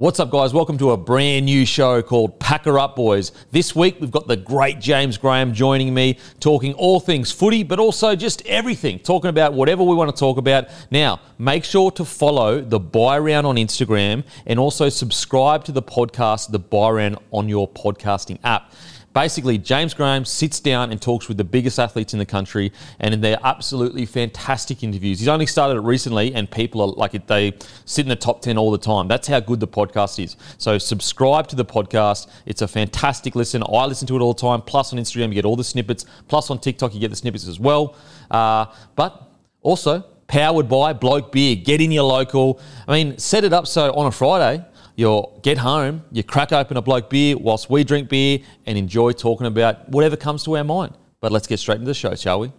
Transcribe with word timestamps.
What's 0.00 0.18
up, 0.18 0.30
guys? 0.30 0.54
Welcome 0.54 0.78
to 0.78 0.92
a 0.92 0.96
brand 0.96 1.44
new 1.44 1.66
show 1.66 2.00
called 2.00 2.40
Pack 2.40 2.64
Her 2.64 2.78
Up 2.78 2.96
Boys. 2.96 3.32
This 3.50 3.76
week, 3.76 3.98
we've 4.00 4.10
got 4.10 4.26
the 4.26 4.34
great 4.34 4.80
James 4.80 5.18
Graham 5.18 5.52
joining 5.52 5.92
me, 5.92 6.16
talking 6.40 6.72
all 6.72 7.00
things 7.00 7.30
footy, 7.30 7.64
but 7.64 7.78
also 7.78 8.16
just 8.16 8.40
everything, 8.46 8.98
talking 8.98 9.28
about 9.28 9.52
whatever 9.52 9.84
we 9.84 9.94
want 9.94 10.08
to 10.08 10.18
talk 10.18 10.38
about. 10.38 10.68
Now, 10.90 11.20
make 11.36 11.64
sure 11.64 11.90
to 11.90 12.06
follow 12.06 12.62
the 12.62 12.80
Bye 12.80 13.18
Round 13.18 13.46
on 13.46 13.56
Instagram 13.56 14.24
and 14.46 14.58
also 14.58 14.88
subscribe 14.88 15.64
to 15.64 15.72
the 15.72 15.82
podcast, 15.82 16.50
The 16.50 16.58
Bye 16.60 16.92
Round, 16.92 17.18
on 17.30 17.50
your 17.50 17.68
podcasting 17.68 18.38
app. 18.42 18.72
Basically, 19.12 19.58
James 19.58 19.92
Graham 19.92 20.24
sits 20.24 20.60
down 20.60 20.92
and 20.92 21.02
talks 21.02 21.26
with 21.26 21.36
the 21.36 21.44
biggest 21.44 21.80
athletes 21.80 22.12
in 22.12 22.20
the 22.20 22.26
country, 22.26 22.72
and 23.00 23.22
they're 23.22 23.40
absolutely 23.42 24.06
fantastic 24.06 24.84
interviews. 24.84 25.18
He's 25.18 25.28
only 25.28 25.46
started 25.46 25.78
it 25.78 25.80
recently, 25.80 26.32
and 26.32 26.48
people 26.48 26.80
are 26.80 26.88
like 26.88 27.26
they 27.26 27.54
sit 27.86 28.04
in 28.04 28.08
the 28.08 28.16
top 28.16 28.40
10 28.40 28.56
all 28.56 28.70
the 28.70 28.78
time. 28.78 29.08
That's 29.08 29.26
how 29.26 29.40
good 29.40 29.58
the 29.58 29.66
podcast 29.66 30.22
is. 30.22 30.36
So, 30.58 30.78
subscribe 30.78 31.48
to 31.48 31.56
the 31.56 31.64
podcast. 31.64 32.28
It's 32.46 32.62
a 32.62 32.68
fantastic 32.68 33.34
listen. 33.34 33.64
I 33.64 33.84
listen 33.86 34.06
to 34.08 34.16
it 34.16 34.20
all 34.20 34.32
the 34.32 34.40
time. 34.40 34.62
Plus, 34.62 34.92
on 34.92 34.98
Instagram, 34.98 35.28
you 35.28 35.34
get 35.34 35.44
all 35.44 35.56
the 35.56 35.64
snippets. 35.64 36.06
Plus, 36.28 36.48
on 36.50 36.60
TikTok, 36.60 36.94
you 36.94 37.00
get 37.00 37.10
the 37.10 37.16
snippets 37.16 37.48
as 37.48 37.58
well. 37.58 37.96
Uh, 38.30 38.66
but 38.94 39.28
also, 39.62 40.04
powered 40.30 40.68
by 40.68 40.92
Bloke 40.92 41.32
Beer. 41.32 41.56
Get 41.56 41.80
in 41.80 41.90
your 41.90 42.04
local. 42.04 42.60
I 42.86 42.92
mean, 42.92 43.18
set 43.18 43.42
it 43.42 43.52
up 43.52 43.66
so 43.66 43.92
on 43.92 44.06
a 44.06 44.12
Friday, 44.12 44.64
you 44.96 45.26
get 45.42 45.58
home, 45.58 46.02
you 46.12 46.22
crack 46.22 46.52
open 46.52 46.76
a 46.76 46.82
bloke 46.82 47.10
beer 47.10 47.36
whilst 47.36 47.70
we 47.70 47.84
drink 47.84 48.08
beer 48.08 48.40
and 48.66 48.76
enjoy 48.76 49.12
talking 49.12 49.46
about 49.46 49.88
whatever 49.88 50.16
comes 50.16 50.44
to 50.44 50.56
our 50.56 50.64
mind. 50.64 50.96
But 51.20 51.32
let's 51.32 51.46
get 51.46 51.58
straight 51.58 51.76
into 51.76 51.86
the 51.86 51.94
show, 51.94 52.14
shall 52.14 52.40
we? 52.40 52.52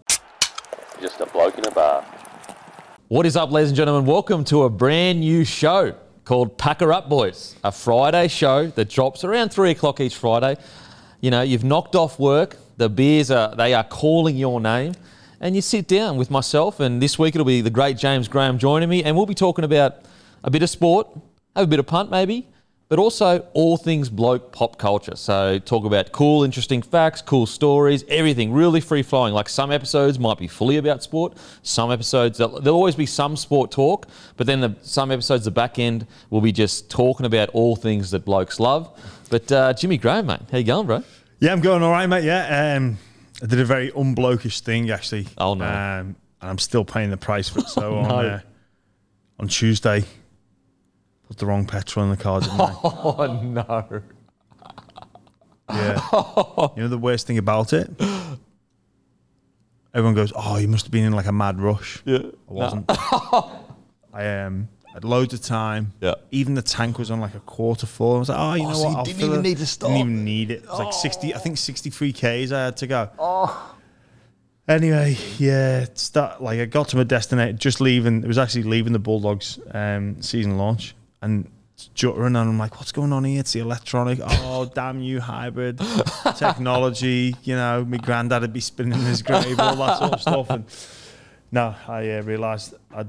Just 1.01 1.19
a 1.19 1.25
bloke 1.25 1.57
in 1.57 1.65
a 1.65 1.71
bar. 1.71 2.05
What 3.07 3.25
is 3.25 3.35
up, 3.35 3.51
ladies 3.51 3.69
and 3.69 3.77
gentlemen? 3.77 4.05
Welcome 4.05 4.43
to 4.45 4.63
a 4.63 4.69
brand 4.69 5.19
new 5.19 5.43
show 5.43 5.95
called 6.23 6.57
Pack 6.57 6.79
Her 6.79 6.93
Up 6.93 7.09
Boys, 7.09 7.55
a 7.63 7.71
Friday 7.71 8.27
show 8.27 8.67
that 8.67 8.89
drops 8.89 9.23
around 9.23 9.49
three 9.49 9.71
o'clock 9.71 9.99
each 9.99 10.15
Friday. 10.15 10.55
You 11.19 11.31
know, 11.31 11.41
you've 11.41 11.63
knocked 11.63 11.95
off 11.95 12.19
work, 12.19 12.57
the 12.77 12.87
beers 12.87 13.29
are 13.29 13.53
they 13.55 13.73
are 13.73 13.83
calling 13.83 14.37
your 14.37 14.61
name, 14.61 14.93
and 15.39 15.55
you 15.55 15.61
sit 15.61 15.87
down 15.87 16.17
with 16.17 16.31
myself. 16.31 16.79
And 16.79 17.01
this 17.01 17.19
week 17.19 17.35
it'll 17.35 17.45
be 17.45 17.61
the 17.61 17.69
great 17.69 17.97
James 17.97 18.27
Graham 18.27 18.57
joining 18.57 18.87
me, 18.87 19.03
and 19.03 19.17
we'll 19.17 19.25
be 19.25 19.35
talking 19.35 19.65
about 19.65 19.97
a 20.43 20.49
bit 20.49 20.63
of 20.63 20.69
sport, 20.69 21.07
have 21.55 21.63
a 21.63 21.67
bit 21.67 21.79
of 21.79 21.85
punt 21.87 22.09
maybe, 22.11 22.47
but 22.89 22.99
also 22.99 23.39
all 23.53 23.77
things 23.77 24.09
bloke 24.09 24.51
pop 24.51 24.77
culture. 24.77 25.15
So 25.15 25.59
talk 25.59 25.85
about 25.85 26.11
cool, 26.11 26.43
interesting 26.43 26.81
facts, 26.81 27.21
cool 27.21 27.45
stories, 27.45 28.03
everything 28.09 28.51
really 28.51 28.81
free 28.81 29.01
flowing. 29.03 29.33
Like 29.33 29.47
some 29.47 29.71
episodes 29.71 30.19
might 30.19 30.37
be 30.37 30.47
fully 30.47 30.77
about 30.77 31.01
sport, 31.03 31.37
some 31.63 31.91
episodes 31.91 32.37
there'll, 32.37 32.67
always 32.69 32.95
be 32.95 33.05
some 33.05 33.37
sport 33.37 33.71
talk, 33.71 34.07
but 34.37 34.45
then 34.47 34.59
the, 34.61 34.75
some 34.81 35.11
episodes 35.11 35.45
the 35.45 35.51
back 35.51 35.79
end 35.79 36.05
will 36.29 36.41
be 36.41 36.51
just 36.51 36.89
talking 36.89 37.25
about 37.25 37.49
all 37.49 37.75
things 37.75 38.11
that 38.11 38.25
blokes 38.25 38.59
love. 38.59 38.89
But 39.29 39.49
uh, 39.51 39.73
Jimmy 39.73 39.97
Graham, 39.97 40.25
mate, 40.25 40.39
how 40.51 40.57
you 40.57 40.63
going, 40.65 40.87
bro? 40.87 41.03
Yeah, 41.39 41.53
I'm 41.53 41.61
going 41.61 41.81
all 41.83 41.91
right, 41.91 42.07
mate. 42.07 42.25
Yeah, 42.25 42.75
um, 42.75 42.97
I 43.41 43.45
did 43.45 43.59
a 43.59 43.65
very 43.65 43.89
unblokish 43.91 44.59
thing 44.59 44.91
actually. 44.91 45.27
Oh, 45.37 45.53
no. 45.53 45.65
Um, 45.65 46.15
and 46.41 46.49
I'm 46.49 46.57
still 46.57 46.83
paying 46.83 47.09
the 47.09 47.17
price 47.17 47.47
for 47.47 47.59
it. 47.59 47.67
So 47.67 47.97
on 47.99 48.07
No. 48.09 48.15
uh, 48.15 48.39
on 49.39 49.47
Tuesday, 49.47 50.03
put 51.31 51.37
the 51.37 51.45
wrong 51.45 51.65
petrol 51.65 52.03
in 52.03 52.11
the 52.11 52.17
car, 52.17 52.41
didn't 52.41 52.59
I? 52.61 52.75
Oh 52.83 53.39
no! 53.41 54.01
Yeah. 55.69 56.01
you 56.75 56.83
know 56.83 56.89
the 56.89 56.97
worst 56.97 57.25
thing 57.25 57.37
about 57.37 57.71
it? 57.71 57.89
Everyone 59.93 60.13
goes, 60.13 60.33
"Oh, 60.35 60.57
you 60.57 60.67
must 60.67 60.85
have 60.87 60.91
been 60.91 61.05
in 61.05 61.13
like 61.13 61.27
a 61.27 61.31
mad 61.31 61.61
rush." 61.61 62.01
Yeah, 62.03 62.17
I 62.17 62.53
wasn't. 62.53 62.85
I 64.13 64.27
um 64.43 64.67
had 64.93 65.05
loads 65.05 65.33
of 65.33 65.41
time. 65.41 65.93
Yeah. 66.01 66.15
Even 66.31 66.53
the 66.55 66.61
tank 66.61 66.99
was 66.99 67.09
on 67.09 67.21
like 67.21 67.33
a 67.33 67.39
quarter 67.39 67.85
full. 67.85 68.17
I 68.17 68.19
was 68.19 68.27
like, 68.27 68.37
oh, 68.37 68.53
you 68.55 68.63
know 68.63 68.73
so 68.73 68.83
what? 68.83 68.91
you 68.91 68.97
I'll 68.97 69.03
didn't 69.05 69.19
fill 69.19 69.27
even 69.29 69.39
it." 69.39 69.43
need 69.43 69.57
to 69.59 69.65
stop? 69.65 69.87
Didn't 69.87 70.01
even 70.01 70.25
need 70.25 70.51
it. 70.51 70.63
It 70.63 70.69
was 70.69 70.79
like 70.79 70.93
sixty. 70.93 71.33
I 71.33 71.37
think 71.37 71.57
sixty-three 71.57 72.11
k's 72.11 72.51
I 72.51 72.65
had 72.65 72.77
to 72.77 72.87
go. 72.87 73.09
Oh. 73.17 73.77
Anyway, 74.67 75.15
yeah, 75.37 75.85
start 75.93 76.43
like 76.43 76.59
I 76.59 76.65
got 76.65 76.89
to 76.89 76.97
my 76.97 77.03
destination, 77.03 77.57
just 77.57 77.79
leaving. 77.79 78.21
It 78.21 78.27
was 78.27 78.37
actually 78.37 78.63
leaving 78.63 78.91
the 78.91 78.99
Bulldogs 78.99 79.59
um, 79.73 80.21
season 80.21 80.57
launch 80.57 80.93
and 81.21 81.49
juttering, 81.95 82.35
and 82.35 82.37
I'm 82.37 82.57
like, 82.59 82.77
what's 82.77 82.91
going 82.91 83.11
on 83.13 83.23
here? 83.23 83.39
It's 83.39 83.53
the 83.53 83.59
electronic. 83.59 84.19
Oh, 84.53 84.65
damn 84.65 84.99
you, 85.01 85.19
hybrid 85.21 85.79
technology. 86.37 87.35
You 87.43 87.55
know, 87.55 87.83
my 87.85 87.97
granddad 87.97 88.41
would 88.41 88.53
be 88.53 88.59
spinning 88.59 88.99
in 88.99 89.05
his 89.05 89.21
grave, 89.23 89.59
all 89.59 89.75
that 89.77 89.97
sort 89.97 90.13
of 90.13 90.21
stuff. 90.21 90.49
And 90.49 90.65
no, 91.51 91.73
I 91.87 92.11
uh, 92.11 92.21
realised 92.23 92.75
I'd 92.93 93.07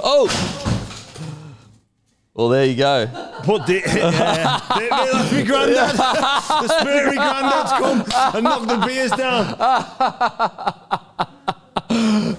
Oh. 0.00 0.28
Well, 2.34 2.48
there 2.50 2.66
you 2.66 2.76
go. 2.76 3.06
Put 3.42 3.66
the, 3.66 3.74
yeah, 3.86 4.60
there- 4.78 4.88
there, 4.90 5.12
that's 5.12 5.32
my 5.32 5.42
granddad. 5.42 5.96
the 6.68 6.80
spirit 6.80 7.08
of 7.08 7.14
my 7.14 7.22
granddad's 7.24 7.72
come 7.72 8.04
and 8.36 8.44
knocked 8.44 8.68
the 8.68 8.76
beers 8.86 9.10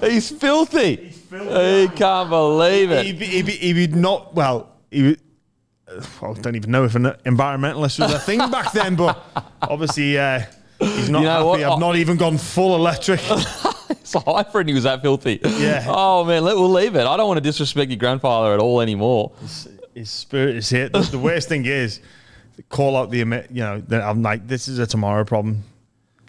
He's 0.10 0.30
filthy. 0.30 1.12
He 1.30 1.88
can't 1.96 2.30
believe 2.30 2.90
it. 2.92 3.04
He'd 3.06 3.18
be, 3.18 3.26
he'd 3.26 3.46
be, 3.46 3.52
he'd 3.52 3.72
be 3.74 3.86
not, 3.88 4.34
well, 4.34 4.68
he 4.90 5.16
uh, 5.88 6.02
well, 6.20 6.36
I 6.36 6.40
don't 6.40 6.56
even 6.56 6.70
know 6.70 6.84
if 6.84 6.94
an 6.94 7.04
environmentalist 7.24 7.98
was 8.00 8.12
a 8.14 8.18
thing 8.18 8.38
back 8.50 8.72
then, 8.72 8.94
but 8.96 9.22
obviously 9.62 10.18
uh, 10.18 10.40
he's 10.78 11.08
not 11.10 11.20
You 11.20 11.24
know 11.26 11.50
happy. 11.50 11.62
what? 11.64 11.72
I've 11.72 11.78
not 11.80 11.96
even 11.96 12.16
gone 12.16 12.38
full 12.38 12.74
electric. 12.76 13.20
It's 13.90 14.14
high 14.14 14.44
friend 14.44 14.68
he 14.68 14.74
was 14.74 14.84
that 14.84 15.02
filthy. 15.02 15.40
Yeah. 15.44 15.84
Oh 15.88 16.24
man, 16.24 16.44
let, 16.44 16.54
we'll 16.56 16.70
leave 16.70 16.94
it. 16.94 17.04
I 17.06 17.16
don't 17.16 17.26
want 17.26 17.38
to 17.38 17.42
disrespect 17.42 17.90
your 17.90 17.98
grandfather 17.98 18.54
at 18.54 18.60
all 18.60 18.80
anymore. 18.80 19.32
His 19.94 20.10
spirit 20.10 20.56
is 20.56 20.68
here. 20.70 20.88
The, 20.88 21.00
the 21.00 21.18
worst 21.18 21.48
thing 21.48 21.64
is, 21.66 22.00
call 22.68 22.96
out 22.96 23.10
the, 23.10 23.18
you 23.18 23.24
know, 23.24 23.80
that 23.88 24.02
I'm 24.02 24.22
like, 24.22 24.46
this 24.46 24.68
is 24.68 24.78
a 24.78 24.86
tomorrow 24.86 25.24
problem. 25.24 25.64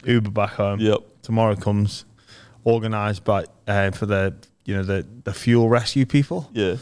Uber 0.05 0.31
back 0.31 0.51
home. 0.53 0.79
Yep. 0.79 0.99
Tomorrow 1.21 1.55
comes, 1.55 2.05
organised 2.65 3.23
by, 3.23 3.45
uh, 3.67 3.91
for 3.91 4.07
the, 4.07 4.35
you 4.65 4.75
know, 4.75 4.83
the, 4.83 5.05
the 5.23 5.33
fuel 5.33 5.69
rescue 5.69 6.05
people. 6.07 6.49
Yeah. 6.53 6.75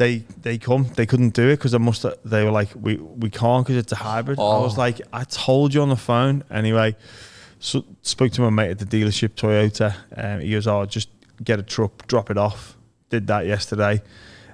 They 0.00 0.12
they 0.42 0.56
come 0.58 0.86
they 0.96 1.04
couldn't 1.06 1.34
do 1.34 1.48
it 1.50 1.56
because 1.58 1.74
I 1.74 1.78
must 1.78 2.04
they 2.24 2.42
were 2.44 2.50
like 2.60 2.70
we 2.74 2.96
we 2.96 3.28
can't 3.30 3.64
because 3.66 3.76
it's 3.82 3.92
a 3.92 3.96
hybrid. 3.96 4.38
I 4.38 4.58
was 4.58 4.76
Oh. 4.76 4.80
like 4.86 5.00
I 5.12 5.24
told 5.24 5.74
you 5.74 5.82
on 5.82 5.90
the 5.90 5.96
phone 6.10 6.42
anyway. 6.50 6.96
So 7.58 7.84
spoke 8.02 8.32
to 8.32 8.40
my 8.40 8.48
mate 8.50 8.70
at 8.70 8.78
the 8.78 8.86
dealership 8.86 9.30
Toyota. 9.40 9.94
Um, 10.16 10.40
he 10.40 10.50
goes, 10.52 10.66
"Oh, 10.66 10.86
just 10.86 11.10
get 11.44 11.58
a 11.58 11.62
truck, 11.62 12.06
drop 12.06 12.30
it 12.30 12.38
off." 12.38 12.76
Did 13.10 13.26
that 13.26 13.44
yesterday. 13.46 14.00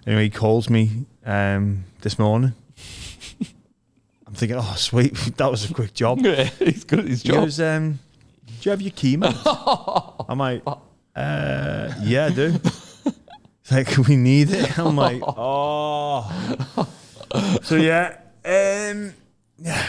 Anyway, 0.06 0.24
he 0.24 0.30
calls 0.30 0.68
me 0.68 1.06
um, 1.24 1.84
this 2.00 2.18
morning. 2.18 2.52
I'm 4.26 4.34
thinking, 4.34 4.58
"Oh, 4.58 4.74
sweet, 4.76 5.14
that 5.36 5.50
was 5.50 5.70
a 5.70 5.74
quick 5.74 5.94
job." 5.94 6.18
Yeah, 6.24 6.44
he's 6.58 6.82
good 6.84 6.98
at 7.00 7.06
his 7.06 7.22
He 7.22 7.28
job. 7.28 7.44
goes, 7.44 7.60
um, 7.60 8.00
"Do 8.46 8.52
you 8.62 8.70
have 8.72 8.82
your 8.82 8.92
key, 8.92 9.16
mate?" 9.16 9.36
I'm 10.28 10.38
like, 10.38 10.62
uh, 10.66 11.92
"Yeah, 12.02 12.26
I 12.26 12.30
do." 12.30 12.54
Like, 13.70 13.96
"We 13.98 14.16
need 14.16 14.50
it." 14.50 14.78
I'm 14.78 14.94
like, 14.96 15.20
"Oh." 15.26 16.30
So 17.62 17.76
yeah, 17.76 18.16
um, 18.44 19.12
yeah, 19.58 19.86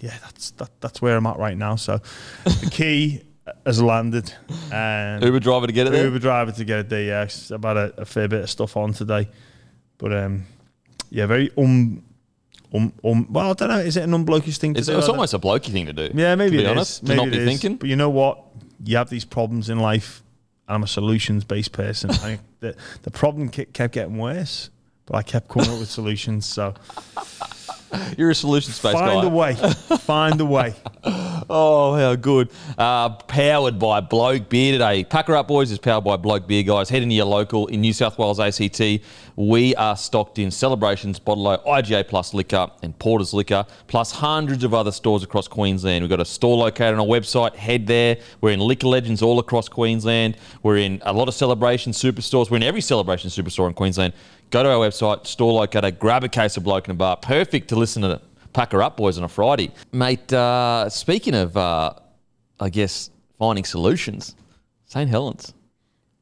yeah. 0.00 0.14
That's 0.22 0.50
that, 0.52 0.70
that's 0.80 1.00
where 1.00 1.16
I'm 1.16 1.26
at 1.26 1.38
right 1.38 1.56
now. 1.56 1.76
So 1.76 2.00
the 2.44 2.68
key 2.70 3.22
has 3.64 3.80
landed. 3.82 4.32
Um, 4.70 5.22
Uber 5.22 5.40
driver 5.40 5.66
to 5.66 5.72
get 5.72 5.86
it 5.86 5.90
there. 5.90 6.04
Uber 6.04 6.18
driver 6.18 6.52
to 6.52 6.64
get 6.64 6.78
it 6.80 6.88
there. 6.90 7.02
Yeah, 7.04 7.20
I've 7.22 7.62
had 7.62 7.76
a, 7.76 7.92
a 8.02 8.04
fair 8.04 8.28
bit 8.28 8.42
of 8.42 8.50
stuff 8.50 8.76
on 8.76 8.92
today, 8.92 9.28
but 9.98 10.12
um, 10.12 10.44
yeah, 11.10 11.24
very 11.26 11.50
um, 11.56 12.02
um, 12.74 12.92
um. 13.02 13.26
Well, 13.32 13.50
I 13.50 13.52
don't 13.54 13.68
know. 13.70 13.78
Is 13.78 13.96
it 13.96 14.02
an 14.02 14.10
unblokish 14.10 14.58
thing 14.58 14.74
to 14.74 14.80
It's, 14.80 14.88
do? 14.88 14.98
it's 14.98 15.08
almost 15.08 15.32
a 15.32 15.38
blokey 15.38 15.72
thing 15.72 15.86
to 15.86 15.92
do. 15.94 16.10
yeah, 16.14 16.34
maybe 16.34 16.58
to 16.58 16.62
be 16.62 16.64
it 16.64 16.66
is. 16.66 16.70
honest, 16.70 17.00
to 17.00 17.08
Maybe 17.08 17.16
not 17.16 17.28
it 17.28 17.30
be 17.30 17.38
is. 17.38 17.48
thinking. 17.48 17.76
But 17.76 17.88
you 17.88 17.96
know 17.96 18.10
what? 18.10 18.42
You 18.84 18.98
have 18.98 19.08
these 19.08 19.24
problems 19.24 19.70
in 19.70 19.78
life. 19.78 20.20
I'm 20.68 20.82
a 20.82 20.86
solutions 20.86 21.44
based 21.44 21.72
person. 21.72 22.10
I 22.10 22.38
the 22.60 22.74
the 23.02 23.10
problem 23.10 23.48
kept 23.48 23.92
getting 23.92 24.18
worse, 24.18 24.70
but 25.06 25.16
I 25.16 25.22
kept 25.22 25.48
coming 25.48 25.70
up 25.70 25.78
with 25.78 25.90
solutions. 25.90 26.46
So 26.46 26.74
You're 28.18 28.30
a 28.30 28.34
solution 28.34 28.72
space 28.72 28.94
guy. 28.94 29.14
find 29.14 29.26
a 29.26 29.30
way. 29.30 29.54
Find 29.54 30.40
a 30.40 30.44
way. 30.44 30.74
Oh, 31.50 31.94
how 31.94 32.14
good. 32.14 32.50
Uh, 32.78 33.10
powered 33.10 33.78
by 33.78 34.00
Bloke 34.00 34.48
Beer 34.48 34.72
today. 34.72 35.04
Pack 35.04 35.26
Her 35.26 35.36
Up 35.36 35.46
Boys 35.46 35.70
is 35.70 35.78
powered 35.78 36.02
by 36.04 36.16
Bloke 36.16 36.46
Beer, 36.46 36.62
guys. 36.62 36.88
Head 36.88 37.02
into 37.02 37.14
your 37.14 37.26
local 37.26 37.66
in 37.66 37.82
New 37.82 37.92
South 37.92 38.18
Wales 38.18 38.40
ACT. 38.40 38.80
We 39.36 39.74
are 39.76 39.94
stocked 39.96 40.38
in 40.38 40.50
Celebrations, 40.50 41.18
Bottle 41.18 41.46
O, 41.48 41.58
IGA 41.58 42.08
Plus 42.08 42.32
Liquor, 42.32 42.68
and 42.82 42.98
Porter's 42.98 43.34
Liquor, 43.34 43.66
plus 43.88 44.10
hundreds 44.10 44.64
of 44.64 44.72
other 44.72 44.92
stores 44.92 45.22
across 45.22 45.46
Queensland. 45.46 46.02
We've 46.02 46.08
got 46.08 46.20
a 46.20 46.24
store 46.24 46.56
located 46.56 46.94
on 46.94 47.00
our 47.00 47.06
website. 47.06 47.54
Head 47.56 47.86
there. 47.86 48.16
We're 48.40 48.52
in 48.52 48.60
Liquor 48.60 48.86
Legends 48.86 49.20
all 49.20 49.38
across 49.38 49.68
Queensland. 49.68 50.38
We're 50.62 50.78
in 50.78 51.02
a 51.04 51.12
lot 51.12 51.28
of 51.28 51.34
Celebration 51.34 51.92
superstores. 51.92 52.50
We're 52.50 52.56
in 52.56 52.62
every 52.62 52.80
Celebration 52.80 53.28
superstore 53.28 53.66
in 53.68 53.74
Queensland. 53.74 54.14
Go 54.54 54.62
to 54.62 54.70
our 54.70 54.88
website, 54.88 55.26
store 55.26 55.52
locator, 55.52 55.90
grab 55.90 56.22
a 56.22 56.28
case 56.28 56.56
of 56.56 56.62
Bloke 56.62 56.86
in 56.86 56.92
a 56.92 56.94
Bar. 56.94 57.16
Perfect 57.16 57.66
to 57.70 57.74
listen 57.74 58.02
to 58.02 58.20
Pack 58.52 58.70
Her 58.70 58.84
Up 58.84 58.96
Boys 58.96 59.18
on 59.18 59.24
a 59.24 59.28
Friday. 59.28 59.72
Mate, 59.90 60.32
uh, 60.32 60.88
speaking 60.88 61.34
of, 61.34 61.56
uh, 61.56 61.94
I 62.60 62.68
guess, 62.68 63.10
finding 63.36 63.64
solutions, 63.64 64.36
St. 64.84 65.10
Helens. 65.10 65.54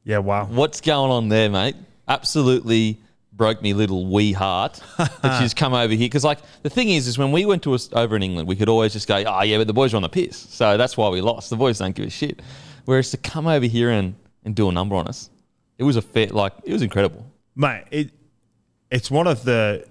Yeah. 0.03 0.17
Wow. 0.17 0.45
What's 0.45 0.81
going 0.81 1.11
on 1.11 1.29
there, 1.29 1.47
mate? 1.47 1.75
Absolutely 2.07 2.97
broke 3.33 3.61
me 3.61 3.75
little 3.75 4.07
wee 4.07 4.31
heart 4.33 4.81
that 4.97 5.37
she's 5.39 5.53
come 5.53 5.75
over 5.75 5.93
here. 5.93 6.07
Because 6.07 6.23
like 6.23 6.39
the 6.63 6.71
thing 6.71 6.89
is, 6.89 7.07
is 7.07 7.19
when 7.19 7.31
we 7.31 7.45
went 7.45 7.61
to 7.61 7.75
us 7.75 7.87
over 7.93 8.15
in 8.15 8.23
England, 8.23 8.47
we 8.47 8.55
could 8.55 8.67
always 8.67 8.93
just 8.93 9.07
go, 9.07 9.23
oh 9.27 9.43
yeah, 9.43 9.59
but 9.59 9.67
the 9.67 9.73
boys 9.73 9.93
are 9.93 9.97
on 9.97 10.01
the 10.01 10.09
piss, 10.09 10.35
so 10.35 10.75
that's 10.75 10.97
why 10.97 11.07
we 11.09 11.21
lost. 11.21 11.51
The 11.51 11.55
boys 11.55 11.77
don't 11.77 11.95
give 11.95 12.07
a 12.07 12.09
shit. 12.09 12.41
Whereas 12.85 13.11
to 13.11 13.17
come 13.17 13.45
over 13.45 13.67
here 13.67 13.91
and, 13.91 14.15
and 14.43 14.55
do 14.55 14.69
a 14.69 14.71
number 14.71 14.95
on 14.95 15.07
us, 15.07 15.29
it 15.77 15.83
was 15.83 15.97
a 15.97 16.01
fair, 16.01 16.29
like 16.29 16.53
it 16.63 16.73
was 16.73 16.81
incredible. 16.81 17.31
mate. 17.55 17.83
It 17.91 18.11
it's 18.93 19.09
one 19.11 19.27
of 19.27 19.43
the 19.43 19.85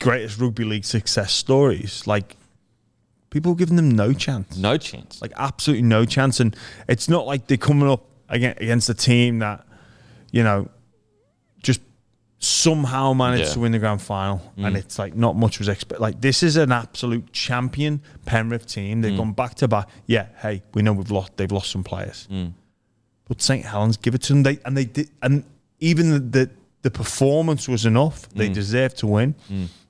greatest 0.00 0.38
rugby 0.40 0.64
league 0.64 0.84
success 0.84 1.32
stories. 1.32 2.06
Like 2.06 2.36
people 3.30 3.54
giving 3.54 3.76
them 3.76 3.90
no 3.90 4.12
chance, 4.12 4.56
No 4.56 4.76
chance. 4.76 5.20
like 5.20 5.32
absolutely 5.36 5.82
no 5.82 6.04
chance, 6.04 6.40
and 6.40 6.56
it's 6.88 7.08
not 7.08 7.26
like 7.26 7.46
they're 7.46 7.56
coming 7.56 7.88
up 7.88 8.04
against, 8.28 8.88
a 8.88 8.94
team 8.94 9.38
that 9.40 9.64
you 10.32 10.42
know 10.42 10.68
just 11.62 11.80
somehow 12.38 13.12
managed 13.12 13.44
Yeah. 13.44 13.50
Mm. 13.50 13.54
to 13.54 13.60
win 13.60 13.72
the 13.72 13.78
grand 13.78 14.02
final, 14.02 14.52
and 14.56 14.76
it's 14.76 14.98
like 14.98 15.14
not 15.14 15.36
much 15.36 15.58
was 15.58 15.68
expected. 15.68 16.00
Like 16.02 16.20
this 16.20 16.42
is 16.42 16.56
an 16.56 16.72
absolute 16.72 17.32
champion 17.32 18.00
Penrith 18.24 18.66
team. 18.66 18.98
Mm. 18.98 19.02
They've 19.02 19.16
gone 19.16 19.32
back 19.32 19.54
to 19.56 19.68
back. 19.68 19.88
Yeah, 20.06 20.26
hey, 20.42 20.62
we 20.74 20.82
know 20.82 20.92
we've 20.92 21.10
lost. 21.10 21.36
They've 21.36 21.50
lost 21.52 21.70
some 21.70 21.84
players. 21.84 22.28
Mm. 22.30 22.52
But 23.28 23.42
St 23.42 23.64
Helens 23.64 23.96
give 23.96 24.14
it 24.14 24.22
to 24.22 24.32
them. 24.34 24.42
They 24.44 24.58
and 24.64 24.76
they 24.76 24.84
did, 24.84 25.10
and 25.22 25.44
even 25.80 26.10
the 26.10 26.18
the, 26.20 26.50
the 26.86 26.90
performance 26.90 27.68
was 27.74 27.84
enough. 27.84 28.18
Mm. 28.28 28.34
They 28.38 28.48
deserved 28.48 28.96
to 28.98 29.06
win. 29.16 29.34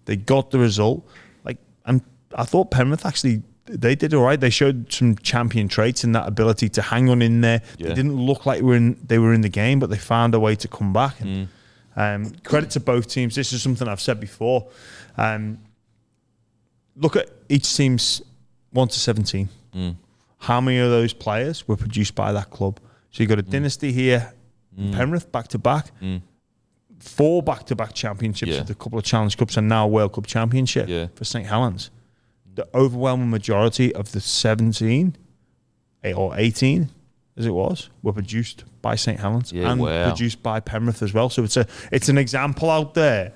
They 0.06 0.16
got 0.16 0.50
the 0.50 0.58
result. 0.58 1.06
Like, 1.44 1.58
and 1.84 2.00
I 2.34 2.44
thought 2.44 2.70
Penrith 2.70 3.04
actually 3.10 3.43
they 3.66 3.94
did 3.96 4.14
all 4.14 4.22
right. 4.31 4.40
They 4.46 4.50
showed 4.62 4.93
some 4.93 5.16
champion 5.16 5.66
traits 5.69 6.04
in 6.04 6.12
that 6.12 6.26
ability 6.28 6.69
to 6.76 6.82
hang 6.82 7.08
on 7.10 7.20
in 7.20 7.40
there. 7.40 7.60
Yeah. 7.78 7.88
They 7.88 7.94
didn't 7.94 8.16
look 8.31 8.46
like 8.46 8.58
they 8.60 8.64
were 8.70 8.76
in 8.76 8.88
they 9.10 9.19
were 9.19 9.34
in 9.34 9.43
the 9.43 9.54
game, 9.62 9.78
but 9.81 9.88
they 9.90 9.98
found 9.98 10.34
a 10.34 10.40
way 10.40 10.54
to 10.64 10.69
come 10.69 10.93
back. 10.93 11.14
And, 11.20 11.48
um, 11.96 12.31
credit 12.50 12.70
to 12.76 12.81
both 12.81 13.06
teams. 13.08 13.34
This 13.34 13.52
is 13.52 13.62
something 13.62 13.88
I've 13.88 14.00
said 14.08 14.19
before. 14.20 14.69
Um, 15.19 15.58
look 16.96 17.16
at 17.16 17.26
each 17.49 17.76
team's 17.76 18.22
one 18.70 18.88
to 18.88 18.99
seventeen 18.99 19.49
how 20.38 20.60
many 20.60 20.78
of 20.78 20.90
those 20.90 21.12
players 21.12 21.66
were 21.69 21.76
produced 21.76 22.14
by 22.14 22.32
that 22.32 22.49
club? 22.50 22.78
So 23.10 23.16
you've 23.22 23.28
got 23.31 23.38
a 23.38 23.42
Mm. 23.42 23.50
dynasty 23.50 23.90
here, 23.92 24.32
Penrith 24.92 25.31
back 25.32 25.49
to 25.49 25.58
back, 25.58 25.87
four 27.06 27.43
back 27.43 27.64
to 27.67 27.76
back 27.76 27.93
championships 27.94 28.53
Yeah. 28.53 28.61
with 28.61 28.70
a 28.70 28.75
couple 28.75 28.99
of 28.99 29.05
Challenge 29.05 29.37
Cups 29.37 29.56
and 29.56 29.69
now 29.69 29.85
a 29.85 29.88
World 29.88 30.12
Cup 30.12 30.26
championship 30.26 30.88
Yeah. 30.88 31.06
for 31.14 31.25
St 31.25 31.47
Helens. 31.47 31.91
The 32.55 32.67
overwhelming 32.75 33.31
majority 33.31 33.94
of 33.94 34.12
the 34.12 34.20
17 34.20 35.17
eh, 36.03 36.12
or 36.12 36.35
18 36.37 36.88
as 37.37 37.47
it 37.47 37.50
was 37.55 37.91
were 38.03 38.12
produced 38.12 38.64
by 38.82 38.97
St 38.97 39.20
Helens 39.20 39.53
Yeah, 39.53 39.70
and 39.70 39.81
wow. 39.81 40.08
produced 40.08 40.43
by 40.43 40.61
Penrith 40.61 41.03
as 41.03 41.12
well. 41.14 41.29
So 41.31 41.44
it's 41.44 41.56
a 41.56 41.67
it's 41.93 42.08
an 42.08 42.19
example 42.19 42.70
out 42.70 42.94
there 42.94 43.32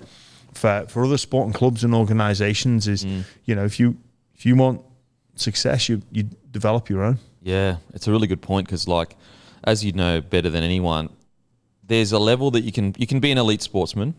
for 0.55 0.85
for 0.89 1.05
other 1.05 1.19
sporting 1.19 1.53
clubs 1.53 1.85
and 1.85 1.95
organisations. 1.95 2.89
Is 2.89 3.05
Mm. 3.05 3.25
you 3.45 3.55
know 3.55 3.65
if 3.65 3.79
you 3.79 3.97
if 4.35 4.45
you 4.47 4.57
want 4.57 4.81
success, 5.37 5.89
you 5.89 6.03
you 6.11 6.25
develop 6.51 6.89
your 6.91 7.03
own. 7.03 7.19
Yeah, 7.43 7.77
it's 7.95 8.07
a 8.09 8.11
really 8.11 8.27
good 8.27 8.43
point 8.43 8.67
because, 8.67 8.87
like, 8.89 9.17
as 9.65 9.83
you 9.85 9.93
know 9.93 10.21
better 10.21 10.51
than 10.51 10.63
anyone, 10.65 11.09
there's 11.91 12.13
a 12.13 12.19
level 12.21 12.53
that 12.53 12.63
you 12.63 12.71
can 12.71 12.95
you 12.97 13.07
can 13.07 13.19
be 13.19 13.33
an 13.33 13.39
elite 13.39 13.63
sportsman, 13.63 14.15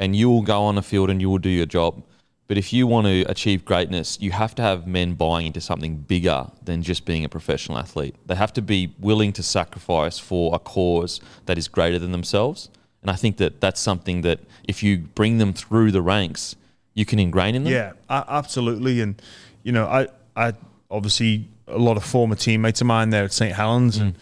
and 0.00 0.16
you 0.16 0.30
will 0.30 0.42
go 0.42 0.62
on 0.62 0.78
a 0.78 0.82
field 0.82 1.10
and 1.10 1.20
you 1.20 1.28
will 1.28 1.38
do 1.38 1.50
your 1.50 1.66
job. 1.66 2.02
But 2.48 2.56
if 2.58 2.72
you 2.72 2.86
want 2.86 3.06
to 3.06 3.20
achieve 3.28 3.64
greatness, 3.64 4.18
you 4.20 4.32
have 4.32 4.54
to 4.56 4.62
have 4.62 4.86
men 4.86 5.14
buying 5.14 5.46
into 5.46 5.60
something 5.60 5.96
bigger 5.98 6.46
than 6.64 6.82
just 6.82 7.04
being 7.04 7.24
a 7.24 7.28
professional 7.28 7.78
athlete. 7.78 8.16
They 8.26 8.34
have 8.34 8.52
to 8.54 8.62
be 8.62 8.94
willing 8.98 9.32
to 9.34 9.42
sacrifice 9.42 10.18
for 10.18 10.52
a 10.54 10.58
cause 10.58 11.20
that 11.44 11.58
is 11.58 11.68
greater 11.68 11.98
than 11.98 12.10
themselves. 12.10 12.70
And 13.02 13.10
I 13.10 13.14
think 13.14 13.36
that 13.36 13.60
that's 13.60 13.80
something 13.80 14.22
that 14.22 14.40
if 14.66 14.82
you 14.82 14.98
bring 14.98 15.38
them 15.38 15.52
through 15.52 15.92
the 15.92 16.02
ranks, 16.02 16.56
you 16.94 17.04
can 17.04 17.18
ingrain 17.20 17.54
in 17.54 17.64
them. 17.64 17.72
Yeah, 17.72 17.92
absolutely. 18.08 19.02
And 19.02 19.20
you 19.62 19.72
know, 19.72 19.86
I 19.86 20.08
I 20.34 20.54
obviously 20.90 21.48
a 21.68 21.78
lot 21.78 21.98
of 21.98 22.02
former 22.02 22.34
teammates 22.34 22.80
of 22.80 22.86
mine 22.86 23.10
there 23.10 23.24
at 23.24 23.32
St 23.32 23.54
Helens, 23.54 23.98
and 23.98 24.14
mm. 24.14 24.20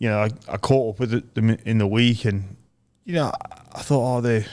You 0.00 0.08
know, 0.08 0.22
I, 0.22 0.30
I 0.48 0.56
caught 0.56 0.94
up 0.94 1.00
with 1.00 1.34
them 1.34 1.50
in 1.50 1.78
the 1.78 1.86
week, 1.86 2.24
and 2.24 2.56
you 3.04 3.14
know, 3.14 3.30
I, 3.72 3.82
thought, 3.82 4.16
oh, 4.16 4.20
they, 4.22 4.46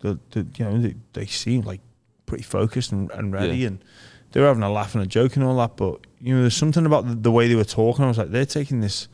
the, 0.00 0.18
you 0.34 0.64
know, 0.64 0.78
they, 0.78 0.96
they 1.12 1.26
seem 1.26 1.60
like 1.60 1.80
pretty 2.26 2.42
focused 2.42 2.90
and, 2.90 3.10
and 3.12 3.32
ready, 3.32 3.58
Yeah. 3.58 3.68
and 3.68 3.84
they 4.32 4.40
were 4.40 4.46
having 4.46 4.62
a 4.62 4.72
laugh 4.72 4.94
and 4.94 5.04
a 5.04 5.06
joke 5.06 5.36
and 5.36 5.44
all 5.44 5.56
that. 5.58 5.76
But 5.76 6.00
you 6.20 6.34
know, 6.34 6.40
there's 6.40 6.56
something 6.56 6.86
about 6.86 7.06
the, 7.06 7.14
the 7.14 7.30
way 7.30 7.48
they 7.48 7.54
were 7.54 7.64
talking. 7.64 8.04
I 8.04 8.08
was 8.08 8.18
like, 8.18 8.30
they're 8.30 8.46
taking 8.46 8.80
this. 8.80 9.08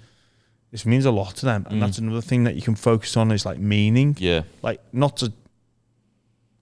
This 0.71 0.87
means 0.87 1.07
a 1.07 1.11
lot 1.11 1.35
to 1.37 1.47
them, 1.47 1.67
and 1.69 1.83
that's 1.83 1.99
mm. 1.99 2.05
another 2.05 2.21
thing 2.21 2.45
that 2.45 2.55
you 2.55 2.63
can 2.63 2.75
focus 2.77 3.17
on 3.17 3.33
is 3.33 3.45
like 3.45 3.59
meaning 3.59 4.17
Yeah. 4.21 4.43
like 4.63 4.81
not 4.93 5.17
to 5.19 5.33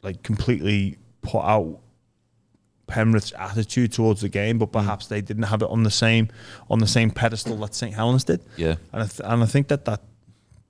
like 0.02 0.22
completely 0.22 0.96
put 1.22 1.40
out 1.40 1.80
Penrith's 2.86 3.32
attitude 3.38 3.92
towards 3.92 4.20
the 4.20 4.28
game, 4.28 4.56
Mm. 4.56 4.60
but 4.60 4.72
perhaps 4.72 5.06
they 5.06 5.20
didn't 5.20 5.44
have 5.44 5.62
it 5.62 5.68
on 5.70 5.82
the 5.82 5.90
same 5.90 6.28
on 6.70 6.78
the 6.78 6.86
same 6.86 7.10
pedestal 7.10 7.56
that 7.58 7.74
St 7.74 7.94
Helens 7.94 8.24
did. 8.24 8.40
Yeah. 8.56 8.76
And 8.92 9.02
I 9.02 9.06
th- 9.06 9.20
and 9.24 9.42
I 9.42 9.46
think 9.46 9.68
that 9.68 9.84
that 9.86 10.02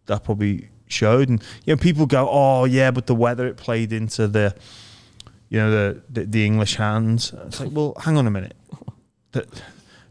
that 0.06 0.24
probably 0.24 0.68
showed. 0.86 1.28
And 1.28 1.42
you 1.64 1.74
know, 1.74 1.80
people 1.80 2.06
go, 2.06 2.28
"Oh 2.30 2.64
yeah, 2.64 2.90
but 2.90 3.06
the 3.06 3.14
weather 3.14 3.46
it 3.46 3.56
played 3.56 3.92
into 3.92 4.28
the 4.28 4.54
you 5.48 5.58
know 5.58 5.70
the 5.70 6.02
the, 6.08 6.24
the 6.24 6.44
English 6.46 6.76
hands." 6.76 7.32
It's 7.46 7.60
like, 7.60 7.70
well, 7.72 7.94
hang 8.00 8.16
on 8.16 8.26
a 8.26 8.30
minute. 8.30 8.56
The, 9.32 9.46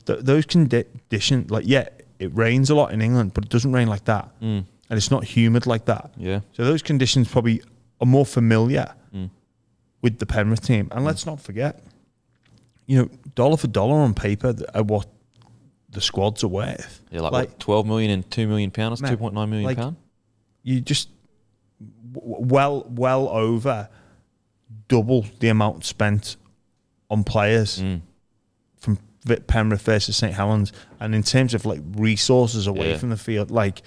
the, 0.06 0.16
those 0.18 0.46
conditions, 0.46 1.50
like 1.50 1.66
yeah, 1.66 1.90
it 2.19 2.36
rains 2.36 2.69
a 2.69 2.75
lot 2.75 2.92
in 2.92 3.02
England, 3.02 3.34
but 3.34 3.46
it 3.46 3.50
doesn't 3.50 3.72
rain 3.72 3.88
like 3.88 4.06
that, 4.06 4.30
mm. 4.40 4.63
and 4.90 4.98
it's 4.98 5.10
not 5.10 5.24
humid 5.24 5.66
like 5.66 5.86
that. 5.86 6.12
Yeah. 6.18 6.42
So 6.54 6.63
those 6.63 6.81
conditions 6.84 7.28
probably 7.28 7.62
are 8.00 8.06
more 8.06 8.25
familiar 8.25 8.94
mm. 9.13 9.30
with 10.02 10.19
the 10.19 10.25
Penrith 10.25 10.62
team. 10.62 10.90
And 10.92 11.02
mm. 11.02 11.06
let's 11.06 11.25
not 11.25 11.40
forget, 11.42 11.81
you 12.88 12.98
know, 13.00 13.10
dollar 13.36 13.58
for 13.58 13.68
dollar 13.68 13.96
on 13.96 14.14
paper, 14.14 14.54
are 14.74 14.84
what 14.84 15.08
the 15.90 16.02
squads 16.02 16.44
are 16.44 16.48
worth. 16.50 17.02
Yeah, 17.12 17.22
like, 17.22 17.32
what, 17.32 17.60
12 17.60 17.86
million 17.88 18.12
and 18.12 18.30
2 18.32 18.48
million 18.48 18.70
pounds, 18.72 19.02
Mate, 19.02 19.18
2.9 19.18 19.34
million 19.50 19.64
like- 19.64 19.78
pound? 19.78 19.96
you 20.64 20.82
just 20.82 21.10
well 22.14 22.86
well 22.90 23.28
over 23.30 23.88
double 24.88 25.26
the 25.40 25.48
amount 25.50 25.86
spent 25.86 26.38
on 27.10 27.24
players 27.24 27.80
Mm. 27.82 28.02
from 28.78 28.98
Penrith 29.48 29.81
versus 29.81 30.16
St 30.18 30.34
Helens, 30.34 30.72
and 31.00 31.14
in 31.16 31.24
terms 31.24 31.54
of 31.54 31.66
like 31.66 31.81
resources 31.96 32.68
away 32.68 32.92
Yeah. 32.92 32.98
from 32.98 33.10
the 33.10 33.18
field, 33.18 33.52
like 33.52 33.81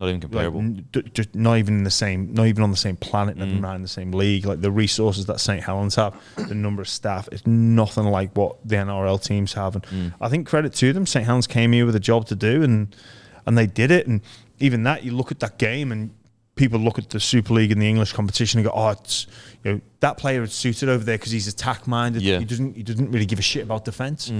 Not 0.00 0.08
even 0.10 0.20
comparable. 0.20 0.62
d- 0.62 1.02
just 1.12 1.34
not 1.34 1.56
even 1.58 1.78
in 1.78 1.84
the 1.84 1.90
same, 1.90 2.32
not 2.32 2.46
even 2.46 2.62
on 2.62 2.70
the 2.70 2.76
same 2.76 2.96
planet, 2.96 3.36
Mm. 3.36 3.60
mind 3.60 3.76
in 3.76 3.82
the 3.82 3.88
same 3.88 4.12
league. 4.12 4.46
Like 4.46 4.60
the 4.60 4.70
resources 4.70 5.26
that 5.26 5.40
St 5.40 5.62
Helens 5.62 5.96
have, 5.96 6.14
the 6.36 6.54
number 6.54 6.80
of 6.82 6.88
staff, 6.88 7.28
it's 7.32 7.46
nothing 7.46 8.04
like 8.04 8.36
what 8.36 8.56
the 8.64 8.76
NRL 8.76 9.18
teams 9.18 9.54
have. 9.54 9.74
And 9.74 9.84
Mm. 9.86 10.12
I 10.20 10.28
think 10.28 10.46
credit 10.46 10.72
to 10.74 10.92
them, 10.92 11.04
St 11.06 11.24
Helens 11.24 11.46
came 11.48 11.72
here 11.72 11.84
with 11.86 11.96
a 11.96 12.00
job 12.00 12.26
to 12.28 12.34
do, 12.36 12.62
and 12.62 12.94
and 13.46 13.56
they 13.58 13.66
did 13.66 13.90
it. 13.90 14.06
And 14.06 14.20
even 14.60 14.82
that, 14.84 15.04
you 15.04 15.12
look 15.12 15.32
at 15.32 15.40
that 15.40 15.58
game, 15.58 15.90
and 15.90 16.10
people 16.54 16.78
look 16.78 16.98
at 16.98 17.08
the 17.10 17.18
Super 17.20 17.54
League 17.54 17.72
and 17.72 17.80
the 17.80 17.88
English 17.88 18.12
competition 18.12 18.58
and 18.60 18.66
go, 18.68 18.72
"Oh, 18.74 18.90
it's 18.90 19.26
you 19.64 19.72
know 19.72 19.80
that 20.00 20.16
player 20.18 20.42
is 20.44 20.52
suited 20.52 20.88
over 20.88 21.02
there 21.04 21.16
because 21.18 21.32
he's 21.32 21.48
attack 21.48 21.86
minded. 21.88 22.22
Yeah. 22.22 22.38
He 22.38 22.44
doesn't 22.44 22.76
he 22.76 22.82
doesn't 22.82 23.10
really 23.10 23.26
give 23.26 23.38
a 23.38 23.42
shit 23.42 23.62
about 23.64 23.84
defense." 23.84 24.30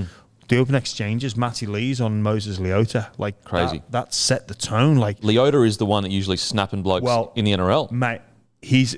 The 0.49 0.57
open 0.59 0.75
exchanges, 0.75 1.37
Matty 1.37 1.67
Lees 1.67 2.01
on 2.01 2.23
Moses 2.23 2.59
Leota, 2.59 3.09
like 3.19 3.45
Crazy. 3.45 3.79
That, 3.79 3.93
that 3.93 4.15
set 4.15 4.49
the 4.49 4.55
tone. 4.55 4.97
Like 4.97 5.21
Leota 5.21 5.67
is 5.67 5.77
the 5.77 5.85
one 5.87 6.03
that 6.05 6.11
usually 6.11 6.39
snapping 6.39 6.83
blokes 6.83 7.05
Well, 7.05 7.33
in 7.37 7.45
the 7.45 7.53
NRL. 7.53 7.91
mate, 7.91 8.23
he's 8.63 8.97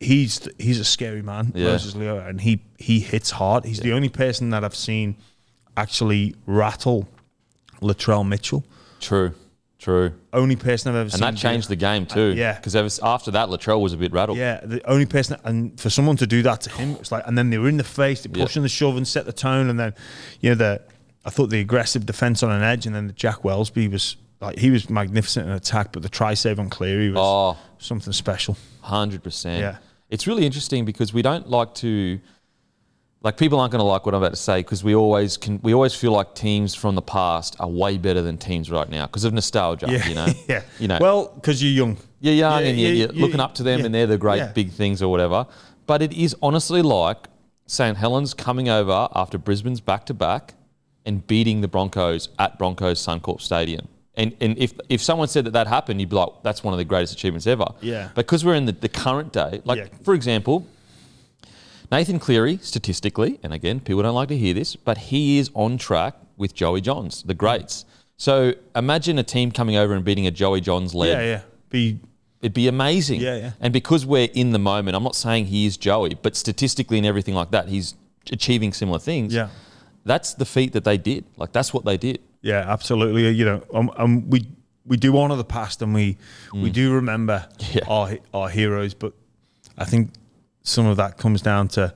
he's 0.00 0.48
he's 0.58 0.78
a 0.78 0.84
scary 0.84 1.22
man, 1.22 1.52
Yeah. 1.54 1.72
Moses 1.72 1.94
Leota, 1.94 2.28
and 2.28 2.40
he 2.40 2.62
he 2.78 3.00
hits 3.00 3.30
hard. 3.32 3.64
He's 3.64 3.80
the 3.80 3.92
only 3.92 4.08
person 4.08 4.50
that 4.50 4.62
I've 4.64 4.76
seen 4.76 5.16
actually 5.76 6.36
rattle 6.46 7.08
Latrell 7.80 8.26
Mitchell. 8.26 8.64
True, 9.00 9.32
true. 9.78 10.12
Only 10.32 10.56
person 10.56 10.90
I've 10.90 10.96
ever 10.96 11.02
And 11.04 11.12
seen. 11.12 11.22
And 11.24 11.36
that 11.36 11.40
changed 11.40 11.68
the 11.68 11.76
game 11.76 12.04
too. 12.06 12.34
yeah. 12.36 12.54
Because 12.54 12.74
after 13.00 13.30
that, 13.32 13.48
Latrell 13.48 13.80
was 13.80 13.92
a 13.92 13.96
bit 13.96 14.12
rattled. 14.12 14.38
Yeah, 14.38 14.60
the 14.64 14.80
only 14.90 15.06
person, 15.06 15.38
and 15.44 15.78
for 15.80 15.90
someone 15.90 16.16
to 16.16 16.26
do 16.26 16.42
that 16.42 16.60
to 16.62 16.70
him, 16.70 16.96
it's 17.00 17.12
like, 17.12 17.22
and 17.26 17.36
then 17.38 17.50
they 17.50 17.58
were 17.58 17.68
in 17.68 17.76
the 17.76 17.84
face, 17.84 18.22
they 18.22 18.30
Yeah. 18.38 18.44
pushing 18.44 18.62
the 18.62 18.68
shove 18.68 18.96
and 18.96 19.06
set 19.06 19.24
the 19.26 19.32
tone, 19.32 19.70
and 19.70 19.78
then, 19.78 19.94
you 20.40 20.50
know, 20.50 20.54
the 20.56 20.80
I 21.24 21.30
thought 21.30 21.50
the 21.50 21.60
aggressive 21.60 22.06
defense 22.06 22.42
on 22.42 22.50
an 22.50 22.62
edge, 22.62 22.86
and 22.86 22.94
then 22.94 23.06
the 23.06 23.12
Jack 23.12 23.42
Welsby 23.42 23.90
was 23.90 24.16
like 24.40 24.58
he 24.58 24.70
was 24.70 24.88
magnificent 24.88 25.46
in 25.46 25.52
attack, 25.52 25.92
but 25.92 26.02
the 26.02 26.08
try 26.08 26.32
save 26.34 26.58
on 26.58 26.70
Cleary 26.70 27.10
was 27.10 27.18
Oh, 27.20 27.56
something 27.78 28.12
special. 28.12 28.56
100%. 28.84 29.58
Yeah. 29.60 29.76
It's 30.10 30.26
really 30.26 30.46
interesting 30.46 30.84
because 30.84 31.12
we 31.12 31.20
don't 31.22 31.50
like 31.50 31.74
to 31.76 32.18
like 33.22 33.36
people 33.36 33.58
aren't 33.58 33.72
going 33.72 33.80
to 33.80 33.84
like 33.84 34.06
what 34.06 34.14
I'm 34.14 34.22
about 34.22 34.30
to 34.30 34.36
say 34.36 34.60
because 34.60 34.84
we 34.84 34.94
always 34.94 35.36
can 35.36 35.60
we 35.62 35.74
always 35.74 35.94
feel 35.94 36.12
like 36.12 36.34
teams 36.34 36.74
from 36.74 36.94
the 36.94 37.02
past 37.02 37.56
are 37.58 37.68
way 37.68 37.98
better 37.98 38.22
than 38.22 38.38
teams 38.38 38.70
right 38.70 38.88
now 38.88 39.06
because 39.06 39.24
of 39.24 39.32
nostalgia, 39.32 39.86
Yeah, 39.88 40.08
you 40.08 40.14
know. 40.14 40.26
yeah. 40.48 40.62
You 40.78 40.88
know. 40.88 40.98
well, 41.00 41.32
because 41.34 41.62
you're 41.62 41.72
young. 41.72 41.96
you're 42.20 42.34
young 42.34 42.62
Yeah, 42.62 42.68
and 42.68 42.78
you're, 42.78 42.92
yeah, 42.92 43.06
you're 43.12 43.12
looking 43.12 43.40
up 43.40 43.54
to 43.56 43.62
them 43.62 43.80
yeah, 43.80 43.86
and 43.86 43.94
they're 43.94 44.06
the 44.06 44.18
great 44.18 44.38
yeah. 44.38 44.52
big 44.52 44.70
things 44.70 45.02
or 45.02 45.10
whatever. 45.10 45.46
But 45.86 46.02
it 46.02 46.12
is 46.12 46.36
honestly 46.42 46.82
like 46.82 47.28
St. 47.66 47.96
Helens 47.96 48.34
coming 48.34 48.68
over 48.68 49.08
after 49.14 49.36
Brisbane's 49.36 49.80
back 49.80 50.06
to 50.06 50.14
back 50.14 50.54
and 51.04 51.26
beating 51.26 51.60
the 51.60 51.68
Broncos 51.68 52.28
at 52.38 52.58
Broncos 52.58 53.04
Suncorp 53.04 53.40
Stadium. 53.40 53.88
And, 54.14 54.34
and 54.40 54.58
if, 54.58 54.74
if 54.88 55.00
someone 55.00 55.28
said 55.28 55.44
that 55.44 55.52
that 55.52 55.66
happened, 55.68 56.00
you'd 56.00 56.10
be 56.10 56.16
like, 56.16 56.28
that's 56.42 56.64
one 56.64 56.74
of 56.74 56.78
the 56.78 56.84
greatest 56.84 57.12
achievements 57.12 57.46
ever. 57.46 57.66
Yeah. 57.80 58.10
Because 58.14 58.44
we're 58.44 58.56
in 58.56 58.66
the, 58.66 58.72
the 58.72 58.88
current 58.88 59.32
day, 59.32 59.62
like, 59.64 60.02
for 60.02 60.12
example, 60.12 60.66
Nathan 61.90 62.18
Cleary, 62.18 62.58
statistically, 62.58 63.38
and 63.42 63.52
again, 63.52 63.80
people 63.80 64.02
don't 64.02 64.14
like 64.14 64.28
to 64.28 64.36
hear 64.36 64.52
this, 64.54 64.76
but 64.76 64.98
he 64.98 65.38
is 65.38 65.50
on 65.54 65.78
track 65.78 66.14
with 66.36 66.54
Joey 66.54 66.80
Johns, 66.80 67.22
the 67.22 67.34
greats. 67.34 67.84
So 68.16 68.52
imagine 68.76 69.18
a 69.18 69.22
team 69.22 69.50
coming 69.52 69.76
over 69.76 69.94
and 69.94 70.04
beating 70.04 70.26
a 70.26 70.30
Joey 70.30 70.60
Johns 70.60 70.94
led. 70.94 71.08
Yeah, 71.08 71.22
yeah. 71.22 71.40
Be 71.70 71.98
It'd 72.40 72.54
be 72.54 72.68
amazing. 72.68 73.20
Yeah, 73.20 73.36
yeah. 73.36 73.52
And 73.60 73.72
because 73.72 74.06
we're 74.06 74.28
in 74.32 74.52
the 74.52 74.58
moment, 74.60 74.96
I'm 74.96 75.02
not 75.02 75.16
saying 75.16 75.46
he 75.46 75.66
is 75.66 75.76
Joey, 75.76 76.14
but 76.14 76.36
statistically 76.36 76.96
and 76.98 77.06
everything 77.06 77.34
like 77.34 77.50
that, 77.50 77.68
he's 77.68 77.94
achieving 78.30 78.72
similar 78.72 79.00
things. 79.00 79.34
Yeah. 79.34 79.48
That's 80.04 80.34
the 80.34 80.44
feat 80.44 80.72
that 80.74 80.84
they 80.84 80.98
did. 80.98 81.24
Like 81.36 81.52
that's 81.52 81.74
what 81.74 81.84
they 81.84 81.96
did. 81.96 82.20
Yeah, 82.42 82.60
absolutely. 82.70 83.28
You 83.30 83.44
know, 83.44 83.64
um, 83.74 83.90
um, 83.96 84.30
we 84.30 84.46
we 84.86 84.96
do 84.96 85.18
honor 85.18 85.34
the 85.36 85.44
past 85.44 85.82
and 85.82 85.92
we 85.94 86.16
we 86.52 86.70
do 86.70 86.92
remember 86.94 87.46
Mm. 87.58 87.74
Yeah. 87.74 87.84
our 87.88 88.18
our 88.32 88.48
heroes, 88.48 88.94
but 88.94 89.12
I 89.76 89.84
think 89.84 90.10
some 90.68 90.86
of 90.86 90.96
that 90.98 91.18
comes 91.18 91.42
down 91.42 91.68
to 91.68 91.94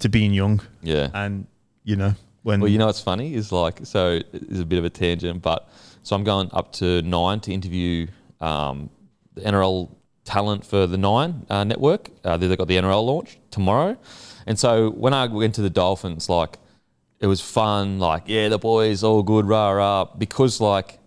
to 0.00 0.08
being 0.08 0.32
young. 0.32 0.60
Yeah. 0.82 1.08
and 1.14 1.46
you 1.84 1.96
know 1.96 2.14
when 2.42 2.60
Well, 2.60 2.70
you 2.70 2.78
know 2.78 2.86
what's 2.86 3.00
funny 3.00 3.34
is 3.34 3.52
like 3.52 3.80
so 3.84 4.20
it's 4.32 4.60
a 4.60 4.64
bit 4.64 4.78
of 4.78 4.84
a 4.84 4.90
tangent, 4.90 5.42
but 5.42 5.68
so 6.02 6.16
I'm 6.16 6.24
going 6.24 6.50
up 6.52 6.72
to 6.74 7.02
nine 7.02 7.40
to 7.40 7.52
interview 7.52 8.06
um, 8.40 8.90
the 9.34 9.42
NRL 9.42 9.90
talent 10.24 10.64
for 10.64 10.86
the 10.86 10.98
Nine 10.98 11.46
uh, 11.48 11.64
network. 11.64 12.10
Uh, 12.24 12.36
they've 12.36 12.56
got 12.56 12.68
the 12.68 12.76
NRL 12.76 13.04
launch 13.04 13.38
tomorrow, 13.50 13.96
and 14.46 14.58
so 14.58 14.90
when 14.90 15.14
I 15.14 15.26
went 15.26 15.54
to 15.56 15.62
the 15.62 15.70
Dolphins, 15.70 16.28
like 16.28 16.58
it 17.20 17.26
was 17.26 17.40
fun. 17.40 17.98
Like 17.98 18.24
yeah, 18.26 18.48
the 18.48 18.58
boys 18.58 19.02
all 19.04 19.22
good, 19.22 19.46
rah 19.46 19.70
rah, 19.70 20.04
because 20.04 20.60
like 20.60 20.98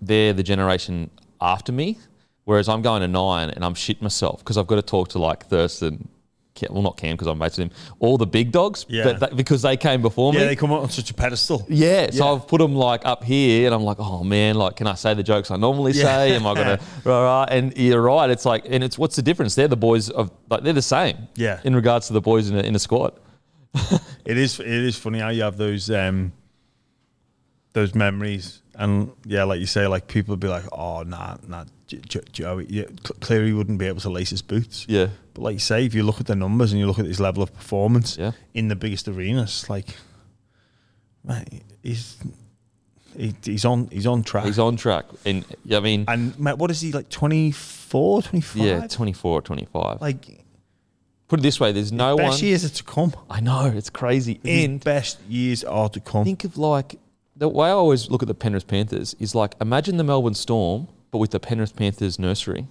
they're 0.00 0.32
the 0.32 0.42
generation 0.42 1.10
after 1.40 1.72
me. 1.72 1.98
Whereas 2.44 2.68
I'm 2.68 2.82
going 2.82 3.02
to 3.02 3.08
nine 3.08 3.50
and 3.50 3.64
I'm 3.64 3.74
shit 3.74 4.02
myself 4.02 4.38
because 4.40 4.58
I've 4.58 4.66
got 4.66 4.76
to 4.76 4.82
talk 4.82 5.08
to 5.10 5.18
like 5.20 5.46
Thurston, 5.46 6.08
Cam- 6.54 6.72
well 6.72 6.82
not 6.82 6.96
Cam 6.96 7.12
because 7.14 7.28
I'm 7.28 7.38
mates 7.38 7.56
with 7.56 7.70
him, 7.70 7.76
all 8.00 8.18
the 8.18 8.26
big 8.26 8.50
dogs, 8.50 8.84
Yeah. 8.88 9.16
because 9.34 9.62
they 9.62 9.76
came 9.76 10.02
before 10.02 10.32
yeah 10.32 10.38
me. 10.38 10.42
Yeah, 10.44 10.48
they 10.50 10.56
come 10.56 10.72
up 10.72 10.82
on 10.82 10.90
such 10.90 11.10
a 11.10 11.14
pedestal. 11.14 11.64
Yeah, 11.68 12.10
so 12.10 12.24
Yeah. 12.26 12.32
I've 12.32 12.48
put 12.48 12.58
them 12.58 12.74
like 12.74 13.02
up 13.06 13.22
here, 13.22 13.66
and 13.66 13.74
I'm 13.74 13.84
like, 13.84 13.98
oh 14.00 14.24
man, 14.24 14.56
like, 14.56 14.74
can 14.76 14.86
I 14.88 14.94
say 14.94 15.14
the 15.14 15.22
jokes 15.22 15.50
I 15.52 15.56
normally 15.56 15.92
Yeah. 15.92 16.02
say? 16.04 16.34
Am 16.34 16.46
I 16.46 16.54
gonna? 16.54 16.80
rah, 17.04 17.22
rah? 17.22 17.44
And 17.48 17.76
you're 17.78 18.02
right. 18.02 18.28
It's 18.28 18.44
like, 18.44 18.64
and 18.68 18.82
it's 18.82 18.98
what's 18.98 19.14
the 19.16 19.22
difference? 19.22 19.54
They're 19.54 19.68
the 19.68 19.76
boys 19.76 20.10
of 20.10 20.30
like 20.50 20.62
they're 20.64 20.72
the 20.72 20.82
same. 20.82 21.28
Yeah. 21.36 21.60
In 21.64 21.76
regards 21.76 22.08
to 22.08 22.12
the 22.12 22.20
boys 22.20 22.50
in 22.50 22.56
a, 22.56 22.60
in 22.62 22.74
a 22.74 22.78
squad. 22.80 23.12
It 24.24 24.36
is 24.38 24.60
it 24.60 24.66
is 24.68 24.96
funny 24.96 25.18
how 25.18 25.30
you 25.30 25.42
have 25.42 25.56
those 25.56 25.90
um 25.90 26.32
those 27.72 27.92
memories 27.94 28.61
and 28.74 29.10
yeah, 29.26 29.44
like 29.44 29.60
you 29.60 29.66
say, 29.66 29.86
like 29.86 30.06
people 30.08 30.32
would 30.32 30.40
be 30.40 30.48
like, 30.48 30.64
oh 30.72 31.02
nah 31.02 31.36
nah 31.46 31.64
Joey, 32.32 32.66
yeah, 32.70 32.84
Cl- 33.04 33.18
clearly 33.20 33.52
wouldn't 33.52 33.78
be 33.78 33.86
able 33.86 34.00
to 34.00 34.08
lace 34.10 34.30
his 34.30 34.40
boots. 34.42 34.86
Yeah. 34.88 35.08
But 35.34 35.42
like 35.42 35.52
you 35.54 35.58
say, 35.58 35.84
if 35.84 35.94
you 35.94 36.02
look 36.04 36.20
at 36.20 36.26
the 36.26 36.34
numbers 36.34 36.72
and 36.72 36.80
you 36.80 36.86
look 36.86 36.98
at 36.98 37.04
his 37.04 37.20
level 37.20 37.42
of 37.42 37.52
performance 37.54 38.16
Yeah. 38.16 38.32
in 38.54 38.68
the 38.68 38.76
biggest 38.76 39.08
arenas, 39.08 39.68
like 39.68 39.88
man, 41.24 41.44
he's 41.82 42.16
he, 43.16 43.34
he's 43.44 43.64
on 43.64 43.88
he's 43.92 44.06
on 44.06 44.22
track. 44.22 44.44
He's 44.46 44.58
on 44.58 44.76
track, 44.76 45.04
and 45.26 45.44
I 45.70 45.80
mean, 45.80 46.04
and 46.08 46.38
Matt, 46.38 46.58
what 46.58 46.70
is 46.70 46.80
he 46.80 46.92
like 46.92 47.08
24, 47.10 48.22
25? 48.22 48.62
yeah, 48.64 48.86
24 48.86 49.30
or 49.32 49.42
25. 49.42 50.00
like 50.00 50.38
Put 51.28 51.40
it 51.40 51.42
this 51.42 51.58
way: 51.60 51.72
there's 51.72 51.92
no 51.92 52.16
best 52.16 52.40
one. 52.40 52.48
years 52.48 52.64
are 52.64 52.68
to 52.74 52.84
come. 52.84 53.12
I 53.30 53.40
know 53.40 53.66
it's 53.74 53.90
crazy. 53.90 54.40
His 54.42 54.64
And 54.64 54.82
best 54.84 55.18
years 55.28 55.64
are 55.64 55.88
to 55.90 56.00
come. 56.00 56.24
think 56.24 56.44
of 56.44 56.56
like 56.58 56.98
the 57.42 57.48
way 57.48 57.66
I 57.66 57.72
always 57.72 58.08
look 58.08 58.22
at 58.22 58.28
the 58.28 58.36
Penrith 58.36 58.68
Panthers 58.68 59.16
is 59.18 59.34
like 59.34 59.56
imagine 59.60 59.96
the 59.96 60.04
Melbourne 60.04 60.34
Storm, 60.34 60.86
but 61.10 61.18
with 61.18 61.32
the 61.32 61.40
Penrith 61.40 61.74
Panthers 61.74 62.16
nursery. 62.16 62.68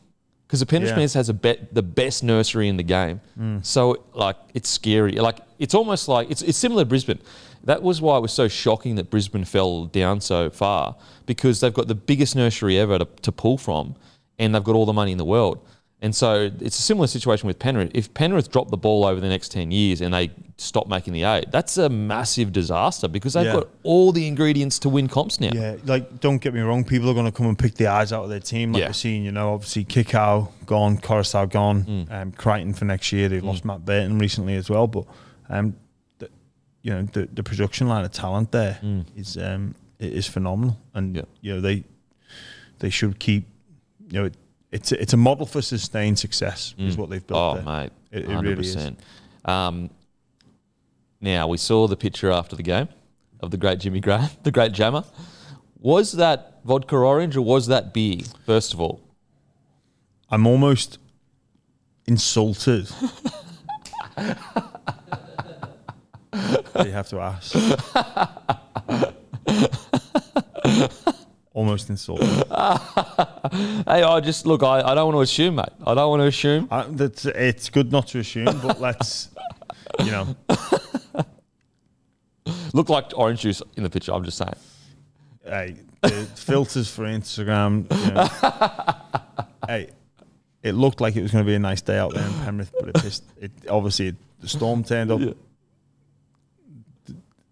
Because 0.48 0.62
the 0.62 0.66
Penrith 0.66 0.92
Yeah. 0.92 0.96
Panthers 0.96 1.14
has 1.16 1.28
a 1.28 1.34
bet 1.34 1.76
the 1.76 1.82
best 1.82 2.24
nursery 2.24 2.70
in 2.70 2.78
the 2.78 2.84
game, 2.84 3.20
mm. 3.38 3.66
so 3.66 4.02
like 4.14 4.38
it's 4.54 4.70
scary. 4.70 5.12
Like 5.12 5.40
it's 5.60 5.76
almost 5.76 6.08
like 6.08 6.32
it's 6.32 6.42
it's 6.42 6.58
similar 6.58 6.84
to 6.84 6.86
Brisbane. 6.86 7.20
That 7.66 7.84
was 7.84 8.02
why 8.02 8.16
it 8.16 8.22
was 8.22 8.32
so 8.32 8.48
shocking 8.48 8.96
that 8.96 9.10
Brisbane 9.10 9.44
fell 9.44 9.88
down 9.88 10.22
so 10.22 10.50
far 10.50 10.96
because 11.26 11.60
they've 11.60 11.74
got 11.74 11.90
the 11.90 11.96
biggest 11.96 12.38
nursery 12.38 12.80
ever 12.80 12.98
to, 12.98 13.06
to 13.24 13.32
pull 13.34 13.58
from, 13.58 13.96
and 14.40 14.56
they've 14.56 14.64
got 14.64 14.76
all 14.76 14.86
the 14.86 14.94
money 14.94 15.12
in 15.12 15.18
the 15.18 15.26
world. 15.26 15.60
And 16.04 16.16
so 16.16 16.50
it's 16.60 16.80
a 16.80 16.82
similar 16.82 17.06
situation 17.06 17.46
with 17.46 17.60
Penrith. 17.60 17.92
If 17.94 18.12
Penrith 18.16 18.52
drop 18.52 18.72
the 18.72 18.78
ball 18.78 19.06
over 19.06 19.22
the 19.22 19.30
next 19.30 19.50
10 19.52 19.70
years 19.70 20.02
and 20.02 20.12
they 20.14 20.32
stop 20.58 20.88
making 20.88 21.14
the 21.14 21.22
eight, 21.24 21.52
that's 21.52 21.78
a 21.78 21.90
massive 21.90 22.52
disaster 22.52 23.08
because 23.08 23.34
they've 23.34 23.46
Yeah. 23.46 23.54
got 23.54 23.68
all 23.84 24.12
the 24.12 24.26
ingredients 24.28 24.80
to 24.80 24.90
win 24.90 25.08
comps 25.08 25.40
now. 25.40 25.52
Yeah, 25.54 25.76
like 25.86 26.20
don't 26.20 26.40
get 26.40 26.56
me 26.56 26.62
wrong, 26.62 26.84
people 26.84 27.08
are 27.10 27.14
going 27.14 27.28
to 27.28 27.32
come 27.32 27.46
and 27.46 27.58
pick 27.58 27.76
the 27.76 27.86
eyes 27.86 28.12
out 28.12 28.24
of 28.24 28.30
their 28.32 28.40
team. 28.40 28.74
Like 28.74 28.82
Yeah. 28.82 28.88
we're 28.88 28.94
seeing, 28.94 29.24
you 29.24 29.32
know, 29.32 29.54
obviously 29.54 29.86
Kikau 29.86 30.50
gone, 30.66 30.98
Koroisau 30.98 31.48
gone, 31.48 31.84
Mm. 31.84 32.12
um, 32.12 32.32
Crichton 32.32 32.74
for 32.74 32.86
next 32.86 33.12
year. 33.12 33.30
They 33.30 33.40
lost 33.40 33.64
Matt 33.64 33.86
Burton 33.86 34.18
recently 34.18 34.56
as 34.56 34.72
well, 34.72 34.88
but 34.88 35.06
um, 35.50 35.76
the, 36.18 36.30
you 36.82 36.92
know, 36.94 37.04
the, 37.14 37.28
the 37.32 37.44
production 37.44 37.88
line 37.88 38.06
of 38.06 38.12
talent 38.12 38.52
there 38.52 38.80
is 39.16 39.38
um, 39.38 39.76
it 40.00 40.14
is 40.14 40.26
phenomenal, 40.26 40.80
and 40.96 41.14
Mm. 41.14 41.18
Yeah. 41.18 41.24
you 41.42 41.54
know 41.54 41.62
they 41.62 41.84
they 42.80 42.90
should 42.90 43.20
keep, 43.20 43.46
you 44.10 44.14
know, 44.20 44.26
it, 44.26 44.34
it's 44.72 44.92
a, 44.92 45.02
it's 45.02 45.14
a 45.14 45.18
model 45.18 45.46
for 45.46 45.62
sustained 45.62 46.18
success 46.20 46.74
is 46.78 46.98
what 46.98 47.10
they've 47.10 47.26
built. 47.26 47.40
Oh, 47.40 47.54
there. 47.56 47.64
mate. 47.64 47.92
It- 48.12 48.24
it 48.24 48.30
100%. 48.30 48.42
really 48.42 48.68
is. 48.68 48.92
Um, 49.46 49.90
now, 51.20 51.48
we 51.48 51.58
saw 51.58 51.88
the 51.88 51.98
picture 51.98 52.32
after 52.32 52.56
the 52.56 52.64
game 52.64 52.88
of 53.42 53.52
the 53.52 53.58
great 53.58 53.80
Jimmy 53.80 54.00
Graham, 54.00 54.30
the 54.44 54.52
great 54.52 54.72
jammer. 54.72 55.04
Was 55.80 56.14
that 56.14 56.60
vodka 56.64 56.96
orange 56.96 57.36
or 57.36 57.42
was 57.42 57.68
that 57.68 57.94
beer, 57.94 58.22
first 58.46 58.74
of 58.74 58.80
all? 58.82 59.02
I'm 60.30 60.48
almost 60.48 60.98
insulted. 62.08 62.90
you 64.18 64.36
have 66.92 67.08
to 67.10 67.20
ask. 67.20 67.56
almost 71.54 71.90
insulted. 71.90 72.28
Hey, 73.88 74.04
I 74.04 74.20
just, 74.22 74.46
look, 74.46 74.64
I, 74.64 74.82
I 74.82 74.96
don't 74.96 75.14
want 75.14 75.18
to 75.18 75.22
assume, 75.22 75.56
mate. 75.56 75.66
I 75.86 75.94
don't 75.94 76.10
want 76.10 76.22
to 76.22 76.28
assume. 76.28 76.68
I, 76.72 76.84
that's, 76.84 77.26
it's 77.26 77.70
good 77.70 77.92
not 77.92 78.08
to 78.10 78.20
assume, 78.20 78.46
but 78.62 78.80
let's, 78.80 79.30
you 80.00 80.12
know, 80.12 80.36
look 82.74 82.88
like 82.88 83.12
orange 83.16 83.42
juice 83.42 83.62
in 83.76 83.84
the 83.84 83.90
picture, 83.90 84.14
I'm 84.14 84.24
just 84.24 84.38
saying. 84.38 84.56
hey, 85.44 85.76
the 86.02 86.26
filters 86.36 86.90
for 86.90 87.04
Instagram. 87.04 87.86
You 88.06 88.12
know, 88.14 89.46
hey, 89.68 89.90
it 90.64 90.74
looked 90.74 91.02
like 91.02 91.16
it 91.16 91.22
was 91.22 91.32
going 91.32 91.44
to 91.44 91.50
be 91.50 91.56
a 91.56 91.60
nice 91.60 91.82
day 91.82 91.98
out 91.98 92.14
there 92.14 92.26
in 92.26 92.34
Penrith, 92.46 92.74
but 92.80 92.90
it 92.90 92.96
pissed. 92.96 93.24
It 93.40 93.52
obviously 93.70 94.10
it, 94.10 94.16
the 94.40 94.48
storm 94.48 94.84
turned 94.84 95.12
up. 95.12 95.20
Yeah. 95.20 95.34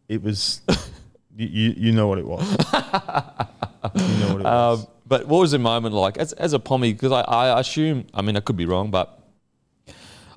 It 0.08 0.24
was, 0.24 0.62
you, 1.48 1.74
you 1.78 1.92
know 1.92 2.08
what 2.08 2.18
it 2.20 2.28
was. 2.28 2.46
You 3.96 4.02
know 4.20 4.34
what 4.34 4.42
it 4.42 4.44
was. 4.44 4.80
Um, 4.82 4.88
but 5.08 5.26
what 5.28 5.40
was 5.40 5.52
the 5.52 5.58
moment 5.60 5.96
like 5.96 6.18
as, 6.18 6.34
as 6.34 6.52
a 6.54 6.60
pommy? 6.60 6.92
Because 6.94 7.12
I, 7.14 7.22
I 7.22 7.60
assume, 7.60 8.06
I 8.14 8.22
mean, 8.22 8.36
I 8.36 8.42
could 8.42 8.58
be 8.58 8.66
wrong, 8.66 8.92
but 8.92 9.20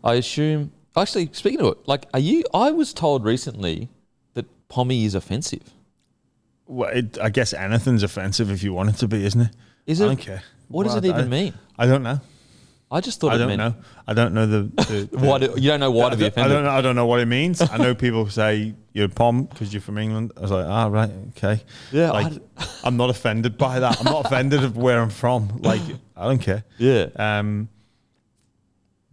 I 0.05 0.15
assume, 0.15 0.73
actually, 0.97 1.29
speaking 1.33 1.61
of 1.61 1.67
it, 1.73 1.79
like, 1.89 2.07
are 2.15 2.21
you, 2.21 2.45
I 2.55 2.71
was 2.71 2.93
told 2.95 3.25
recently 3.25 3.89
that 4.35 4.47
pommy 4.69 5.05
is 5.05 5.15
offensive. 5.17 5.73
Well, 6.67 6.89
it, 6.91 7.19
I 7.21 7.31
guess 7.31 7.53
anything's 7.53 8.03
offensive 8.05 8.51
if 8.51 8.63
you 8.63 8.73
want 8.73 8.91
it 8.91 8.97
to 8.99 9.09
be, 9.09 9.25
isn't 9.25 9.41
it? 9.41 9.51
Is 9.87 10.01
I 10.01 10.05
it? 10.05 10.07
don't 10.09 10.21
care. 10.21 10.43
What 10.69 10.85
does 10.85 10.95
it 10.95 11.05
I- 11.05 11.09
even 11.09 11.29
mean? 11.29 11.55
I 11.77 11.87
don't 11.87 12.03
know. 12.05 12.21
I 12.93 13.01
just 13.01 13.21
thought 13.21 13.33
I 13.33 13.37
it 13.37 13.39
don't 13.39 13.49
meant. 13.49 13.59
know. 13.59 13.75
I 14.07 14.13
don't 14.15 14.35
know 14.35 14.47
the. 14.47 14.63
the, 14.77 15.09
the 15.13 15.19
Why 15.27 15.39
do, 15.39 15.55
you 15.57 15.71
don't 15.71 15.81
know 15.81 15.91
why 15.91 16.11
to 16.11 16.17
be 16.17 16.27
I 16.27 16.29
don't- 16.29 16.45
I 16.45 16.49
don't 16.49 16.65
know. 16.65 16.71
I 16.71 16.81
don't 16.83 16.95
know 16.97 17.07
what 17.07 17.21
it 17.21 17.27
means. 17.27 17.63
I 17.63 17.79
know 17.79 17.95
people 17.95 18.29
say 18.29 18.75
you're 18.93 19.09
pom 19.09 19.45
because 19.45 19.73
you're 19.73 19.81
from 19.81 19.97
England. 19.99 20.33
I 20.37 20.41
was 20.41 20.51
like, 20.51 20.67
ah, 20.67 20.87
right, 20.89 21.11
okay. 21.31 21.63
Yeah, 21.91 22.11
I 22.11 22.23
like 22.23 22.33
d- 22.35 22.41
I'm 22.85 22.97
not 22.99 23.09
offended 23.11 23.57
by 23.57 23.81
that. 23.81 23.99
I'm 23.99 24.05
not 24.05 24.27
offended 24.27 24.63
of 24.63 24.77
where 24.77 25.01
I'm 25.01 25.11
from. 25.11 25.59
Like 25.63 25.81
I 26.17 26.25
don't 26.29 26.39
care. 26.41 26.65
Yeah. 26.79 27.07
Um. 27.17 27.69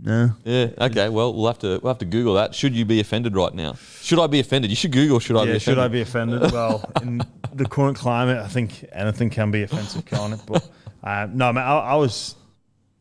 No. 0.01 0.31
Yeah. 0.45 0.69
Okay. 0.79 1.09
Well, 1.09 1.33
we'll 1.33 1.47
have 1.47 1.59
to 1.59 1.79
we'll 1.81 1.91
have 1.93 1.97
to 1.99 2.05
Google 2.05 2.35
that. 2.35 2.55
Should 2.55 2.73
you 2.73 2.85
be 2.85 2.99
offended 2.99 3.35
right 3.35 3.53
now? 3.53 3.73
Should 4.01 4.19
I 4.19 4.27
be 4.27 4.39
offended? 4.39 4.69
You 4.71 4.75
should 4.75 4.91
Google. 4.93 5.19
Should 5.19 5.35
I 5.35 5.43
be 5.43 5.51
yeah. 5.51 5.55
offended? 5.57 5.61
Should 5.61 5.79
I 5.79 5.87
be 5.89 6.01
offended? 6.01 6.51
Well, 6.51 6.89
in 7.01 7.21
the 7.53 7.65
current 7.65 7.97
climate, 7.97 8.37
I 8.37 8.47
think 8.47 8.85
anything 8.93 9.29
can 9.29 9.51
be 9.51 9.63
offensive, 9.63 10.05
can't 10.05 10.33
it? 10.33 10.41
But 10.45 10.69
uh, 11.03 11.27
no, 11.33 11.51
man, 11.51 11.65
I, 11.65 11.79
I 11.79 11.95
was, 11.95 12.35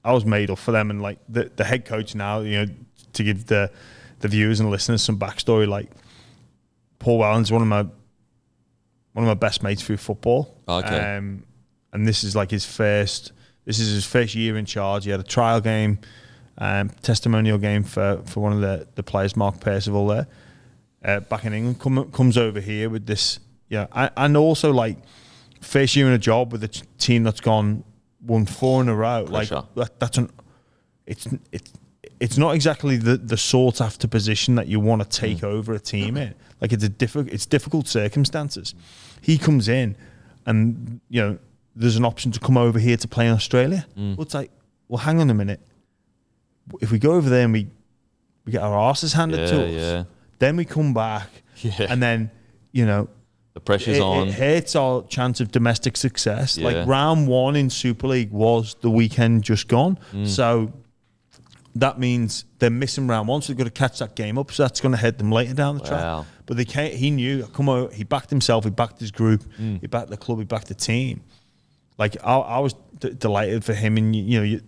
I 0.05 0.13
was 0.13 0.25
made 0.25 0.51
up 0.51 0.59
for 0.59 0.73
them, 0.73 0.91
and 0.91 1.03
like 1.03 1.19
the 1.29 1.51
the 1.57 1.65
head 1.65 1.85
coach 1.85 2.15
now, 2.15 2.41
you 2.41 2.65
know, 2.65 2.73
to 3.15 3.25
give 3.25 3.47
the 3.47 3.71
the 4.21 4.29
viewers 4.29 4.61
and 4.61 4.71
listeners 4.71 5.03
some 5.03 5.19
backstory, 5.19 5.69
like 5.69 5.91
Paul 6.99 7.21
Wellens, 7.21 7.51
one 7.51 7.63
of 7.63 7.69
my 7.69 7.83
one 9.13 9.25
of 9.25 9.29
my 9.29 9.35
best 9.35 9.63
mates 9.63 9.83
through 9.83 9.97
football. 9.97 10.57
Okay. 10.69 11.17
Um, 11.17 11.45
and 11.93 12.07
this 12.07 12.25
is 12.25 12.37
like 12.37 12.51
his 12.51 12.65
first. 12.65 13.33
This 13.65 13.81
is 13.81 13.93
his 13.93 14.07
first 14.07 14.35
year 14.35 14.57
in 14.57 14.65
charge. 14.65 15.05
He 15.05 15.11
had 15.11 15.21
a 15.21 15.25
trial 15.25 15.61
game, 15.61 15.99
um, 16.57 16.89
testimonial 17.03 17.59
game 17.59 17.83
for, 17.83 18.23
for 18.25 18.41
one 18.41 18.55
of 18.55 18.61
the, 18.63 18.89
the 18.95 19.03
players, 19.03 19.37
Mark 19.37 19.61
Percival, 19.61 20.07
there, 20.07 20.27
uh, 21.05 21.21
back 21.21 21.45
in 21.45 21.53
England. 21.53 21.79
Come, 21.79 22.11
comes 22.11 22.39
over 22.39 22.61
here 22.61 22.89
with 22.89 23.05
this, 23.05 23.41
yeah, 23.69 23.87
I, 23.93 24.11
and 24.17 24.39
also 24.39 24.73
like 24.73 24.97
first 25.61 25.97
year 25.97 26.07
in 26.07 26.15
a 26.15 26.19
job 26.19 26.51
with 26.51 26.65
a 26.65 26.69
t- 26.69 26.83
team 26.97 27.25
that's 27.25 27.41
gone 27.41 27.85
won 28.21 28.47
four 28.47 28.83
in 28.83 28.89
a 28.89 28.95
row. 28.95 29.25
Pressure. 29.27 29.65
Like 29.75 29.75
that, 29.75 30.01
that's 30.01 30.19
an 30.19 30.31
it's 31.07 31.27
it's 31.53 31.73
it's 32.21 32.39
not 32.39 32.55
exactly 32.55 32.97
the 32.97 33.17
the 33.17 33.37
sought 33.37 33.81
after 33.81 34.09
position 34.09 34.55
that 34.57 34.67
you 34.69 34.81
want 34.81 35.03
to 35.03 35.09
take 35.09 35.39
mm. 35.39 35.45
over 35.45 35.73
a 35.73 35.81
team 35.81 36.17
in. 36.17 36.35
Like 36.61 36.73
it's 36.73 36.85
a 36.85 36.89
difficult 36.89 37.33
it's 37.33 37.47
difficult 37.47 37.87
circumstances. 37.89 38.75
He 39.21 39.39
comes 39.39 39.69
in, 39.69 39.97
and 40.47 41.01
you 41.09 41.21
know 41.21 41.39
there's 41.75 41.97
an 41.97 42.05
option 42.05 42.33
to 42.33 42.41
come 42.41 42.57
over 42.57 42.79
here 42.79 42.97
to 42.97 43.09
play 43.09 43.27
in 43.27 43.33
Australia. 43.33 43.87
Mm. 43.97 44.17
Well, 44.17 44.25
it's 44.25 44.35
like, 44.35 44.51
well, 44.89 44.99
hang 44.99 45.21
on 45.21 45.31
a 45.31 45.35
minute. 45.35 45.61
If 46.81 46.91
we 46.91 46.99
go 46.99 47.13
over 47.13 47.31
there 47.31 47.45
and 47.45 47.53
we 47.53 47.69
we 48.45 48.53
get 48.53 48.63
our 48.63 48.77
asses 48.91 49.13
handed 49.13 49.41
Yeah, 49.41 49.47
to 49.47 49.67
us, 49.67 49.73
yeah. 49.73 50.05
then 50.39 50.57
we 50.57 50.65
come 50.65 50.93
back, 50.93 51.29
Yeah. 51.57 51.87
and 51.89 52.03
then 52.03 52.31
you 52.73 52.85
know 52.85 53.09
The 53.59 53.65
pressure's 53.65 53.97
it, 53.97 54.03
on. 54.03 54.29
it 54.29 54.35
hurts 54.35 54.77
our 54.77 55.03
chance 55.09 55.41
of 55.41 55.51
domestic 55.51 55.97
success. 55.97 56.57
Yeah. 56.57 56.69
Like 56.69 56.87
round 56.87 57.27
one 57.27 57.57
in 57.57 57.71
Super 57.71 58.07
League 58.07 58.31
was 58.31 58.77
the 58.83 58.91
weekend 58.91 59.43
just 59.43 59.67
gone. 59.67 59.99
Mm. 60.13 60.29
So 60.29 60.73
that 61.75 61.99
means 61.99 62.45
they're 62.61 62.71
missing 62.71 63.09
round 63.09 63.27
one, 63.27 63.43
so 63.43 63.49
they've 63.49 63.59
got 63.59 63.65
to 63.65 63.71
catch 63.71 63.99
that 63.99 64.15
game 64.15 64.39
up. 64.39 64.53
So 64.53 64.63
that's 64.63 64.81
going 64.81 64.93
to 64.93 65.01
hit 65.01 65.19
them 65.19 65.33
later 65.33 65.55
down 65.55 65.79
the 65.79 65.85
track. 65.85 66.03
Wow. 66.03 66.27
But 66.47 66.57
they 66.57 66.65
can't. 66.65 66.95
He 66.95 67.11
knew. 67.11 67.49
Come 67.49 67.69
out. 67.69 67.93
He 67.95 68.05
backed 68.05 68.31
himself. 68.31 68.63
He 68.63 68.71
backed 68.71 69.01
his 69.01 69.11
group. 69.11 69.43
Mm. 69.59 69.81
He 69.81 69.89
backed 69.89 70.11
the 70.11 70.17
club. 70.17 70.39
He 70.39 70.45
backed 70.45 70.69
the 70.69 70.75
team. 70.75 71.23
Like 71.99 72.17
I, 72.23 72.37
I 72.37 72.59
was 72.61 72.77
d- 73.01 73.15
delighted 73.15 73.65
for 73.65 73.75
him, 73.75 73.97
and 73.97 74.15
you, 74.15 74.23
you 74.23 74.39
know, 74.39 74.45
you, 74.45 74.61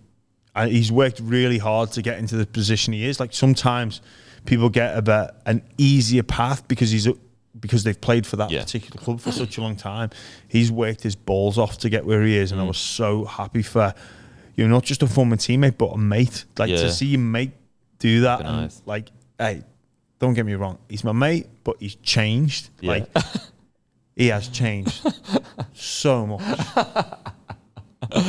I, 0.53 0.67
he's 0.67 0.91
worked 0.91 1.21
really 1.21 1.59
hard 1.59 1.93
to 1.93 2.01
get 2.01 2.19
into 2.19 2.35
the 2.35 2.45
position 2.45 2.91
he 2.91 3.05
is. 3.05 3.21
Like 3.21 3.31
sometimes 3.31 4.01
people 4.43 4.67
get 4.67 4.97
a 4.97 5.01
bit 5.01 5.31
an 5.45 5.61
easier 5.77 6.23
path 6.23 6.67
because 6.67 6.91
he's 6.91 7.07
a, 7.07 7.13
because 7.61 7.83
they've 7.83 7.99
played 8.01 8.25
for 8.27 8.35
that 8.37 8.49
Yeah. 8.51 8.61
particular 8.63 8.99
club 9.01 9.21
for 9.21 9.31
such 9.31 9.57
a 9.57 9.61
long 9.61 9.75
time. 9.75 10.09
He's 10.47 10.71
worked 10.71 11.01
his 11.03 11.15
balls 11.15 11.57
off 11.57 11.77
to 11.79 11.89
get 11.89 12.05
where 12.05 12.23
he 12.23 12.35
is, 12.37 12.49
Mm. 12.49 12.53
and 12.53 12.61
I 12.61 12.65
was 12.65 12.77
so 12.77 13.23
happy 13.25 13.61
for 13.61 13.93
you 14.55 14.67
know 14.67 14.73
not 14.75 14.83
just 14.83 15.01
a 15.03 15.07
former 15.07 15.35
teammate 15.37 15.77
but 15.77 15.87
a 15.93 15.97
mate. 15.97 16.45
Like 16.57 16.69
Yeah. 16.71 16.77
to 16.77 16.91
see 16.91 17.05
your 17.07 17.19
mate 17.21 17.51
do 17.99 18.21
that, 18.21 18.41
and 18.45 18.73
like 18.85 19.09
hey, 19.39 19.63
don't 20.19 20.33
get 20.33 20.45
me 20.45 20.55
wrong, 20.55 20.77
he's 20.89 21.03
my 21.03 21.11
mate, 21.13 21.47
but 21.63 21.77
he's 21.79 21.95
changed. 21.95 22.69
Yeah. 22.81 22.91
Like 22.91 23.09
he 24.15 24.27
has 24.27 24.47
changed 24.49 25.01
so 25.73 26.25
much. 26.27 26.41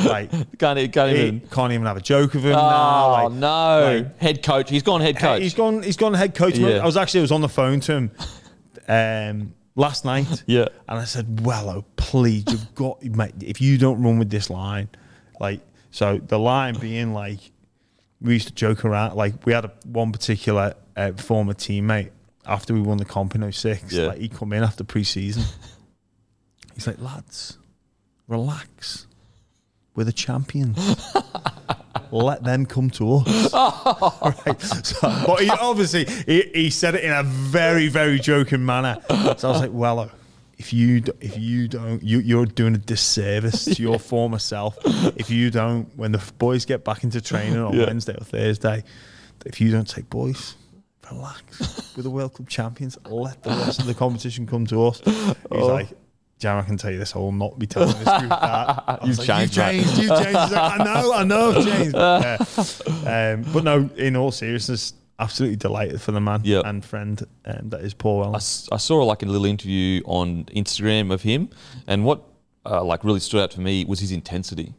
like 0.05 0.31
Can't, 0.59 0.93
can't 0.93 1.11
he 1.17 1.21
even. 1.27 1.39
can't 1.51 1.73
even 1.73 1.85
have 1.85 1.97
a 1.97 2.01
joke 2.01 2.33
with 2.33 2.43
him 2.45 2.53
Oh 2.53 2.55
now. 2.55 3.11
Like, 3.29 3.31
no! 3.33 3.97
like- 4.03 4.19
head 4.21 4.43
coach. 4.43 4.69
He's 4.69 4.83
gone 4.83 5.01
head 5.01 5.17
coach. 5.17 5.41
He's 5.41 5.53
gone. 5.53 5.83
He's 5.83 5.97
gone 5.97 6.13
head 6.13 6.35
coach. 6.35 6.57
Yeah. 6.57 6.77
I 6.77 6.85
was 6.85 6.95
actually 6.97 7.21
I 7.21 7.23
was 7.23 7.31
on 7.31 7.41
the 7.41 7.49
phone 7.49 7.79
to 7.81 7.93
him 7.93 8.11
um, 8.87 9.53
last 9.75 10.05
night. 10.05 10.43
Yeah. 10.47 10.67
and 10.87 10.99
I 10.99 11.05
said, 11.05 11.37
"Wello, 11.37 11.83
please, 11.95 12.43
you've 12.49 12.75
got 12.75 13.03
mate. 13.03 13.33
If 13.41 13.61
you 13.61 13.77
don't 13.77 14.01
run 14.01 14.19
with 14.19 14.29
this 14.29 14.49
line, 14.49 14.89
like 15.39 15.61
so, 15.91 16.17
the 16.17 16.39
line 16.39 16.75
being 16.79 17.13
like 17.13 17.39
we 18.21 18.33
used 18.33 18.47
to 18.47 18.53
joke 18.53 18.85
around. 18.85 19.15
Like 19.15 19.45
we 19.45 19.53
had 19.53 19.65
a, 19.65 19.71
one 19.85 20.11
particular 20.11 20.75
uh, 20.95 21.11
former 21.13 21.53
teammate 21.53 22.11
after 22.45 22.73
we 22.73 22.81
won 22.81 22.97
the 22.97 23.05
comp 23.05 23.35
in 23.35 23.51
06, 23.51 23.91
Yeah. 23.93 24.07
Like 24.07 24.19
he 24.19 24.29
come 24.29 24.53
in 24.53 24.63
after 24.63 24.83
pre-season. 24.83 25.43
He's 26.73 26.87
like, 26.87 26.99
lads, 26.99 27.57
relax. 28.27 29.07
We're 29.95 30.03
the 30.05 30.11
champions. 30.13 30.77
Let 32.11 32.43
them 32.43 32.65
come 32.65 32.89
to 32.91 33.15
us. 33.17 33.53
right. 34.45 34.61
So, 34.61 35.23
but 35.25 35.39
he 35.41 35.49
obviously 35.49 36.05
he, 36.05 36.43
he 36.53 36.69
said 36.69 36.93
it 36.95 37.03
in 37.03 37.11
a 37.11 37.23
very 37.23 37.87
very 37.87 38.19
joking 38.19 38.63
manner. 38.65 38.97
So 39.09 39.15
I 39.49 39.51
was 39.51 39.61
like, 39.61 39.71
well, 39.73 40.11
if 40.59 40.73
you 40.73 41.01
d- 41.01 41.11
if 41.21 41.37
you 41.37 41.67
don't, 41.67 42.03
you 42.03 42.19
you're 42.19 42.45
doing 42.45 42.75
a 42.75 42.77
disservice 42.77 43.65
to 43.65 43.81
your 43.81 43.97
former 44.11 44.37
self. 44.39 44.77
If 44.85 45.31
you 45.31 45.49
don't, 45.49 45.85
when 45.97 46.11
the 46.11 46.23
boys 46.37 46.65
get 46.65 46.83
back 46.83 47.03
into 47.03 47.19
training 47.21 47.57
on 47.57 47.73
Yeah. 47.77 47.85
Wednesday 47.87 48.13
or 48.15 48.23
Thursday, 48.23 48.83
if 49.45 49.59
you 49.59 49.71
don't 49.71 49.87
take 49.87 50.09
boys. 50.09 50.55
Relax. 51.11 51.93
We're 51.97 52.03
the 52.03 52.09
World 52.09 52.33
Cup 52.33 52.47
champions. 52.47 52.97
Let 53.09 53.43
the 53.43 53.49
rest 53.49 53.79
of 53.81 53.85
the 53.87 53.93
competition 53.93 54.47
come 54.47 54.65
to 54.67 54.85
us. 54.87 55.01
He's 55.03 55.35
Oh. 55.51 55.67
like, 55.67 55.89
Jam, 56.43 56.57
I 56.59 56.61
can 56.63 56.77
tell 56.77 56.91
you 56.91 56.99
this. 56.99 57.15
I 57.15 57.19
will 57.19 57.31
not 57.31 57.57
be 57.57 57.65
telling 57.65 57.87
this 57.89 57.97
group 58.19 58.29
that. 58.29 58.99
You've 59.05 59.17
like, 59.17 59.27
changed, 59.27 59.55
You've 59.57 59.65
mate." 59.65 59.83
changed. 59.83 59.97
You've 59.97 60.09
changed. 60.23 60.33
Like, 60.33 60.79
I 60.79 60.83
know. 60.83 61.13
I 61.13 61.23
know. 61.23 61.51
I've 61.55 61.65
changed. 61.65 61.95
Yeah. 61.95 63.33
Um, 63.33 63.45
but 63.53 63.63
no, 63.63 63.89
in 63.97 64.15
all 64.15 64.31
seriousness, 64.31 64.93
absolutely 65.19 65.55
delighted 65.55 66.01
for 66.01 66.11
the 66.11 66.19
man 66.21 66.41
Yep. 66.43 66.65
and 66.65 66.83
friend 66.83 67.23
um, 67.45 67.69
that 67.69 67.81
is 67.81 67.93
Paul 67.93 68.23
I, 68.23 68.27
Wellens. 68.27 68.35
s- 68.35 68.69
I 68.71 68.77
saw 68.77 69.03
like 69.03 69.23
a 69.23 69.25
little 69.25 69.45
interview 69.45 70.01
on 70.05 70.45
Instagram 70.55 71.11
of 71.13 71.21
him, 71.21 71.49
and 71.87 72.03
what 72.05 72.21
uh, 72.65 72.83
like 72.83 73.03
really 73.03 73.19
stood 73.19 73.41
out 73.41 73.53
for 73.53 73.61
me 73.61 73.85
was 73.85 73.99
his 73.99 74.11
intensity. 74.11 74.73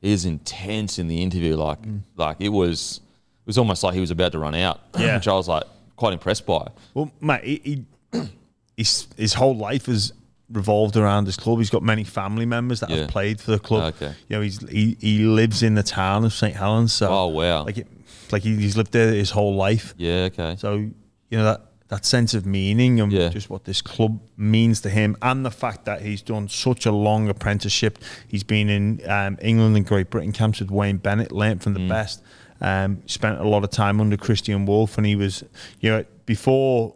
He 0.00 0.12
is 0.12 0.24
intense 0.24 0.98
in 0.98 1.08
the 1.08 1.22
interview, 1.22 1.56
like 1.56 1.80
Mm. 1.82 2.00
like 2.16 2.36
it 2.40 2.48
was 2.50 3.00
it 3.44 3.46
was 3.46 3.58
almost 3.58 3.82
like 3.82 3.94
he 3.94 4.00
was 4.00 4.10
about 4.10 4.32
to 4.32 4.38
run 4.38 4.54
out. 4.54 4.80
Yeah. 4.98 5.16
which 5.16 5.28
I 5.28 5.32
was 5.34 5.46
like 5.48 5.64
quite 5.96 6.12
impressed 6.12 6.44
by. 6.46 6.68
Well, 6.94 7.10
mate, 7.20 7.44
he, 7.44 7.84
he, 8.12 8.20
his, 8.76 9.06
his 9.16 9.34
whole 9.34 9.56
life 9.56 9.86
has 9.86 10.12
revolved 10.50 10.96
around 10.96 11.26
his 11.26 11.36
club. 11.36 11.58
He's 11.58 11.70
got 11.70 11.82
many 11.82 12.04
family 12.04 12.46
members 12.46 12.80
that 12.80 12.90
Yeah. 12.90 12.96
have 12.98 13.08
played 13.08 13.40
for 13.40 13.50
the 13.52 13.58
club. 13.58 13.94
Okay. 13.94 14.14
You 14.28 14.36
know, 14.36 14.42
he's 14.42 14.58
he, 14.68 14.96
he 15.00 15.18
lives 15.24 15.62
in 15.62 15.74
the 15.74 15.82
town 15.82 16.24
of 16.24 16.32
St 16.32 16.54
Helens. 16.54 16.92
So, 16.92 17.08
Oh, 17.08 17.26
wow. 17.28 17.64
like 17.64 17.78
it, 17.78 17.86
like 18.30 18.42
he, 18.42 18.54
he's 18.56 18.76
lived 18.76 18.92
there 18.92 19.12
his 19.12 19.30
whole 19.30 19.54
life. 19.54 19.94
Yeah, 19.96 20.28
okay. 20.32 20.56
So 20.58 20.74
you 20.74 20.92
know 21.38 21.44
that 21.44 21.62
that 21.88 22.04
sense 22.06 22.32
of 22.34 22.46
meaning 22.46 23.00
and 23.00 23.12
Yeah. 23.12 23.28
just 23.28 23.50
what 23.50 23.64
this 23.64 23.82
club 23.82 24.18
means 24.36 24.80
to 24.82 24.90
him, 24.90 25.16
and 25.22 25.44
the 25.44 25.50
fact 25.50 25.84
that 25.84 26.02
he's 26.02 26.22
done 26.22 26.48
such 26.48 26.86
a 26.86 26.92
long 26.92 27.28
apprenticeship. 27.28 27.98
He's 28.26 28.42
been 28.42 28.68
in 28.70 29.00
um, 29.08 29.38
England 29.42 29.76
and 29.76 29.86
Great 29.86 30.08
Britain 30.10 30.32
camps 30.32 30.60
with 30.60 30.70
Wayne 30.70 30.96
Bennett, 30.98 31.30
learnt 31.32 31.62
from 31.62 31.74
the 31.74 31.80
Mm. 31.80 31.88
best. 31.88 32.22
Um, 32.60 33.02
spent 33.06 33.38
a 33.40 33.44
lot 33.48 33.64
of 33.64 33.70
time 33.70 34.00
under 34.00 34.16
Kristian 34.16 34.64
Woolf, 34.66 34.96
and 34.96 35.06
he 35.06 35.14
was, 35.16 35.44
you 35.80 35.90
know, 35.90 36.04
before 36.24 36.94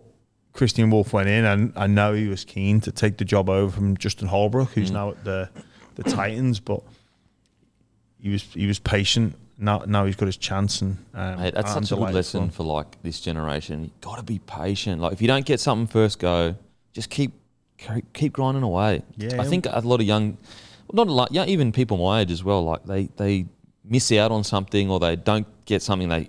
Kristian 0.59 0.91
Woolf 0.91 1.13
went 1.13 1.29
in, 1.29 1.45
and 1.45 1.73
I 1.77 1.87
know 1.87 2.15
he 2.15 2.27
was 2.27 2.45
keen 2.45 2.81
to 2.81 2.91
take 2.91 3.17
the 3.17 3.25
job 3.25 3.49
over 3.49 3.71
from 3.71 3.97
Justin 3.97 4.27
Holbrook, 4.29 4.71
Mm. 4.71 4.73
who's 4.75 4.91
now 4.91 5.11
at 5.11 5.25
the 5.25 5.49
the 5.95 6.03
Titans, 6.03 6.59
but 6.61 6.83
he 8.21 8.29
was 8.31 8.43
he 8.43 8.67
was 8.67 8.79
patient. 8.79 9.35
Now 9.57 9.83
now 9.87 10.05
he's 10.05 10.17
got 10.17 10.27
his 10.27 10.37
chance, 10.37 10.83
and 10.83 10.97
um, 11.15 11.39
Mate, 11.41 11.55
that's 11.55 11.73
such 11.73 11.93
a 11.93 11.97
good 11.97 12.13
lesson 12.15 12.51
for 12.51 12.65
like 12.65 13.01
this 13.03 13.21
generation. 13.21 13.85
You 13.85 13.91
got 14.01 14.17
to 14.19 14.23
be 14.25 14.39
patient. 14.41 15.01
Like 15.01 15.13
if 15.13 15.23
you 15.23 15.29
don't 15.29 15.47
get 15.47 15.61
something 15.61 15.87
first 15.87 16.19
go, 16.19 16.55
just 16.93 17.09
keep 17.11 17.33
keep- 17.77 18.13
keep 18.13 18.33
grinding 18.33 18.63
away. 18.65 19.03
Yeah. 19.17 19.41
I 19.41 19.45
think 19.45 19.67
a 19.67 19.81
lot 19.81 20.01
of 20.01 20.07
young, 20.07 20.37
not 20.93 21.07
a 21.09 21.13
lot, 21.13 21.31
yeah, 21.33 21.45
even 21.47 21.71
people 21.73 21.97
my 21.99 22.21
age 22.21 22.33
as 22.33 22.43
well. 22.45 22.65
Like 22.65 22.85
they 22.85 23.07
they 23.17 23.47
miss 23.85 24.11
out 24.13 24.31
on 24.33 24.43
something 24.45 24.91
or 24.91 24.99
they 25.01 25.15
don't 25.17 25.47
get 25.65 25.83
something 25.83 26.09
they 26.09 26.29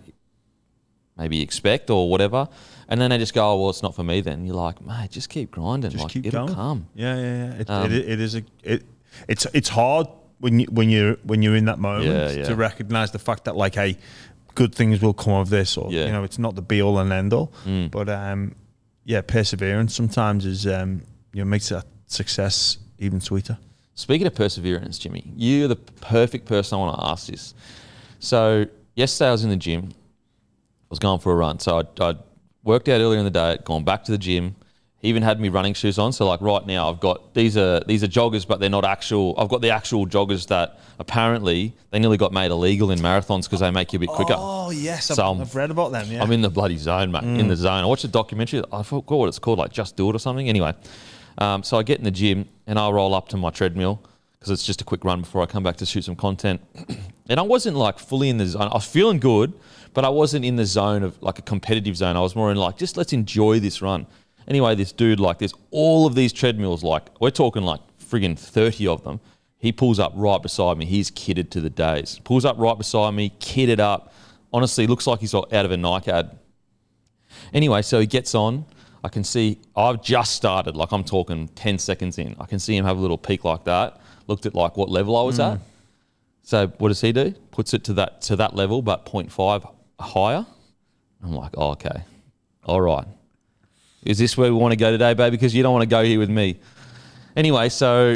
maybe 1.17 1.41
expect 1.41 1.89
or 1.89 2.09
whatever, 2.09 2.47
and 2.89 2.99
then 2.99 3.10
they 3.12 3.17
just 3.17 3.34
go, 3.34 3.52
oh 3.54 3.60
well, 3.62 3.69
it's 3.69 3.82
not 3.84 3.95
for 3.95 4.04
me. 4.04 4.19
Then 4.21 4.45
you're 4.45 4.56
like, 4.56 4.82
mate, 4.86 5.12
just 5.12 5.30
keep 5.30 5.52
grinding. 5.52 5.91
just 5.91 6.04
like 6.04 6.12
keep 6.12 6.25
it'll 6.25 6.45
going. 6.47 6.56
come. 6.56 6.88
Yeah, 6.95 7.15
yeah, 7.15 7.21
yeah. 7.21 7.54
It, 7.62 7.69
Um, 7.69 7.86
it, 7.91 8.10
it 8.10 8.19
is 8.19 8.36
a 8.36 8.43
it. 8.63 8.84
It's 9.28 9.45
it's 9.54 9.69
hard 9.69 10.08
when 10.39 10.60
you 10.60 10.67
when 10.71 10.89
you 10.89 11.17
when 11.23 11.41
you're 11.41 11.56
in 11.56 11.65
that 11.65 11.80
moment 11.80 12.06
Yeah, 12.06 12.32
yeah. 12.32 12.45
to 12.45 12.56
recognize 12.56 13.12
the 13.12 13.19
fact 13.19 13.45
that 13.45 13.56
like, 13.56 13.75
hey, 13.75 13.97
good 14.56 14.73
things 14.75 15.02
will 15.02 15.13
come 15.13 15.34
of 15.34 15.49
this, 15.49 15.78
or 15.78 15.91
Yeah. 15.91 16.06
you 16.08 16.12
know, 16.12 16.23
it's 16.23 16.39
not 16.39 16.56
the 16.56 16.62
be 16.62 16.82
all 16.82 16.97
and 16.99 17.12
end 17.13 17.32
all. 17.34 17.52
Mm. 17.65 17.89
But 17.91 18.10
um, 18.10 18.56
yeah, 19.06 19.21
perseverance 19.21 19.95
sometimes 19.95 20.45
is 20.45 20.65
um, 20.67 21.02
you 21.34 21.41
know 21.43 21.45
makes 21.49 21.69
that 21.69 21.86
success 22.08 22.78
even 22.97 23.21
sweeter. 23.21 23.58
Speaking 23.95 24.28
of 24.28 24.34
perseverance, 24.36 24.97
Jimmy, 24.97 25.32
you're 25.36 25.67
the 25.67 25.75
perfect 25.75 26.45
person 26.45 26.78
I 26.78 26.80
want 26.80 26.97
to 26.99 27.06
ask 27.06 27.28
this. 27.28 27.54
So 28.19 28.65
yesterday 28.95 29.28
I 29.30 29.32
was 29.32 29.43
in 29.43 29.49
the 29.49 29.58
gym. 29.58 29.89
I 29.91 30.89
was 30.89 30.99
going 30.99 31.19
for 31.19 31.32
a 31.32 31.36
run. 31.36 31.60
So 31.60 31.80
I'd, 31.80 31.99
I'd 31.99 32.17
worked 32.69 32.88
out 32.88 33.01
earlier 33.01 33.19
in 33.19 33.25
the 33.25 33.32
day, 33.32 33.58
gone 33.65 33.84
back 33.84 34.03
to 34.05 34.12
the 34.12 34.17
gym. 34.17 34.55
He 35.01 35.08
even 35.08 35.23
had 35.23 35.39
me 35.39 35.49
running 35.49 35.73
shoes 35.73 35.97
on. 35.97 36.12
So 36.13 36.27
like 36.27 36.41
right 36.41 36.65
now 36.67 36.89
I've 36.89 36.99
got 36.99 37.34
these 37.34 37.55
are 37.58 37.79
these 37.88 38.03
are 38.03 38.08
joggers, 38.08 38.45
but 38.47 38.60
they're 38.60 38.69
not 38.69 38.86
actual. 38.86 39.34
I've 39.38 39.47
got 39.49 39.62
the 39.62 39.71
actual 39.71 40.05
joggers 40.05 40.47
that 40.47 40.77
apparently 40.99 41.73
they 41.91 41.99
nearly 41.99 42.17
got 42.17 42.32
made 42.32 42.51
illegal 42.51 42.91
in 42.91 42.99
marathons 42.99 43.43
because 43.45 43.62
they 43.62 43.71
make 43.71 43.91
you 43.93 43.97
a 43.97 44.01
bit 44.01 44.10
quicker. 44.10 44.36
Oh 44.38 44.69
yes, 44.71 45.08
So 45.08 45.23
I'm- 45.23 45.41
I've, 45.41 45.55
read 45.55 45.71
about 45.71 45.91
them. 45.93 46.05
Yeah, 46.12 46.21
I'm 46.21 46.32
in 46.32 46.41
the 46.41 46.49
bloody 46.49 46.77
zone, 46.77 47.12
mate. 47.12 47.23
In 47.23 47.47
the 47.47 47.55
zone. 47.55 47.84
I 47.84 47.86
watched 47.86 48.03
a 48.03 48.10
documentary. 48.10 48.62
I 48.71 48.84
forgot 48.84 49.17
what 49.19 49.27
it's 49.29 49.39
called, 49.39 49.58
like 49.60 49.71
Just 49.71 49.95
Do 49.95 50.10
It 50.10 50.15
or 50.15 50.19
something. 50.19 50.47
Anyway, 50.49 50.73
um, 51.38 51.63
so 51.63 51.77
I 51.77 51.84
get 51.84 51.97
in 51.99 52.03
the 52.03 52.12
gym 52.12 52.47
and 52.67 52.77
I 52.77 52.89
roll 52.89 53.15
up 53.15 53.29
to 53.29 53.38
my 53.38 53.49
treadmill 53.51 54.01
because 54.34 54.51
it's 54.51 54.65
just 54.65 54.82
a 54.82 54.86
quick 54.86 55.03
run 55.05 55.21
before 55.21 55.41
I 55.41 55.45
come 55.45 55.63
back 55.63 55.77
to 55.77 55.86
shoot 55.86 56.03
some 56.03 56.15
content. 56.17 56.60
and 57.29 57.39
I 57.39 57.43
wasn't 57.43 57.77
like 57.77 57.99
fully 57.99 58.27
in 58.29 58.38
the 58.38 58.45
zone. 58.45 58.63
I 58.63 58.73
was 58.73 58.86
feeling 58.86 59.19
good, 59.19 59.53
but 59.93 60.06
I 60.06 60.10
wasn't 60.10 60.45
in 60.45 60.56
the 60.56 60.65
zone 60.65 61.04
of 61.04 61.21
like 61.21 61.39
a 61.39 61.41
competitive 61.41 61.95
zone. 61.97 62.15
I 62.15 62.21
was 62.21 62.36
more 62.36 62.52
in 62.52 62.58
like 62.58 62.78
just 62.78 62.97
let's 62.97 63.13
enjoy 63.13 63.60
this 63.60 63.82
run. 63.82 64.08
Anyway, 64.47 64.75
this 64.75 64.91
dude 64.91 65.19
like 65.19 65.39
there's 65.39 65.54
all 65.71 66.06
of 66.06 66.15
these 66.15 66.34
treadmills. 66.34 66.84
Like 66.84 67.10
we're 67.19 67.30
talking 67.30 67.63
like 67.63 67.82
friggin' 67.99 68.38
thirty 68.38 68.88
of 68.88 69.04
them. 69.04 69.19
He 69.58 69.71
pulls 69.71 69.99
up 69.99 70.13
right 70.15 70.41
beside 70.41 70.78
me. 70.78 70.86
He's 70.86 71.12
kitted 71.12 71.49
to 71.52 71.62
the 71.62 71.69
days. 71.69 72.19
Pulls 72.23 72.45
up 72.45 72.58
right 72.58 72.78
beside 72.78 73.12
me, 73.12 73.32
kitted 73.39 73.80
up. 73.80 74.13
Honestly, 74.54 74.88
looks 74.88 75.06
like 75.06 75.19
he's 75.19 75.36
out 75.36 75.52
of 75.52 75.71
a 75.71 75.78
Nike 75.78 76.10
ad. 76.10 76.38
Anyway, 77.54 77.82
so 77.82 77.99
he 77.99 78.08
gets 78.08 78.34
on. 78.34 78.65
I 79.04 79.10
can 79.10 79.23
see 79.23 79.60
I've 79.75 80.02
just 80.02 80.34
started, 80.34 80.75
like 80.75 80.91
I'm 80.91 81.04
talking 81.04 81.47
10 81.49 81.78
seconds 81.78 82.17
in. 82.17 82.36
I 82.39 82.45
can 82.45 82.60
see 82.60 82.75
him 82.75 82.86
have 82.86 82.97
a 82.97 83.02
little 83.02 83.17
peek 83.17 83.43
like 83.43 83.65
that. 83.65 83.99
Looked 84.28 84.45
at 84.45 84.56
like 84.56 84.78
what 84.78 84.89
level 84.89 85.15
I 85.17 85.23
was 85.23 85.38
hmm. 85.38 85.41
at. 85.43 85.60
So 86.43 86.67
what 86.78 86.88
does 86.88 87.02
he 87.02 87.12
do? 87.12 87.34
Puts 87.52 87.73
it 87.73 87.84
to 87.86 87.93
that 87.93 88.21
to 88.23 88.36
that 88.38 88.56
level, 88.56 88.82
but 88.82 89.06
0.5 89.06 89.69
higher. 89.99 90.45
I'm 91.23 91.33
like, 91.33 91.51
oh, 91.57 91.71
okay, 91.71 92.03
all 92.63 92.81
right. 92.81 93.05
Is 94.03 94.17
this 94.17 94.38
where 94.38 94.51
we 94.51 94.57
want 94.57 94.71
to 94.71 94.77
go 94.77 94.91
today, 94.91 95.13
baby? 95.13 95.35
Because 95.35 95.53
you 95.53 95.63
don't 95.63 95.73
want 95.73 95.83
to 95.83 95.89
go 95.89 96.03
here 96.03 96.19
with 96.19 96.29
me. 96.29 96.59
Anyway, 97.35 97.69
so 97.69 98.15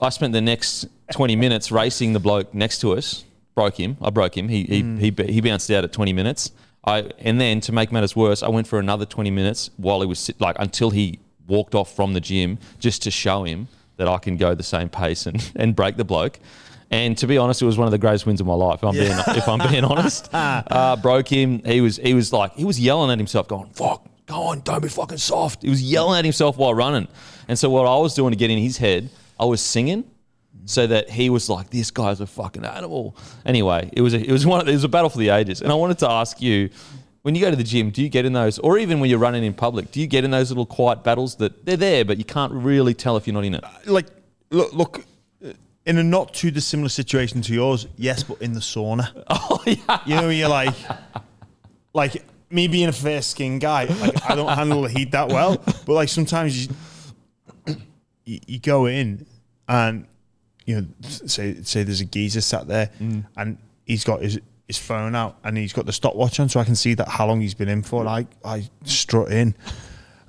I 0.00 0.08
spent 0.10 0.32
the 0.32 0.40
next 0.40 0.86
20 1.12 1.36
minutes 1.36 1.72
racing 1.72 2.12
the 2.12 2.20
bloke 2.20 2.54
next 2.54 2.80
to 2.80 2.92
us. 2.92 3.24
Broke 3.54 3.78
him. 3.78 3.96
I 4.00 4.10
broke 4.10 4.36
him. 4.36 4.48
He 4.48 4.62
he 4.62 4.76
he, 4.76 5.10
mm. 5.10 5.28
he 5.28 5.40
bounced 5.40 5.70
out 5.70 5.82
at 5.82 5.92
20 5.92 6.12
minutes. 6.12 6.52
I 6.84 7.10
and 7.18 7.40
then 7.40 7.60
to 7.62 7.72
make 7.72 7.90
matters 7.90 8.14
worse, 8.14 8.42
I 8.42 8.48
went 8.48 8.68
for 8.68 8.78
another 8.78 9.04
20 9.04 9.30
minutes 9.30 9.70
while 9.76 10.00
he 10.00 10.06
was 10.06 10.30
like 10.38 10.56
until 10.60 10.90
he 10.90 11.18
walked 11.48 11.74
off 11.74 11.94
from 11.96 12.12
the 12.12 12.20
gym 12.20 12.58
just 12.78 13.02
to 13.02 13.10
show 13.10 13.42
him 13.42 13.66
that 13.96 14.06
I 14.06 14.18
can 14.18 14.36
go 14.36 14.54
the 14.54 14.62
same 14.62 14.88
pace 14.88 15.26
and, 15.26 15.50
and 15.56 15.74
break 15.74 15.96
the 15.96 16.04
bloke. 16.04 16.38
And 16.90 17.18
to 17.18 17.26
be 17.26 17.36
honest, 17.36 17.60
it 17.60 17.66
was 17.66 17.76
one 17.76 17.86
of 17.86 17.92
the 17.92 17.98
greatest 17.98 18.24
wins 18.24 18.40
of 18.40 18.46
my 18.46 18.54
life. 18.54 18.76
If 18.76 18.84
I'm 18.84 18.94
being 18.94 19.18
if 19.36 19.48
I'm 19.48 19.70
being 19.70 19.84
honest, 19.84 20.28
uh, 20.32 20.96
broke 20.96 21.28
him. 21.28 21.62
He 21.64 21.80
was 21.80 21.98
he 21.98 22.14
was 22.14 22.32
like 22.32 22.54
he 22.54 22.64
was 22.64 22.80
yelling 22.80 23.10
at 23.10 23.18
himself, 23.18 23.46
going 23.46 23.68
"fuck, 23.70 24.06
go 24.26 24.42
on, 24.44 24.60
don't 24.60 24.82
be 24.82 24.88
fucking 24.88 25.18
soft." 25.18 25.62
He 25.62 25.68
was 25.68 25.82
yelling 25.82 26.18
at 26.18 26.24
himself 26.24 26.56
while 26.56 26.72
running. 26.72 27.06
And 27.46 27.58
so 27.58 27.68
what 27.68 27.86
I 27.86 27.96
was 27.98 28.14
doing 28.14 28.30
to 28.30 28.36
get 28.36 28.50
in 28.50 28.58
his 28.58 28.78
head, 28.78 29.10
I 29.38 29.44
was 29.44 29.60
singing, 29.60 30.04
so 30.64 30.86
that 30.86 31.10
he 31.10 31.28
was 31.28 31.50
like, 31.50 31.68
"This 31.68 31.90
guy's 31.90 32.20
a 32.22 32.26
fucking 32.26 32.64
animal." 32.64 33.16
Anyway, 33.44 33.90
it 33.92 34.00
was 34.00 34.14
a, 34.14 34.26
it 34.26 34.32
was 34.32 34.46
one 34.46 34.62
of, 34.62 34.68
it 34.68 34.72
was 34.72 34.84
a 34.84 34.88
battle 34.88 35.10
for 35.10 35.18
the 35.18 35.28
ages. 35.28 35.60
And 35.60 35.70
I 35.70 35.74
wanted 35.74 35.98
to 35.98 36.10
ask 36.10 36.40
you. 36.40 36.70
When 37.22 37.34
you 37.34 37.42
go 37.42 37.50
to 37.50 37.56
the 37.56 37.64
gym, 37.64 37.90
do 37.90 38.00
you 38.00 38.08
get 38.08 38.24
in 38.24 38.32
those, 38.32 38.58
or 38.60 38.78
even 38.78 39.00
when 39.00 39.10
you're 39.10 39.18
running 39.18 39.44
in 39.44 39.52
public, 39.52 39.90
do 39.90 40.00
you 40.00 40.06
get 40.06 40.24
in 40.24 40.30
those 40.30 40.50
little 40.50 40.64
quiet 40.64 41.02
battles 41.02 41.34
that 41.36 41.66
they're 41.66 41.76
there, 41.76 42.04
but 42.04 42.16
you 42.16 42.24
can't 42.24 42.52
really 42.52 42.94
tell 42.94 43.18
if 43.18 43.26
you're 43.26 43.34
not 43.34 43.44
in 43.44 43.54
it? 43.54 43.64
like 43.86 44.06
look, 44.50 44.72
look 44.72 45.04
in 45.88 45.96
a 45.96 46.04
not 46.04 46.34
too 46.34 46.50
dissimilar 46.50 46.90
situation 46.90 47.40
to 47.40 47.52
yours 47.52 47.88
yes 47.96 48.22
but 48.22 48.40
in 48.40 48.52
the 48.52 48.60
sauna. 48.60 49.10
Oh 49.30 49.62
yeah, 49.66 50.00
you 50.06 50.14
know 50.14 50.28
you're 50.28 50.48
like 50.48 50.74
like 51.94 52.24
me 52.50 52.68
being 52.68 52.88
a 52.88 52.92
fair 52.92 53.22
skinned 53.22 53.60
guy 53.60 53.84
like 53.84 54.30
i 54.30 54.34
don't 54.34 54.54
handle 54.54 54.82
the 54.82 54.88
heat 54.88 55.10
that 55.10 55.28
well 55.28 55.56
but 55.56 55.88
like 55.88 56.08
sometimes 56.08 56.66
you 56.66 56.74
you, 58.24 58.38
you 58.46 58.60
go 58.60 58.86
in 58.86 59.26
and 59.68 60.06
you 60.66 60.80
know 60.80 60.86
say 61.02 61.62
say 61.62 61.82
there's 61.82 62.00
a 62.00 62.04
geezer 62.04 62.40
sat 62.40 62.68
there 62.68 62.90
mm. 63.00 63.24
and 63.36 63.58
he's 63.84 64.04
got 64.04 64.20
his 64.22 64.38
his 64.66 64.78
phone 64.78 65.14
out 65.14 65.38
and 65.44 65.56
he's 65.56 65.72
got 65.72 65.86
the 65.86 65.92
stopwatch 65.92 66.38
on 66.38 66.48
so 66.48 66.60
i 66.60 66.64
can 66.64 66.76
see 66.76 66.94
that 66.94 67.08
how 67.08 67.26
long 67.26 67.40
he's 67.40 67.54
been 67.54 67.68
in 67.68 67.82
for 67.82 68.00
and 68.00 68.08
i 68.08 68.26
i 68.44 68.68
strut 68.84 69.30
in 69.32 69.54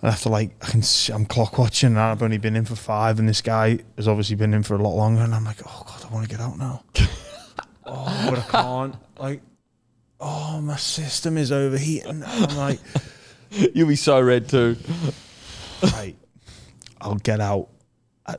and 0.01 0.11
after 0.11 0.29
like 0.29 0.51
I 0.61 0.69
can 0.69 0.81
see, 0.81 1.11
I'm 1.13 1.25
clock 1.25 1.57
watching 1.57 1.87
and 1.89 1.99
I've 1.99 2.21
only 2.23 2.37
been 2.37 2.55
in 2.55 2.65
for 2.65 2.75
five 2.75 3.19
and 3.19 3.27
this 3.27 3.41
guy 3.41 3.79
has 3.97 4.07
obviously 4.07 4.35
been 4.35 4.53
in 4.53 4.63
for 4.63 4.75
a 4.75 4.81
lot 4.81 4.95
longer 4.95 5.21
and 5.21 5.33
I'm 5.35 5.43
like, 5.45 5.61
oh 5.65 5.83
god, 5.85 6.05
I 6.09 6.13
want 6.13 6.29
to 6.29 6.35
get 6.35 6.39
out 6.41 6.57
now. 6.57 6.83
oh, 7.85 8.27
but 8.29 8.39
I 8.39 8.41
can't. 8.61 8.95
Like, 9.19 9.41
oh, 10.19 10.61
my 10.61 10.75
system 10.77 11.37
is 11.37 11.51
overheating. 11.51 12.23
I'm 12.25 12.57
like, 12.57 12.79
you'll 13.73 13.87
be 13.87 13.95
so 13.95 14.19
red 14.21 14.47
too. 14.49 14.75
right, 15.83 16.15
I'll 17.01 17.15
get 17.15 17.39
out. 17.39 17.69
I, 18.25 18.35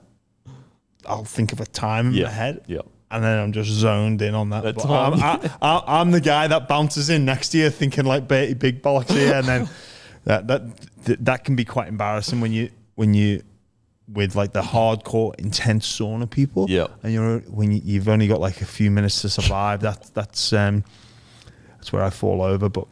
I'll 1.07 1.25
think 1.25 1.53
of 1.53 1.61
a 1.61 1.67
time 1.67 2.09
in 2.09 2.13
Yeah, 2.15 2.25
my 2.25 2.31
head. 2.31 2.65
yeah. 2.67 2.81
And 3.13 3.25
then 3.25 3.41
I'm 3.41 3.51
just 3.53 3.71
zoned 3.71 4.23
in 4.23 4.37
on 4.37 4.51
that. 4.51 4.63
That. 4.63 4.87
I'm, 4.87 5.51
I, 5.61 5.83
I'm 5.85 6.13
the 6.13 6.21
guy 6.21 6.47
that 6.47 6.69
bounces 6.69 7.11
in 7.11 7.25
next 7.25 7.49
to 7.49 7.59
you 7.59 7.69
thinking 7.69 8.05
like 8.05 8.29
Bertie 8.29 8.55
Big 8.55 8.83
Bollocks 8.83 9.11
here. 9.11 9.35
And 9.35 9.47
then 9.49 9.69
that, 10.27 10.47
that, 10.47 10.63
that, 11.05 11.25
that 11.25 11.45
can 11.45 11.57
be 11.57 11.65
quite 11.65 11.89
embarrassing 11.89 12.41
when 12.41 12.53
you, 12.53 12.71
when 12.95 13.15
you, 13.15 13.43
with 14.13 14.35
like 14.35 14.53
the 14.53 14.63
hardcore 14.63 15.35
intense 15.37 15.87
sauna 15.99 16.29
people. 16.29 16.67
Yeah. 16.69 16.89
And 17.03 17.13
you're, 17.13 17.39
when 17.41 17.71
you, 17.73 17.81
you've 17.85 18.09
only 18.09 18.27
got 18.27 18.41
like 18.41 18.61
a 18.61 18.67
few 18.67 18.91
minutes 18.91 19.23
to 19.23 19.29
survive, 19.29 19.81
that, 19.83 20.11
that's, 20.15 20.53
um, 20.53 20.85
that's 21.77 21.93
where 21.93 22.03
I 22.03 22.11
fall 22.11 22.43
over. 22.43 22.69
But 22.69 22.87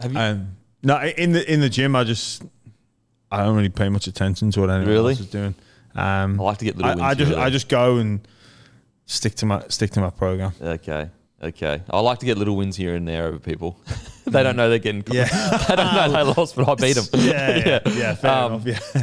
Have 0.00 0.12
you? 0.12 0.18
um, 0.18 0.56
no, 0.82 1.00
in 1.00 1.32
the 1.32 1.50
in 1.50 1.60
the 1.60 1.68
gym, 1.70 1.96
I 1.96 2.04
just 2.04 2.42
I 3.30 3.44
don't 3.44 3.56
really 3.56 3.70
pay 3.70 3.88
much 3.88 4.06
attention 4.06 4.50
to 4.50 4.60
what 4.60 4.70
anyone 4.70 4.88
Really? 4.88 5.12
else 5.12 5.20
is 5.20 5.26
doing. 5.26 5.54
Um, 5.94 6.38
I 6.40 6.42
like 6.42 6.58
to 6.58 6.64
get 6.66 6.76
little 6.76 7.00
I, 7.00 7.10
I 7.10 7.14
just 7.14 7.30
here 7.30 7.40
I 7.40 7.48
just 7.48 7.68
go 7.70 7.96
and 7.96 8.20
stick 9.06 9.34
to 9.36 9.46
my 9.46 9.64
stick 9.68 9.92
to 9.92 10.00
my 10.00 10.10
program. 10.10 10.52
Okay. 10.60 11.08
Okay. 11.44 11.82
I 11.90 12.00
like 12.00 12.18
to 12.20 12.26
get 12.26 12.38
little 12.38 12.56
wins 12.56 12.76
here 12.76 12.94
and 12.94 13.06
there 13.06 13.26
over 13.26 13.38
people. 13.38 13.78
they 14.26 14.42
don't 14.42 14.56
know 14.56 14.68
they're 14.70 14.78
getting. 14.78 15.04
Yeah. 15.12 15.26
they 15.68 15.76
don't 15.76 15.94
know 15.94 16.10
they 16.10 16.22
lost, 16.40 16.56
but 16.56 16.68
I 16.68 16.74
beat 16.74 16.94
them. 16.94 17.04
Yeah, 17.20 17.56
yeah, 17.66 17.80
yeah, 17.92 18.14
fair 18.14 18.30
Um, 18.30 18.52
enough. 18.66 18.66
Yeah, 18.94 19.02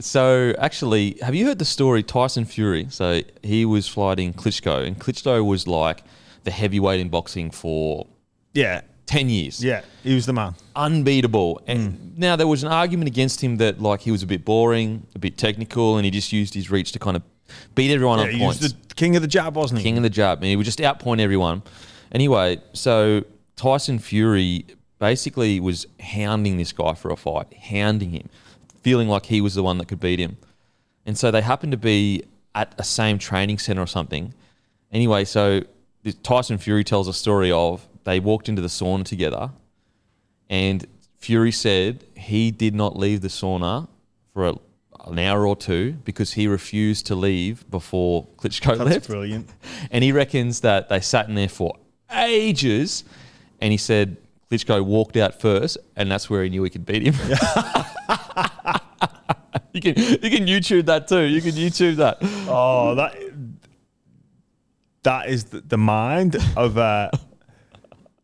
So 0.00 0.54
actually, 0.58 1.18
have 1.22 1.34
you 1.34 1.46
heard 1.46 1.58
the 1.58 1.64
story 1.64 2.02
Tyson 2.02 2.44
Fury? 2.44 2.86
So 2.90 3.22
he 3.42 3.64
was 3.64 3.88
fighting 3.88 4.32
Klitschko, 4.32 4.86
and 4.86 4.98
Klitschko 4.98 5.44
was 5.44 5.66
like 5.66 6.02
the 6.44 6.50
heavyweight 6.50 7.00
in 7.00 7.08
boxing 7.08 7.50
for 7.50 8.06
yeah, 8.54 8.82
ten 9.06 9.28
years. 9.28 9.62
yeah. 9.62 9.82
He 10.02 10.14
was 10.14 10.26
the 10.26 10.32
man. 10.32 10.54
unbeatable. 10.76 11.60
And 11.66 12.16
now 12.16 12.36
there 12.36 12.46
was 12.46 12.62
an 12.62 12.70
argument 12.72 13.08
against 13.08 13.42
him 13.42 13.56
that 13.56 13.80
like 13.82 14.00
he 14.00 14.10
was 14.10 14.22
a 14.22 14.26
bit 14.26 14.44
boring, 14.44 15.06
a 15.14 15.18
bit 15.18 15.36
technical, 15.36 15.96
and 15.96 16.04
he 16.04 16.10
just 16.10 16.32
used 16.32 16.54
his 16.54 16.70
reach 16.70 16.92
to 16.92 16.98
kind 16.98 17.16
of 17.16 17.22
beat 17.74 17.90
everyone 17.92 18.18
Yeah, 18.18 18.24
on 18.26 18.30
he 18.30 18.38
points. 18.38 18.60
was 18.62 18.72
the 18.74 18.94
king 18.94 19.16
of 19.16 19.22
the 19.22 19.28
jab, 19.28 19.56
wasn't 19.56 19.78
he? 19.80 19.84
King 19.84 19.96
of 19.96 20.02
the 20.02 20.10
jab. 20.10 20.38
I 20.38 20.40
mean, 20.42 20.50
he 20.50 20.56
would 20.56 20.66
just 20.66 20.78
outpoint 20.78 21.20
everyone. 21.20 21.62
Anyway, 22.12 22.60
so 22.72 23.24
Tyson 23.56 23.98
Fury 23.98 24.64
basically 24.98 25.60
was 25.60 25.86
hounding 26.00 26.56
this 26.58 26.72
guy 26.72 26.94
for 26.94 27.10
a 27.10 27.16
fight, 27.16 27.52
hounding 27.54 28.10
him, 28.10 28.28
feeling 28.82 29.08
like 29.08 29.26
he 29.26 29.40
was 29.40 29.54
the 29.54 29.62
one 29.62 29.78
that 29.78 29.86
could 29.88 30.00
beat 30.00 30.18
him. 30.18 30.36
And 31.06 31.16
so 31.16 31.30
they 31.30 31.40
happened 31.40 31.72
to 31.72 31.78
be 31.78 32.24
at 32.54 32.74
a 32.78 32.84
same 32.84 33.18
training 33.18 33.58
center 33.58 33.80
or 33.80 33.86
something. 33.86 34.34
Anyway, 34.92 35.24
so 35.24 35.62
this 36.02 36.14
Tyson 36.16 36.58
Fury 36.58 36.84
tells 36.84 37.06
a 37.08 37.12
story 37.12 37.50
of 37.52 37.86
they 38.04 38.18
walked 38.20 38.48
into 38.48 38.60
the 38.60 38.68
sauna 38.68 39.04
together, 39.04 39.50
and 40.48 40.86
Fury 41.18 41.52
said 41.52 42.04
he 42.16 42.50
did 42.50 42.74
not 42.74 42.96
leave 42.96 43.20
the 43.20 43.28
sauna 43.28 43.88
for 44.32 44.48
a, 44.48 44.54
an 45.06 45.18
hour 45.18 45.46
or 45.46 45.56
two 45.56 45.92
because 46.04 46.32
he 46.34 46.46
refused 46.46 47.06
to 47.06 47.14
leave 47.14 47.68
before 47.70 48.26
Klitschko 48.36 48.76
That's 48.78 48.90
left. 48.90 49.08
brilliant. 49.08 49.48
And 49.90 50.04
he 50.04 50.12
reckons 50.12 50.60
that 50.60 50.88
they 50.88 51.00
sat 51.00 51.28
in 51.28 51.34
there 51.34 51.48
for 51.48 51.76
ages. 52.12 53.04
And 53.60 53.72
he 53.72 53.78
said 53.78 54.16
Klitschko 54.50 54.84
walked 54.84 55.16
out 55.16 55.40
first, 55.40 55.78
and 55.96 56.10
that's 56.10 56.28
where 56.28 56.42
he 56.42 56.50
knew 56.50 56.62
he 56.64 56.70
could 56.70 56.84
beat 56.86 57.02
him. 57.02 57.14
you 59.72 59.80
can 59.80 59.94
you 59.96 60.30
can 60.30 60.46
YouTube 60.46 60.86
that 60.86 61.06
too. 61.08 61.22
You 61.22 61.40
can 61.40 61.52
YouTube 61.52 61.96
that. 61.96 62.18
Oh, 62.48 62.94
that 62.96 63.16
that 65.02 65.28
is 65.28 65.44
the, 65.44 65.60
the 65.60 65.78
mind 65.78 66.36
of 66.56 66.78
uh, 66.78 67.10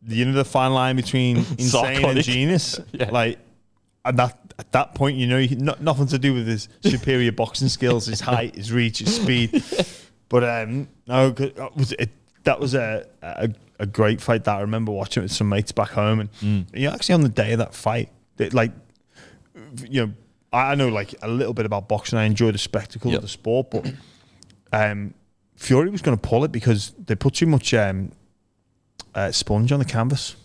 you 0.07 0.25
know 0.25 0.33
the 0.33 0.45
fine 0.45 0.73
line 0.73 0.95
between 0.95 1.37
insane 1.57 2.03
and 2.03 2.23
genius. 2.23 2.79
Yeah. 2.91 3.09
Like 3.11 3.39
at 4.03 4.17
that 4.17 4.46
at 4.59 4.71
that 4.71 4.95
point, 4.95 5.17
you 5.17 5.27
know, 5.27 5.45
no, 5.57 5.75
nothing 5.79 6.07
to 6.07 6.17
do 6.19 6.33
with 6.33 6.47
his 6.47 6.67
superior 6.81 7.31
boxing 7.31 7.67
skills, 7.69 8.07
his 8.07 8.19
height, 8.31 8.55
his 8.55 8.71
reach, 8.71 8.99
his 8.99 9.15
speed. 9.15 9.63
But 10.29 10.43
um, 10.43 10.87
no, 11.07 11.29
that 11.31 11.75
was 11.75 11.91
it. 11.93 12.09
That 12.43 12.59
was 12.59 12.73
a, 12.73 13.07
a 13.21 13.49
a 13.79 13.85
great 13.85 14.19
fight 14.21 14.43
that 14.45 14.55
I 14.57 14.61
remember 14.61 14.91
watching 14.91 15.21
with 15.23 15.31
some 15.31 15.49
mates 15.49 15.71
back 15.71 15.89
home, 15.89 16.19
and 16.21 16.31
Mm. 16.41 16.65
you 16.73 16.87
know, 16.87 16.93
actually 16.93 17.13
on 17.15 17.21
the 17.21 17.29
day 17.29 17.51
of 17.53 17.59
that 17.59 17.73
fight, 17.75 18.09
it, 18.37 18.53
like 18.53 18.71
you 19.89 20.05
know, 20.07 20.13
I 20.51 20.71
I 20.71 20.75
know 20.75 20.89
like 20.89 21.13
a 21.21 21.27
little 21.27 21.53
bit 21.53 21.65
about 21.65 21.87
boxing. 21.87 22.17
I 22.17 22.23
enjoy 22.23 22.51
the 22.51 22.57
spectacle 22.57 23.11
Yep. 23.11 23.17
of 23.17 23.21
the 23.21 23.27
sport, 23.29 23.69
but 23.71 23.93
um, 24.73 25.13
Fury 25.55 25.89
was 25.89 26.01
going 26.01 26.17
to 26.17 26.21
pull 26.21 26.43
it 26.43 26.51
because 26.51 26.91
they 27.05 27.15
put 27.15 27.35
too 27.35 27.45
much 27.47 27.73
um, 27.73 28.11
uh, 29.15 29.31
sponge 29.31 29.71
on 29.71 29.79
the 29.79 29.85
canvas. 29.85 30.35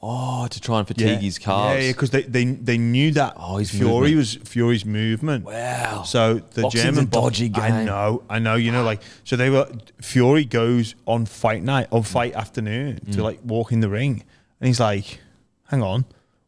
Oh, 0.00 0.46
to 0.46 0.60
try 0.60 0.78
and 0.78 0.86
fatigue 0.86 1.18
his 1.18 1.38
Yeah, 1.40 1.44
calves. 1.44 1.84
yeah, 1.84 1.90
because 1.90 2.10
they, 2.10 2.22
they 2.22 2.44
they 2.44 2.78
knew 2.78 3.10
that 3.12 3.34
Oh, 3.36 3.56
his 3.56 3.70
Fury 3.70 3.88
movement. 4.14 4.16
was 4.16 4.34
Fury's 4.48 4.84
movement. 4.84 5.44
Wow. 5.44 6.04
So 6.04 6.34
the 6.34 6.62
Boxing's 6.62 6.84
German 6.84 7.04
a 7.04 7.06
dodgy 7.08 7.50
I 7.54 7.70
game. 7.70 7.84
know, 7.86 8.22
I 8.30 8.38
know. 8.38 8.54
You 8.54 8.70
know, 8.70 8.84
like 8.84 9.02
so 9.24 9.34
they 9.34 9.50
were. 9.50 9.68
Fury 10.00 10.44
goes 10.44 10.94
on 11.06 11.26
fight 11.26 11.64
night 11.64 11.88
on 11.90 12.04
fight 12.04 12.34
afternoon 12.34 13.00
Mm. 13.06 13.12
to 13.14 13.22
like 13.24 13.40
walk 13.44 13.72
in 13.72 13.80
the 13.80 13.88
ring, 13.88 14.22
and 14.60 14.68
he's 14.68 14.78
like, 14.78 15.18
"Hang 15.68 15.82
on, 15.82 16.04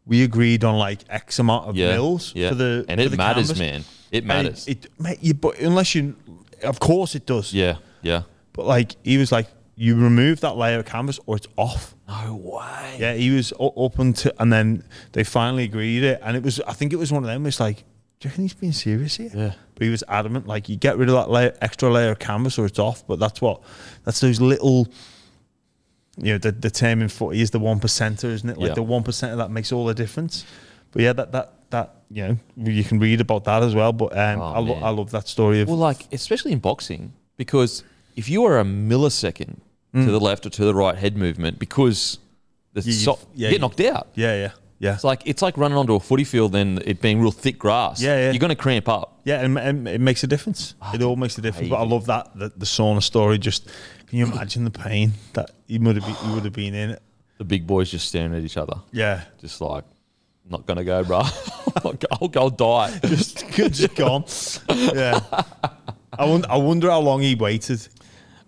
we 0.07 0.23
agreed 0.23 0.63
on 0.63 0.77
like 0.79 1.01
X 1.09 1.41
amount 1.41 1.69
of 1.69 1.75
yeah, 1.77 1.89
mils 1.95 2.33
yeah. 2.37 2.51
for 2.51 2.55
the 2.55 2.85
and 2.89 3.01
for 3.01 3.07
it 3.07 3.11
the 3.11 3.17
matters, 3.17 3.49
canvas." 3.49 3.59
man. 3.59 3.85
It 4.13 4.19
And 4.19 4.27
matters. 4.29 4.69
It, 4.69 4.87
mate, 4.99 5.19
you, 5.23 5.35
but 5.35 5.59
unless 5.59 5.95
you, 5.97 6.15
of 6.63 6.79
course 6.79 7.17
it 7.17 7.27
does. 7.27 7.53
yeah, 7.53 7.77
yeah. 8.03 8.23
But 8.53 8.67
like 8.67 8.95
he 9.03 9.19
was 9.19 9.33
like, 9.33 9.49
you 9.83 9.97
remove 9.97 10.41
that 10.41 10.57
layer 10.59 10.79
of 10.81 10.85
canvas 10.85 11.19
or 11.25 11.37
it's 11.37 11.47
off. 11.57 11.95
No 12.07 12.35
way. 12.37 12.97
Yeah, 12.99 13.15
he 13.15 13.31
was 13.31 13.51
open 13.59 14.13
to, 14.21 14.35
and 14.39 14.53
then 14.53 14.85
they 15.13 15.25
finally 15.25 15.65
agreed 15.65 16.05
it, 16.05 16.21
and 16.23 16.37
it 16.37 16.43
was. 16.43 16.61
I 16.61 16.75
think 16.75 16.93
it 16.93 16.97
was 16.97 17.11
one 17.11 17.23
of 17.23 17.29
them. 17.29 17.47
It's 17.47 17.59
like, 17.61 17.77
do 18.19 18.29
you 18.29 18.31
reckon 18.31 18.45
he's 18.45 18.53
being 18.53 18.73
serious 18.73 19.17
here? 19.17 19.31
Yeah. 19.35 19.53
But 19.75 19.85
he 19.85 19.89
was 19.91 20.05
adamant, 20.07 20.47
like 20.47 20.69
you 20.69 20.77
get 20.77 20.99
rid 20.99 21.09
of 21.09 21.15
that 21.15 21.31
layer, 21.31 21.57
extra 21.63 21.91
layer 21.91 22.11
of 22.11 22.19
canvas, 22.19 22.59
or 22.59 22.67
it's 22.67 22.79
off. 22.79 23.07
But 23.07 23.19
that's 23.19 23.41
what, 23.41 23.63
that's 24.05 24.21
those 24.21 24.39
little, 24.39 24.87
you 26.19 26.33
know, 26.33 26.39
the 26.39 26.53
the 26.53 26.71
term 26.71 27.01
in 27.01 27.09
footy 27.09 27.41
is 27.41 27.51
the 27.51 27.59
one 27.59 27.81
percenter, 27.81 28.25
isn't 28.25 28.51
it? 28.51 28.59
Like 28.59 28.69
Yeah. 28.69 28.75
the 28.75 28.83
one 28.83 29.03
percenter 29.03 29.39
that 29.39 29.51
makes 29.51 29.73
all 29.73 29.87
the 29.87 29.95
difference. 29.95 30.45
But 30.93 31.03
yeah, 31.03 31.15
that 31.15 31.33
that 31.33 31.53
that 31.71 31.95
you 32.11 32.23
know 32.29 32.37
you 32.73 32.85
can 32.85 32.99
read 32.99 33.21
about 33.23 33.45
that 33.45 33.63
as 33.63 33.75
well. 33.75 33.93
But 33.95 34.13
um, 34.19 34.41
Oh, 34.41 34.45
I, 34.45 34.59
lo- 34.59 34.81
I 34.83 34.91
love 34.91 35.11
that 35.13 35.27
story 35.27 35.63
of 35.63 35.69
Well, 35.69 35.79
like 35.79 36.07
especially 36.13 36.53
in 36.53 36.59
boxing, 36.59 37.13
because 37.39 37.83
if 38.17 38.29
you 38.29 38.45
are 38.45 38.61
a 38.61 38.65
millisecond 38.65 39.61
to 39.95 40.05
the 40.11 40.21
left 40.21 40.47
or 40.47 40.51
to 40.51 40.65
the 40.65 40.75
right 40.75 40.97
head 40.97 41.17
movement, 41.17 41.59
because 41.59 42.19
the 42.75 42.81
Mm. 42.81 42.87
You- 42.87 42.93
you- 42.93 42.99
so- 42.99 43.19
yeah, 43.35 43.49
you 43.49 43.55
get 43.55 43.61
knocked 43.61 43.81
out. 43.81 44.09
yeah, 44.15 44.35
yeah, 44.35 44.51
yeah, 44.79 44.95
It's 44.95 45.05
like 45.05 45.23
it's 45.27 45.43
like 45.43 45.57
running 45.59 45.77
onto 45.77 45.95
a 45.95 46.01
footy 46.01 46.25
field 46.25 46.55
and 46.55 46.81
it 46.87 47.01
being 47.01 47.21
real 47.21 47.33
thick 47.33 47.59
grass. 47.59 48.01
Yeah, 48.01 48.17
yeah. 48.17 48.31
You're 48.31 48.39
going 48.39 48.51
to 48.51 48.55
cramp 48.63 48.89
up. 48.89 49.21
yeah, 49.25 49.41
and, 49.45 49.59
and 49.59 49.89
it 49.89 50.01
makes 50.01 50.23
a 50.23 50.27
difference. 50.27 50.75
Ah, 50.81 50.95
it 50.95 51.03
all 51.03 51.17
makes 51.17 51.37
a 51.39 51.41
difference. 51.43 51.69
But 51.69 51.77
I 51.81 51.85
love 51.85 52.07
that 52.07 52.31
the, 52.39 52.49
the 52.57 52.67
sauna 52.67 53.03
story. 53.03 53.37
Just 53.39 53.67
can 54.07 54.19
you 54.19 54.27
imagine 54.27 54.65
the 54.65 54.71
pain 54.71 55.13
that 55.35 55.51
he 55.67 55.79
would 55.79 55.97
have 55.97 56.05
been, 56.07 56.15
he 56.15 56.35
would 56.35 56.45
have 56.45 56.53
been 56.53 56.75
in? 56.75 56.91
It? 56.91 57.03
The 57.39 57.45
big 57.45 57.67
boys 57.67 57.91
just 57.91 58.07
staring 58.09 58.35
at 58.35 58.43
each 58.45 58.57
other, 58.57 58.75
Yeah, 58.93 59.23
just 59.41 59.61
like, 59.61 59.85
not 60.49 60.67
going 60.67 60.77
to 60.79 60.85
go, 60.85 61.03
bro. 61.05 61.21
I'll, 61.85 62.29
go- 62.29 62.39
I'll 62.41 62.51
die. 62.51 62.99
just 63.05 63.49
just 63.55 63.95
gone. 63.95 64.25
Yeah. 64.95 65.21
I 66.19 66.25
wonder, 66.27 66.47
I 66.51 66.57
wonder 66.59 66.91
how 66.91 67.01
long 67.01 67.21
he 67.23 67.35
waited. 67.35 67.87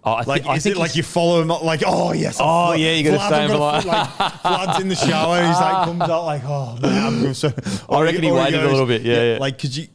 Oh, 0.04 0.12
I, 0.14 0.22
Like, 0.24 0.48
is 0.56 0.66
it 0.66 0.76
like 0.76 0.96
you 0.96 1.02
follow 1.04 1.40
him 1.40 1.50
up, 1.50 1.62
like, 1.62 1.82
oh 1.86 2.12
yes, 2.12 2.38
Oh, 2.40 2.72
yeah, 2.72 2.92
you 2.94 3.04
gotta 3.04 3.18
Vlad, 3.18 3.26
stay 3.28 3.46
got 3.48 3.82
the 3.82 3.88
like 3.88 4.40
floods 4.40 4.80
in 4.80 4.88
the 4.88 4.96
shower, 4.96 5.36
he's 5.46 5.56
like 5.60 5.84
comes 5.86 6.02
out 6.02 6.24
like, 6.24 6.42
oh 6.44 6.76
man, 6.82 7.24
I'm 7.26 7.34
so. 7.34 7.52
I 7.88 8.02
reckon 8.02 8.22
he 8.24 8.32
waited 8.32 8.64
a 8.64 8.68
little 8.68 8.86
bit, 8.86 9.02
yeah, 9.02 9.34
yeah. 9.34 9.38
like 9.38 9.56
because 9.56 9.78
you, 9.78 9.86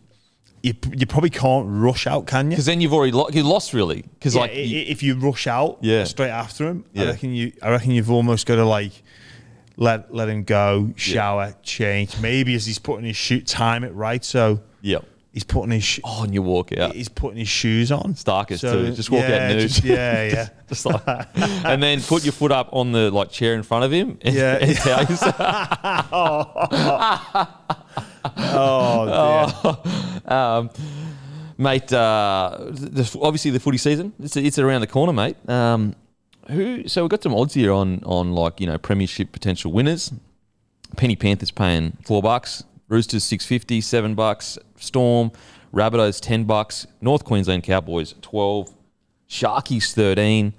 you, 0.63 0.73
you 0.95 1.05
probably 1.05 1.29
can't 1.29 1.65
rush 1.69 2.07
out, 2.07 2.25
can 2.25 2.45
you? 2.45 2.51
Because 2.51 2.65
then 2.65 2.79
you've 2.79 2.93
already 2.93 3.11
lo- 3.11 3.27
you 3.31 3.43
lost 3.43 3.73
really. 3.73 4.01
Because 4.01 4.33
Yeah, 4.35 4.41
like 4.41 4.55
you- 4.55 4.85
if 4.87 5.03
you 5.03 5.15
rush 5.15 5.45
out, 5.45 5.79
Yeah. 5.81 6.05
straight 6.05 6.29
after 6.29 6.67
him, 6.67 6.85
I 6.95 7.05
reckon 7.05 7.33
you, 7.35 7.51
I 7.61 7.69
reckon 7.71 7.91
you've 7.91 8.11
almost 8.11 8.45
got 8.47 8.55
to 8.55 8.65
like. 8.65 8.91
Let, 9.79 10.11
let 10.11 10.27
him 10.27 10.43
go, 10.43 10.91
shower, 10.95 11.53
change. 11.61 12.19
Maybe 12.19 12.55
as 12.55 12.65
he's 12.65 12.79
putting 12.79 13.05
his 13.05 13.15
shoot, 13.15 13.45
time 13.45 13.83
it 13.83 13.91
right. 13.93 14.25
So 14.25 14.61
yep. 14.81 15.05
He's 15.37 15.43
putting 15.43 15.69
his 15.69 15.83
sh- 15.83 15.99
Oh, 16.03 16.23
and 16.23 16.33
you 16.33 16.41
walk 16.41 16.75
out. 16.75 16.95
he's 16.95 17.09
putting 17.09 17.37
his 17.37 17.47
shoes 17.47 17.91
on. 17.91 18.15
Starkest 18.15 18.61
too. 18.61 18.91
Just 18.95 19.11
walk 19.11 19.23
out 19.25 19.29
yeah, 19.29 19.47
nude. 19.53 19.61
just- 19.69 19.83
yeah, 19.83 20.23
yeah. 20.23 20.49
Just 20.67 20.85
like, 20.85 21.01
and 21.35 21.81
then 21.81 22.01
put 22.01 22.25
your 22.25 22.33
foot 22.33 22.51
up 22.51 22.67
on 22.73 22.91
the 22.91 23.09
like 23.11 23.29
chair 23.31 23.53
in 23.53 23.63
front 23.63 23.85
of 23.85 23.91
him. 23.91 24.17
And, 24.21 24.35
Yeah. 24.35 24.57
and 24.59 24.69
yourself- 25.09 25.37
Oh, 28.39 29.81
dear. 30.25 30.33
um, 30.35 30.69
mate. 31.57 31.91
Uh, 31.93 32.57
the, 32.71 33.17
obviously, 33.21 33.51
the 33.51 33.59
footy 33.59 33.77
season. 33.77 34.13
It's, 34.19 34.35
it's 34.35 34.59
around 34.59 34.81
the 34.81 34.87
corner, 34.87 35.13
mate. 35.13 35.37
Um, 35.49 35.95
who? 36.49 36.87
So 36.87 37.03
we've 37.03 37.09
got 37.09 37.23
some 37.23 37.35
odds 37.35 37.53
here 37.53 37.71
on 37.71 38.01
on 38.05 38.33
like 38.33 38.59
you 38.59 38.67
know 38.67 38.77
premiership 38.77 39.31
potential 39.31 39.71
winners. 39.71 40.11
Penny 40.95 41.15
Panthers 41.15 41.51
paying 41.51 41.97
four 42.05 42.21
bucks. 42.21 42.63
Roosters 42.89 43.23
six 43.23 43.45
fifty, 43.45 43.81
seven 43.81 44.15
bucks. 44.15 44.57
Storm, 44.77 45.31
Rabbitohs 45.73 46.21
ten 46.21 46.45
bucks. 46.45 46.87
North 47.01 47.23
Queensland 47.23 47.63
Cowboys 47.63 48.15
twelve. 48.21 48.73
Sharkies 49.29 49.93
thirteen. 49.93 50.53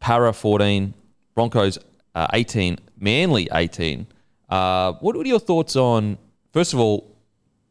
Para 0.00 0.32
fourteen. 0.32 0.94
Broncos 1.34 1.78
uh, 2.14 2.26
eighteen. 2.32 2.78
Manly 2.98 3.48
eighteen. 3.52 4.06
Uh, 4.48 4.92
what, 4.94 5.16
are 5.16 5.24
your 5.24 5.38
thoughts 5.38 5.76
on? 5.76 6.18
First 6.52 6.74
of 6.74 6.80
all, 6.80 7.16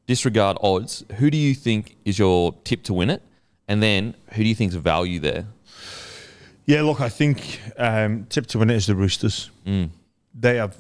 disregard 0.08 0.58
odds. 0.62 1.04
Who 1.18 1.30
do 1.30 1.38
you 1.38 1.54
think 1.54 1.96
is 2.04 2.18
your 2.18 2.54
tip 2.64 2.84
to 2.84 2.94
win 2.94 3.10
it? 3.10 3.22
And 3.68 3.82
then 3.82 4.16
who 4.34 4.44
do 4.44 4.50
you 4.50 4.56
think's 4.56 4.76
a 4.76 4.80
value 4.80 5.20
there? 5.20 5.46
Yeah, 6.66 6.82
look, 6.82 7.02
I 7.02 7.10
think 7.10 7.60
um, 7.78 8.26
tip 8.30 8.48
to 8.48 8.60
win 8.60 8.70
it 8.70 8.76
is 8.76 8.88
the 8.88 8.96
Roosters. 8.96 9.52
They 9.66 10.56
have 10.58 10.76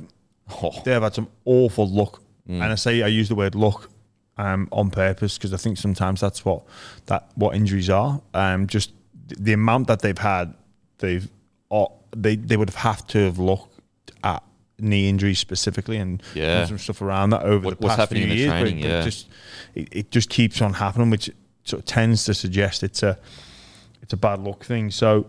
Oh, 0.61 0.81
they 0.83 0.91
have 0.91 1.03
had 1.03 1.13
some 1.13 1.29
awful 1.45 1.87
luck, 1.89 2.21
and 2.47 2.63
I 2.63 2.75
say 2.75 3.01
I 3.03 3.07
use 3.07 3.29
the 3.29 3.35
word 3.35 3.55
luck 3.55 3.89
um, 4.37 4.67
on 4.71 4.89
purpose 4.91 5.37
because 5.37 5.53
I 5.53 5.57
think 5.57 5.77
sometimes 5.77 6.19
that's 6.19 6.43
what 6.43 6.63
that 7.05 7.29
what 7.35 7.55
injuries 7.55 7.89
are. 7.89 8.21
Um, 8.33 8.67
just 8.67 8.91
the 9.27 9.53
amount 9.53 9.87
that 9.87 10.01
they've 10.01 10.17
had, 10.17 10.53
they've 10.97 11.27
uh, 11.71 11.85
they 12.15 12.35
they 12.35 12.57
would 12.57 12.69
have 12.69 12.75
have 12.75 13.07
to 13.07 13.19
have 13.19 13.39
looked 13.39 13.79
at 14.23 14.43
knee 14.79 15.07
injuries 15.07 15.39
specifically 15.39 15.97
and 15.97 16.21
Yeah. 16.33 16.65
some 16.65 16.77
stuff 16.79 17.01
around 17.01 17.29
that 17.29 17.43
over 17.43 17.65
What- 17.67 17.79
the 17.79 17.87
past 17.87 18.11
few 18.11 18.25
years. 18.25 18.49
training, 18.51 18.81
but, 18.81 18.89
yeah. 18.89 19.03
just 19.03 19.29
it, 19.75 19.87
it 19.91 20.11
just 20.11 20.29
keeps 20.29 20.61
on 20.61 20.73
happening, 20.73 21.09
which 21.09 21.29
sort 21.63 21.79
of 21.81 21.85
tends 21.85 22.25
to 22.25 22.33
suggest 22.33 22.83
it's 22.83 23.03
a 23.03 23.17
it's 24.01 24.11
a 24.13 24.17
bad 24.17 24.39
luck 24.39 24.65
thing. 24.65 24.91
So, 24.91 25.27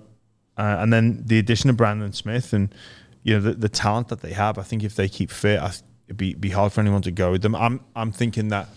uh, 0.58 0.78
and 0.80 0.92
then 0.92 1.22
the 1.24 1.38
addition 1.38 1.70
of 1.70 1.76
Brandon 1.76 2.12
Smith 2.12 2.52
and 2.52 2.74
you 3.22 3.34
know 3.34 3.40
the, 3.40 3.52
the 3.52 3.68
talent 3.68 4.08
that 4.08 4.20
they 4.22 4.32
have, 4.32 4.58
I 4.58 4.62
think 4.62 4.82
if 4.82 4.96
they 4.96 5.08
keep 5.08 5.30
fit, 5.30 5.60
I, 5.60 5.72
it'd 6.06 6.16
be 6.16 6.34
be 6.34 6.50
hard 6.50 6.72
for 6.72 6.80
anyone 6.80 7.02
to 7.02 7.10
go 7.10 7.30
with 7.32 7.42
them. 7.42 7.54
I'm 7.54 7.80
I'm 7.96 8.12
thinking 8.12 8.48
that 8.48 8.68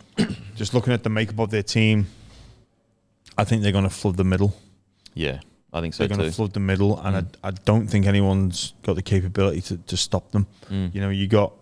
just 0.56 0.74
looking 0.74 0.92
at 0.92 1.02
the 1.02 1.10
makeup 1.10 1.38
of 1.38 1.50
their 1.50 1.62
team, 1.62 2.06
I 3.38 3.44
think 3.44 3.62
they're 3.62 3.72
going 3.72 3.84
to 3.84 3.90
flood 3.90 4.16
the 4.16 4.24
middle. 4.24 4.54
yeah, 5.14 5.40
I 5.72 5.80
think 5.80 5.94
so 5.94 6.06
They're 6.06 6.16
going 6.16 6.28
to 6.30 6.34
flood 6.34 6.52
the 6.52 6.60
middle, 6.60 7.00
and 7.00 7.16
I, 7.42 7.48
I 7.48 7.50
don't 7.50 7.86
think 7.86 8.06
anyone's 8.06 8.74
got 8.82 8.94
the 8.96 9.02
capability 9.02 9.60
to, 9.62 9.76
to 9.78 9.96
stop 9.96 10.30
them. 10.32 10.46
Mm. 10.70 10.94
You 10.94 11.00
know, 11.00 11.10
you 11.10 11.26
got. 11.26 11.52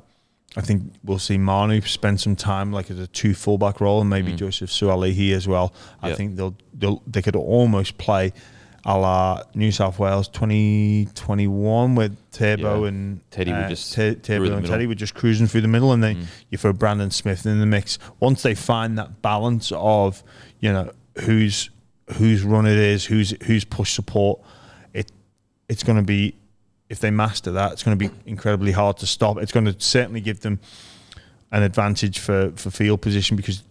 I 0.57 0.63
think 0.63 0.93
we'll 1.05 1.21
see 1.21 1.39
Manu 1.39 1.81
spend 1.83 2.21
some 2.21 2.35
time 2.35 2.73
like 2.73 2.91
as 2.91 2.99
a 2.99 3.07
two 3.07 3.35
fullback 3.35 3.81
role, 3.81 4.01
and 4.01 4.11
maybe 4.11 4.33
Joseph 4.35 4.69
Suaalii 4.71 5.33
as 5.33 5.47
well. 5.47 5.73
I 6.03 6.07
Mm. 6.07 6.11
Yeah. 6.11 6.15
think 6.17 6.37
they'll 6.37 6.57
they'll 6.75 7.03
they 7.07 7.23
could 7.23 7.37
almost 7.37 7.99
play 7.99 8.33
a 8.85 8.97
la 8.99 9.43
New 9.55 9.71
South 9.73 9.99
Wales 9.99 10.27
2021 10.29 11.95
with 11.95 12.17
Turbo 12.33 12.83
Yeah. 12.83 12.89
and 12.89 13.31
Teddy 13.31 13.53
uh, 13.53 13.69
just 13.69 13.93
Te- 13.95 14.15
Turbo 14.17 14.57
and. 14.57 14.65
Mm. 14.65 14.69
Teddy 14.69 14.87
were 14.87 14.95
just 14.95 15.15
cruising 15.15 15.47
through 15.47 15.61
the 15.63 15.69
middle, 15.69 15.93
and 15.93 16.03
then 16.03 16.27
you 16.51 16.59
throw 16.59 16.73
Brandon 16.73 17.11
Smith 17.11 17.47
in 17.47 17.61
the 17.61 17.67
mix. 17.67 17.99
Once 18.21 18.43
they 18.43 18.55
find 18.55 18.97
that 18.99 19.23
balance 19.23 19.73
of 19.75 20.23
you 20.61 20.73
know 20.73 20.91
who's 21.21 21.71
whose 22.15 22.43
run 22.43 22.67
it 22.67 22.79
is, 22.79 23.05
who's 23.07 23.35
who's 23.45 23.65
push 23.65 23.93
support, 23.93 24.41
it 24.93 25.11
it's 25.69 25.83
going 25.83 25.99
to 25.99 26.05
be 26.05 26.35
if 26.89 26.99
they 27.01 27.11
master 27.11 27.53
that, 27.53 27.73
it's 27.73 27.83
going 27.83 27.97
to 27.99 28.09
be 28.09 28.15
incredibly 28.27 28.73
hard 28.73 28.97
to 28.99 29.07
stop. 29.07 29.39
It's 29.39 29.53
going 29.53 29.67
to 29.67 29.77
certainly 29.79 30.21
give 30.21 30.41
them 30.41 30.59
an 31.53 31.63
advantage 31.63 32.19
for 32.19 32.53
for 32.57 32.71
field 32.71 33.01
position 33.03 33.37
because 33.37 33.63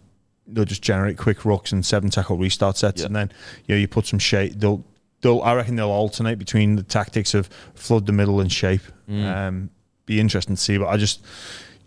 they'll 0.46 0.64
just 0.64 0.82
generate 0.82 1.16
quick 1.16 1.38
rucks 1.40 1.70
and 1.72 1.84
seven 1.84 2.10
tackle 2.10 2.36
restart 2.36 2.76
sets, 2.76 3.00
Yeah. 3.00 3.06
and 3.06 3.16
then 3.16 3.32
you 3.66 3.74
know 3.74 3.80
you 3.80 3.88
put 3.88 4.06
some 4.06 4.18
shape. 4.18 4.54
They'll 4.58 4.84
they'll 5.20 5.40
I 5.42 5.54
reckon 5.54 5.76
they'll 5.76 5.90
alternate 5.90 6.38
between 6.38 6.76
the 6.76 6.82
tactics 6.82 7.34
of 7.34 7.48
flood 7.74 8.06
the 8.06 8.12
middle 8.12 8.40
and 8.40 8.50
shape. 8.50 8.82
Um, 9.08 9.70
be 10.06 10.20
interesting 10.20 10.56
to 10.56 10.60
see, 10.60 10.78
but 10.78 10.88
I 10.88 10.96
just 10.96 11.24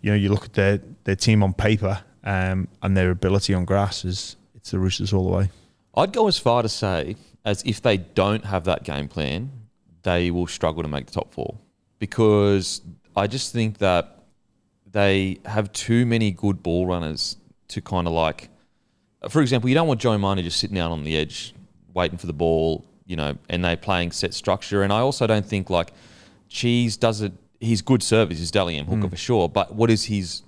you 0.00 0.10
know 0.10 0.16
you 0.16 0.28
look 0.30 0.44
at 0.46 0.52
their 0.54 0.80
their 1.04 1.16
team 1.16 1.42
on 1.42 1.52
paper 1.52 2.02
um, 2.24 2.68
and 2.82 2.96
their 2.96 3.10
ability 3.10 3.54
on 3.54 3.64
grass 3.64 4.04
is 4.04 4.36
it's 4.54 4.70
the 4.70 4.78
Roosters 4.78 5.12
all 5.12 5.24
the 5.30 5.36
way. 5.36 5.50
I'd 5.96 6.12
go 6.12 6.26
as 6.26 6.38
far 6.38 6.62
to 6.62 6.68
say 6.68 7.16
as 7.44 7.62
if 7.64 7.82
they 7.82 7.98
don't 7.98 8.44
have 8.44 8.64
that 8.64 8.84
game 8.84 9.08
plan, 9.08 9.50
they 10.02 10.30
will 10.30 10.46
struggle 10.46 10.82
to 10.82 10.88
make 10.88 11.06
the 11.06 11.12
top 11.12 11.32
four 11.32 11.58
because 11.98 12.80
I 13.16 13.26
just 13.26 13.52
think 13.52 13.78
that 13.78 14.18
they 14.90 15.38
have 15.44 15.72
too 15.72 16.06
many 16.06 16.30
good 16.30 16.62
ball 16.62 16.86
runners 16.86 17.36
to 17.68 17.80
kind 17.80 18.06
of 18.06 18.12
like. 18.12 18.48
For 19.28 19.40
example, 19.40 19.68
you 19.68 19.74
don't 19.74 19.88
want 19.88 20.00
Joe 20.00 20.16
Manu 20.18 20.42
just 20.42 20.58
sitting 20.58 20.78
out 20.78 20.92
on 20.92 21.04
the 21.04 21.16
edge 21.16 21.54
waiting 21.94 22.18
for 22.18 22.26
the 22.26 22.32
ball, 22.32 22.84
you 23.06 23.16
know, 23.16 23.36
and 23.48 23.64
they're 23.64 23.76
playing 23.76 24.12
set 24.12 24.34
structure. 24.34 24.82
And 24.82 24.92
I 24.92 25.00
also 25.00 25.26
don't 25.26 25.46
think 25.46 25.70
like 25.70 25.92
Cheese 26.48 26.96
does 26.96 27.20
it. 27.20 27.32
He's 27.60 27.82
good 27.82 28.02
service. 28.02 28.38
He's 28.38 28.50
Dally 28.50 28.76
M 28.76 28.86
hooker 28.86 29.08
for 29.08 29.16
sure. 29.16 29.48
But 29.48 29.74
what 29.74 29.90
is 29.90 30.04
his 30.04 30.42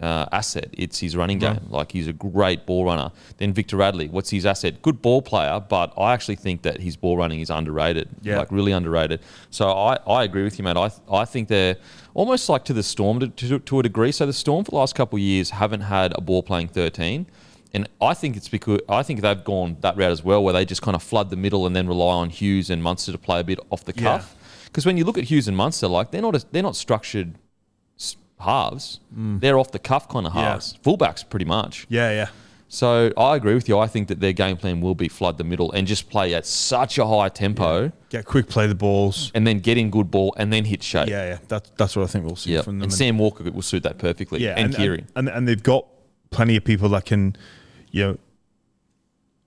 uh, 0.00 0.26
asset? 0.32 0.68
It's 0.72 0.98
his 0.98 1.16
running 1.16 1.38
game. 1.38 1.60
Like 1.68 1.92
he's 1.92 2.06
a 2.06 2.12
great 2.12 2.66
ball 2.66 2.84
runner. 2.84 3.10
Then 3.38 3.52
Victor 3.52 3.76
Radley, 3.76 4.08
what's 4.08 4.30
his 4.30 4.46
asset? 4.46 4.82
Good 4.82 5.02
ball 5.02 5.22
player, 5.22 5.60
but 5.60 5.92
I 5.96 6.12
actually 6.12 6.36
think 6.36 6.62
that 6.62 6.80
his 6.80 6.96
ball 6.96 7.16
running 7.16 7.40
is 7.40 7.50
underrated. 7.50 8.08
Yeah. 8.22 8.38
Like 8.38 8.52
really 8.52 8.72
underrated. 8.72 9.20
So 9.50 9.70
I, 9.70 9.98
I 10.06 10.24
agree 10.24 10.44
with 10.44 10.58
you, 10.58 10.64
mate. 10.64 10.76
I 10.76 10.90
I 11.10 11.24
think 11.24 11.48
they're 11.48 11.76
almost 12.14 12.48
like 12.48 12.64
to 12.66 12.72
the 12.72 12.82
Storm 12.82 13.20
to, 13.20 13.28
to, 13.28 13.58
to 13.58 13.80
a 13.80 13.82
degree. 13.82 14.12
So 14.12 14.26
the 14.26 14.32
Storm 14.32 14.64
for 14.64 14.72
the 14.72 14.76
last 14.76 14.94
couple 14.94 15.16
of 15.16 15.22
years 15.22 15.50
haven't 15.50 15.82
had 15.82 16.12
a 16.16 16.20
ball 16.20 16.42
playing 16.42 16.68
13. 16.68 17.26
And 17.74 17.88
I 18.00 18.12
think 18.14 18.36
it's 18.36 18.48
because 18.48 18.80
I 18.88 19.02
think 19.02 19.20
they've 19.22 19.42
gone 19.44 19.78
that 19.80 19.96
route 19.96 20.10
as 20.10 20.22
well, 20.22 20.44
where 20.44 20.52
they 20.52 20.64
just 20.64 20.82
kind 20.82 20.94
of 20.94 21.02
flood 21.02 21.30
the 21.30 21.36
middle 21.36 21.66
and 21.66 21.74
then 21.74 21.86
rely 21.86 22.14
on 22.14 22.28
Hughes 22.30 22.68
and 22.70 22.82
Munster 22.82 23.12
to 23.12 23.18
play 23.18 23.40
a 23.40 23.44
bit 23.44 23.58
off 23.70 23.84
the 23.84 23.92
cuff. 23.94 24.36
Because 24.66 24.84
when 24.86 24.96
you 24.98 25.04
look 25.04 25.16
at 25.18 25.24
Hughes 25.24 25.48
and 25.48 25.56
Munster, 25.56 25.88
like 25.88 26.10
they're 26.10 26.22
not 26.22 26.34
a, 26.36 26.44
they're 26.52 26.62
not 26.62 26.76
structured 26.76 27.34
halves. 28.40 29.00
They're 29.14 29.58
off 29.58 29.70
the 29.72 29.78
cuff 29.78 30.08
kind 30.08 30.26
of 30.26 30.32
Mm. 30.32 30.36
Yeah. 30.36 30.42
halves, 30.50 30.78
fullbacks 30.84 31.28
pretty 31.28 31.44
much. 31.44 31.86
Yeah, 31.88 32.10
yeah. 32.10 32.26
So 32.68 33.12
I 33.18 33.36
agree 33.36 33.54
with 33.54 33.68
you. 33.68 33.78
I 33.78 33.86
think 33.86 34.08
that 34.08 34.20
their 34.20 34.32
game 34.32 34.56
plan 34.56 34.80
will 34.80 34.94
be 34.94 35.06
flood 35.08 35.36
the 35.36 35.44
middle 35.44 35.70
and 35.72 35.86
just 35.86 36.08
play 36.08 36.32
at 36.34 36.46
such 36.46 36.96
a 36.98 37.06
high 37.06 37.28
tempo, 37.28 37.92
Get 38.08 38.24
quick 38.24 38.48
play 38.48 38.66
the 38.66 38.74
balls. 38.74 39.30
and 39.34 39.46
then 39.46 39.58
get 39.60 39.76
in 39.76 39.90
good 39.90 40.10
ball 40.10 40.34
and 40.38 40.50
then 40.52 40.64
hit 40.64 40.82
shape. 40.82 41.06
Yeah, 41.08 41.26
yeah. 41.28 41.38
That's 41.48 41.70
that's 41.76 41.96
what 41.96 42.04
I 42.04 42.06
think 42.06 42.24
we'll 42.24 42.36
see 42.36 42.54
Yeah, 42.54 42.62
from 42.62 42.78
them. 42.78 42.84
and 42.84 42.92
Sam 42.92 43.18
Walker 43.18 43.44
will 43.50 43.60
suit 43.62 43.82
that 43.82 43.98
perfectly. 43.98 44.42
yeah, 44.42 44.54
and, 44.56 44.74
Keary. 44.74 45.00
and, 45.14 45.28
and 45.28 45.28
and 45.28 45.48
they've 45.48 45.62
got 45.62 45.86
plenty 46.30 46.56
of 46.56 46.64
people 46.64 46.88
that 46.88 47.04
can, 47.04 47.36
you 47.92 48.02
know, 48.04 48.18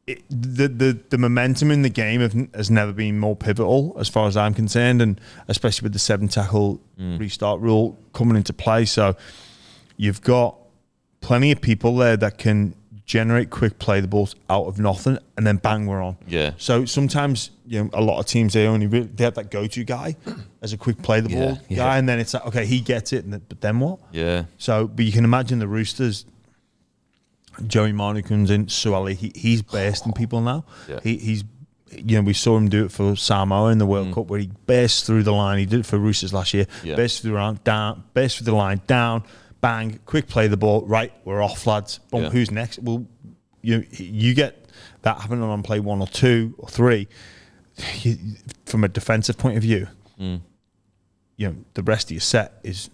it, 0.08 0.22
the 0.30 0.68
the 0.68 1.00
the 1.10 1.18
momentum 1.18 1.72
in 1.72 1.82
the 1.82 1.90
game 1.90 2.22
have, 2.22 2.34
has 2.54 2.70
never 2.70 2.94
been 2.94 3.18
more 3.20 3.36
pivotal 3.36 3.96
as 4.00 4.08
far 4.08 4.28
as 4.28 4.38
I'm 4.38 4.54
concerned, 4.54 5.02
and 5.02 5.20
especially 5.48 5.86
with 5.86 5.94
the 5.94 6.00
seven 6.00 6.28
tackle 6.28 6.80
Mm. 7.00 7.20
restart 7.20 7.60
rule 7.60 7.98
coming 8.14 8.38
into 8.38 8.54
play. 8.54 8.86
So 8.86 9.18
you've 9.98 10.22
got 10.22 10.56
plenty 11.20 11.52
of 11.52 11.60
people 11.60 11.98
there 11.98 12.16
that 12.16 12.38
can 12.38 12.74
generate 13.06 13.50
quick 13.50 13.78
play 13.80 14.00
the 14.00 14.08
balls 14.08 14.34
out 14.50 14.66
of 14.66 14.80
nothing 14.80 15.18
and 15.36 15.46
then 15.46 15.58
bang 15.58 15.86
we're 15.88 16.02
on. 16.02 16.16
Yeah. 16.26 16.52
So 16.58 16.86
sometimes 16.86 17.52
you 17.68 17.84
know 17.84 17.90
a 17.94 18.02
lot 18.02 18.20
of 18.20 18.28
teams 18.28 18.54
they 18.54 18.66
only 18.66 18.88
really, 18.88 19.08
they 19.08 19.26
have 19.26 19.34
that 19.36 19.52
go 19.52 19.68
to 19.68 19.84
guy 19.84 20.16
as 20.62 20.72
a 20.72 20.78
quick 20.78 21.02
play 21.02 21.20
the 21.20 21.30
Yeah, 21.30 21.40
ball 21.48 21.60
yeah. 21.68 21.76
guy 21.78 21.98
and 21.98 22.08
then 22.08 22.20
it's 22.20 22.34
like 22.34 22.46
okay 22.48 22.66
he 22.66 22.80
gets 22.80 23.12
it 23.12 23.26
and 23.26 23.34
then, 23.34 23.42
but 23.50 23.60
then 23.60 23.80
what? 23.82 24.00
Yeah. 24.14 24.46
So 24.58 24.88
but 24.88 25.04
you 25.04 25.12
can 25.12 25.26
imagine 25.26 25.60
the 25.60 25.68
Roosters. 25.68 26.26
Joey 27.68 27.92
Manu 27.92 28.20
in, 28.20 28.46
Suaalii, 28.68 29.16
he, 29.16 29.32
he's 29.36 29.62
bursting 29.62 30.14
people 30.14 30.42
now. 30.42 30.66
Yeah. 30.88 31.00
He, 31.04 31.18
he's 31.18 31.44
you 31.92 32.18
know, 32.18 32.24
we 32.24 32.34
saw 32.34 32.58
him 32.58 32.68
do 32.68 32.86
it 32.86 32.92
for 32.92 33.16
Samoa 33.16 33.72
in 33.72 33.78
the 33.78 33.86
World 33.86 34.14
Cup 34.14 34.28
where 34.28 34.40
he 34.40 34.50
burst 34.66 35.06
through 35.06 35.24
the 35.24 35.32
line. 35.32 35.60
He 35.60 35.66
did 35.66 35.82
it 35.82 35.86
for 35.86 35.98
Roosters 35.98 36.34
last 36.34 36.54
year. 36.54 36.66
Mm. 36.66 36.86
Yeah. 36.86 36.96
Burst 36.96 37.22
through 37.22 37.32
the 37.32 37.38
line, 37.38 37.60
down, 37.64 38.04
burst 38.14 38.38
through 38.38 38.46
the 38.46 38.56
line, 38.56 38.82
down, 38.88 39.24
bang, 39.62 40.00
quick 40.06 40.28
play 40.28 40.48
the 40.48 40.58
ball. 40.58 40.86
Right, 40.86 41.14
we're 41.24 41.42
off, 41.42 41.66
lads. 41.66 42.00
Boom, 42.12 42.24
Yeah. 42.24 42.30
who's 42.32 42.52
next? 42.52 42.80
Well, 42.80 43.06
you 43.62 43.86
you 43.92 44.34
get 44.34 44.66
that 45.04 45.22
happening 45.22 45.44
on 45.44 45.64
play 45.64 45.80
one 45.80 46.02
or 46.02 46.08
two 46.08 46.54
or 46.58 46.68
three. 46.68 47.08
You, 48.02 48.18
from 48.66 48.84
a 48.84 48.88
defensive 48.88 49.38
point 49.38 49.58
of 49.58 49.64
view, 49.64 49.88
Mm. 50.20 50.42
you 51.38 51.48
know 51.50 51.56
the 51.76 51.84
rest 51.84 52.08
of 52.08 52.12
your 52.12 52.22
set 52.22 52.60
is 52.64 52.90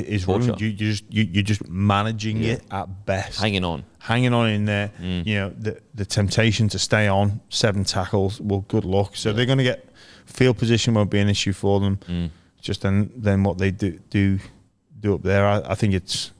is 0.00 0.24
Torture. 0.24 0.46
ruined. 0.46 0.60
You, 0.60 0.68
you 0.68 0.74
just 0.74 1.04
you, 1.12 1.22
you're 1.24 1.42
just 1.42 1.68
managing 1.68 2.38
Yeah. 2.38 2.54
it 2.54 2.62
at 2.70 3.06
best 3.06 3.40
Hanging 3.40 3.64
on. 3.64 3.84
hanging 3.98 4.32
on 4.34 4.48
in 4.50 4.64
there. 4.64 4.90
Mm. 5.00 5.26
You 5.26 5.34
know, 5.36 5.50
the 5.50 5.80
the 5.94 6.04
temptation 6.04 6.68
to 6.70 6.78
stay 6.78 7.06
on 7.08 7.40
seven 7.48 7.84
tackles. 7.84 8.40
Well, 8.40 8.64
good 8.68 8.84
luck. 8.84 9.14
So 9.16 9.32
they're 9.32 9.46
going 9.46 9.58
to 9.58 9.64
get 9.64 9.88
field 10.26 10.58
position 10.58 10.94
won't 10.94 11.10
be 11.10 11.20
an 11.20 11.28
issue 11.28 11.52
for 11.52 11.80
them. 11.80 11.98
Mm. 12.08 12.30
Just 12.60 12.80
then, 12.82 13.10
then 13.16 13.42
what 13.44 13.58
they 13.58 13.70
do 13.70 13.98
do 14.10 14.38
do 15.00 15.14
up 15.14 15.22
there, 15.22 15.46
I, 15.46 15.60
I 15.72 15.74
think 15.74 15.94
it's 15.94 16.32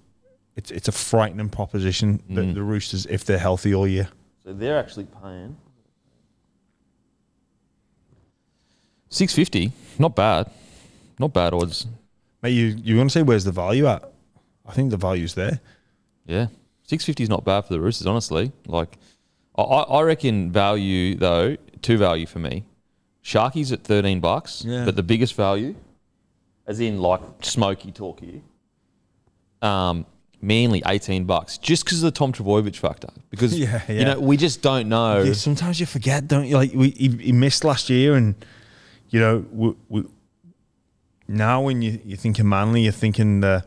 it's 0.56 0.70
it's 0.70 0.88
a 0.88 0.92
frightening 0.92 1.48
proposition. 1.50 2.22
The, 2.28 2.40
Mm. 2.42 2.54
the 2.54 2.62
Roosters, 2.62 3.06
if 3.06 3.24
they're 3.24 3.38
healthy 3.38 3.74
all 3.74 3.86
year, 3.86 4.08
So 4.44 4.52
they're 4.52 4.78
actually 4.78 5.06
paying 5.22 5.56
six 9.08 9.34
fifty. 9.34 9.72
Not 9.98 10.16
bad. 10.16 10.50
Not 11.18 11.32
bad 11.32 11.54
odds. 11.54 11.86
Mate. 12.44 12.50
You 12.50 12.66
you 12.82 12.96
want 12.96 13.10
to 13.10 13.12
say 13.18 13.22
where's 13.22 13.44
the 13.44 13.52
value 13.52 13.86
at? 13.86 14.04
I 14.66 14.72
think 14.72 14.90
the 14.90 14.96
value's 14.96 15.34
there. 15.34 15.60
Yeah, 16.26 16.46
six 16.84 17.04
fifty 17.04 17.22
is 17.22 17.28
not 17.28 17.44
bad 17.44 17.62
for 17.62 17.72
the 17.72 17.80
Roosters. 17.80 18.06
Honestly, 18.06 18.52
like 18.66 18.98
I, 19.56 19.62
I 19.62 20.02
reckon 20.02 20.52
value 20.52 21.16
though 21.16 21.56
two 21.82 21.98
value 21.98 22.26
for 22.26 22.38
me. 22.38 22.64
Sharky's 23.22 23.72
at 23.72 23.82
thirteen 23.82 24.20
bucks, 24.20 24.62
Yeah. 24.66 24.84
but 24.84 24.94
the 24.96 25.02
biggest 25.02 25.34
value, 25.34 25.74
as 26.66 26.80
in 26.80 26.98
like 26.98 27.22
smoky 27.40 27.90
talk 27.90 28.20
here. 28.20 28.42
Um, 29.62 30.06
Manly 30.42 30.82
eighteen 30.86 31.24
bucks, 31.24 31.56
just 31.56 31.84
because 31.86 32.02
of 32.02 32.12
the 32.12 32.18
Tom 32.18 32.30
Trbojevic 32.30 32.76
factor. 32.76 33.08
Because 33.30 33.58
Yeah, 33.58 33.80
you 33.90 34.04
know 34.04 34.20
we 34.20 34.36
just 34.36 34.60
don't 34.60 34.90
know. 34.90 35.22
Yeah, 35.22 35.32
sometimes 35.32 35.80
you 35.80 35.86
forget, 35.86 36.28
don't 36.28 36.46
you? 36.46 36.56
Like 36.56 36.72
we 36.74 36.90
he, 36.90 37.08
he 37.08 37.32
missed 37.32 37.64
last 37.64 37.88
year, 37.88 38.14
and 38.14 38.34
you 39.08 39.20
know 39.20 39.46
we, 39.50 39.74
we 39.88 40.04
now 41.28 41.60
when 41.62 41.82
you 41.82 42.00
you 42.04 42.16
thinking 42.16 42.48
Manly, 42.48 42.82
you're 42.82 42.92
thinking 42.92 43.40
the 43.40 43.64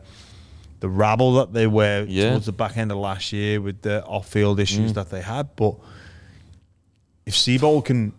the 0.80 0.88
rabble 0.88 1.34
that 1.34 1.52
they 1.52 1.66
were 1.66 2.04
Yeah. 2.08 2.24
Mm. 2.26 2.28
towards 2.30 2.46
the 2.46 2.52
back 2.52 2.76
end 2.76 2.92
of 2.92 2.98
last 2.98 3.32
year 3.32 3.60
with 3.60 3.82
the 3.82 4.04
off 4.04 4.28
field 4.28 4.60
issues 4.60 4.92
that 4.92 5.10
they 5.10 5.22
had. 5.22 5.56
But 5.56 5.74
if 7.26 7.34
Seibold 7.34 7.84
can 7.84 8.12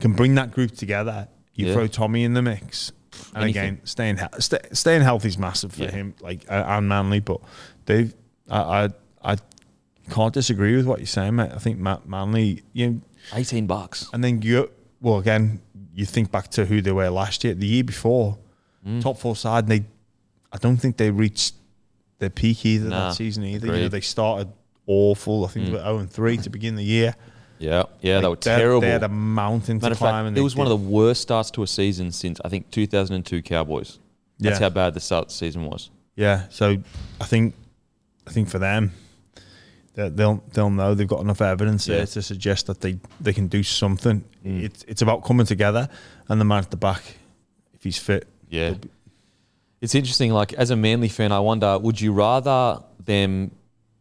can 0.00 0.12
bring 0.12 0.34
that 0.34 0.52
group 0.52 0.72
together, 0.72 1.28
you 1.54 1.66
Yeah. 1.66 1.72
throw 1.74 1.86
Tommy 1.86 2.24
in 2.24 2.34
the 2.34 2.42
mix. 2.42 2.92
And 3.34 3.44
Anything. 3.44 3.62
again, 3.62 3.80
staying 3.84 4.18
stay, 4.40 4.58
staying 4.72 5.00
healthy 5.02 5.28
is 5.28 5.38
massive 5.38 5.72
for 5.72 5.84
Yeah. 5.84 5.90
him, 5.90 6.14
like 6.20 6.44
and 6.48 6.86
Manly. 6.88 7.20
But 7.20 7.40
they've, 7.86 8.12
I, 8.50 8.84
I, 9.22 9.32
I 9.32 9.36
can't 10.10 10.34
disagree 10.34 10.76
with 10.76 10.84
what 10.86 10.98
you're 10.98 11.06
saying, 11.06 11.34
mate. 11.36 11.50
I 11.54 11.58
think 11.58 11.78
Ma- 11.78 12.00
Manly, 12.04 12.62
you 12.74 12.90
know, 12.90 13.00
Eighteen 13.34 13.66
bucks. 13.66 14.08
and 14.12 14.22
then 14.22 14.42
you, 14.42 14.70
well, 15.00 15.18
again, 15.18 15.60
you 15.94 16.04
think 16.04 16.30
back 16.30 16.48
to 16.52 16.66
who 16.66 16.82
they 16.82 16.92
were 16.92 17.08
last 17.08 17.42
year, 17.42 17.54
the 17.54 17.66
year 17.66 17.84
before, 17.84 18.36
Mm. 18.86 19.02
top 19.02 19.18
four 19.18 19.34
side. 19.36 19.64
And 19.64 19.72
they, 19.72 19.84
I 20.52 20.58
don't 20.58 20.76
think 20.76 20.96
they 20.96 21.10
reached 21.10 21.54
their 22.18 22.30
peak 22.30 22.64
either 22.64 22.88
Nah, 22.88 23.08
that 23.08 23.14
season 23.16 23.44
either. 23.44 23.66
You 23.66 23.72
know, 23.72 23.88
they 23.88 24.00
started 24.00 24.48
awful. 24.86 25.44
I 25.44 25.48
think 25.48 25.66
they 25.66 25.72
were 25.72 25.78
zero 25.78 25.98
and 25.98 26.10
three 26.10 26.36
to 26.38 26.50
begin 26.50 26.76
the 26.76 26.84
year. 26.84 27.14
Yeah, 27.58 27.84
yeah, 28.00 28.20
they 28.20 28.24
were 28.26 28.30
Like, 28.30 28.40
they 28.42 28.50
had- 28.52 28.58
terrible. 28.58 28.80
They 28.82 28.90
had 28.90 29.02
a 29.02 29.08
mountain 29.08 29.78
Matter 29.78 29.94
to 29.94 29.98
climb. 29.98 30.26
fact, 30.26 30.38
it 30.38 30.42
was 30.42 30.54
one 30.54 30.66
of 30.66 30.70
the 30.70 30.76
worst 30.88 31.22
starts 31.22 31.50
to 31.52 31.62
a 31.62 31.66
season 31.66 32.12
since 32.12 32.38
I 32.44 32.48
think 32.48 32.70
2002 32.70 33.42
Cowboys. 33.42 33.98
That's 34.38 34.60
Yeah. 34.60 34.66
how 34.66 34.70
bad 34.70 34.92
the 34.94 35.00
start 35.00 35.22
of 35.24 35.28
the 35.28 35.34
season 35.34 35.64
was. 35.64 35.90
Yeah, 36.16 36.44
so 36.50 36.76
I 37.20 37.24
think 37.24 37.54
I 38.26 38.30
think 38.32 38.48
for 38.48 38.58
them, 38.58 38.92
they'll 39.94 40.42
they'll 40.52 40.70
know 40.70 40.94
they've 40.94 41.08
got 41.08 41.20
enough 41.20 41.40
evidence 41.40 41.88
Yeah. 41.88 41.96
there 41.96 42.06
to 42.06 42.22
suggest 42.22 42.66
that 42.66 42.80
they 42.80 42.98
they 43.20 43.32
can 43.32 43.46
do 43.48 43.62
something. 43.62 44.24
Mm. 44.44 44.62
It's 44.62 44.84
it's 44.86 45.02
about 45.02 45.24
coming 45.24 45.46
together, 45.46 45.88
and 46.28 46.40
the 46.40 46.44
man 46.44 46.58
at 46.58 46.70
the 46.70 46.76
back, 46.76 47.02
if 47.74 47.82
he's 47.84 47.98
fit, 47.98 48.28
Yeah. 48.48 48.74
It's 49.80 49.94
interesting. 49.94 50.32
Like 50.32 50.52
as 50.54 50.70
a 50.70 50.76
Manly 50.76 51.08
fan, 51.08 51.32
I 51.32 51.40
wonder: 51.40 51.78
Would 51.78 52.00
you 52.00 52.12
rather 52.12 52.82
them, 53.04 53.50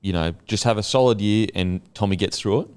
you 0.01 0.13
know, 0.13 0.34
just 0.45 0.63
have 0.63 0.77
a 0.77 0.84
solid 0.84 1.19
year 1.21 1.47
and 1.53 1.81
Tommy 1.93 2.15
gets 2.15 2.39
through 2.39 2.62
it, 2.62 2.67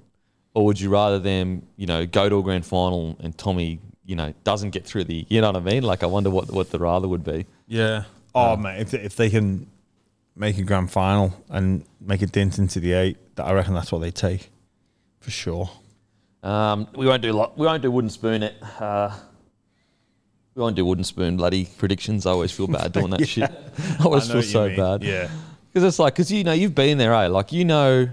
or 0.53 0.65
would 0.65 0.79
you 0.79 0.89
rather 0.89 1.19
them, 1.19 1.63
you 1.77 1.87
know, 1.87 2.05
go 2.05 2.27
to 2.29 2.37
a 2.39 2.43
grand 2.43 2.65
final 2.65 3.17
and 3.21 3.37
Tommy, 3.37 3.79
you 4.05 4.15
know, 4.15 4.33
doesn't 4.43 4.71
get 4.71 4.85
through 4.85 5.05
the? 5.05 5.25
You 5.29 5.41
know 5.41 5.47
what 5.51 5.55
I 5.55 5.59
mean? 5.61 5.83
Like 5.83 6.03
I 6.03 6.07
wonder 6.07 6.29
what 6.29 6.51
what 6.51 6.71
the 6.71 6.79
rather 6.79 7.07
would 7.07 7.23
be. 7.23 7.45
yeah. 7.67 8.03
Oh 8.35 8.55
man, 8.55 8.79
if 8.79 8.91
they, 8.91 8.99
if 8.99 9.15
they 9.15 9.29
can 9.31 9.65
make 10.35 10.57
a 10.59 10.61
grand 10.61 10.91
final 10.91 11.33
and 11.49 11.83
make 11.99 12.21
a 12.21 12.27
dent 12.27 12.59
into 12.59 12.79
the 12.79 12.93
eight, 12.93 13.17
that 13.35 13.45
I 13.45 13.53
reckon 13.53 13.73
that's 13.73 13.91
what 13.91 13.99
they 13.99 14.11
take, 14.11 14.51
for 15.19 15.31
sure. 15.31 15.69
Um, 16.43 16.87
we 16.95 17.07
won't 17.07 17.23
do 17.23 17.33
lo- 17.33 17.51
we 17.57 17.65
won't 17.65 17.81
do 17.81 17.89
wooden 17.89 18.09
spoon 18.11 18.43
it. 18.43 18.55
Uh, 18.79 19.17
we 20.59 20.63
won't 20.63 20.75
do 20.75 20.85
wooden 20.85 21.05
spoon 21.05 21.37
bloody 21.37 21.65
predictions. 21.77 22.25
I 22.25 22.31
always 22.31 22.51
feel 22.51 22.67
bad 22.67 22.91
doing 22.97 23.09
that 23.11 23.25
shit. 23.27 23.49
I 23.99 24.03
always 24.03 24.29
I 24.29 24.33
feel 24.33 24.43
so 24.43 24.67
mean. 24.67 24.75
bad. 24.77 25.03
Yeah. 25.03 25.29
Because 25.71 25.85
it's 25.87 25.99
like, 25.99 26.13
because 26.15 26.29
you 26.31 26.43
know, 26.43 26.51
you've 26.51 26.75
been 26.75 26.97
there, 26.97 27.13
eh? 27.13 27.27
Like, 27.27 27.53
you 27.53 27.63
know 27.63 28.09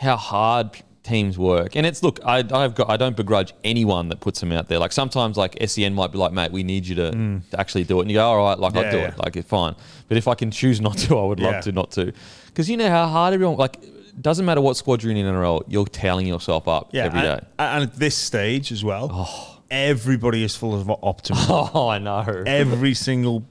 how 0.00 0.16
hard 0.16 0.82
teams 1.04 1.38
work. 1.38 1.76
And 1.76 1.86
it's, 1.86 2.02
look, 2.02 2.18
I, 2.24 2.38
I've 2.38 2.74
got, 2.74 2.90
I 2.90 2.96
don't 2.96 3.16
begrudge 3.16 3.52
anyone 3.62 4.08
that 4.08 4.18
puts 4.20 4.40
them 4.40 4.50
out 4.50 4.66
there. 4.68 4.78
Like, 4.80 4.90
sometimes, 4.92 5.36
like, 5.36 5.56
SEN 5.64 5.94
might 5.94 6.10
be 6.10 6.18
like, 6.18 6.32
mate, 6.32 6.50
we 6.50 6.62
need 6.64 6.86
you 6.86 6.96
to, 6.96 7.10
to 7.12 7.60
actually 7.60 7.84
do 7.84 7.98
it. 7.98 8.02
And 8.02 8.10
you 8.10 8.16
go, 8.16 8.26
all 8.26 8.38
right, 8.38 8.58
like, 8.58 8.74
I'll 8.76 8.82
Mm. 8.84 8.90
Do 8.90 8.96
yeah. 8.96 9.08
it. 9.08 9.18
Like, 9.18 9.36
it's 9.36 9.48
fine. 9.48 9.76
But 10.08 10.16
if 10.16 10.26
I 10.26 10.34
can 10.34 10.50
choose 10.50 10.80
not 10.80 10.98
to, 10.98 11.18
I 11.18 11.24
would 11.24 11.38
love 11.38 11.52
Yeah. 11.54 11.60
to 11.60 11.72
not 11.72 11.92
to. 11.92 12.12
Because 12.46 12.68
you 12.68 12.76
know 12.76 12.88
how 12.90 13.06
hard 13.06 13.32
everyone, 13.34 13.56
like, 13.58 13.76
doesn't 14.20 14.44
matter 14.44 14.60
what 14.60 14.76
squad 14.76 15.02
you're 15.04 15.12
in 15.12 15.18
in 15.18 15.26
NRL, 15.26 15.62
you're 15.68 15.84
tailing 15.86 16.26
yourself 16.26 16.66
up 16.66 16.90
Yeah, 16.92 17.04
every 17.04 17.20
day. 17.20 17.28
and, 17.30 17.82
and 17.82 17.82
at 17.84 17.94
this 17.96 18.16
stage 18.16 18.72
as 18.72 18.82
well, 18.82 19.59
everybody 19.70 20.42
is 20.44 20.56
full 20.56 20.74
of 20.78 20.90
optimism. 21.02 21.46
Oh, 21.50 21.88
I 21.88 21.98
know. 21.98 22.20
every 22.46 22.94
single 22.94 23.44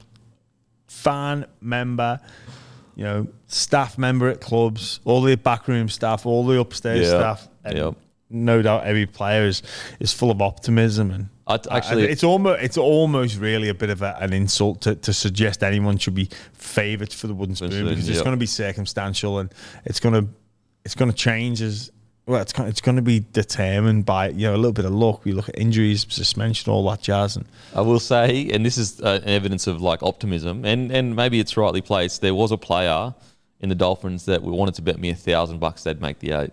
fan 0.86 1.46
member, 1.60 2.20
you 2.96 3.04
know, 3.04 3.28
staff 3.46 3.96
member 3.98 4.28
at 4.28 4.40
clubs, 4.40 5.00
all 5.04 5.22
the 5.22 5.36
backroom 5.36 5.88
staff, 5.88 6.26
all 6.26 6.44
the 6.46 6.58
upstairs 6.60 7.06
Yeah, 7.06 7.18
staff, 7.34 7.48
yep. 7.72 7.94
no 8.28 8.62
doubt 8.62 8.84
every 8.84 9.06
player 9.06 9.44
is, 9.46 9.62
is 10.00 10.12
full 10.12 10.30
of 10.30 10.40
optimism 10.42 11.10
and. 11.10 11.28
I- 11.46 11.58
actually- 11.72 12.04
it's 12.04 12.22
almost 12.22 12.62
it's 12.62 12.76
almost 12.78 13.36
really 13.38 13.68
a 13.70 13.74
bit 13.74 13.90
of 13.90 14.02
a, 14.02 14.16
an 14.20 14.32
insult 14.32 14.82
to, 14.82 14.94
to 14.94 15.12
suggest 15.12 15.64
anyone 15.64 15.98
should 15.98 16.14
be 16.14 16.28
favourites 16.52 17.12
for 17.12 17.26
the 17.26 17.34
wooden 17.34 17.56
spoon 17.56 17.72
Spoon, 17.72 17.88
because 17.88 18.08
it's 18.08 18.18
yep. 18.18 18.24
going 18.24 18.36
to 18.36 18.40
be 18.40 18.46
circumstantial 18.46 19.40
and 19.40 19.52
it's 19.84 19.98
going 19.98 20.14
to 20.14 20.30
it's 20.84 20.94
going 20.94 21.10
to 21.10 21.16
change 21.16 21.60
as 21.60 21.90
well. 22.26 22.40
It's 22.42 22.52
going, 22.52 22.68
it's 22.68 22.80
going 22.80 22.96
to 22.96 23.02
be 23.02 23.20
determined 23.32 24.04
by 24.06 24.28
you 24.28 24.46
know 24.46 24.54
a 24.54 24.56
little 24.56 24.72
bit 24.72 24.84
of 24.84 24.92
luck. 24.92 25.24
We 25.24 25.32
look 25.32 25.48
at 25.48 25.58
injuries, 25.58 26.06
suspension, 26.08 26.72
all 26.72 26.88
that 26.90 27.00
jazz, 27.02 27.36
and 27.36 27.44
I 27.74 27.80
will 27.80 28.00
say, 28.00 28.48
and 28.50 28.64
this 28.64 28.78
is 28.78 29.00
uh, 29.00 29.20
evidence 29.24 29.66
of 29.66 29.80
like 29.82 30.02
optimism, 30.02 30.64
and 30.64 30.90
and 30.92 31.14
maybe 31.16 31.40
it's 31.40 31.56
rightly 31.56 31.80
placed. 31.80 32.20
There 32.20 32.34
was 32.34 32.52
a 32.52 32.56
player 32.58 33.14
in 33.60 33.68
the 33.68 33.74
Dolphins 33.74 34.24
that 34.26 34.42
we 34.42 34.52
wanted 34.52 34.74
to 34.76 34.82
bet 34.82 34.98
me 34.98 35.10
a 35.10 35.14
thousand 35.14 35.58
bucks 35.58 35.82
they'd 35.82 36.00
make 36.00 36.18
the 36.20 36.32
eight. 36.32 36.50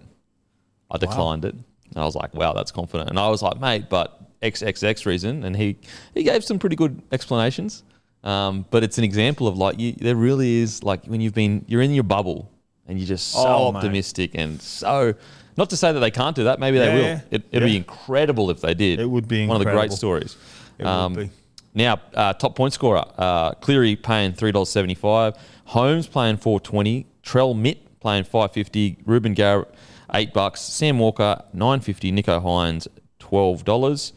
I 0.92 0.98
declined 0.98 1.46
it, 1.46 1.54
and 1.54 1.98
I 1.98 2.06
was 2.06 2.16
like, 2.16 2.34
"Wow, 2.34 2.54
that's 2.54 2.72
confident." 2.72 3.10
And 3.10 3.20
I 3.20 3.30
was 3.30 3.42
like, 3.42 3.60
"Mate, 3.60 3.90
but 3.90 4.20
XXX 4.42 5.06
reason," 5.06 5.44
and 5.44 5.56
he 5.56 5.78
he 6.14 6.24
gave 6.24 6.44
some 6.44 6.60
pretty 6.60 6.76
good 6.76 7.02
explanations. 7.12 7.84
Um, 8.24 8.66
but 8.72 8.84
it's 8.84 8.98
an 8.98 9.04
example 9.04 9.48
of 9.48 9.58
like 9.58 9.80
you, 9.80 9.94
there 9.94 10.16
really 10.16 10.56
is 10.58 10.84
like 10.84 11.06
when 11.06 11.22
you've 11.22 11.36
been 11.36 11.64
you're 11.68 11.82
in 11.82 11.94
your 11.94 12.04
bubble 12.04 12.52
and 12.88 12.98
you're 12.98 13.08
just 13.08 13.30
so 13.32 13.46
Oh, 13.46 13.72
mate. 13.72 13.78
optimistic 13.78 14.32
and 14.34 14.62
so. 14.62 15.14
Not 15.58 15.70
to 15.72 15.78
say 15.78 15.92
that 15.92 16.00
they 16.00 16.12
can't 16.12 16.36
do 16.36 16.44
that. 16.46 16.60
Maybe 16.60 16.78
they 16.78 16.88
Yeah, 16.88 16.94
will. 16.96 17.02
yeah. 17.04 17.22
It, 17.32 17.44
it'd 17.52 17.68
be 17.68 17.76
incredible 17.78 18.50
if 18.52 18.62
they 18.62 18.74
did. 18.74 19.00
It 19.00 19.10
would 19.10 19.28
be 19.28 19.48
one 19.48 19.60
of 19.60 19.66
the 19.66 19.72
great 19.72 19.92
stories. 19.92 20.38
It 20.78 20.86
would 20.86 21.16
be. 21.16 21.30
Now, 21.74 22.00
uh, 22.16 22.34
top 22.34 22.56
point 22.56 22.74
scorer, 22.74 23.04
uh, 23.18 23.52
Cleary 23.54 23.96
paying 23.96 24.34
three 24.34 24.52
dollars 24.52 24.70
seventy 24.70 24.96
five, 24.96 25.36
Holmes 25.66 26.08
playing 26.08 26.38
four 26.38 26.60
twenty, 26.60 27.06
Trell 27.24 27.56
Mitt 27.56 28.00
playing 28.00 28.24
five 28.24 28.52
fifty, 28.52 28.98
Reuben 29.06 29.34
Garrick 29.36 29.68
eight 30.14 30.34
bucks, 30.34 30.62
Sam 30.62 30.98
Walker 30.98 31.44
nine 31.54 31.80
fifty, 31.82 32.12
Nicho 32.12 32.42
Hynes 32.42 32.88
twelve 33.20 33.64
dollars, 33.64 34.14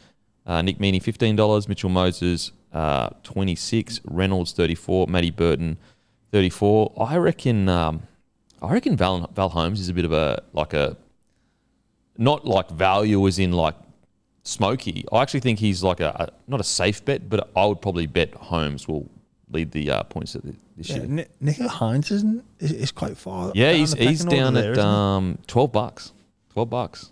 uh, 0.47 0.63
Nick 0.63 0.79
Meaney 0.79 1.03
fifteen 1.03 1.37
dollars, 1.37 1.69
Mitchell 1.69 1.91
Moses 1.91 2.53
uh, 2.73 3.11
twenty 3.23 3.57
six, 3.57 4.01
Reynolds 4.05 4.53
thirty 4.53 4.75
four, 4.75 5.07
Matty 5.07 5.31
Burton 5.31 5.77
thirty 6.33 6.51
four. 6.51 6.93
I 6.99 7.17
reckon. 7.17 7.69
Um, 7.69 8.05
I 8.63 8.73
reckon 8.73 8.97
Val, 8.97 9.29
Val 9.35 9.49
Holmes 9.51 9.81
is 9.81 9.89
a 9.91 9.95
bit 9.95 10.05
of 10.07 10.13
a 10.13 10.43
like 10.55 10.73
a 10.73 10.97
not 12.21 12.45
like 12.45 12.71
value 12.71 13.27
as 13.27 13.39
in 13.39 13.53
like 13.53 13.75
smoky. 14.45 15.05
I 15.11 15.23
actually 15.23 15.41
think 15.41 15.59
he's 15.59 15.83
like 15.83 16.01
a, 16.01 16.11
a 16.29 16.29
not 16.51 16.61
a 16.61 16.65
safe 16.65 17.05
bet, 17.05 17.29
but 17.29 17.51
I 17.57 17.67
would 17.67 17.81
probably 17.81 18.07
bet 18.07 18.35
Holmes 18.35 18.87
will 18.87 19.11
lead 19.51 19.73
the 19.73 19.91
uh, 19.91 20.03
points 20.05 20.35
of 20.37 20.43
the, 20.43 20.55
this 20.77 20.91
Yeah, 20.91 20.97
year. 20.99 21.07
Ni- 21.07 21.27
Nicho 21.43 21.67
Hynes 21.67 22.13
isn't 22.13 22.45
is, 22.61 22.73
is 22.73 22.93
quite 22.93 23.17
far. 23.17 23.51
Yeah, 23.55 23.71
down 23.73 23.81
he's 23.81 23.93
he's 23.95 24.25
down 24.25 24.57
at 24.57 24.79
um, 24.79 25.39
twelve 25.47 25.73
bucks. 25.73 26.13
Twelve 26.53 26.69
bucks, 26.69 27.11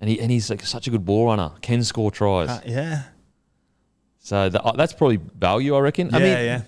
and 0.00 0.08
he 0.08 0.20
and 0.20 0.30
he's 0.30 0.48
like 0.48 0.62
such 0.62 0.86
a 0.86 0.90
good 0.90 1.04
ball 1.04 1.26
runner. 1.26 1.50
Can 1.60 1.82
score 1.82 2.10
tries. 2.10 2.48
Uh, 2.48 2.60
yeah, 2.66 3.02
so 4.26 4.48
the, 4.48 4.62
uh, 4.62 4.72
that's 4.72 4.92
probably 4.92 5.18
value, 5.38 5.74
I 5.76 5.80
reckon. 5.80 6.10
yeah, 6.10 6.16
I 6.16 6.18
mean, 6.18 6.28
yeah. 6.28 6.62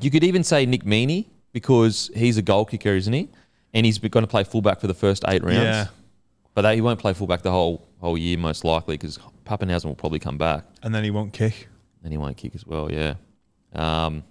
you 0.00 0.10
could 0.10 0.24
even 0.24 0.42
say 0.42 0.66
Nick 0.66 0.84
Meaney 0.84 1.26
because 1.52 2.10
he's 2.16 2.36
a 2.36 2.42
goal 2.42 2.64
kicker, 2.64 2.94
isn't 2.94 3.12
he? 3.12 3.28
And 3.74 3.84
he's 3.84 3.98
going 3.98 4.22
to 4.22 4.26
play 4.26 4.42
fullback 4.42 4.80
for 4.80 4.86
the 4.86 4.94
first 4.94 5.22
eight 5.28 5.42
rounds. 5.42 5.60
Yeah. 5.60 5.86
But 6.58 6.62
that, 6.62 6.74
he 6.74 6.80
won't 6.80 6.98
play 6.98 7.12
fullback 7.12 7.42
the 7.42 7.52
whole 7.52 7.86
whole 8.00 8.18
year, 8.18 8.36
most 8.36 8.64
likely, 8.64 8.94
because 8.96 9.16
Papenhuyzen 9.44 9.84
will 9.84 9.94
probably 9.94 10.18
come 10.18 10.36
back. 10.38 10.64
And 10.82 10.92
then 10.92 11.04
he 11.04 11.10
won't 11.12 11.32
kick. 11.32 11.68
and 12.02 12.10
he 12.12 12.18
won't 12.18 12.36
kick 12.36 12.52
as 12.56 12.66
well. 12.66 12.90
Yeah, 12.90 13.14
um, 13.74 14.24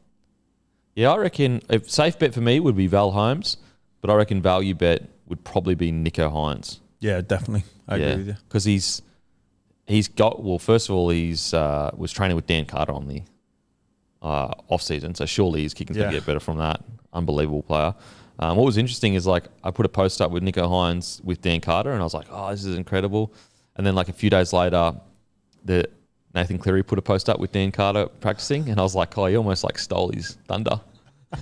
yeah. 0.94 1.10
I 1.10 1.16
reckon 1.16 1.62
a 1.70 1.80
safe 1.86 2.20
bet 2.20 2.34
for 2.34 2.42
me 2.42 2.60
would 2.60 2.76
be 2.76 2.88
Val 2.88 3.12
Holmes, 3.12 3.56
but 4.02 4.10
I 4.10 4.16
reckon 4.16 4.42
value 4.42 4.76
bet 4.76 5.08
would 5.28 5.42
probably 5.46 5.74
be 5.74 5.94
Nicho 5.94 6.30
Hynes. 6.30 6.80
Yeah, 7.00 7.22
definitely. 7.22 7.64
I 7.88 7.96
yeah, 7.96 8.06
agree 8.08 8.18
with 8.26 8.28
you. 8.28 8.36
because 8.50 8.66
he's 8.66 9.02
he's 9.86 10.10
got 10.10 10.44
well. 10.44 10.60
First 10.60 10.90
of 10.90 10.96
all, 10.96 11.08
he's 11.10 11.54
uh, 11.54 11.92
was 11.96 12.12
training 12.12 12.36
with 12.36 12.46
Dan 12.46 12.66
Carter 12.66 12.92
on 12.92 13.08
the 13.08 13.22
uh, 14.22 14.52
off 14.68 14.82
season, 14.82 15.16
so 15.16 15.26
surely 15.26 15.64
his 15.64 15.74
kicking's 15.74 15.96
Yeah. 15.96 16.04
gonna 16.08 16.18
get 16.18 16.26
better 16.26 16.42
from 16.42 16.58
that. 16.58 16.82
Unbelievable 17.14 17.64
player. 17.64 17.96
Um, 18.40 18.58
what 18.58 18.66
was 18.66 18.78
interesting 18.78 19.16
is 19.16 19.26
like 19.26 19.46
I 19.64 19.72
put 19.72 19.86
a 19.86 19.90
post 19.90 20.22
up 20.22 20.32
with 20.32 20.44
Nicho 20.44 20.68
Hynes 20.68 21.24
with 21.24 21.42
Dan 21.42 21.60
Carter, 21.60 21.92
and 21.92 22.00
I 22.00 22.04
was 22.04 22.14
like, 22.14 22.28
oh, 22.30 22.52
this 22.52 22.66
is 22.66 22.76
incredible. 22.76 23.34
And 23.76 23.86
then 23.86 23.96
like 23.96 24.10
a 24.10 24.14
few 24.14 24.30
days 24.30 24.54
later, 24.54 24.94
the 25.64 25.90
Nathan 26.36 26.58
Cleary 26.60 26.84
put 26.84 27.00
a 27.00 27.02
post 27.02 27.30
up 27.30 27.40
with 27.40 27.52
Dan 27.52 27.72
Carter 27.72 28.08
practicing, 28.08 28.70
and 28.70 28.80
I 28.80 28.84
was 28.84 28.96
like, 28.96 29.18
oh, 29.18 29.26
he 29.26 29.36
almost 29.36 29.64
like 29.64 29.80
stole 29.80 30.10
his 30.10 30.38
thunder. 30.48 30.80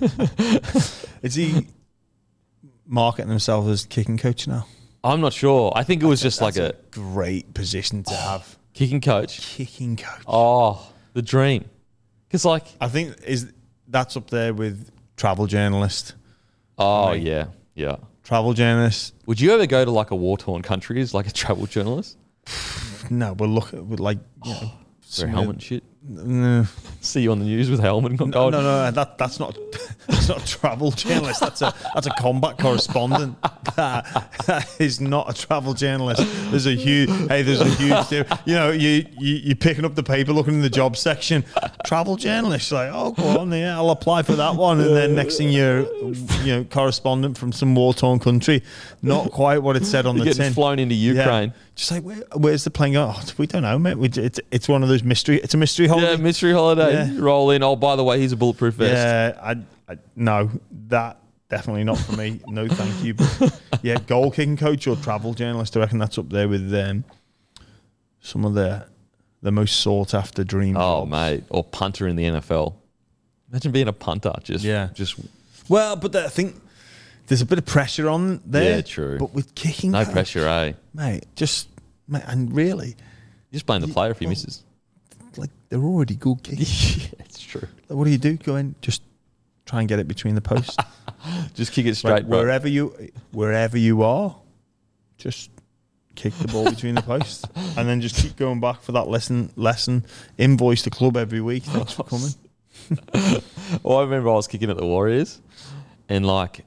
Is 1.22 1.34
he 1.34 1.66
marketing 2.86 3.30
himself 3.30 3.66
as 3.68 3.84
kicking 3.84 4.18
coach 4.18 4.48
now? 4.48 4.66
I'm 5.04 5.20
not 5.20 5.32
sure. 5.32 5.72
I 5.76 5.84
think 5.84 6.02
it 6.02 6.06
was 6.06 6.20
just 6.20 6.40
like 6.40 6.54
That's 6.54 6.76
a, 6.76 6.90
great 6.90 7.54
position 7.54 8.02
to 8.04 8.14
have. 8.14 8.58
kicking 8.72 9.00
coach. 9.00 9.40
Kicking 9.40 9.96
coach. 9.96 10.24
Oh, 10.26 10.92
the 11.12 11.22
dream. 11.22 11.66
Because 12.26 12.44
like, 12.44 12.64
I 12.80 12.88
think 12.88 13.16
is 13.24 13.52
that's 13.88 14.16
up 14.16 14.30
there 14.30 14.52
with 14.52 14.90
travel 15.16 15.46
journalist. 15.46 16.14
Oh 16.78 17.12
yeah, 17.12 17.46
yeah. 17.74 17.96
Travel 18.22 18.54
journalist. 18.54 19.14
Would 19.26 19.40
you 19.40 19.52
ever 19.52 19.66
go 19.66 19.84
to 19.84 19.90
like 19.90 20.10
a 20.10 20.16
war 20.16 20.36
torn 20.36 20.62
country 20.62 21.00
as 21.00 21.14
like 21.14 21.26
a 21.26 21.32
travel 21.32 21.66
journalist? 21.66 22.18
No, 23.08 23.36
but 23.36 23.48
look 23.48 23.70
like 23.72 24.18
you 24.44 24.50
know, 24.50 24.72
Wear 25.18 25.28
helmet 25.28 25.62
shit. 25.62 25.84
No, 26.08 26.64
See 27.00 27.22
you 27.22 27.32
on 27.32 27.38
the 27.40 27.44
news 27.44 27.70
with 27.70 27.80
helmet 27.80 28.12
and 28.12 28.30
no, 28.30 28.48
no, 28.50 28.60
no, 28.62 28.90
that 28.90 29.16
that's 29.18 29.38
not 29.40 29.56
that's 30.08 30.28
not 30.28 30.42
a 30.42 30.46
travel 30.46 30.90
journalist. 30.90 31.40
That's 31.40 31.62
a 31.62 31.72
that's 31.94 32.06
a 32.06 32.10
combat 32.10 32.58
correspondent. 32.58 33.36
That, 33.76 34.04
that 34.46 34.68
is 34.80 35.00
not 35.00 35.28
a 35.30 35.34
travel 35.34 35.74
journalist. 35.74 36.22
There's 36.50 36.66
a 36.66 36.74
huge 36.74 37.10
hey, 37.28 37.42
there's 37.42 37.60
a 37.60 37.68
huge 37.68 38.10
you 38.44 38.54
know 38.54 38.70
you 38.70 39.04
you 39.18 39.34
you're 39.36 39.56
picking 39.56 39.84
up 39.84 39.94
the 39.94 40.02
paper, 40.02 40.32
looking 40.32 40.54
in 40.54 40.62
the 40.62 40.70
job 40.70 40.96
section. 40.96 41.44
Travel 41.84 42.16
journalist, 42.16 42.70
like 42.72 42.90
oh 42.92 43.12
go 43.12 43.40
on, 43.40 43.50
yeah, 43.52 43.76
I'll 43.76 43.90
apply 43.90 44.22
for 44.22 44.34
that 44.34 44.54
one, 44.56 44.80
and 44.80 44.94
then 44.96 45.14
next 45.14 45.36
thing 45.38 45.48
you're 45.50 45.80
you 46.42 46.56
know 46.56 46.64
correspondent 46.64 47.36
from 47.38 47.52
some 47.52 47.74
war 47.74 47.94
torn 47.94 48.18
country. 48.18 48.62
Not 49.02 49.30
quite 49.32 49.58
what 49.58 49.76
it 49.76 49.84
said 49.84 50.06
on 50.06 50.16
You're 50.16 50.26
the 50.26 50.34
tin. 50.34 50.52
flown 50.52 50.78
into 50.78 50.94
Yeah. 50.94 51.12
Ukraine. 51.22 51.52
Just 51.76 51.90
like 51.90 52.02
where, 52.04 52.16
where's 52.34 52.64
the 52.64 52.70
plane 52.70 52.94
going? 52.94 53.14
Oh, 53.14 53.22
we 53.36 53.46
don't 53.46 53.60
know, 53.62 53.78
mate. 53.78 53.98
We, 53.98 54.08
it's 54.08 54.40
it's 54.50 54.66
one 54.66 54.82
of 54.82 54.88
those 54.88 55.02
mystery. 55.02 55.36
It's 55.42 55.52
a 55.52 55.58
mystery 55.58 55.86
holiday. 56.00 56.16
Yeah, 56.16 56.22
mystery 56.22 56.52
holiday. 56.52 56.92
Yeah. 56.92 57.16
Roll 57.18 57.50
in. 57.50 57.62
Oh, 57.62 57.76
by 57.76 57.96
the 57.96 58.04
way, 58.04 58.20
he's 58.20 58.32
a 58.32 58.36
bulletproof 58.36 58.74
vest. 58.74 58.92
Yeah, 58.92 59.38
I, 59.42 59.92
I 59.92 59.98
no, 60.14 60.50
that 60.88 61.18
definitely 61.48 61.84
not 61.84 61.98
for 61.98 62.12
me. 62.16 62.40
No, 62.46 62.68
thank 62.68 63.04
you. 63.04 63.14
But 63.14 63.60
yeah, 63.82 63.98
goal 64.06 64.30
kicking 64.30 64.56
coach 64.56 64.86
or 64.86 64.96
travel 64.96 65.34
journalist. 65.34 65.76
I 65.76 65.80
reckon 65.80 65.98
that's 65.98 66.18
up 66.18 66.28
there 66.30 66.48
with 66.48 66.72
um, 66.74 67.04
some 68.20 68.44
of 68.44 68.54
the 68.54 68.86
the 69.42 69.52
most 69.52 69.80
sought 69.80 70.14
after 70.14 70.44
dreams. 70.44 70.76
Oh, 70.78 71.06
mate. 71.06 71.44
Or 71.50 71.62
punter 71.62 72.08
in 72.08 72.16
the 72.16 72.24
NFL. 72.24 72.74
Imagine 73.50 73.72
being 73.72 73.88
a 73.88 73.92
punter. 73.92 74.32
Just, 74.42 74.64
Yeah. 74.64 74.88
Just 74.92 75.16
Well, 75.68 75.94
but 75.96 76.16
I 76.16 76.28
think 76.28 76.60
there's 77.28 77.42
a 77.42 77.46
bit 77.46 77.58
of 77.58 77.66
pressure 77.66 78.08
on 78.08 78.40
there. 78.44 78.76
Yeah, 78.76 78.80
true. 78.80 79.18
But 79.18 79.34
with 79.34 79.54
kicking, 79.54 79.92
no 79.92 80.04
coach, 80.04 80.12
pressure, 80.12 80.46
eh? 80.48 80.72
mate. 80.94 81.26
Just 81.36 81.68
mate, 82.08 82.24
and 82.26 82.54
really, 82.54 82.88
You 82.88 83.52
just 83.52 83.66
blame 83.66 83.82
the 83.82 83.88
player 83.88 84.10
if 84.10 84.18
he 84.18 84.26
well, 84.26 84.30
misses. 84.30 84.64
Like 85.66 85.70
they're 85.70 85.80
already 85.88 86.14
good 86.16 86.42
kickers. 86.42 86.98
yeah, 86.98 87.08
it's 87.20 87.40
true. 87.40 87.68
Like, 87.88 87.96
what 87.98 88.04
do 88.04 88.10
you 88.10 88.18
do? 88.18 88.36
Go 88.36 88.56
in, 88.56 88.74
just 88.80 89.02
try 89.64 89.80
and 89.80 89.88
get 89.88 89.98
it 89.98 90.08
between 90.08 90.34
the 90.34 90.40
posts. 90.40 90.76
Just 91.54 91.72
kick 91.72 91.86
it 91.86 91.96
straight, 91.96 92.28
bro. 92.28 92.38
wherever 92.38 92.68
you 92.68 92.94
wherever 93.32 93.76
you 93.76 94.02
are, 94.04 94.36
just 95.18 95.50
kick 96.14 96.32
the 96.34 96.46
ball 96.46 96.70
between 96.70 96.94
the 96.94 97.02
posts, 97.02 97.44
and 97.76 97.88
then 97.88 98.00
just 98.00 98.14
keep 98.14 98.36
going 98.36 98.60
back 98.60 98.80
for 98.80 98.92
that 98.92 99.08
lesson. 99.08 99.50
Lesson 99.56 100.04
invoice 100.38 100.82
the 100.82 100.90
club 100.90 101.16
every 101.16 101.40
week. 101.40 101.64
Thanks 101.64 101.94
for 101.94 102.04
coming. 102.04 102.30
Well, 103.82 103.98
I 103.98 104.02
remember 104.02 104.28
I 104.30 104.34
was 104.34 104.46
kicking 104.46 104.70
at 104.70 104.76
the 104.76 104.86
Warriors, 104.86 105.40
and 106.08 106.24
like 106.24 106.64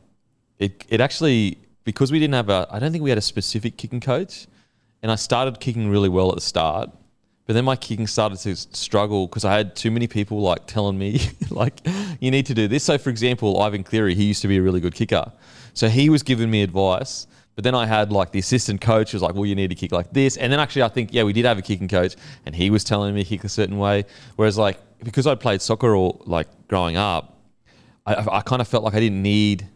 it, 0.57 0.83
it 0.89 0.99
actually 0.99 1.57
because 1.85 2.11
we 2.11 2.19
didn't 2.19 2.33
have 2.35 2.49
a, 2.49 2.67
I 2.69 2.79
don't 2.79 2.91
think 2.91 3.03
we 3.03 3.09
had 3.11 3.17
a 3.19 3.21
specific 3.21 3.77
kicking 3.77 4.01
coach, 4.01 4.45
and 5.01 5.09
I 5.11 5.15
started 5.15 5.61
kicking 5.61 5.89
really 5.89 6.09
well 6.09 6.29
at 6.29 6.35
the 6.35 6.41
start, 6.41 6.89
but 7.49 7.55
then 7.55 7.65
my 7.65 7.75
kicking 7.75 8.05
started 8.05 8.37
to 8.37 8.55
struggle 8.55 9.25
because 9.25 9.43
I 9.43 9.57
had 9.57 9.75
too 9.75 9.89
many 9.89 10.05
people 10.05 10.39
like 10.39 10.67
telling 10.67 10.99
me 10.99 11.19
like 11.49 11.81
you 12.19 12.29
need 12.29 12.45
to 12.45 12.53
do 12.53 12.67
this. 12.67 12.83
So 12.83 12.99
for 12.99 13.09
example, 13.09 13.59
Ivan 13.59 13.83
Cleary, 13.83 14.13
he 14.13 14.25
used 14.25 14.43
to 14.43 14.47
be 14.47 14.57
a 14.57 14.61
really 14.61 14.79
good 14.79 14.93
kicker, 14.93 15.31
so 15.73 15.89
he 15.89 16.11
was 16.11 16.21
giving 16.21 16.51
me 16.51 16.61
advice. 16.61 17.25
But 17.55 17.63
then 17.63 17.73
I 17.73 17.87
had 17.87 18.11
like 18.11 18.31
the 18.33 18.37
assistant 18.37 18.81
coach 18.81 19.13
was 19.13 19.23
like, 19.23 19.33
well, 19.33 19.47
you 19.47 19.55
need 19.55 19.69
to 19.69 19.75
kick 19.75 19.91
like 19.91 20.13
this. 20.13 20.37
And 20.37 20.53
then 20.53 20.59
actually, 20.59 20.83
I 20.83 20.89
think, 20.89 21.11
yeah, 21.11 21.23
we 21.23 21.33
did 21.33 21.45
have 21.45 21.57
a 21.57 21.63
kicking 21.63 21.87
coach 21.87 22.15
and 22.45 22.53
he 22.53 22.69
was 22.69 22.83
telling 22.83 23.15
me 23.15 23.23
to 23.23 23.29
kick 23.29 23.43
a 23.43 23.49
certain 23.49 23.79
way. 23.79 24.05
Whereas, 24.35 24.55
like, 24.55 24.77
because 25.03 25.25
I 25.25 25.33
played 25.33 25.63
soccer 25.63 25.95
or 25.95 26.21
like 26.25 26.47
growing 26.67 26.97
up, 26.97 27.35
I 28.05 28.13
I 28.31 28.41
kind 28.41 28.61
of 28.61 28.67
felt 28.67 28.83
like 28.83 28.93
I 28.93 28.99
didn't 28.99 29.23
need 29.23 29.67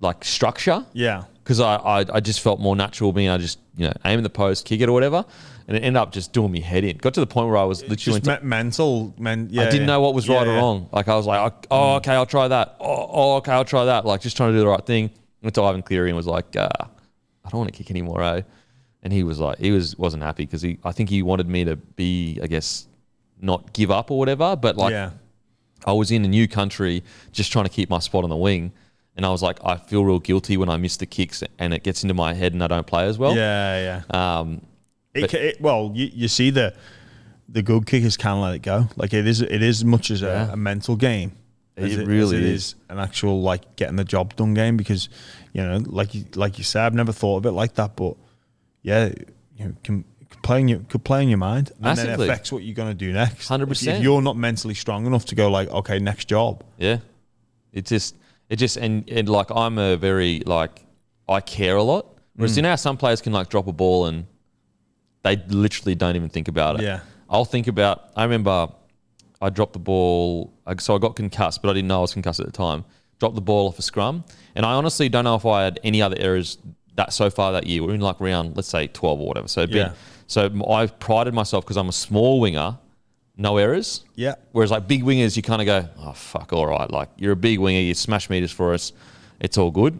like 0.00 0.24
structure 0.24 0.84
Yeah, 0.92 1.22
because 1.44 1.60
I, 1.60 1.76
I, 1.76 2.04
I 2.14 2.20
just 2.20 2.40
felt 2.40 2.58
more 2.58 2.74
natural 2.74 3.12
being 3.12 3.28
I 3.28 3.36
just, 3.36 3.58
you 3.76 3.86
know, 3.86 3.92
aim 4.06 4.18
in 4.18 4.22
the 4.22 4.30
post, 4.30 4.64
kick 4.64 4.80
it 4.80 4.88
or 4.88 4.92
whatever. 4.92 5.26
And 5.68 5.76
it 5.76 5.80
ended 5.80 6.00
up 6.00 6.10
just 6.10 6.32
doing 6.32 6.50
me 6.50 6.60
head 6.60 6.84
in. 6.84 6.96
Got 6.96 7.14
to 7.14 7.20
the 7.20 7.26
point 7.26 7.48
where 7.48 7.58
I 7.58 7.64
was 7.64 7.82
literally. 7.86 8.20
just 8.20 8.42
me- 8.42 8.48
mental. 8.48 9.14
Men, 9.18 9.48
yeah, 9.50 9.62
I 9.62 9.64
didn't 9.66 9.82
yeah. 9.82 9.86
know 9.86 10.00
what 10.00 10.14
was 10.14 10.28
right 10.28 10.46
Yeah, 10.46 10.54
or 10.54 10.56
wrong. 10.56 10.88
Like 10.90 11.08
I 11.08 11.16
was 11.16 11.26
like, 11.26 11.66
oh, 11.70 11.96
okay, 11.96 12.12
I'll 12.12 12.26
try 12.26 12.48
that. 12.48 12.76
Oh, 12.80 13.08
oh, 13.10 13.36
okay, 13.36 13.52
I'll 13.52 13.64
try 13.64 13.84
that. 13.84 14.04
Like 14.06 14.22
just 14.22 14.36
trying 14.36 14.52
to 14.52 14.56
do 14.56 14.60
the 14.60 14.68
right 14.68 14.84
thing. 14.84 15.10
Went 15.42 15.54
to 15.54 15.62
Ivan 15.62 15.82
Cleary 15.82 16.08
and 16.08 16.16
was 16.16 16.26
like, 16.26 16.56
uh, 16.56 16.68
I 17.44 17.50
don't 17.50 17.60
want 17.60 17.72
to 17.72 17.76
kick 17.76 17.90
anymore, 17.90 18.22
eh? 18.22 18.42
And 19.02 19.12
he 19.12 19.22
was 19.22 19.38
like, 19.38 19.58
he 19.58 19.70
was 19.70 19.98
wasn't 19.98 20.22
happy 20.22 20.46
because 20.46 20.62
he, 20.62 20.78
I 20.82 20.92
think 20.92 21.10
he 21.10 21.22
wanted 21.22 21.46
me 21.46 21.64
to 21.64 21.76
be, 21.76 22.40
I 22.42 22.46
guess, 22.46 22.86
not 23.40 23.74
give 23.74 23.90
up 23.90 24.10
or 24.10 24.18
whatever. 24.18 24.56
But 24.56 24.78
like, 24.78 24.92
yeah, 24.92 25.10
I 25.86 25.92
was 25.92 26.10
in 26.10 26.24
a 26.24 26.28
new 26.28 26.48
country, 26.48 27.04
just 27.30 27.52
trying 27.52 27.66
to 27.66 27.70
keep 27.70 27.90
my 27.90 27.98
spot 27.98 28.24
on 28.24 28.30
the 28.30 28.36
wing. 28.36 28.72
And 29.16 29.24
I 29.24 29.30
was 29.30 29.42
like, 29.42 29.58
I 29.64 29.76
feel 29.76 30.04
real 30.04 30.18
guilty 30.18 30.56
when 30.56 30.68
I 30.68 30.76
miss 30.76 30.96
the 30.96 31.06
kicks 31.06 31.42
and 31.58 31.72
it 31.72 31.84
gets 31.84 32.02
into 32.02 32.14
my 32.14 32.34
head 32.34 32.52
and 32.52 32.62
I 32.64 32.66
don't 32.66 32.86
play 32.86 33.06
as 33.06 33.16
well. 33.18 33.36
yeah, 33.36 34.02
yeah. 34.10 34.38
Um, 34.38 34.60
It, 35.14 35.32
it, 35.34 35.60
well, 35.60 35.92
you, 35.94 36.10
you 36.12 36.28
see 36.28 36.50
the 36.50 36.74
the 37.48 37.62
good 37.62 37.86
kickers 37.86 38.16
can 38.16 38.40
let 38.40 38.54
it 38.54 38.62
go. 38.62 38.88
Like 38.96 39.12
it 39.14 39.26
is, 39.28 39.40
it 39.40 39.62
is 39.62 39.84
much 39.84 40.10
as 40.10 40.22
a, 40.22 40.26
Yeah. 40.26 40.52
a 40.52 40.56
mental 40.56 40.96
game. 40.96 41.32
It 41.76 41.84
as 41.84 41.96
really 41.98 42.36
it 42.38 42.42
is. 42.42 42.74
an 42.88 42.98
actual 42.98 43.40
like 43.42 43.76
getting 43.76 43.96
the 43.96 44.04
job 44.04 44.34
done 44.36 44.54
game 44.54 44.76
because 44.76 45.08
you 45.52 45.62
know, 45.62 45.80
like 45.86 46.14
you, 46.14 46.24
like 46.34 46.58
you 46.58 46.64
said, 46.64 46.84
I've 46.86 46.94
never 46.94 47.12
thought 47.12 47.36
of 47.38 47.46
it 47.46 47.52
like 47.52 47.74
that, 47.74 47.94
but 47.96 48.16
yeah, 48.82 49.10
you 49.56 49.64
know, 49.66 49.72
can 49.84 50.04
could 50.30 50.42
play 50.42 50.60
in 50.60 50.68
your 50.68 50.80
could 50.88 51.04
play 51.04 51.22
in 51.22 51.28
your 51.28 51.38
mind, 51.38 51.70
and 51.76 51.84
then 51.98 52.06
it 52.06 52.08
Massively. 52.10 52.28
affects 52.28 52.50
what 52.52 52.62
you're 52.64 52.74
gonna 52.74 52.94
do 52.94 53.12
next. 53.12 53.48
100%. 53.48 53.70
If, 53.70 53.86
if 53.86 54.02
you're 54.02 54.22
not 54.22 54.36
mentally 54.36 54.74
strong 54.74 55.06
enough 55.06 55.24
to 55.26 55.34
go 55.36 55.48
like, 55.50 55.68
okay, 55.70 55.98
next 56.00 56.26
job. 56.28 56.64
Yeah. 56.78 56.98
It 57.72 57.86
just 57.86 58.16
it 58.50 58.56
just 58.56 58.76
and, 58.76 59.08
and 59.10 59.28
like 59.28 59.50
I'm 59.50 59.78
a 59.78 59.96
very 59.96 60.40
like 60.46 60.84
I 61.28 61.40
care 61.40 61.76
a 61.76 61.82
lot. 61.82 62.06
Whereas 62.36 62.52
Mm. 62.52 62.56
you 62.56 62.62
know 62.62 62.68
how 62.70 62.76
some 62.76 62.96
players 62.96 63.20
can 63.22 63.32
like 63.32 63.48
drop 63.48 63.66
a 63.66 63.72
ball 63.72 64.06
and 64.06 64.26
they 65.22 65.36
literally 65.48 65.94
don't 65.94 66.16
even 66.16 66.28
think 66.28 66.48
about 66.48 66.80
it. 66.80 66.82
Yeah. 66.82 67.00
I'll 67.30 67.44
think 67.44 67.66
about 67.66 68.10
I 68.16 68.24
remember 68.24 68.68
I 69.40 69.50
dropped 69.50 69.72
the 69.72 69.78
ball 69.78 70.52
so 70.78 70.94
I 70.94 70.98
got 70.98 71.16
concussed, 71.16 71.62
but 71.62 71.70
I 71.70 71.74
didn't 71.74 71.88
know 71.88 71.98
I 71.98 72.00
was 72.02 72.12
concussed 72.12 72.40
at 72.40 72.46
the 72.46 72.52
time. 72.52 72.84
Dropped 73.20 73.34
the 73.34 73.40
ball 73.40 73.68
off 73.68 73.78
a 73.78 73.82
scrum. 73.82 74.24
And 74.54 74.64
I 74.66 74.72
honestly 74.72 75.08
don't 75.08 75.24
know 75.24 75.34
if 75.36 75.46
I 75.46 75.64
had 75.64 75.80
any 75.84 76.00
other 76.02 76.16
errors 76.18 76.58
that 76.96 77.12
so 77.12 77.30
far 77.30 77.52
that 77.52 77.66
year. 77.66 77.82
We're 77.82 77.94
in 77.94 78.00
like 78.00 78.20
round, 78.20 78.56
let's 78.56 78.68
say 78.68 78.86
twelve 78.88 79.20
or 79.20 79.26
whatever. 79.28 79.48
So 79.48 79.60
it'd 79.62 79.70
been- 79.70 79.88
Yeah. 79.88 79.92
so 80.26 80.50
I 80.70 80.86
prided 80.86 81.34
myself 81.34 81.64
because 81.64 81.76
I'm 81.76 81.88
a 81.88 81.92
small 81.92 82.40
winger, 82.40 82.78
no 83.36 83.56
errors. 83.58 84.04
Yeah. 84.14 84.34
Whereas 84.52 84.70
like 84.70 84.86
big 84.86 85.02
wingers, 85.02 85.36
you 85.36 85.42
kind 85.42 85.60
of 85.60 85.66
go, 85.66 85.88
oh 85.98 86.12
fuck, 86.12 86.52
all 86.52 86.66
right, 86.66 86.90
like 86.90 87.08
you're 87.16 87.32
a 87.32 87.36
big 87.36 87.58
winger, 87.58 87.80
you 87.80 87.94
smash 87.94 88.30
meters 88.30 88.52
for 88.52 88.74
us. 88.74 88.92
It's 89.40 89.58
all 89.58 89.70
good. 89.70 89.98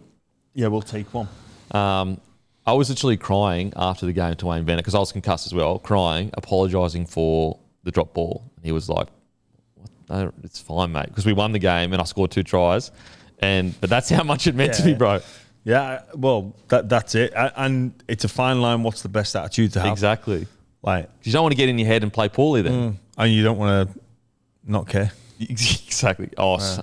Yeah, 0.53 0.67
we'll 0.67 0.81
take 0.81 1.13
one. 1.13 1.27
Um, 1.71 2.19
I 2.65 2.73
was 2.73 2.89
literally 2.89 3.17
crying 3.17 3.73
after 3.75 4.05
the 4.05 4.13
game 4.13 4.35
to 4.35 4.45
Wayne 4.47 4.63
Bennett 4.63 4.83
because 4.83 4.95
I 4.95 4.99
was 4.99 5.11
concussed 5.11 5.45
as 5.45 5.53
well, 5.53 5.77
crying, 5.77 6.31
apologising 6.33 7.05
for 7.05 7.59
the 7.83 7.91
drop 7.91 8.13
ball. 8.13 8.49
And 8.55 8.65
He 8.65 8.71
was 8.71 8.89
like, 8.89 9.07
what? 9.75 9.89
No, 10.09 10.31
"It's 10.43 10.59
fine, 10.59 10.91
mate," 10.91 11.07
because 11.07 11.25
we 11.25 11.33
won 11.33 11.51
the 11.51 11.59
game 11.59 11.93
and 11.93 12.01
I 12.01 12.05
scored 12.05 12.31
two 12.31 12.43
tries. 12.43 12.91
And 13.39 13.79
but 13.81 13.89
that's 13.89 14.09
how 14.09 14.23
much 14.23 14.47
it 14.47 14.55
meant 14.55 14.73
to 14.75 14.85
me, 14.85 14.93
bro. 14.93 15.19
Yeah, 15.63 16.03
well, 16.15 16.55
that 16.69 16.89
that's 16.89 17.15
it. 17.15 17.33
And 17.35 17.93
it's 18.07 18.23
a 18.23 18.27
fine 18.29 18.61
line. 18.61 18.83
What's 18.83 19.01
the 19.01 19.09
best 19.09 19.35
attitude 19.35 19.73
to 19.73 19.81
have? 19.81 19.91
Exactly. 19.91 20.47
Like, 20.85 21.09
You 21.23 21.31
don't 21.31 21.41
want 21.43 21.51
to 21.53 21.57
get 21.57 21.67
in 21.67 21.77
your 21.79 21.87
head 21.87 22.03
and 22.03 22.13
play 22.13 22.29
poorly 22.29 22.61
then. 22.61 22.99
and 23.17 23.31
you 23.31 23.43
don't 23.43 23.57
want 23.57 23.89
to 23.93 23.99
not 24.65 24.87
care. 24.87 25.11
Exactly. 25.39 26.29
Oh, 26.37 26.55
s- 26.55 26.79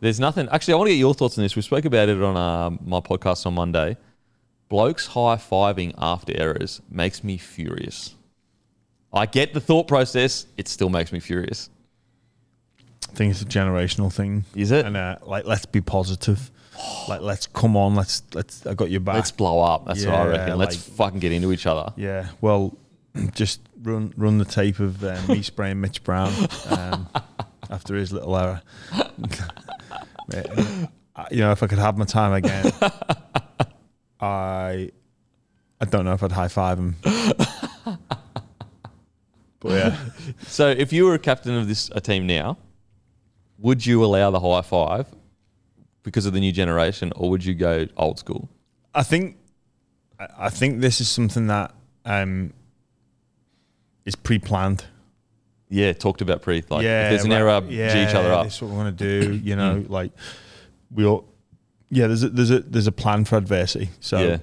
there's 0.00 0.20
nothing. 0.20 0.48
Actually, 0.52 0.74
I 0.74 0.76
want 0.76 0.88
to 0.88 0.92
get 0.94 0.98
your 1.00 1.14
thoughts 1.14 1.36
on 1.38 1.42
this. 1.42 1.56
We 1.56 1.62
spoke 1.62 1.84
about 1.86 2.08
it 2.08 2.22
on 2.22 2.36
um, 2.36 2.78
my 2.84 3.00
podcast 3.00 3.46
on 3.46 3.54
Monday. 3.54 3.96
Blokes 4.68 5.06
high 5.06 5.36
fiving 5.36 5.94
after 5.98 6.32
errors 6.36 6.80
makes 6.90 7.24
me 7.24 7.36
furious. 7.38 8.14
I 9.12 9.26
get 9.26 9.54
the 9.54 9.60
thought 9.60 9.88
process. 9.88 10.46
It 10.56 10.68
still 10.68 10.88
makes 10.90 11.10
me 11.12 11.18
furious. 11.20 11.70
I 13.10 13.12
think 13.14 13.30
it's 13.32 13.42
a 13.42 13.46
generational 13.46 14.12
thing. 14.12 14.44
Is 14.54 14.70
it? 14.72 14.84
And 14.84 14.96
uh, 14.96 15.16
like, 15.24 15.44
let's 15.46 15.66
be 15.66 15.80
positive. 15.80 16.50
Like, 17.08 17.22
let's 17.22 17.46
come 17.46 17.74
on. 17.76 17.94
Let's 17.94 18.22
let's. 18.34 18.66
I 18.66 18.74
got 18.74 18.90
your 18.90 19.00
back. 19.00 19.14
Let's 19.14 19.30
blow 19.30 19.60
up. 19.60 19.86
That's 19.86 20.04
what 20.04 20.14
I 20.14 20.26
reckon. 20.26 20.58
Let's 20.58 20.76
like- 20.76 20.96
fucking 20.96 21.20
get 21.20 21.32
into 21.32 21.50
each 21.52 21.64
other. 21.66 21.92
Yeah, 21.96 22.28
well, 22.42 22.76
just 23.34 23.60
run 23.82 24.12
run 24.16 24.38
the 24.38 24.44
tape 24.44 24.78
of 24.80 25.02
uh, 25.04 25.20
me 25.28 25.42
spraying 25.42 25.80
Mitch 25.80 26.02
Brown 26.04 26.32
um, 26.70 27.08
after 27.70 27.94
his 27.96 28.12
little 28.12 28.36
error. 28.36 28.62
You 31.30 31.38
know, 31.38 31.50
if 31.50 31.62
I 31.62 31.66
could 31.66 31.78
have 31.78 31.96
my 31.96 32.04
time 32.04 32.34
again, 32.34 32.70
I 34.20 34.90
I 35.80 35.84
don't 35.88 36.04
know 36.04 36.12
if 36.12 36.22
I'd 36.22 36.30
high 36.32 36.48
five 36.48 36.78
him. 36.78 36.96
But 39.60 39.72
yeah, 39.72 39.96
So, 40.46 40.68
if 40.68 40.92
you 40.92 41.06
were 41.06 41.14
a 41.14 41.18
captain 41.18 41.54
of 41.54 41.66
this 41.68 41.90
a 41.94 42.00
team 42.00 42.26
now, 42.26 42.58
would 43.58 43.84
you 43.86 44.04
allow 44.04 44.30
the 44.30 44.40
high 44.40 44.60
five 44.62 45.06
because 46.02 46.26
of 46.26 46.34
the 46.34 46.40
new 46.40 46.52
generation, 46.52 47.12
or 47.16 47.30
would 47.30 47.44
you 47.44 47.54
go 47.54 47.86
old 47.96 48.18
school? 48.18 48.48
I 48.94 49.02
think 49.02 49.38
I 50.38 50.50
think 50.50 50.80
this 50.80 51.00
is 51.00 51.08
something 51.08 51.46
that 51.46 51.74
um, 52.04 52.52
is 54.06 54.16
pre-planned. 54.16 54.84
Yeah, 55.68 55.92
talked 55.92 56.20
about 56.22 56.42
pre. 56.42 56.62
Like, 56.68 56.84
yeah, 56.84 57.04
if 57.04 57.10
there's 57.10 57.24
an 57.24 57.32
right, 57.32 57.38
error, 57.38 57.62
yeah, 57.68 57.92
G 57.92 58.08
each 58.08 58.14
other 58.14 58.32
up. 58.32 58.44
This 58.44 58.54
is 58.54 58.62
what 58.62 58.70
we 58.70 58.76
want 58.76 58.96
to 58.96 59.20
do. 59.20 59.34
You 59.34 59.54
mm. 59.54 59.58
know, 59.58 59.84
like 59.88 60.12
we 60.90 61.04
all. 61.04 61.28
Yeah, 61.88 62.06
there's 62.06 62.22
a, 62.22 62.28
there's 62.28 62.50
a 62.50 62.60
there's 62.60 62.86
a 62.86 62.92
plan 62.92 63.24
for 63.24 63.36
adversity. 63.36 63.90
So 64.00 64.18
yeah. 64.18 64.38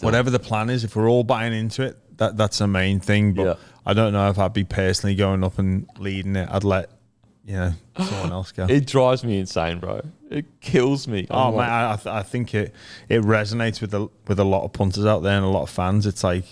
Whatever 0.00 0.30
the 0.30 0.38
plan 0.38 0.70
is, 0.70 0.84
if 0.84 0.94
we're 0.94 1.08
all 1.08 1.24
buying 1.24 1.52
into 1.52 1.82
it, 1.82 1.98
that 2.18 2.36
that's 2.36 2.58
the 2.58 2.68
main 2.68 3.00
thing. 3.00 3.34
But 3.34 3.42
Yeah. 3.42 3.54
I 3.84 3.92
don't 3.92 4.12
know 4.12 4.30
if 4.30 4.38
I'd 4.38 4.52
be 4.52 4.64
personally 4.64 5.16
going 5.16 5.42
up 5.42 5.58
and 5.58 5.88
leading 5.98 6.36
it. 6.36 6.48
I'd 6.50 6.64
let 6.64 6.90
you 7.44 7.54
know 7.54 7.72
someone 7.98 8.32
else 8.32 8.52
go. 8.52 8.66
It 8.68 8.86
drives 8.86 9.24
me 9.24 9.40
insane, 9.40 9.80
bro. 9.80 10.02
It 10.30 10.60
kills 10.60 11.08
me. 11.08 11.26
Oh 11.30 11.48
I'm 11.48 11.56
man, 11.56 11.90
like, 11.90 12.06
I, 12.06 12.10
I, 12.10 12.18
I 12.18 12.22
think 12.22 12.54
it 12.54 12.74
it 13.08 13.22
resonates 13.22 13.80
with 13.80 13.92
a 13.94 14.08
with 14.28 14.38
a 14.38 14.44
lot 14.44 14.64
of 14.64 14.72
punters 14.72 15.04
out 15.04 15.22
there 15.22 15.36
and 15.36 15.44
a 15.44 15.48
lot 15.48 15.62
of 15.62 15.70
fans. 15.70 16.06
It's 16.06 16.22
like, 16.22 16.44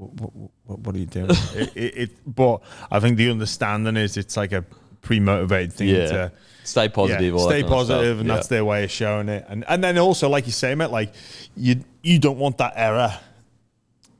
what, 0.00 0.50
what, 0.64 0.78
what 0.80 0.94
are 0.94 0.98
you 0.98 1.06
doing? 1.06 1.30
it, 1.54 1.76
it, 1.76 1.96
it, 1.96 2.10
but 2.26 2.62
I 2.90 3.00
think 3.00 3.16
the 3.16 3.30
understanding 3.30 3.96
is 3.96 4.16
it's 4.16 4.36
like 4.36 4.52
a 4.52 4.64
pre 5.02 5.20
motivated 5.20 5.72
thing 5.72 5.88
yeah. 5.88 6.06
to 6.06 6.32
Stay 6.64 6.88
positive. 6.88 7.34
yeah, 7.34 7.40
stay 7.40 7.62
kind 7.62 7.64
of 7.64 7.66
stuff. 7.68 7.68
positive, 7.70 8.18
and 8.20 8.28
Yeah. 8.28 8.34
that's 8.34 8.48
their 8.48 8.64
way 8.64 8.84
of 8.84 8.90
showing 8.90 9.28
it. 9.28 9.44
And 9.48 9.64
and 9.68 9.82
then 9.82 9.98
also, 9.98 10.28
like 10.28 10.46
you 10.46 10.52
say, 10.52 10.74
mate, 10.74 10.90
like 10.90 11.12
you 11.56 11.84
you 12.02 12.18
don't 12.18 12.38
want 12.38 12.58
that 12.58 12.74
error 12.76 13.18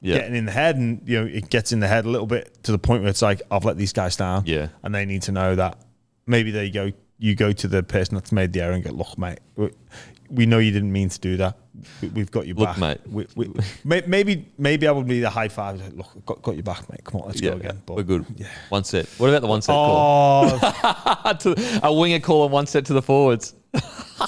yeah. 0.00 0.16
getting 0.18 0.34
in 0.36 0.46
the 0.46 0.52
head, 0.52 0.76
and 0.76 1.00
you 1.06 1.20
know 1.20 1.26
it 1.26 1.50
gets 1.50 1.72
in 1.72 1.80
the 1.80 1.88
head 1.88 2.04
a 2.06 2.08
little 2.08 2.26
bit 2.26 2.62
to 2.64 2.72
the 2.72 2.78
point 2.78 3.02
where 3.02 3.10
it's 3.10 3.22
like 3.22 3.42
I've 3.50 3.64
let 3.64 3.76
these 3.76 3.92
guys 3.92 4.16
down, 4.16 4.44
Yeah. 4.46 4.68
and 4.82 4.94
they 4.94 5.04
need 5.04 5.22
to 5.22 5.32
know 5.32 5.54
that 5.56 5.78
maybe 6.26 6.50
they 6.50 6.70
go 6.70 6.92
you 7.18 7.34
go 7.34 7.52
to 7.52 7.68
the 7.68 7.82
person 7.82 8.14
that's 8.14 8.32
made 8.32 8.52
the 8.54 8.62
error 8.62 8.72
and 8.72 8.82
go, 8.82 8.90
look, 8.92 9.18
mate, 9.18 9.40
we, 10.30 10.46
know 10.46 10.58
you 10.58 10.70
didn't 10.70 10.92
mean 10.92 11.08
to 11.08 11.18
do 11.20 11.36
that. 11.38 11.58
We, 12.00 12.08
we've 12.08 12.30
got 12.30 12.46
your 12.46 12.56
Look, 12.56 12.68
back, 12.68 12.78
mate. 12.78 13.00
We, 13.06 13.26
we, 13.34 13.50
maybe 13.84 14.46
maybe 14.58 14.86
I 14.86 14.90
would 14.92 15.06
be 15.06 15.20
the 15.20 15.30
high 15.30 15.48
five. 15.48 15.80
like, 15.80 15.94
Look, 15.94 16.26
got, 16.26 16.42
got 16.42 16.54
your 16.54 16.62
back, 16.62 16.88
mate. 16.90 17.04
Come 17.04 17.20
on, 17.20 17.28
let's 17.28 17.40
Yeah, 17.40 17.50
go 17.50 17.56
again. 17.56 17.82
But, 17.86 17.96
we're 17.96 18.02
good. 18.02 18.26
Yeah. 18.36 18.48
One 18.68 18.84
set. 18.84 19.06
What 19.18 19.28
about 19.28 19.42
the 19.42 19.48
one 19.48 19.62
set 19.62 19.72
call? 19.72 20.58
Oh, 20.62 21.32
To- 21.40 21.80
a 21.82 21.92
winger 21.92 22.20
call 22.20 22.44
and 22.44 22.52
one 22.52 22.66
set 22.66 22.86
to 22.86 22.92
the 22.92 23.02
forwards. 23.02 23.54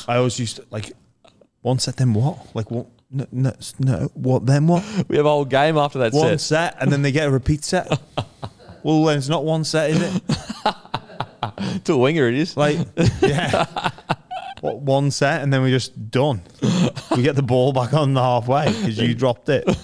I 0.09 0.17
always 0.17 0.39
used 0.39 0.57
to 0.57 0.67
like 0.71 0.93
one 1.63 1.79
set, 1.79 1.97
then 1.97 2.15
what? 2.15 2.55
Like 2.55 2.71
what? 2.71 2.87
No, 3.11 3.27
no, 3.31 3.53
no 3.79 4.11
what? 4.15 4.47
Then 4.47 4.67
what? 4.67 4.83
We 5.09 5.17
have 5.17 5.27
a 5.27 5.29
whole 5.29 5.45
game 5.45 5.77
after 5.77 5.99
that 6.01 6.13
set. 6.13 6.19
One 6.19 6.39
set. 6.39 6.75
set, 6.75 6.77
and 6.83 6.91
then 6.91 7.03
they 7.03 7.13
get 7.13 7.29
a 7.29 7.31
repeat 7.31 7.65
set. 7.65 7.87
well, 8.83 9.05
then 9.05 9.19
it's 9.19 9.29
not 9.29 9.45
one 9.45 9.65
set, 9.65 9.91
is 9.91 10.01
it? 10.01 10.23
To 11.85 11.95
a 11.95 11.99
winger, 11.99 12.29
it 12.29 12.35
is. 12.35 12.57
Like, 12.57 12.79
yeah. 13.21 13.91
What, 14.63 14.79
one 14.81 15.11
set, 15.11 15.43
and 15.43 15.53
then 15.53 15.61
we're 15.61 15.71
just 15.71 16.11
done. 16.11 16.41
We 17.17 17.23
get 17.23 17.35
the 17.35 17.43
ball 17.43 17.73
back 17.73 17.93
on 17.95 18.15
the 18.15 18.23
halfway 18.23 18.67
because 18.67 18.97
you 18.99 19.15
dropped 19.15 19.49
it. 19.49 19.69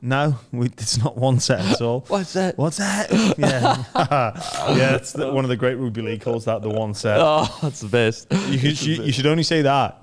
No, 0.00 0.38
we, 0.52 0.66
it's 0.66 1.02
not 1.02 1.16
one 1.16 1.40
set 1.40 1.58
at 1.58 1.80
all. 1.82 2.04
What's 2.06 2.32
that? 2.34 2.56
What's 2.56 2.76
that? 2.76 3.10
Yeah, 3.36 3.82
yeah. 3.96 4.90
That's 4.92 5.12
the, 5.12 5.32
one 5.32 5.44
of 5.44 5.48
the 5.48 5.56
great 5.56 5.74
rugby 5.74 6.02
league 6.02 6.20
calls 6.20 6.44
that 6.44 6.62
the 6.62 6.68
one 6.68 6.94
set. 6.94 7.18
Oh, 7.20 7.58
that's 7.60 7.80
the 7.80 7.88
best. 7.88 8.28
You, 8.48 8.60
could, 8.60 8.80
you, 8.80 9.02
you 9.02 9.12
should 9.12 9.26
only 9.26 9.42
say 9.42 9.62
that 9.62 10.00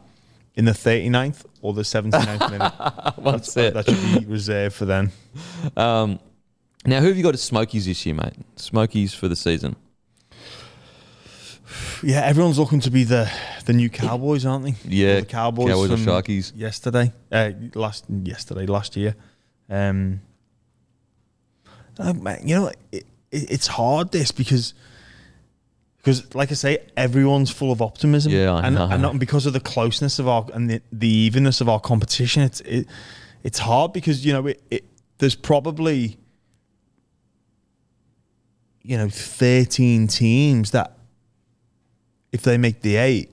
in 0.56 0.66
the 0.66 0.74
39th 0.74 1.46
or 1.62 1.72
the 1.74 1.84
79th 1.84 2.52
minute. 2.52 2.74
One 3.18 3.36
That's- 3.36 3.54
set. 3.54 3.74
That 3.74 3.86
should 3.86 4.20
be 4.20 4.26
reserved 4.26 4.76
for 4.76 4.84
then. 4.84 5.12
Um, 5.78 6.20
now, 6.86 7.00
who 7.00 7.08
have 7.08 7.16
you 7.16 7.24
got 7.24 7.34
as 7.34 7.42
Smokies 7.42 7.86
this 7.86 8.06
year, 8.06 8.16
mate? 8.16 8.34
Smokies 8.58 9.14
for 9.14 9.30
the 9.30 9.36
season. 9.38 9.78
Yeah, 12.04 12.22
everyone's 12.22 12.60
looking 12.60 12.80
to 12.82 12.92
be 12.92 13.04
the 13.04 13.32
the 13.66 13.74
new 13.74 13.90
Cowboys, 13.90 14.46
aren't 14.46 14.66
they? 14.66 14.76
Yeah, 14.88 15.18
Or 15.18 15.22
the 15.22 15.26
Cowboys, 15.26 15.70
Cowboys 15.70 15.92
or 15.92 15.96
Sharkies. 15.98 16.52
Yesterday, 16.56 17.12
uh, 17.32 17.52
last 17.74 18.06
yesterday, 18.10 18.66
last 18.66 18.96
year. 18.96 19.16
Um, 19.70 20.22
uh, 21.98 22.14
man, 22.14 22.48
you 22.48 22.56
know, 22.56 22.68
it, 22.68 22.78
it, 22.92 23.06
it's 23.32 23.68
hard 23.68 24.12
this 24.12 24.32
because 24.32 24.74
because, 25.98 26.36
like 26.36 26.52
I 26.52 26.54
say, 26.54 26.78
everyone's 26.96 27.50
full 27.50 27.72
of 27.72 27.82
optimism. 27.82 28.32
Yeah, 28.32 28.54
I 28.54 28.68
and, 28.68 28.76
know. 28.76 28.88
and 28.88 29.02
not 29.02 29.18
because 29.18 29.48
of 29.48 29.54
the 29.54 29.60
closeness 29.60 30.20
of 30.20 30.28
our 30.28 30.46
and 30.54 30.70
the, 30.70 30.82
the 30.92 31.08
evenness 31.08 31.62
of 31.62 31.70
our 31.70 31.80
competition. 31.80 32.44
It's 32.44 32.62
it, 32.62 32.88
it's 33.44 33.60
hard 33.60 33.92
because 33.92 34.24
you 34.24 34.34
know 34.34 34.46
it, 34.48 34.62
it 34.70 34.86
there's 35.18 35.36
probably 35.36 36.18
you 38.84 38.98
know 38.98 39.10
13 39.10 40.08
teams 40.08 40.72
that 40.72 40.95
if 42.36 42.42
they 42.44 42.58
make 42.58 42.82
the 42.82 42.96
eight, 42.98 43.30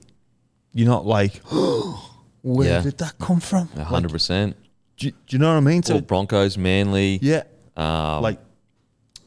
you're 0.73 0.87
not 0.95 1.05
like, 1.05 1.41
where 2.41 2.67
Yeah. 2.69 2.81
did 2.81 2.97
that 2.99 3.15
come 3.19 3.39
from? 3.39 3.69
A 3.75 3.83
hundred 3.83 4.11
percent. 4.11 4.55
Do, 4.97 5.09
do 5.11 5.15
you 5.29 5.39
know 5.39 5.49
what 5.51 5.57
I 5.57 5.71
mean? 5.71 5.83
So 5.83 5.95
All 5.95 6.01
Broncos, 6.01 6.57
Manly. 6.57 7.19
yeah, 7.21 7.43
Um, 7.75 8.21
like 8.23 8.39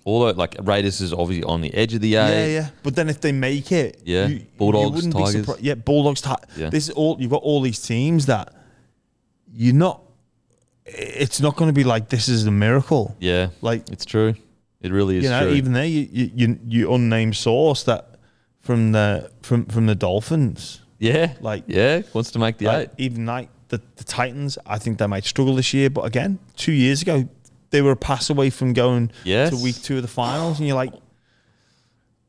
all 0.04 0.24
the, 0.26 0.32
like 0.34 0.56
Raiders 0.62 1.00
is 1.00 1.12
obviously 1.12 1.42
on 1.44 1.60
the 1.60 1.72
edge 1.74 1.92
of 1.94 2.00
the 2.00 2.14
eight. 2.16 2.30
yeah. 2.52 2.60
Yeah. 2.60 2.68
But 2.82 2.94
then 2.96 3.08
if 3.08 3.20
they 3.20 3.32
make 3.32 3.72
it, 3.72 4.00
Yeah. 4.04 4.28
Bulldogs, 4.56 5.06
Tigers. 5.08 5.34
surpri- 5.46 5.58
yeah, 5.60 5.74
Bulldogs. 5.74 6.20
Ti- 6.22 6.44
Yeah. 6.56 6.70
This 6.70 6.84
is 6.88 6.90
all 6.94 7.16
you've 7.20 7.30
got. 7.32 7.42
All 7.42 7.60
these 7.60 7.80
teams 7.82 8.26
that 8.26 8.52
you're 9.52 9.74
not. 9.74 10.02
It's 10.86 11.40
not 11.40 11.56
going 11.56 11.68
to 11.68 11.72
be 11.72 11.82
like 11.82 12.08
this 12.08 12.28
is 12.28 12.46
a 12.46 12.50
miracle. 12.52 13.16
Yeah, 13.18 13.48
Like 13.60 13.88
it's 13.90 14.04
true. 14.04 14.34
It 14.80 14.92
really 14.92 15.16
is 15.16 15.24
you 15.24 15.30
know, 15.30 15.42
true. 15.46 15.54
even 15.54 15.72
there, 15.72 15.84
you, 15.86 16.08
you 16.12 16.30
you 16.34 16.58
you 16.68 16.94
unnamed 16.94 17.34
source 17.34 17.82
that 17.84 18.15
from 18.66 18.92
the 18.92 19.30
from 19.42 19.64
from 19.66 19.86
the 19.86 19.94
Dolphins. 19.94 20.80
yeah, 20.98 21.34
like- 21.40 21.64
yeah, 21.66 22.02
wants 22.12 22.30
to 22.32 22.38
make 22.38 22.58
the 22.58 22.66
Like, 22.66 22.88
eight. 22.98 23.04
even 23.06 23.26
like 23.26 23.48
the, 23.68 23.80
the 23.96 24.04
Titans, 24.04 24.58
I 24.66 24.78
think 24.78 24.98
they 24.98 25.06
might 25.06 25.24
struggle 25.24 25.54
this 25.56 25.72
year. 25.74 25.90
But 25.90 26.04
again, 26.04 26.38
two 26.56 26.72
years 26.72 27.02
ago, 27.02 27.28
they 27.70 27.82
were 27.82 27.92
a 27.92 27.96
pass 27.96 28.30
away 28.30 28.50
from 28.50 28.72
going 28.72 29.10
Yes. 29.24 29.50
to 29.50 29.56
week 29.62 29.76
two 29.82 29.96
of 29.96 30.02
the 30.02 30.08
finals, 30.08 30.58
and 30.58 30.66
you're 30.68 30.76
like, 30.76 30.92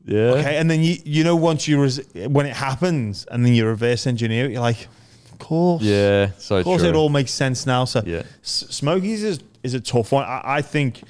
Yeah, 0.04 0.32
okay. 0.40 0.56
And 0.56 0.70
then 0.70 0.82
you 0.82 0.96
you 1.04 1.24
know 1.24 1.36
once 1.36 1.68
you 1.68 1.80
res- 1.82 2.00
when 2.14 2.46
it 2.46 2.56
happens, 2.56 3.26
and 3.30 3.44
then 3.44 3.52
you 3.54 3.66
reverse 3.66 4.06
engineer 4.06 4.46
it, 4.46 4.52
you're 4.52 4.60
like, 4.60 4.88
of 5.32 5.38
course, 5.38 5.82
yeah, 5.82 6.30
so 6.38 6.56
of 6.56 6.64
course, 6.64 6.82
true. 6.82 6.90
it 6.90 6.96
all 6.96 7.08
makes 7.10 7.30
sense 7.32 7.66
now. 7.66 7.84
So 7.84 8.02
Yeah. 8.06 8.22
S- 8.42 8.64
Smokies 8.70 9.22
is 9.22 9.38
is 9.62 9.74
a 9.74 9.80
tough 9.80 10.12
one. 10.12 10.24
I, 10.24 10.40
I 10.58 10.62
think. 10.62 11.02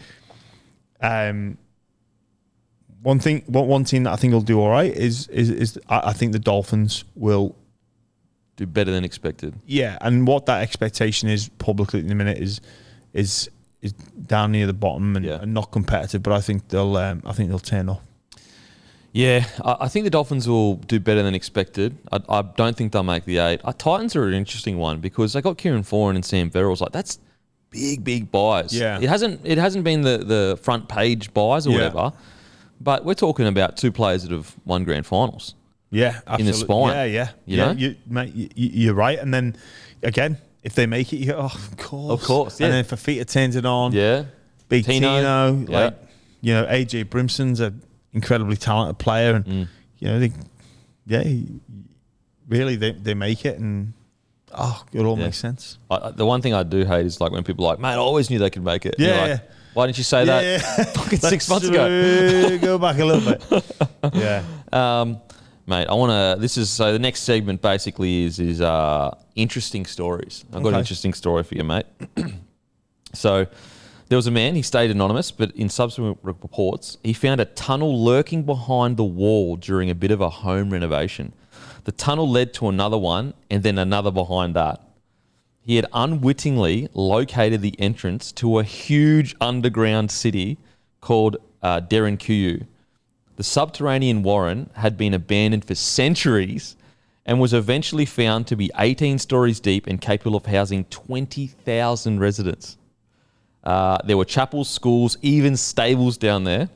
Um, 1.00 1.58
one 3.02 3.18
thing, 3.18 3.42
one 3.46 3.66
one 3.68 3.84
team 3.84 4.04
that 4.04 4.12
I 4.12 4.16
think 4.16 4.32
will 4.32 4.40
do 4.40 4.60
all 4.60 4.70
right 4.70 4.92
is 4.92 5.28
is 5.28 5.50
is 5.50 5.78
I, 5.88 6.10
I 6.10 6.12
think 6.12 6.32
the 6.32 6.38
Dolphins 6.38 7.04
will 7.14 7.54
do 8.56 8.66
better 8.66 8.90
than 8.90 9.04
expected. 9.04 9.54
Yeah, 9.66 9.98
and 10.00 10.26
what 10.26 10.46
that 10.46 10.62
expectation 10.62 11.28
is 11.28 11.48
publicly 11.58 12.00
in 12.00 12.08
the 12.08 12.14
minute 12.14 12.38
is 12.38 12.60
is 13.12 13.48
is 13.82 13.92
down 13.92 14.50
near 14.52 14.66
the 14.66 14.72
bottom 14.72 15.14
and, 15.16 15.24
Yeah. 15.24 15.40
and 15.40 15.54
not 15.54 15.70
competitive. 15.70 16.22
But 16.22 16.32
I 16.32 16.40
think 16.40 16.68
they'll 16.68 16.96
um, 16.96 17.22
I 17.24 17.32
think 17.32 17.48
they'll 17.50 17.58
turn 17.60 17.88
up. 17.88 18.02
Yeah, 19.12 19.46
I, 19.64 19.76
I 19.82 19.88
think 19.88 20.04
the 20.04 20.10
Dolphins 20.10 20.48
will 20.48 20.74
do 20.76 21.00
better 21.00 21.22
than 21.22 21.34
expected. 21.34 21.96
I, 22.12 22.20
I 22.28 22.42
don't 22.42 22.76
think 22.76 22.92
they'll 22.92 23.02
make 23.02 23.24
the 23.24 23.38
eight. 23.38 23.60
Uh, 23.64 23.72
Titans 23.72 24.14
are 24.16 24.26
an 24.26 24.34
interesting 24.34 24.76
one 24.78 24.98
because 25.00 25.32
they 25.32 25.40
got 25.40 25.56
Kieran 25.58 25.82
Foran 25.82 26.14
and 26.16 26.24
Sam 26.24 26.50
Verrills. 26.50 26.80
Like 26.80 26.92
that's 26.92 27.18
big, 27.70 28.02
big 28.04 28.30
buys. 28.30 28.76
Yeah. 28.76 28.98
it 29.00 29.08
hasn't 29.08 29.40
it 29.44 29.58
hasn't 29.58 29.84
been 29.84 30.02
the 30.02 30.18
the 30.18 30.58
front 30.62 30.88
page 30.88 31.32
buys 31.32 31.66
or 31.66 31.70
Yeah. 31.70 31.76
whatever. 31.76 32.12
But 32.80 33.04
we're 33.04 33.14
talking 33.14 33.46
about 33.46 33.76
two 33.76 33.90
players 33.92 34.22
that 34.22 34.30
have 34.32 34.54
won 34.64 34.84
grand 34.84 35.06
finals. 35.06 35.54
Yeah, 35.90 36.08
In 36.38 36.44
the 36.46 36.52
absolutely. 36.52 36.52
spine, 36.60 36.94
Yeah, 36.94 37.04
yeah, 37.04 37.28
you 37.46 37.56
yeah. 37.56 37.64
know? 37.64 37.72
You, 37.72 37.96
mate, 38.06 38.34
you, 38.34 38.48
you're 38.54 38.94
right. 38.94 39.18
And 39.18 39.32
then 39.32 39.56
again, 40.02 40.36
if 40.62 40.74
they 40.74 40.86
make 40.86 41.12
it, 41.12 41.16
you 41.16 41.26
go, 41.32 41.38
oh, 41.38 41.44
of 41.46 41.76
course, 41.78 42.12
Of 42.20 42.26
course, 42.26 42.60
yeah. 42.60 42.66
And 42.66 42.74
then 42.74 42.80
if 42.80 42.90
Fifita 42.90 43.26
turns 43.26 43.56
it 43.56 43.64
on, 43.64 43.92
Yeah, 43.92 44.24
Big 44.68 44.84
Tino, 44.84 45.16
Tino, 45.16 45.66
yeah. 45.72 45.78
like 45.84 45.96
you 46.42 46.52
know, 46.54 46.66
AJ 46.66 47.08
Brimson's 47.10 47.58
an 47.60 47.82
incredibly 48.12 48.56
talented 48.56 48.98
player, 48.98 49.34
and 49.36 49.44
Mm. 49.46 49.68
you 49.98 50.08
know, 50.08 50.20
they, 50.20 50.32
yeah, 51.06 51.24
really 52.48 52.76
they, 52.76 52.92
they 52.92 53.14
make 53.14 53.44
it, 53.44 53.58
and 53.58 53.92
oh, 54.52 54.84
it 54.92 55.00
all 55.00 55.18
Yeah. 55.18 55.24
makes 55.24 55.38
sense. 55.38 55.78
I, 55.90 56.10
the 56.10 56.26
one 56.26 56.42
thing 56.42 56.54
I 56.54 56.62
do 56.62 56.84
hate 56.84 57.06
is 57.06 57.20
like 57.20 57.32
when 57.32 57.44
people 57.44 57.64
are 57.66 57.70
like, 57.72 57.78
"Man, 57.80 57.94
I 57.94 57.96
always 57.96 58.30
knew 58.30 58.38
they 58.38 58.50
could 58.50 58.64
make 58.64 58.86
it." 58.86 58.96
Yeah, 58.98 59.20
like, 59.20 59.28
yeah. 59.28 59.38
Why 59.78 59.86
didn't 59.86 59.98
you 59.98 60.02
say 60.04 60.24
that 60.24 60.90
fucking 60.96 61.20
six 61.20 61.48
months 61.48 61.68
ago? 61.68 61.86
ago. 61.86 62.58
Go 62.58 62.78
back 62.80 62.98
a 62.98 63.04
little 63.04 63.32
bit. 63.32 63.64
yeah. 64.12 64.42
Um, 64.72 65.20
mate, 65.68 65.86
I 65.86 65.94
want 65.94 66.10
to. 66.10 66.42
This 66.42 66.56
is 66.56 66.68
so. 66.68 66.92
The 66.92 66.98
next 66.98 67.20
segment 67.20 67.62
basically 67.62 68.24
is 68.24 68.40
is 68.40 68.60
uh, 68.60 69.16
interesting 69.36 69.86
stories. 69.86 70.44
I've 70.52 70.64
got 70.64 70.72
an 70.72 70.80
interesting 70.80 71.14
story 71.14 71.44
for 71.44 71.54
you, 71.54 71.62
mate. 71.62 71.86
so, 73.14 73.46
there 74.08 74.16
was 74.16 74.26
a 74.26 74.32
man. 74.32 74.56
He 74.56 74.62
stayed 74.62 74.90
anonymous, 74.90 75.30
but 75.30 75.52
in 75.52 75.68
subsequent 75.68 76.18
reports, 76.22 76.98
he 77.04 77.12
found 77.12 77.40
a 77.40 77.44
tunnel 77.44 78.04
lurking 78.04 78.42
behind 78.42 78.96
the 78.96 79.04
wall 79.04 79.54
during 79.54 79.90
a 79.90 79.94
bit 79.94 80.10
of 80.10 80.20
a 80.20 80.28
home 80.28 80.70
renovation. 80.70 81.32
The 81.84 81.92
tunnel 81.92 82.28
led 82.28 82.52
to 82.54 82.68
another 82.68 82.98
one, 82.98 83.32
and 83.48 83.62
then 83.62 83.78
another 83.78 84.10
behind 84.10 84.56
that. 84.56 84.87
He 85.68 85.76
had 85.76 85.84
unwittingly 85.92 86.88
located 86.94 87.60
the 87.60 87.78
entrance 87.78 88.32
to 88.32 88.58
a 88.58 88.64
huge 88.64 89.36
underground 89.38 90.10
city 90.10 90.56
called 91.02 91.36
uh, 91.62 91.82
Derinkuyu. 91.82 92.66
The 93.36 93.42
subterranean 93.42 94.22
warren 94.22 94.70
had 94.76 94.96
been 94.96 95.12
abandoned 95.12 95.66
for 95.66 95.74
centuries 95.74 96.74
and 97.26 97.38
was 97.38 97.52
eventually 97.52 98.06
found 98.06 98.46
to 98.46 98.56
be 98.56 98.70
18 98.78 99.18
stories 99.18 99.60
deep 99.60 99.86
and 99.86 100.00
capable 100.00 100.38
of 100.38 100.46
housing 100.46 100.84
20,000 100.84 102.18
residents. 102.18 102.78
Uh, 103.62 103.98
there 104.06 104.16
were 104.16 104.24
chapels, 104.24 104.70
schools, 104.70 105.18
even 105.20 105.54
stables 105.54 106.16
down 106.16 106.44
there. 106.44 106.70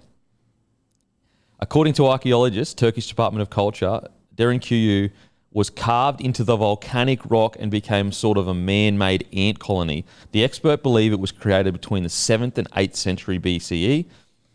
According 1.58 1.94
to 1.94 2.08
archaeologists, 2.08 2.74
Turkish 2.74 3.08
Department 3.08 3.40
of 3.40 3.48
Culture, 3.48 4.02
Derinkuyu 4.36 5.10
was 5.52 5.70
carved 5.70 6.20
into 6.20 6.44
the 6.44 6.56
volcanic 6.56 7.20
rock 7.30 7.56
and 7.58 7.70
became 7.70 8.10
sort 8.12 8.38
of 8.38 8.48
a 8.48 8.54
man-made 8.54 9.26
ant 9.32 9.58
colony. 9.58 10.04
The 10.32 10.44
expert 10.44 10.82
believe 10.82 11.12
it 11.12 11.20
was 11.20 11.32
created 11.32 11.72
between 11.72 12.02
the 12.02 12.08
7th 12.08 12.58
and 12.58 12.70
8th 12.70 12.96
century 12.96 13.38
BCE 13.38 14.06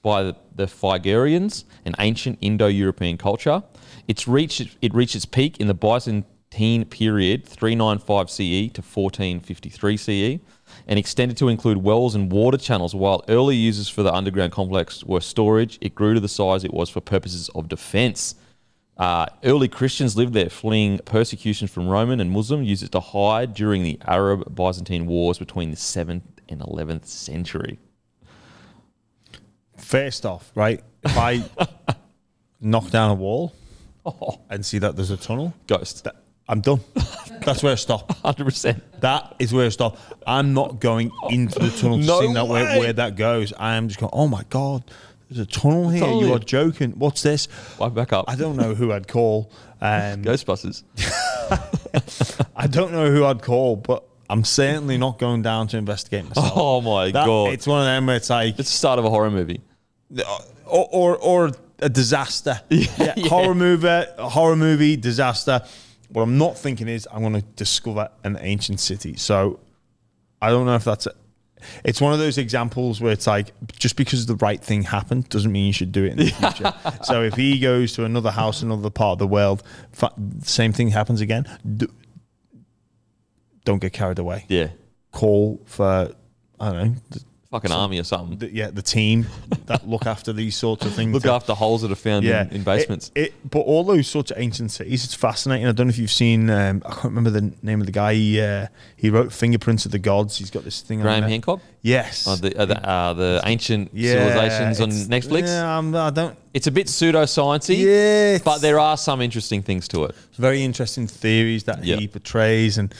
by 0.02 0.24
the, 0.24 0.36
the 0.56 0.68
Phrygians, 0.68 1.66
an 1.86 1.93
ancient 2.00 2.38
Indo-European 2.41 3.18
culture. 3.18 3.64
It's 4.08 4.28
reached 4.28 4.78
it 4.82 4.93
reached 4.93 5.16
its 5.16 5.26
peak 5.26 5.60
in 5.60 5.68
the 5.68 5.74
Byzantine 5.74 6.86
period, 6.86 7.45
395 7.45 8.30
CE 8.30 8.74
to 8.74 8.82
1453 8.82 9.98
CE, 9.98 10.39
and 10.88 10.98
extended 10.98 11.38
to 11.38 11.50
include 11.50 11.78
wells 11.78 12.16
and 12.16 12.32
water 12.32 12.58
channels. 12.58 12.95
While 12.95 13.24
early 13.28 13.56
uses 13.56 13.89
for 13.89 14.02
the 14.02 14.14
underground 14.14 14.54
complex 14.54 15.04
were 15.04 15.22
storage, 15.22 15.78
it 15.82 15.93
grew 15.93 16.14
to 16.14 16.20
the 16.20 16.30
size 16.30 16.64
it 16.64 16.74
was 16.74 16.89
for 16.89 17.02
purposes 17.02 17.50
of 17.54 17.68
defense. 17.68 18.36
Uh, 18.98 19.28
early 19.43 19.68
Christians 19.68 20.18
lived 20.18 20.34
there, 20.34 20.50
fleeing 20.50 20.98
persecution 21.00 21.68
from 21.68 21.88
Roman 21.88 22.20
and 22.20 22.32
Muslim, 22.32 22.64
used 22.64 22.84
it 22.84 22.91
to 22.93 23.00
hide 23.00 23.54
during 23.54 23.84
the 23.84 24.00
Arab 24.06 24.56
Byzantine 24.56 25.06
wars 25.06 25.38
between 25.38 25.70
the 25.70 25.78
7th 25.78 26.22
and 26.50 26.62
11th 26.62 27.06
century. 27.06 27.78
First 29.78 30.26
off, 30.26 30.52
right, 30.56 30.84
if 31.04 31.16
I 31.18 31.43
knock 32.62 32.89
down 32.89 33.12
a 33.12 33.16
wall 33.16 33.54
Oh, 34.06 34.39
and 34.50 34.66
see 34.66 34.80
that 34.80 34.95
there's 34.95 35.12
a 35.12 35.18
tunnel, 35.18 35.54
ghost. 35.68 36.06
that, 36.06 36.16
I'm 36.48 36.62
done. 36.62 36.80
That's 37.41 37.62
where 37.62 37.74
I 37.74 37.76
stop. 37.76 38.08
100%. 38.24 38.82
That 39.02 39.36
is 39.38 39.54
where 39.54 39.66
I 39.66 39.70
stop. 39.70 39.98
I'm 40.26 40.54
not 40.54 40.80
going 40.80 41.12
into 41.30 41.60
the 41.60 41.70
tunnel 41.70 42.00
to 42.00 42.06
No 42.06 42.22
see 42.22 42.34
that 42.34 42.48
where, 42.48 42.80
where 42.80 42.93
that 42.93 43.18
goes. 43.18 43.52
I 43.60 43.76
am 43.76 43.89
just 43.89 44.00
going, 44.00 44.12
oh 44.14 44.28
my 44.30 44.43
God, 44.50 44.84
there's 45.30 45.40
a 45.40 45.46
tunnel 45.46 45.90
here. 45.90 46.02
Tunnel 46.02 46.22
you 46.26 46.34
are 46.34 46.40
joking. 46.40 46.92
What's 46.92 47.22
this? 47.24 47.48
Why 47.78 47.90
back 47.90 48.14
up? 48.14 48.26
I 48.28 48.36
don't 48.36 48.56
know 48.56 48.74
who 48.76 48.92
I'd 48.92 49.08
call. 49.08 49.52
Um, 49.82 50.24
Ghostbusters. 50.24 50.84
I 52.56 52.68
don't 52.68 52.92
know 52.92 53.12
who 53.12 53.26
I'd 53.26 53.42
call, 53.42 53.76
but 53.76 54.04
I'm 54.30 54.44
certainly 54.44 54.98
not 54.98 55.20
going 55.20 55.42
down 55.42 55.68
to 55.70 55.78
investigate 55.78 56.26
myself. 56.30 56.52
Oh 56.56 56.82
my 56.82 57.12
That- 57.12 57.26
God. 57.26 57.52
It's 57.54 57.68
one 57.68 57.80
of 57.82 57.86
them 57.86 58.06
where 58.08 58.16
it's 58.16 58.30
like, 58.30 58.58
It's 58.60 58.70
the 58.72 58.78
start 58.78 59.00
of 59.00 59.06
a 59.06 59.10
horror 59.10 59.32
movie. 59.32 59.62
or, 60.66 60.88
or, 60.92 61.18
or 61.18 61.52
a 61.80 61.90
disaster. 61.90 62.60
Yeah, 62.70 63.14
Horror 63.28 63.56
movie, 63.56 64.06
horror 64.18 64.56
movie, 64.56 64.96
disaster. 64.98 65.62
What 66.10 66.22
I'm 66.24 66.38
not 66.38 66.58
thinking 66.58 66.88
is 66.88 67.08
I'm 67.12 67.22
going 67.22 67.34
to 67.34 67.42
discover 67.56 68.10
an 68.24 68.38
ancient 68.42 68.80
city. 68.80 69.16
So 69.18 69.60
I 70.42 70.50
don't 70.50 70.66
know 70.66 70.76
if 70.76 70.84
that's. 70.86 71.08
It's 71.84 71.99
one 72.01 72.14
of 72.14 72.20
those 72.20 72.38
examples 72.38 73.01
where 73.01 73.12
it's 73.12 73.28
like 73.28 73.53
just 73.78 73.95
because 73.95 74.26
the 74.26 74.36
right 74.36 74.62
thing 74.64 74.84
happened 74.84 75.30
doesn't 75.30 75.51
mean 75.51 75.66
you 75.68 75.74
should 75.74 75.91
do 75.91 76.03
it 76.05 76.12
in 76.12 76.18
the 76.18 76.26
future. 76.32 76.74
so 77.03 77.24
if 77.24 77.34
he 77.36 77.60
goes 77.60 77.93
to 77.93 78.05
another 78.05 78.32
house 78.32 78.62
in 78.62 78.72
another 78.72 78.89
part 78.89 79.14
of 79.14 79.20
the 79.20 79.28
world, 79.28 79.64
fa- 79.91 80.14
same 80.43 80.74
thing 80.74 80.89
happens 80.89 81.22
again. 81.22 81.45
D- 81.78 81.88
don't 83.66 83.80
get 83.80 83.93
carried 83.93 84.20
away. 84.20 84.45
Yeah. 84.47 84.70
Call 85.12 85.62
for 85.66 86.12
I 86.60 86.72
don't 86.72 86.93
know. 86.93 86.95
Fucking 87.50 87.72
army 87.72 87.98
or 87.98 88.04
something. 88.04 88.38
the, 88.39 88.54
yeah, 88.54 88.70
the 88.72 88.82
team 88.82 89.26
that 89.68 89.88
look 89.88 90.06
after 90.06 90.34
these 90.34 90.58
sorts 90.58 90.86
of 90.86 90.93
things. 90.93 91.14
Look 91.14 91.26
after 91.26 91.54
holes 91.54 91.82
that 91.82 91.91
are 91.91 91.95
found 91.95 92.26
in, 92.26 92.50
in 92.50 92.64
basements. 92.64 93.10
It, 93.16 93.22
it- 93.28 93.34
but 93.50 93.60
all 93.60 93.86
those 93.86 94.06
sorts 94.08 94.32
of 94.32 94.38
ancient 94.38 94.70
cities, 94.72 95.06
it's 95.06 95.14
fascinating. 95.14 95.66
I 95.66 95.72
don't 95.72 95.88
know 95.88 95.91
if 95.91 95.98
you've 95.98 96.12
seen. 96.12 96.50
Um, 96.50 96.82
I 96.86 96.89
can't 96.91 97.06
remember 97.06 97.30
the 97.30 97.54
name 97.62 97.80
of 97.80 97.86
the 97.86 97.93
guy. 97.93 98.16
He, 98.16 98.41
uh, 98.41 98.68
he 98.98 99.10
wrote 99.10 99.32
Fingerprints 99.32 99.86
of 99.86 99.93
the 99.93 100.00
Gods. 100.00 100.38
He's 100.38 100.50
got 100.52 100.66
this 100.66 100.82
thing. 100.82 101.00
Graham 101.00 101.24
on. 101.24 101.30
Hancock? 101.30 101.62
Yes. 101.82 102.28
Uh, 102.28 102.36
the, 102.36 102.60
uh, 102.60 102.66
the, 102.66 102.86
uh, 102.89 103.14
the 103.14 103.41
ancient 103.45 103.91
Yeah, 103.93 104.12
civilizations 104.28 104.82
on 104.82 104.89
Netflix. 105.10 105.43
Yeah, 105.48 105.78
I'm, 105.78 105.95
I 105.95 106.10
don't. 106.10 106.38
It's 106.54 106.68
a 106.68 106.72
bit 106.72 106.88
pseudosciencey, 106.88 107.78
Yeah, 107.78 108.39
but 108.43 108.58
there 108.60 108.78
are 108.80 108.98
some 108.98 109.22
interesting 109.22 109.62
things 109.64 109.88
to 109.89 110.04
it. 110.04 110.16
Very 110.34 110.64
interesting 110.64 111.08
theories 111.08 111.64
that 111.64 111.86
Yeah. 111.86 111.95
he 111.95 112.10
portrays, 112.10 112.78
and 112.78 112.93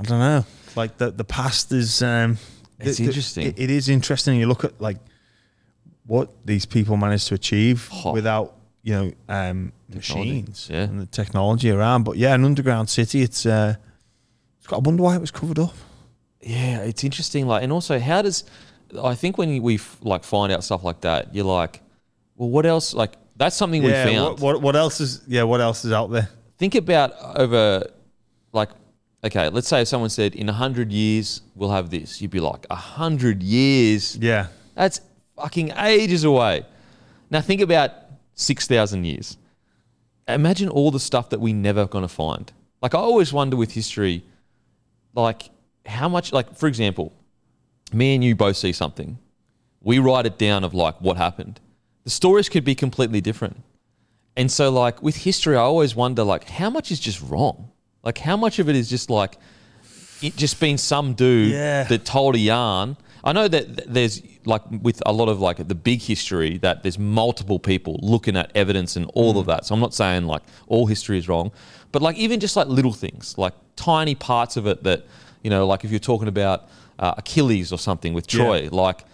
I 0.00 0.02
don't 0.02 0.18
know. 0.18 0.44
Like 0.74 0.98
the 0.98 1.12
the 1.12 1.24
past 1.24 1.70
is. 1.70 2.02
Um, 2.02 2.38
It's 2.80 2.98
the- 2.98 3.04
the- 3.04 3.08
interesting. 3.10 3.46
it- 3.46 3.58
it 3.58 3.70
is 3.70 3.88
interesting. 3.88 4.38
You 4.38 4.46
look 4.46 4.64
at 4.64 4.80
like 4.80 4.98
what 6.06 6.30
these 6.44 6.66
people 6.66 6.96
managed 6.96 7.28
to 7.28 7.34
achieve 7.34 7.88
Oh. 8.04 8.12
without 8.12 8.56
you 8.82 8.94
know 8.94 9.12
um, 9.28 9.72
machines 9.94 10.68
yeah. 10.70 10.82
and 10.84 11.00
the 11.00 11.06
technology 11.06 11.70
around. 11.70 12.04
But 12.04 12.16
yeah, 12.16 12.34
an 12.34 12.44
underground 12.44 12.88
city. 12.88 13.22
It's. 13.22 13.44
Uh, 13.46 13.74
it's 14.58 14.66
got, 14.66 14.76
I 14.76 14.80
wonder 14.80 15.02
why 15.02 15.14
it 15.16 15.20
was 15.20 15.30
covered 15.30 15.58
up. 15.58 15.74
Yeah, 16.42 16.80
it's 16.80 17.02
interesting. 17.04 17.46
Like, 17.46 17.62
and 17.62 17.72
also, 17.72 17.98
how 17.98 18.22
does 18.22 18.44
I 19.02 19.14
think 19.14 19.38
when 19.38 19.62
we 19.62 19.74
f- 19.76 19.98
like 20.02 20.24
find 20.24 20.52
out 20.52 20.64
stuff 20.64 20.82
like 20.84 21.00
that, 21.02 21.34
you're 21.34 21.44
like, 21.44 21.80
well, 22.36 22.50
what 22.50 22.66
else? 22.66 22.92
Like, 22.94 23.12
that's 23.36 23.56
something 23.56 23.82
yeah. 23.82 24.04
we 24.06 24.12
found. 24.12 24.40
What, 24.40 24.40
what 24.56 24.62
what 24.62 24.76
else 24.76 25.00
is? 25.00 25.22
Yeah. 25.28 25.44
What 25.44 25.60
else 25.60 25.84
is 25.84 25.92
out 25.92 26.10
there? 26.10 26.28
think 26.58 26.74
about 26.74 27.12
over 27.38 27.86
like 28.52 28.68
okay 29.24 29.48
let's 29.48 29.68
say 29.68 29.82
if 29.82 29.88
someone 29.88 30.10
said 30.10 30.34
in 30.34 30.46
100 30.46 30.92
years 30.92 31.42
we'll 31.54 31.70
have 31.70 31.90
this 31.90 32.20
you'd 32.20 32.30
be 32.30 32.40
like 32.40 32.66
100 32.70 33.42
years? 33.42 34.16
Yeah. 34.16 34.48
that's 34.74 35.00
fucking 35.36 35.72
ages 35.78 36.24
away. 36.24 36.64
Now 37.30 37.40
think 37.40 37.60
about 37.60 37.92
6000 38.34 39.04
years. 39.04 39.36
Imagine 40.28 40.68
all 40.68 40.90
the 40.90 41.00
stuff 41.00 41.30
that 41.30 41.40
we 41.40 41.52
never 41.52 41.86
going 41.86 42.02
to 42.02 42.08
find. 42.08 42.52
Like 42.82 42.94
i 42.94 42.98
always 42.98 43.32
wonder 43.32 43.56
with 43.56 43.72
history 43.72 44.24
like 45.14 45.50
how 45.86 46.08
much 46.08 46.32
like 46.32 46.56
for 46.56 46.66
example 46.66 47.12
me 47.92 48.14
and 48.14 48.22
you 48.22 48.34
both 48.34 48.56
see 48.56 48.72
something. 48.72 49.18
We 49.80 49.98
write 49.98 50.26
it 50.26 50.38
down 50.38 50.64
of 50.64 50.74
like 50.74 51.00
what 51.00 51.16
happened. 51.16 51.60
The 52.04 52.10
stories 52.10 52.48
could 52.48 52.64
be 52.64 52.74
completely 52.74 53.20
different. 53.20 53.62
And 54.36 54.50
so, 54.50 54.70
like 54.70 55.02
with 55.02 55.16
history, 55.16 55.56
I 55.56 55.60
always 55.60 55.94
wonder, 55.94 56.22
like, 56.22 56.44
how 56.48 56.70
much 56.70 56.90
is 56.90 57.00
just 57.00 57.20
wrong? 57.20 57.70
Like, 58.02 58.18
how 58.18 58.36
much 58.36 58.58
of 58.58 58.68
it 58.68 58.76
is 58.76 58.88
just 58.88 59.10
like 59.10 59.36
it 60.22 60.36
just 60.36 60.60
been 60.60 60.78
some 60.78 61.14
dude 61.14 61.52
Yeah. 61.52 61.84
that 61.84 62.04
told 62.04 62.34
a 62.34 62.38
yarn? 62.38 62.96
I 63.22 63.32
know 63.32 63.48
that 63.48 63.92
there's 63.92 64.22
like 64.46 64.62
with 64.70 65.02
a 65.04 65.12
lot 65.12 65.28
of 65.28 65.40
like 65.40 65.68
the 65.68 65.74
big 65.74 66.00
history 66.00 66.56
that 66.58 66.82
there's 66.82 66.98
multiple 66.98 67.58
people 67.58 67.98
looking 68.02 68.34
at 68.36 68.50
evidence 68.54 68.96
and 68.96 69.10
all 69.14 69.38
of 69.38 69.44
that. 69.46 69.66
So 69.66 69.74
I'm 69.74 69.80
not 69.80 69.92
saying 69.92 70.24
like 70.24 70.42
all 70.68 70.86
history 70.86 71.18
is 71.18 71.28
wrong, 71.28 71.52
but 71.92 72.00
like 72.00 72.16
even 72.16 72.40
just 72.40 72.56
like 72.56 72.68
little 72.68 72.94
things, 72.94 73.36
like 73.36 73.52
tiny 73.76 74.14
parts 74.14 74.56
of 74.56 74.66
it 74.66 74.82
that 74.84 75.04
you 75.42 75.50
know, 75.50 75.66
like 75.66 75.84
if 75.84 75.90
you're 75.90 76.00
talking 76.00 76.28
about 76.28 76.68
uh, 76.98 77.14
Achilles 77.18 77.72
or 77.72 77.78
something 77.78 78.14
with 78.14 78.32
Yeah. 78.32 78.44
Troy, 78.44 78.68
like 78.72 79.04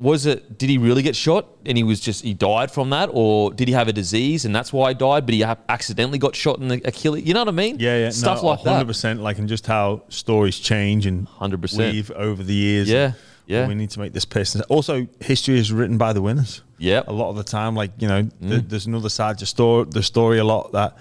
was 0.00 0.26
it? 0.26 0.58
Did 0.58 0.70
he 0.70 0.78
really 0.78 1.02
get 1.02 1.16
shot 1.16 1.46
and 1.66 1.76
he 1.76 1.82
was 1.82 1.98
just 2.00 2.22
he 2.22 2.32
died 2.34 2.70
from 2.70 2.90
that, 2.90 3.10
or 3.12 3.52
did 3.52 3.66
he 3.66 3.74
have 3.74 3.88
a 3.88 3.92
disease 3.92 4.44
and 4.44 4.54
that's 4.54 4.72
why 4.72 4.90
he 4.90 4.94
died? 4.94 5.26
But 5.26 5.34
he 5.34 5.42
ha- 5.42 5.56
accidentally 5.68 6.18
got 6.18 6.36
shot 6.36 6.58
in 6.60 6.68
the 6.68 6.80
Achilles. 6.84 7.24
You 7.26 7.34
know 7.34 7.40
what 7.40 7.48
I 7.48 7.52
mean? 7.52 7.76
Yeah, 7.80 7.98
yeah, 7.98 8.10
Stuff 8.10 8.42
no, 8.42 8.50
like 8.50 8.60
hundred 8.60 8.80
that. 8.80 8.86
percent. 8.86 9.20
Like, 9.20 9.38
and 9.38 9.48
just 9.48 9.66
how 9.66 10.02
stories 10.08 10.58
change 10.58 11.04
and 11.06 11.26
100%. 11.26 11.78
weave 11.78 12.10
over 12.12 12.44
the 12.44 12.54
years. 12.54 12.88
Yeah, 12.88 13.12
yeah. 13.46 13.66
We 13.66 13.74
need 13.74 13.90
to 13.90 13.98
make 14.00 14.12
this 14.12 14.24
person. 14.24 14.62
Also, 14.68 15.08
history 15.20 15.58
is 15.58 15.72
written 15.72 15.98
by 15.98 16.12
the 16.12 16.22
winners. 16.22 16.62
yeah 16.78 17.02
A 17.08 17.12
lot 17.12 17.30
of 17.30 17.36
the 17.36 17.44
time, 17.44 17.74
like 17.74 17.90
you 17.98 18.06
know, 18.06 18.22
th- 18.22 18.32
mm. 18.62 18.68
there's 18.68 18.86
another 18.86 19.08
side 19.08 19.38
to 19.38 19.46
store 19.46 19.84
the 19.84 20.02
story 20.02 20.38
a 20.38 20.44
lot 20.44 20.70
that 20.72 20.96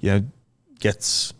you 0.00 0.10
know 0.10 0.24
gets 0.80 1.34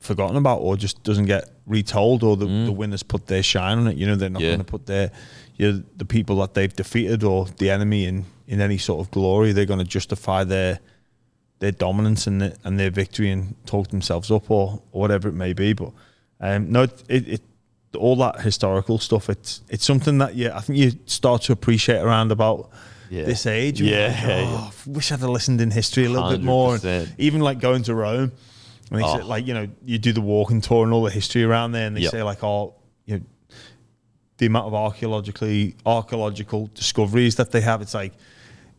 forgotten 0.00 0.36
about 0.36 0.58
or 0.58 0.76
just 0.76 1.02
doesn't 1.02 1.26
get 1.26 1.48
retold 1.66 2.22
or 2.22 2.36
the, 2.36 2.46
the 2.46 2.50
mm. 2.72 2.76
winners 2.76 3.02
put 3.02 3.26
their 3.26 3.42
shine 3.42 3.78
on 3.78 3.86
it. 3.88 3.96
You 3.96 4.06
know, 4.06 4.16
they're 4.16 4.30
not 4.30 4.42
Yeah. 4.42 4.50
going 4.50 4.58
to 4.60 4.64
put 4.64 4.86
their 4.86 5.10
you 5.58 5.72
know, 5.72 5.82
the 5.96 6.04
people 6.04 6.36
that 6.36 6.54
they've 6.54 6.74
defeated 6.74 7.22
or 7.24 7.46
the 7.58 7.70
enemy 7.70 8.06
in 8.06 8.24
in 8.46 8.60
any 8.60 8.78
sort 8.78 9.00
of 9.04 9.10
glory. 9.10 9.52
They're 9.52 9.66
going 9.66 9.80
to 9.80 9.84
justify 9.84 10.44
their 10.44 10.78
their 11.58 11.72
dominance 11.72 12.26
and 12.28 12.40
the, 12.40 12.56
and 12.64 12.78
their 12.78 12.90
victory 12.90 13.30
and 13.30 13.54
talk 13.66 13.88
themselves 13.88 14.30
up 14.30 14.48
or, 14.50 14.80
or 14.92 15.00
whatever 15.00 15.28
it 15.28 15.34
may 15.34 15.52
be. 15.52 15.72
But 15.72 15.90
um, 16.40 16.70
no, 16.70 16.82
it, 16.84 17.02
it, 17.08 17.28
it 17.28 17.42
all 17.96 18.14
that 18.16 18.40
historical 18.42 18.98
stuff. 18.98 19.28
It's 19.28 19.62
it's 19.68 19.84
something 19.84 20.18
that 20.18 20.34
you 20.36 20.50
I 20.50 20.60
think 20.60 20.78
you 20.78 20.92
start 21.06 21.42
to 21.42 21.52
appreciate 21.52 21.98
around 22.00 22.30
about 22.32 22.70
Yeah. 23.10 23.24
this 23.24 23.44
age. 23.46 23.80
Yeah, 23.80 24.08
like, 24.08 24.46
oh, 24.48 24.70
I 24.86 24.90
wish 24.90 25.10
I'd 25.10 25.20
have 25.20 25.30
listened 25.30 25.60
in 25.60 25.70
history 25.72 26.04
a 26.04 26.08
little 26.10 26.30
bit 26.30 26.42
more. 26.42 26.78
And 26.82 27.12
even 27.18 27.40
like 27.40 27.58
going 27.60 27.82
to 27.84 27.94
Rome. 27.94 28.30
And 28.90 29.00
they 29.00 29.04
Oh. 29.04 29.16
say, 29.18 29.22
like 29.24 29.46
you 29.46 29.54
know 29.54 29.66
you 29.84 29.98
do 29.98 30.12
the 30.12 30.20
walking 30.22 30.60
tour 30.60 30.84
and 30.84 30.92
all 30.92 31.02
the 31.02 31.10
history 31.10 31.42
around 31.42 31.72
there, 31.72 31.86
and 31.86 31.96
they 31.96 32.02
Yep. 32.02 32.10
say 32.12 32.22
like 32.22 32.44
oh 32.44 32.74
you 33.04 33.16
know 33.18 33.22
the 34.38 34.46
amount 34.46 34.66
of 34.66 34.74
archaeologically 34.74 35.76
archaeological 35.84 36.70
discoveries 36.74 37.36
that 37.36 37.50
they 37.52 37.60
have. 37.60 37.82
It's 37.82 37.94
like 37.94 38.14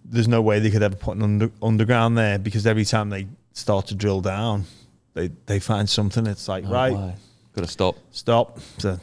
there's 0.04 0.28
no 0.28 0.42
way 0.42 0.60
they 0.60 0.72
could 0.72 0.84
ever 0.84 0.96
put 0.96 1.18
an 1.18 1.24
under, 1.24 1.52
underground 1.62 2.18
there 2.18 2.40
because 2.40 2.66
every 2.66 2.86
time 2.86 3.10
they 3.10 3.28
start 3.54 3.88
to 3.88 3.96
drill 3.96 4.22
down, 4.22 4.66
they 5.14 5.30
they 5.46 5.60
find 5.60 5.90
something. 5.90 6.26
It's 6.26 6.48
like 6.48 6.66
oh, 6.66 6.72
right, 6.72 7.16
Got 7.54 7.62
to 7.66 7.68
stop. 7.68 7.98
stop. 8.12 8.60
So 8.78 9.00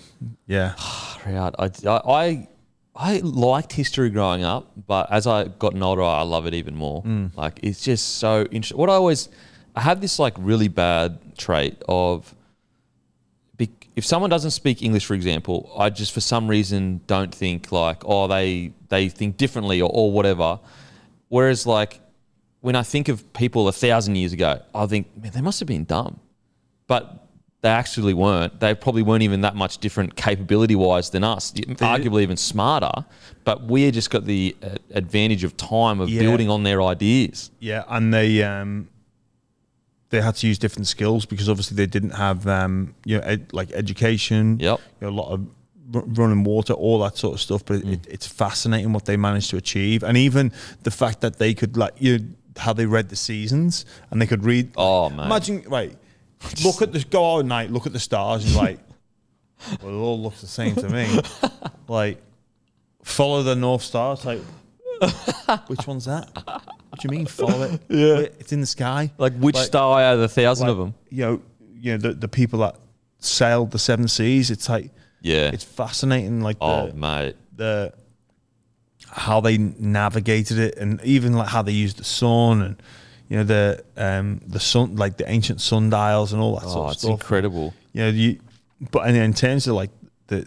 yeah, 0.47 0.75
out. 1.27 1.55
I, 1.59 1.71
I, 1.87 2.49
I 2.95 3.19
liked 3.19 3.73
history 3.73 4.09
growing 4.11 4.45
up, 4.45 4.71
but 4.87 5.11
as 5.13 5.27
I 5.27 5.45
gotten 5.45 5.83
older, 5.83 6.03
I 6.03 6.23
love 6.23 6.47
it 6.47 6.55
even 6.55 6.75
more. 6.75 7.03
Mm. 7.03 7.37
Like 7.37 7.61
it's 7.63 7.83
just 7.83 8.17
so 8.19 8.43
interesting. 8.45 8.79
What 8.79 8.89
I 8.89 8.95
always, 8.95 9.29
I 9.75 9.81
have 9.81 10.01
this 10.01 10.19
like 10.19 10.35
really 10.39 10.69
bad 10.69 11.37
trait 11.37 11.83
of, 11.89 12.35
if 13.97 14.05
someone 14.05 14.31
doesn't 14.31 14.53
speak 14.53 14.83
English, 14.83 15.07
for 15.07 15.15
example, 15.15 15.73
I 15.77 15.91
just 15.91 16.13
for 16.13 16.21
some 16.21 16.47
reason 16.49 17.01
don't 17.07 17.35
think 17.35 17.73
like, 17.73 18.03
oh, 18.05 18.27
they 18.29 18.73
they 18.89 19.09
think 19.09 19.37
differently 19.37 19.81
or, 19.81 19.91
or 19.93 20.13
whatever. 20.13 20.61
Whereas 21.29 21.67
like 21.67 22.01
when 22.61 22.77
I 22.77 22.83
think 22.83 23.09
of 23.09 23.33
people 23.33 23.67
a 23.69 23.73
thousand 23.73 24.17
years 24.17 24.33
ago, 24.33 24.61
I 24.75 24.87
think, 24.87 25.07
man, 25.17 25.33
they 25.33 25.41
must 25.41 25.59
have 25.61 25.67
been 25.69 25.85
dumb 25.85 26.21
but 26.89 27.27
they 27.63 27.69
actually 27.69 28.15
weren't. 28.15 28.61
They 28.61 28.73
probably 28.75 29.03
weren't 29.03 29.25
even 29.25 29.41
that 29.41 29.57
much 29.57 29.79
different 29.79 30.15
capability 30.15 30.77
wise 30.77 31.11
than 31.11 31.25
us, 31.25 31.51
arguably 31.53 32.23
even 32.23 32.37
smarter. 32.37 33.05
But 33.43 33.65
we 33.65 33.91
just 33.91 34.11
got 34.11 34.25
the 34.25 34.55
uh, 34.63 34.77
advantage 34.93 35.43
of 35.43 35.57
time 35.57 35.99
of 36.01 36.09
Yeah. 36.09 36.21
building 36.21 36.49
on 36.49 36.63
their 36.63 36.81
ideas. 36.83 37.51
yeah, 37.59 37.83
and 37.89 38.15
they 38.15 38.43
um 38.45 38.89
they 40.11 40.21
had 40.21 40.37
to 40.37 40.47
use 40.47 40.59
different 40.59 40.87
skills 40.87 41.27
because 41.27 41.49
obviously 41.49 41.77
they 41.77 41.87
didn't 41.87 42.11
have 42.11 42.47
um 42.47 42.95
you 43.05 43.17
know 43.19 43.23
ed, 43.25 43.53
like 43.53 43.73
education. 43.73 44.59
Yep. 44.61 44.81
you 45.01 45.07
know, 45.07 45.13
a 45.13 45.17
lot 45.23 45.33
of 45.33 45.41
r- 45.95 46.03
running 46.07 46.45
water, 46.45 46.73
all 46.73 46.99
that 47.01 47.17
sort 47.17 47.35
of 47.35 47.41
stuff. 47.41 47.65
But 47.65 47.83
Mm. 47.83 47.95
it, 47.95 48.07
it's 48.09 48.27
fascinating 48.27 48.93
what 48.93 49.05
they 49.05 49.17
managed 49.17 49.51
to 49.51 49.57
achieve, 49.57 50.03
and 50.03 50.17
even 50.17 50.53
the 50.85 50.91
fact 50.91 51.21
that 51.23 51.39
they 51.39 51.55
could 51.55 51.77
like 51.77 51.95
you 51.99 52.19
know, 52.19 52.25
how 52.59 52.73
they 52.73 52.87
read 52.87 53.09
the 53.11 53.17
seasons 53.17 53.85
and 54.11 54.21
they 54.23 54.27
could 54.27 54.43
read. 54.45 54.71
Oh, 54.77 55.11
man. 55.11 55.27
Imagine 55.27 55.63
right, 55.69 55.95
look 56.65 56.81
at 56.83 56.93
the 56.93 57.01
go 57.11 57.35
out 57.35 57.39
at 57.41 57.47
night, 57.47 57.71
look 57.71 57.87
at 57.87 57.93
the 57.93 58.01
stars, 58.01 58.45
and 58.47 58.55
like, 58.57 58.79
well, 59.83 59.93
it 59.93 59.99
all 59.99 60.23
looks 60.23 60.41
the 60.41 60.47
same 60.47 60.75
to 60.77 60.89
me. 60.89 61.21
like, 61.89 62.23
follow 63.03 63.43
the 63.43 63.55
north 63.57 63.83
star. 63.83 64.15
It's 64.15 64.25
like, 64.25 64.41
which 65.67 65.87
one's 65.87 66.05
that? 66.07 66.29
What 66.35 67.01
do 67.01 67.09
you 67.09 67.11
mean 67.11 67.27
follow 67.27 67.63
it? 67.63 67.81
Yeah, 67.89 68.17
it's 68.39 68.53
in 68.53 68.61
the 68.61 68.67
sky. 68.67 69.11
Like 69.19 69.35
which 69.39 69.57
star 69.57 70.01
out 70.01 70.15
of 70.15 70.21
the 70.21 70.29
thousand 70.29 70.69
of 70.69 70.77
them? 70.79 70.95
You 71.11 71.25
know, 71.25 71.43
you 71.75 71.93
know 71.93 71.99
the 71.99 72.13
the 72.15 72.29
people 72.29 72.61
that 72.61 72.77
sailed 73.19 73.71
the 73.71 73.79
seven 73.79 74.09
seas. 74.09 74.51
It's 74.51 74.69
like 74.69 74.91
Yeah. 75.21 75.51
it's 75.53 75.65
fascinating. 75.65 76.41
Like 76.41 76.57
oh, 76.61 76.89
the, 76.89 76.95
mate. 76.95 77.37
the 77.57 77.93
how 79.11 79.41
they 79.41 79.59
navigated 79.59 80.59
it, 80.59 80.77
and 80.79 81.01
even 81.05 81.33
like 81.35 81.49
how 81.49 81.63
they 81.63 81.73
used 81.73 81.99
the 81.99 82.05
sun, 82.05 82.63
and 82.63 82.83
you 83.29 83.37
know 83.39 83.45
the 83.45 83.85
um 83.97 84.41
the 84.47 84.61
sun, 84.61 84.97
like 84.97 85.17
the 85.17 85.29
ancient 85.31 85.61
sundials 85.61 86.33
and 86.33 86.41
all 86.43 86.57
that 86.57 86.67
Oh, 86.67 86.73
sort 86.73 86.87
of 86.87 86.93
it's 86.93 87.01
stuff. 87.03 87.11
incredible. 87.13 87.75
You 87.93 88.03
know, 88.03 88.09
you 88.09 88.41
but 88.91 89.09
in, 89.09 89.17
in 89.17 89.33
terms 89.35 89.67
of 89.67 89.75
like 89.75 89.91
the 90.27 90.47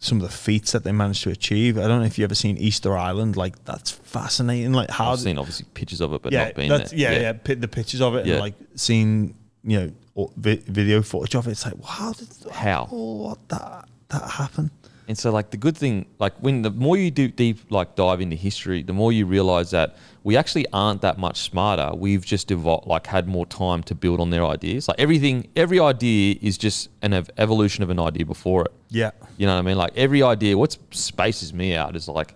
some 0.00 0.18
of 0.18 0.22
the 0.22 0.36
feats 0.36 0.72
that 0.72 0.84
they 0.84 0.92
managed 0.92 1.22
to 1.24 1.30
achieve, 1.30 1.76
I 1.78 1.88
don't 1.88 2.00
know 2.00 2.06
if 2.06 2.18
you 2.18 2.24
ever 2.24 2.34
seen 2.34 2.56
Easter 2.56 2.96
Island. 2.96 3.36
Like 3.36 3.64
that's 3.64 3.90
fascinating. 3.90 4.72
Like 4.72 4.90
how 4.90 5.10
I've 5.12 5.18
seen 5.20 5.38
obviously 5.38 5.66
pictures 5.74 6.00
of 6.00 6.12
it, 6.12 6.22
but 6.22 6.32
yeah, 6.32 6.44
not 6.44 6.54
been 6.54 6.68
there. 6.68 6.86
yeah, 6.92 7.12
yeah, 7.12 7.32
pi- 7.32 7.54
the 7.54 7.68
pictures 7.68 8.00
of 8.00 8.14
it 8.14 8.26
Yeah. 8.26 8.34
and 8.34 8.40
like 8.40 8.54
seeing 8.74 9.34
you 9.64 9.92
know 10.16 10.30
video 10.36 11.02
footage 11.02 11.34
of 11.34 11.46
it. 11.48 11.52
It's 11.52 11.64
like, 11.64 11.76
wow, 11.78 11.84
how 11.86 12.12
did 12.12 12.28
How? 12.50 12.88
oh, 12.90 13.14
what 13.24 13.48
that 13.48 13.88
that 14.10 14.30
happened? 14.30 14.70
And 15.08 15.16
so, 15.16 15.32
like 15.32 15.50
the 15.50 15.56
good 15.56 15.76
thing, 15.76 16.04
like 16.18 16.34
when 16.38 16.60
the 16.60 16.70
more 16.70 16.98
you 16.98 17.10
do 17.10 17.28
deep, 17.28 17.58
like 17.70 17.96
dive 17.96 18.20
into 18.20 18.36
history, 18.36 18.82
the 18.82 18.92
more 18.92 19.10
you 19.10 19.24
realize 19.24 19.70
that 19.70 19.96
we 20.22 20.36
actually 20.36 20.66
aren't 20.70 21.00
that 21.00 21.16
much 21.18 21.38
smarter. 21.40 21.92
We've 21.96 22.22
just 22.22 22.50
evolved, 22.50 22.86
like 22.86 23.06
had 23.06 23.26
more 23.26 23.46
time 23.46 23.82
to 23.84 23.94
build 23.94 24.20
on 24.20 24.28
their 24.28 24.44
ideas. 24.44 24.86
Like 24.86 25.00
everything, 25.00 25.48
every 25.56 25.80
idea 25.80 26.36
is 26.42 26.58
just 26.58 26.90
an 27.00 27.14
ev- 27.14 27.30
evolution 27.38 27.82
of 27.82 27.88
an 27.88 27.98
idea 27.98 28.26
before 28.26 28.66
it. 28.66 28.72
Yeah, 28.90 29.12
You 29.38 29.46
know 29.46 29.54
what 29.54 29.60
I 29.60 29.62
mean? 29.62 29.78
Like 29.78 29.96
every 29.96 30.22
idea, 30.22 30.58
what 30.58 30.76
spaces 30.90 31.54
me 31.54 31.74
out 31.74 31.96
is 31.96 32.06
like 32.06 32.34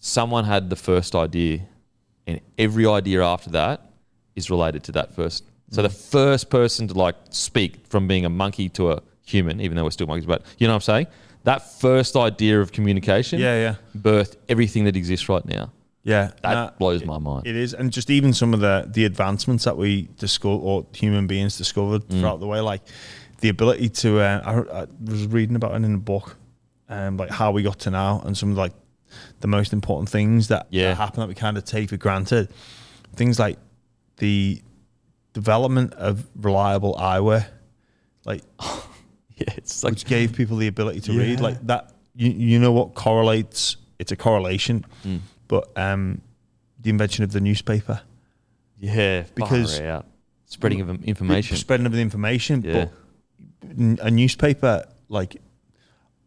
someone 0.00 0.44
had 0.44 0.70
the 0.70 0.76
first 0.76 1.14
idea, 1.14 1.60
and 2.26 2.40
every 2.58 2.86
idea 2.86 3.24
after 3.24 3.50
that 3.50 3.92
is 4.34 4.50
related 4.50 4.82
to 4.84 4.92
that 4.92 5.14
first. 5.14 5.44
So 5.70 5.80
the 5.80 5.88
mm. 5.88 6.10
first 6.10 6.50
person 6.50 6.88
to 6.88 6.94
like 6.94 7.14
speak 7.30 7.86
from 7.86 8.08
being 8.08 8.24
a 8.24 8.30
monkey 8.30 8.68
to 8.70 8.90
a 8.90 9.02
human, 9.24 9.60
even 9.60 9.76
though 9.76 9.84
we're 9.84 9.90
still 9.90 10.08
monkeys, 10.08 10.26
but 10.26 10.42
you 10.58 10.66
know 10.66 10.72
what 10.72 10.88
I'm 10.88 10.92
saying? 10.92 11.06
That 11.44 11.60
first 11.80 12.16
idea 12.16 12.60
of 12.60 12.72
communication, 12.72 13.38
Yeah, 13.40 13.56
yeah. 13.60 13.74
birthed 13.96 14.36
everything 14.48 14.84
that 14.84 14.96
exists 14.96 15.28
right 15.28 15.44
now. 15.44 15.70
yeah. 16.02 16.32
That 16.42 16.54
Nah, 16.54 16.70
blows 16.78 17.04
my 17.04 17.18
mind. 17.18 17.46
It 17.46 17.56
is, 17.56 17.72
and 17.74 17.90
just 17.92 18.10
even 18.10 18.32
some 18.32 18.52
of 18.54 18.60
the 18.60 18.86
the 18.90 19.04
advancements 19.04 19.64
that 19.64 19.76
we 19.76 20.08
discover 20.18 20.54
or 20.56 20.86
human 20.92 21.26
beings 21.26 21.56
discovered 21.58 22.02
Mm. 22.08 22.20
throughout 22.20 22.40
the 22.40 22.46
way, 22.46 22.60
like 22.60 22.82
the 23.40 23.48
ability 23.50 23.88
to. 24.02 24.20
Uh, 24.20 24.40
I, 24.44 24.80
I 24.82 24.86
was 25.04 25.26
reading 25.26 25.56
about 25.56 25.72
it 25.72 25.84
in 25.84 25.94
a 25.94 25.98
book, 25.98 26.36
um, 26.88 27.16
like 27.18 27.30
how 27.30 27.50
we 27.52 27.62
got 27.62 27.78
to 27.80 27.90
now, 27.90 28.20
and 28.24 28.36
some 28.36 28.50
of 28.52 28.56
like 28.58 28.72
the 29.40 29.46
most 29.48 29.72
important 29.72 30.08
things 30.08 30.48
that, 30.48 30.66
Yeah. 30.70 30.88
that 30.88 30.96
happen 30.96 31.20
that 31.20 31.28
we 31.28 31.34
kind 31.34 31.56
of 31.58 31.64
take 31.64 31.88
for 31.90 31.96
granted. 31.98 32.48
Things 33.16 33.38
like 33.38 33.58
the 34.16 34.60
development 35.34 35.92
of 35.94 36.24
reliable 36.34 36.94
eyewear, 36.94 37.46
like 38.24 38.42
yeah, 39.36 39.52
it's 39.56 39.82
like 39.84 39.92
which 39.92 40.04
gave 40.06 40.32
people 40.32 40.56
the 40.56 40.66
ability 40.68 41.00
to 41.00 41.12
read 41.18 41.40
like 41.40 41.64
that. 41.66 41.92
You 42.14 42.30
you 42.30 42.58
know 42.58 42.72
what 42.72 42.94
correlates? 42.94 43.76
It's 43.98 44.12
a 44.12 44.16
correlation, 44.16 44.84
Mm. 45.04 45.20
but 45.48 45.76
um, 45.78 46.20
the 46.80 46.90
invention 46.90 47.24
of 47.24 47.32
the 47.32 47.40
newspaper. 47.40 48.00
yeah, 48.78 49.24
Because- 49.34 49.80
spreading 50.46 50.80
of 50.80 51.04
information. 51.04 51.56
spreading 51.56 51.86
of 51.86 51.92
the 51.92 52.00
information. 52.00 52.62
Yeah. 52.62 52.86
But 53.66 54.04
a 54.06 54.10
newspaper, 54.10 54.84
like 55.08 55.40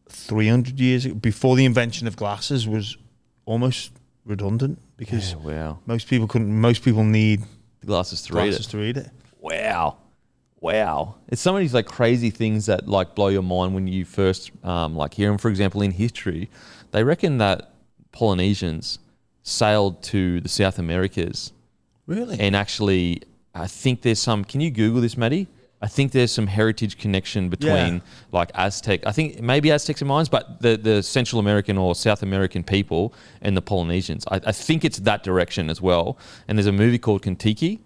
300 0.09 0.79
years 0.79 1.05
ago, 1.05 1.15
before 1.15 1.55
the 1.55 1.65
invention 1.65 2.07
of 2.07 2.15
glasses, 2.15 2.67
was 2.67 2.97
almost 3.45 3.91
redundant 4.25 4.79
because 4.97 5.31
Yeah, 5.31 5.37
wow, 5.37 5.79
most 5.85 6.07
people 6.07 6.27
couldn't. 6.27 6.53
Most 6.59 6.83
people 6.83 7.03
need 7.03 7.43
the 7.81 7.87
glasses 7.87 8.21
to 8.23 8.33
read 8.33 8.49
glasses 8.49 8.67
it. 8.67 8.69
to 8.71 8.77
read 8.77 8.97
it. 8.97 9.09
Wow. 9.39 9.97
Wow. 10.59 11.15
It's 11.27 11.41
some 11.41 11.55
of 11.55 11.61
these 11.61 11.73
like 11.73 11.85
crazy 11.85 12.29
things 12.29 12.65
that 12.65 12.87
like 12.87 13.15
blow 13.15 13.27
your 13.27 13.43
mind 13.43 13.75
when 13.75 13.87
you 13.87 14.05
first 14.05 14.51
um, 14.63 14.95
like 14.95 15.13
hear 15.13 15.29
them. 15.29 15.37
For 15.37 15.49
example, 15.49 15.81
in 15.81 15.91
history, 15.91 16.49
they 16.91 17.03
reckon 17.03 17.37
that 17.37 17.73
Polynesians 18.11 18.99
sailed 19.43 20.01
to 20.03 20.41
the 20.41 20.49
South 20.49 20.79
Americas 20.79 21.53
Really? 22.07 22.39
and 22.39 22.55
actually, 22.55 23.21
I 23.53 23.67
think 23.67 24.01
there's 24.01 24.19
some. 24.19 24.43
Can 24.43 24.61
you 24.61 24.71
Google 24.71 25.01
this, 25.01 25.15
Maddie? 25.17 25.47
I 25.79 25.87
think 25.87 26.11
there's 26.11 26.31
some 26.31 26.47
heritage 26.47 26.97
connection 26.97 27.49
between 27.49 27.95
Yeah. 27.95 27.99
like 28.31 28.49
Aztec. 28.55 29.05
I 29.05 29.11
think 29.11 29.39
maybe 29.41 29.71
Aztecs 29.71 30.01
and 30.01 30.09
Mayans, 30.09 30.27
but 30.29 30.59
the, 30.59 30.75
the 30.75 31.03
Central 31.03 31.39
American 31.39 31.77
or 31.77 31.93
South 31.93 32.23
American 32.23 32.63
people 32.63 33.13
and 33.41 33.55
the 33.55 33.61
Polynesians. 33.61 34.25
I, 34.31 34.41
I 34.43 34.51
think 34.53 34.83
it's 34.83 34.97
that 34.99 35.21
direction 35.21 35.69
as 35.69 35.79
well. 35.79 36.17
And 36.47 36.57
there's 36.57 36.65
a 36.65 36.71
movie 36.71 36.97
called 36.97 37.21
Kon-Tiki. 37.21 37.79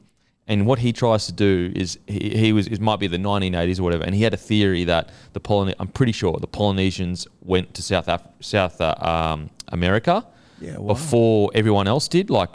And 0.52 0.66
what 0.66 0.80
he 0.80 0.91
tries 0.91 1.26
to 1.28 1.32
do 1.32 1.72
is 1.74 1.97
he, 2.08 2.20
he 2.43 2.54
was 2.58 2.68
it 2.68 2.82
might 2.82 2.99
be 2.99 3.08
the 3.08 3.18
1980s 3.18 3.80
or 3.80 3.84
whatever, 3.84 4.04
and 4.04 4.14
he 4.14 4.24
had 4.28 4.34
a 4.34 4.38
theory 4.52 4.84
that 4.84 5.10
the 5.32 5.39
Polyne- 5.39 5.76
I'm 5.80 5.88
pretty 5.88 6.12
sure 6.12 6.34
the 6.47 6.54
Polynesians 6.60 7.26
went 7.41 7.74
to 7.76 7.82
South 7.82 8.08
Af- 8.10 8.28
South 8.41 8.82
uh, 8.82 8.95
um, 8.99 9.49
America 9.70 10.16
Yeah, 10.60 10.78
wow. 10.78 10.88
before 10.93 11.52
everyone 11.56 11.88
else 11.88 12.10
did. 12.10 12.30
Like 12.30 12.49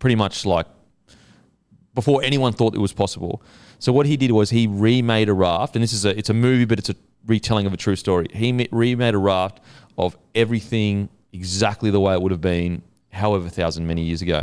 pretty 0.00 0.16
much 0.16 0.44
like 0.46 0.66
before 1.94 2.22
anyone 2.24 2.52
thought 2.52 2.74
it 2.74 2.80
was 2.80 2.92
possible. 2.92 3.40
So 3.78 3.92
what 3.92 4.06
he 4.06 4.16
did 4.16 4.32
was 4.32 4.50
he 4.50 4.66
remade 4.66 5.28
a 5.28 5.34
raft, 5.34 5.76
and 5.76 5.82
this 5.82 5.92
is 5.92 6.04
a 6.04 6.18
it's 6.18 6.30
a 6.30 6.34
movie, 6.34 6.64
but 6.64 6.78
it's 6.80 6.90
a 6.90 6.96
retelling 7.26 7.66
of 7.66 7.72
a 7.72 7.76
true 7.76 7.94
story. 7.96 8.26
He 8.32 8.68
remade 8.72 9.14
a 9.14 9.18
raft 9.18 9.60
of 9.96 10.16
everything 10.34 11.08
exactly 11.32 11.90
the 11.92 12.00
way 12.00 12.14
it 12.14 12.20
would 12.22 12.32
have 12.32 12.40
been, 12.40 12.82
however 13.12 13.48
thousand 13.48 13.86
many 13.86 14.02
years 14.02 14.22
ago. 14.22 14.42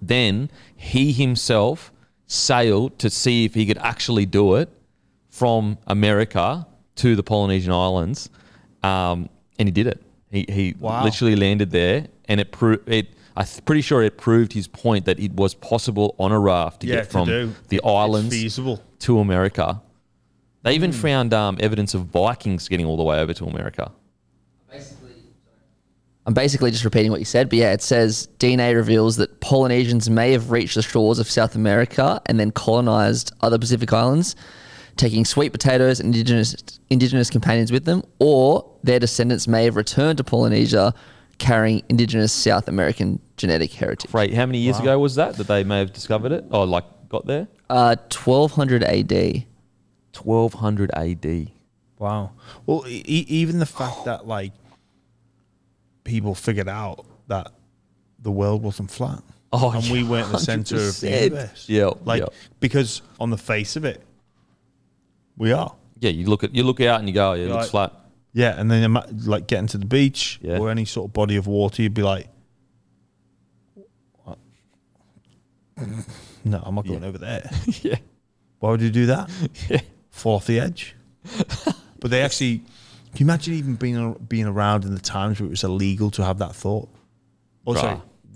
Then 0.00 0.50
he 0.76 1.10
himself 1.12 1.90
sailed 2.26 2.98
to 2.98 3.10
see 3.10 3.44
if 3.44 3.54
he 3.54 3.66
could 3.66 3.78
actually 3.78 4.26
do 4.26 4.54
it 4.56 4.68
from 5.30 5.78
America 5.86 6.66
to 6.96 7.14
the 7.14 7.22
Polynesian 7.22 7.72
islands, 7.72 8.30
um, 8.82 9.28
and 9.58 9.68
he 9.68 9.72
did 9.72 9.86
it. 9.86 10.02
He, 10.30 10.46
he 10.48 10.74
Wow. 10.78 11.04
literally 11.04 11.36
landed 11.36 11.70
there, 11.70 12.06
and 12.26 12.40
it 12.40 12.52
proved 12.52 12.88
it. 12.88 13.08
I'm 13.36 13.46
pretty 13.66 13.82
sure 13.82 14.02
it 14.02 14.16
proved 14.16 14.54
his 14.54 14.66
point 14.66 15.04
that 15.04 15.20
it 15.20 15.32
was 15.34 15.54
possible 15.54 16.14
on 16.18 16.32
a 16.32 16.38
raft 16.40 16.80
to 16.80 16.86
Yeah, 16.86 16.96
get 16.96 17.06
from 17.12 17.28
do. 17.28 17.54
the 17.68 17.82
islands 17.84 18.34
to 19.00 19.18
America. 19.18 19.82
They 20.62 20.74
even 20.74 20.90
Hmm. 20.92 20.98
found 20.98 21.34
um, 21.34 21.56
evidence 21.60 21.92
of 21.94 22.06
Vikings 22.06 22.66
getting 22.68 22.86
all 22.86 22.96
the 22.96 23.02
way 23.02 23.20
over 23.20 23.34
to 23.34 23.44
America. 23.44 23.92
I'm 26.26 26.34
basically 26.34 26.72
just 26.72 26.84
repeating 26.84 27.12
what 27.12 27.20
you 27.20 27.24
said, 27.24 27.48
but 27.48 27.58
yeah, 27.58 27.72
it 27.72 27.82
says 27.82 28.28
DNA 28.40 28.74
reveals 28.74 29.16
that 29.16 29.40
Polynesians 29.40 30.10
may 30.10 30.32
have 30.32 30.50
reached 30.50 30.74
the 30.74 30.82
shores 30.82 31.20
of 31.20 31.30
South 31.30 31.54
America 31.54 32.20
and 32.26 32.38
then 32.40 32.50
colonized 32.50 33.32
other 33.42 33.58
Pacific 33.58 33.92
islands, 33.92 34.34
taking 34.96 35.24
sweet 35.24 35.52
potatoes 35.52 36.00
and 36.00 36.08
indigenous 36.08 36.56
indigenous 36.90 37.30
companions 37.30 37.70
with 37.70 37.84
them, 37.84 38.02
or 38.18 38.68
their 38.82 38.98
descendants 38.98 39.46
may 39.46 39.64
have 39.64 39.76
returned 39.76 40.18
to 40.18 40.24
Polynesia 40.24 40.92
carrying 41.38 41.82
indigenous 41.88 42.32
South 42.32 42.66
American 42.66 43.20
genetic 43.36 43.72
heritage. 43.72 44.12
Right? 44.12 44.34
How 44.34 44.46
many 44.46 44.58
years 44.58 44.80
ago 44.80 44.98
was 44.98 45.14
that 45.14 45.36
that 45.36 45.46
they 45.46 45.62
may 45.62 45.78
have 45.78 45.92
discovered 45.92 46.32
it 46.32 46.44
or 46.50 46.66
like 46.66 46.84
got 47.08 47.26
there? 47.26 47.46
Uh, 47.70 47.94
1200 48.12 48.82
AD. 48.82 49.44
1200 50.14 50.90
AD. 50.94 51.52
Wow. 51.98 52.32
Well, 52.64 52.84
e- 52.88 53.04
even 53.06 53.58
the 53.60 53.66
fact 53.66 54.04
that 54.06 54.26
like 54.26 54.52
people 56.06 56.34
figured 56.34 56.68
out 56.68 57.04
that 57.26 57.52
the 58.20 58.30
world 58.30 58.62
wasn't 58.62 58.90
flat. 58.90 59.22
Oh, 59.52 59.70
and 59.70 59.84
we 59.90 60.02
weren't 60.02 60.32
the 60.32 60.38
center 60.38 60.76
of 60.76 61.00
the 61.00 61.10
universe. 61.10 61.68
Yeah, 61.68 61.90
Like 62.04 62.20
yeah. 62.22 62.28
because 62.60 63.02
on 63.20 63.30
the 63.30 63.36
face 63.38 63.76
of 63.76 63.84
it, 63.84 64.02
we 65.36 65.52
are. 65.52 65.74
Yeah, 66.00 66.10
you 66.10 66.26
look 66.26 66.44
at 66.44 66.54
you 66.54 66.62
look 66.62 66.80
out 66.80 66.98
and 67.00 67.08
you 67.08 67.14
go, 67.14 67.32
yeah, 67.34 67.44
it 67.44 67.48
looks 67.48 67.64
Right. 67.66 67.70
flat. 67.70 67.92
Yeah, 68.32 68.58
and 68.60 68.70
then 68.70 68.94
like 69.24 69.46
getting 69.46 69.66
to 69.68 69.78
the 69.78 69.86
beach 69.86 70.38
Yeah. 70.42 70.58
or 70.58 70.70
any 70.70 70.84
sort 70.84 71.08
of 71.08 71.12
body 71.14 71.36
of 71.36 71.46
water, 71.46 71.82
you'd 71.82 71.94
be 71.94 72.02
like, 72.02 72.28
"What? 74.24 74.38
"No, 76.44 76.62
I'm 76.64 76.74
not 76.74 76.86
going 76.86 77.04
over 77.04 77.18
there." 77.18 77.48
yeah. 77.82 77.96
Why 78.58 78.70
would 78.70 78.80
you 78.82 78.90
do 78.90 79.06
that? 79.06 79.30
Yeah. 79.70 79.80
Fall 80.10 80.36
off 80.36 80.46
the 80.46 80.60
edge. 80.60 80.94
but 82.00 82.10
they 82.10 82.22
actually, 82.22 82.62
can 83.16 83.26
you 83.26 83.30
imagine 83.32 83.54
even 83.54 83.74
being 83.74 84.12
being 84.28 84.46
around 84.46 84.84
in 84.84 84.94
the 84.94 85.00
times 85.00 85.40
where 85.40 85.46
it 85.46 85.50
was 85.50 85.64
illegal 85.64 86.10
to 86.12 86.24
have 86.24 86.38
that 86.38 86.54
thought? 86.54 86.88
Also, 87.64 87.86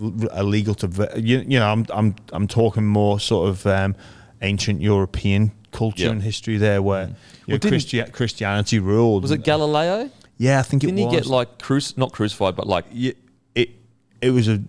Right. 0.01 0.31
illegal 0.37 0.75
to 0.77 0.87
ve- 0.89 1.21
you, 1.21 1.39
you 1.47 1.59
know 1.59 1.71
I'm 1.71 1.87
I'm 1.91 2.15
I'm 2.33 2.47
talking 2.49 2.87
more 2.87 3.21
sort 3.21 3.49
of 3.51 3.67
um, 3.67 3.95
ancient 4.43 4.81
European 4.81 5.53
culture 5.73 6.05
Yeah. 6.05 6.11
and 6.13 6.23
history 6.23 6.57
there 6.57 6.81
where 6.83 7.03
you 7.03 7.07
know, 7.09 7.15
Well, 7.49 7.59
didn't- 7.59 7.71
Christi- 7.71 8.11
Christianity 8.13 8.79
ruled. 8.79 9.23
Was 9.23 9.31
it 9.31 9.45
Galileo? 9.45 10.11
Yeah, 10.39 10.59
I 10.59 10.63
think 10.63 10.81
Didn't 10.83 10.99
it 10.99 11.05
he 11.11 11.17
get 11.17 11.27
like 11.27 11.59
cruci- 11.59 11.97
not 11.99 12.13
crucified, 12.13 12.57
but 12.57 12.67
like 12.67 12.87
yeah, 12.93 13.13
it 13.55 13.69
it 14.23 14.31
was 14.31 14.49
a 14.49 14.61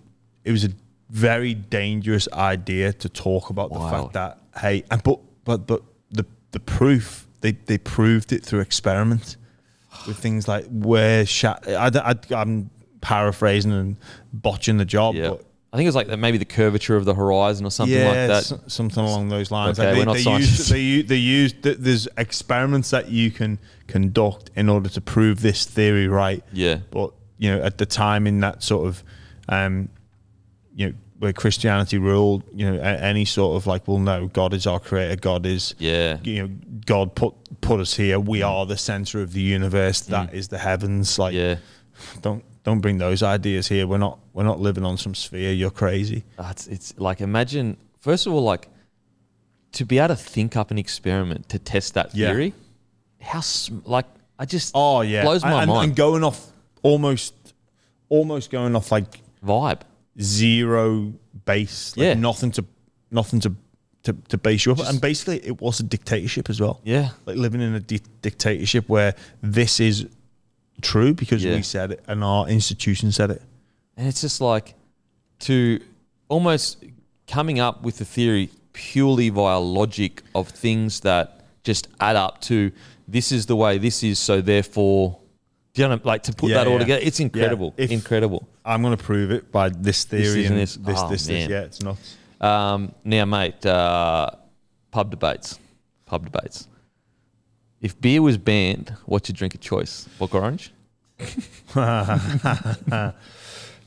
it 0.44 0.52
was 0.52 0.64
a 0.64 0.70
very 1.08 1.54
dangerous 1.54 2.28
idea 2.32 2.92
to 2.92 3.08
talk 3.08 3.50
about 3.50 3.72
the 3.72 3.80
fact 3.80 4.12
that 4.12 4.38
hey 4.60 4.84
and 4.90 5.02
but 5.02 5.18
but 5.44 5.66
but 5.66 5.82
the 6.10 6.24
the 6.52 6.60
proof 6.60 7.26
they 7.40 7.52
they 7.66 7.78
proved 7.78 8.32
it 8.32 8.44
through 8.44 8.60
experiment 8.60 9.36
with 10.06 10.18
things 10.18 10.48
like 10.48 10.66
where 10.68 11.24
sha- 11.26 11.58
I, 11.66 11.90
I, 11.94 12.34
I'm 12.34 12.70
paraphrasing 13.00 13.72
and 13.72 13.96
botching 14.32 14.76
the 14.78 14.84
job 14.84 15.14
yeah. 15.14 15.30
but 15.30 15.44
I 15.72 15.76
think 15.78 15.86
it's 15.86 15.96
like 15.96 16.06
the, 16.08 16.16
maybe 16.18 16.36
the 16.38 16.44
curvature 16.44 16.96
of 16.96 17.06
the 17.06 17.14
horizon 17.14 17.64
or 17.64 17.70
something 17.70 17.96
yeah, 17.98 18.08
like 18.26 18.44
that. 18.46 18.70
something 18.70 19.02
along 19.02 19.30
those 19.30 19.50
lines. 19.50 19.80
Okay, 19.80 19.88
Like 19.88 19.98
we're 19.98 20.04
not 20.04 20.12
they, 20.12 20.18
they 20.18 20.24
scientists. 20.24 20.58
used, 20.58 20.70
they, 20.70 20.80
u- 20.80 21.02
they 21.02 21.16
used, 21.16 21.62
th- 21.62 21.78
there's 21.78 22.08
experiments 22.18 22.90
that 22.90 23.08
you 23.08 23.30
can 23.30 23.58
conduct 23.86 24.50
in 24.54 24.68
order 24.68 24.90
to 24.90 25.00
prove 25.00 25.40
this 25.40 25.64
theory 25.64 26.08
right. 26.08 26.44
Yeah. 26.52 26.80
But, 26.90 27.14
you 27.38 27.50
know, 27.50 27.62
at 27.62 27.78
the 27.78 27.86
time 27.86 28.26
in 28.26 28.40
that 28.40 28.62
sort 28.62 28.86
of, 28.86 29.02
um, 29.48 29.88
you 30.74 30.88
know, 30.88 30.94
where 31.20 31.32
Christianity 31.32 31.96
ruled, 31.96 32.42
you 32.52 32.70
know, 32.70 32.78
any 32.78 33.24
sort 33.24 33.56
of 33.56 33.66
like, 33.66 33.88
well, 33.88 33.96
no, 33.98 34.26
God 34.26 34.52
is 34.52 34.66
our 34.66 34.78
creator. 34.78 35.16
God 35.16 35.46
is, 35.46 35.74
Yeah. 35.78 36.18
You 36.22 36.42
know, 36.48 36.54
God 36.84 37.14
put 37.14 37.34
put 37.62 37.80
us 37.80 37.94
here. 37.94 38.20
We 38.20 38.42
are 38.42 38.66
the 38.66 38.76
center 38.76 39.22
of 39.22 39.32
the 39.32 39.40
universe. 39.40 40.00
That 40.02 40.34
is 40.34 40.48
the 40.48 40.58
heavens. 40.58 41.18
Like, 41.18 41.32
yeah. 41.32 41.56
don't 42.20 42.44
don't 42.64 42.80
bring 42.80 42.98
those 42.98 43.22
ideas 43.22 43.68
here. 43.68 43.86
We're 43.86 43.96
not 43.98 44.18
we're 44.34 44.44
not 44.44 44.60
living 44.60 44.84
on 44.84 44.98
some 44.98 45.14
sphere. 45.14 45.52
You're 45.52 45.70
crazy. 45.70 46.24
Uh, 46.38 46.48
it's, 46.50 46.66
it's 46.66 46.94
like 46.98 47.20
imagine 47.22 47.76
first 48.00 48.26
of 48.26 48.34
all 48.34 48.42
like 48.42 48.68
to 49.72 49.86
be 49.86 49.98
able 49.98 50.08
to 50.08 50.16
think 50.16 50.54
up 50.56 50.70
an 50.70 50.76
experiment 50.78 51.48
to 51.48 51.58
test 51.58 51.94
that 51.94 52.14
Yeah. 52.14 52.28
theory. 52.28 52.52
How 53.20 53.40
sm- 53.40 53.78
like 53.86 54.04
I 54.38 54.44
just 54.44 54.72
Oh 54.74 55.00
yeah, 55.00 55.22
blows 55.22 55.42
my 55.42 55.62
and, 55.62 55.70
mind. 55.70 55.84
And 55.88 55.96
going 55.96 56.22
off 56.24 56.46
almost, 56.82 57.34
almost 58.08 58.50
going 58.50 58.74
off 58.76 58.90
like 58.92 59.20
Vibe. 59.44 59.80
zero 60.20 61.12
base. 61.44 61.96
Like 61.96 62.04
Yeah. 62.04 62.14
nothing 62.14 62.50
to, 62.52 62.64
nothing 63.10 63.40
to, 63.40 63.54
to, 64.04 64.12
to 64.28 64.36
base 64.38 64.66
you 64.66 64.72
up. 64.72 64.78
and 64.80 65.00
basically, 65.00 65.38
it 65.46 65.60
was 65.60 65.80
a 65.80 65.82
dictatorship 65.84 66.50
as 66.50 66.60
well. 66.60 66.80
Yeah. 66.84 67.10
like 67.26 67.36
living 67.36 67.60
in 67.60 67.74
a 67.74 67.80
di- 67.80 68.00
dictatorship 68.20 68.88
where 68.88 69.14
this 69.42 69.78
is 69.80 70.06
true 70.80 71.14
because 71.14 71.44
Yeah. 71.44 71.54
we 71.54 71.62
said 71.62 71.92
it 71.92 72.02
and 72.08 72.24
our 72.24 72.48
institution 72.48 73.12
said 73.12 73.30
it. 73.30 73.42
And 73.96 74.08
it's 74.08 74.20
just 74.20 74.40
like 74.40 74.74
to 75.40 75.80
almost 76.28 76.82
coming 77.28 77.60
up 77.60 77.82
with 77.82 78.00
a 78.00 78.04
theory 78.04 78.50
purely 78.72 79.28
via 79.28 79.58
logic 79.60 80.22
of 80.34 80.48
things 80.48 81.00
that 81.00 81.44
just 81.62 81.88
add 82.00 82.16
up 82.16 82.40
to 82.42 82.72
this 83.06 83.30
is 83.32 83.46
the 83.46 83.54
way 83.56 83.78
this 83.78 84.02
is, 84.02 84.18
so 84.18 84.40
therefore, 84.40 85.18
do 85.74 85.82
you 85.82 85.88
know, 85.88 86.00
like 86.04 86.22
to 86.24 86.32
put 86.32 86.50
Yeah, 86.50 86.56
that 86.58 86.66
all 86.66 86.74
yeah. 86.74 86.78
together? 86.80 87.00
It's 87.04 87.20
incredible. 87.20 87.74
If- 87.76 87.90
incredible. 87.90 88.48
I'm 88.64 88.80
going 88.82 88.96
to 88.96 89.02
prove 89.02 89.30
it 89.32 89.50
by 89.52 89.68
this 89.70 90.04
theory 90.04 90.42
this 90.42 90.50
and 90.50 90.58
this, 90.58 90.74
this. 90.76 90.86
this, 90.86 91.00
Oh, 91.02 91.08
this, 91.10 91.28
man. 91.28 91.50
Yeah, 91.50 91.60
it's 91.62 91.82
nuts. 91.82 92.16
Um, 92.42 92.94
now, 93.04 93.24
mate, 93.24 93.64
uh, 93.64 94.30
pub 94.90 95.10
debates. 95.10 95.58
Pub 96.04 96.30
debates. 96.30 96.68
If 97.80 98.00
beer 98.00 98.20
was 98.22 98.36
banned, 98.36 98.94
what's 99.06 99.28
your 99.28 99.34
drink 99.34 99.54
of 99.54 99.60
choice? 99.60 100.08
Book 100.18 100.34
orange? 100.34 100.72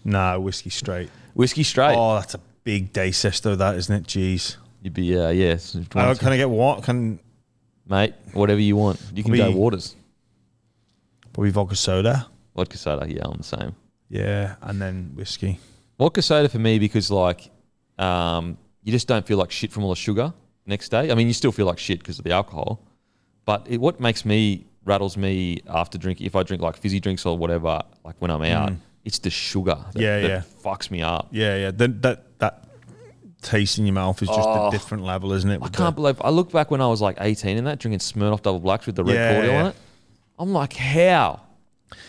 Nah, 0.06 0.38
whiskey 0.38 0.70
straight. 0.70 1.10
Whiskey 1.34 1.64
straight. 1.64 1.96
Oh, 1.98 2.14
that's 2.16 2.36
a 2.36 2.40
big 2.64 2.94
day 2.94 3.10
sister, 3.10 3.56
that 3.56 3.76
isn't 3.76 3.96
it? 3.96 4.04
Jeez. 4.04 4.58
You'd 4.84 4.94
be, 4.94 5.18
uh, 5.18 5.30
yes. 5.30 5.76
Uh, 5.76 6.14
can 6.14 6.32
I 6.32 6.38
get 6.38 6.50
what? 6.50 6.84
Can 6.84 7.20
mate, 7.88 8.14
whatever 8.34 8.60
you 8.60 8.76
want. 8.76 9.02
You 9.16 9.24
can 9.24 9.34
go 9.36 9.50
waters. 9.50 9.96
probably 11.34 11.50
vodka 11.50 11.76
soda? 11.76 12.28
Vodka 12.56 12.78
soda, 12.78 13.12
yeah, 13.12 13.24
I'm 13.26 13.38
the 13.38 13.44
same. 13.44 13.76
Yeah, 14.08 14.56
and 14.62 14.80
then 14.80 15.12
whiskey. 15.16 15.60
Vodka 15.98 16.22
soda 16.22 16.50
for 16.50 16.60
me 16.60 16.78
because 16.78 17.10
like 17.10 17.50
um, 17.98 18.58
you 18.84 18.92
just 18.92 19.08
don't 19.08 19.26
feel 19.26 19.38
like 19.38 19.52
shit 19.52 19.72
from 19.72 19.84
all 19.84 19.90
the 19.90 19.96
sugar 19.96 20.34
next 20.66 20.90
day. 20.90 21.12
I 21.12 21.16
mean, 21.16 21.28
you 21.28 21.34
still 21.34 21.52
feel 21.52 21.66
like 21.66 21.80
shit 21.80 22.00
because 22.00 22.18
of 22.20 22.24
the 22.26 22.32
alcohol, 22.32 22.82
but 23.46 23.66
it, 23.70 23.80
what 23.80 24.00
makes 24.00 24.26
me 24.26 24.66
rattles 24.84 25.18
me 25.18 25.62
after 25.68 25.98
drinking, 25.98 26.26
if 26.28 26.36
I 26.36 26.44
drink 26.44 26.62
like 26.62 26.78
fizzy 26.78 27.00
drinks 27.00 27.26
or 27.26 27.38
whatever, 27.38 27.82
like 28.04 28.16
when 28.20 28.30
I'm 28.32 28.44
out, 28.44 28.74
it's 29.04 29.20
the 29.20 29.30
sugar. 29.30 29.76
That, 29.94 29.96
Mm. 29.96 30.02
Yeah, 30.02 30.20
that 30.22 30.28
yeah. 30.30 30.42
fucks 30.64 30.92
me 30.92 31.02
up. 31.02 31.28
Yeah, 31.32 31.58
yeah. 31.58 31.72
That 31.72 32.02
that 32.04 32.40
that 32.40 32.68
taste 33.42 33.78
in 33.80 33.86
your 33.86 33.94
mouth 33.94 34.22
is 34.22 34.28
just 34.28 34.40
Oh. 34.42 34.68
a 34.68 34.72
different 34.72 35.04
level, 35.04 35.32
isn't 35.34 35.50
it? 35.50 35.60
I 35.62 35.70
can't 35.70 35.96
the- 35.96 36.02
believe 36.02 36.22
I 36.24 36.30
look 36.32 36.52
back 36.52 36.72
when 36.72 36.82
I 36.82 36.88
was 36.88 37.02
like 37.02 37.18
18 37.20 37.58
and 37.58 37.68
that 37.68 37.80
drinking 37.80 38.00
Smirnoff 38.00 38.42
Double 38.42 38.60
Blacks 38.60 38.86
with 38.88 38.96
the 38.96 39.04
red 39.04 39.16
Yeah, 39.16 39.34
cordial 39.34 39.54
yeah. 39.54 39.62
on 39.62 39.66
it. 39.68 39.76
I'm 40.40 40.52
like, 40.54 40.74
how, 40.74 41.42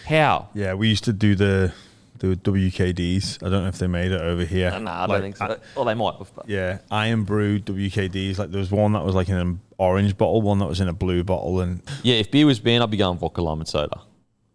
how? 0.07 0.49
Yeah, 0.55 0.75
we 0.75 0.89
used 0.89 1.05
to 1.05 1.13
do 1.13 1.35
the 1.35 1.73
the 2.19 2.37
WKDs. 2.37 3.43
I 3.45 3.49
don't 3.49 3.63
know 3.63 3.69
if 3.69 3.79
they 3.79 3.87
made 3.87 4.13
it 4.13 4.21
over 4.21 4.45
here. 4.45 4.79
Nah, 4.79 5.05
I 5.05 5.07
don't 5.07 5.21
think 5.23 5.37
so. 5.37 5.45
I- 5.47 5.57
well, 5.75 5.85
they 5.85 5.95
might 5.95 6.15
have. 6.17 6.35
But 6.35 6.49
yeah, 6.49 6.79
Iron 6.91 7.25
Brew 7.25 7.59
WKDs. 7.61 8.39
Like 8.39 8.51
there 8.51 8.59
was 8.61 8.71
one 8.71 8.93
that 8.93 9.05
was 9.05 9.15
like 9.15 9.29
in 9.29 9.37
an 9.37 9.61
orange 9.79 10.17
bottle, 10.17 10.43
one 10.43 10.59
that 10.59 10.67
was 10.67 10.81
in 10.81 10.89
a 10.89 10.93
blue 10.93 11.25
bottle, 11.25 11.61
and 11.61 11.83
yeah, 12.03 12.17
if 12.17 12.31
beer 12.31 12.47
was 12.47 12.59
banned, 12.61 12.83
I'd 12.83 12.91
be 12.91 12.97
going 12.97 13.19
vodka 13.19 13.43
lime 13.43 13.61
and 13.61 13.69
soda. 13.69 14.01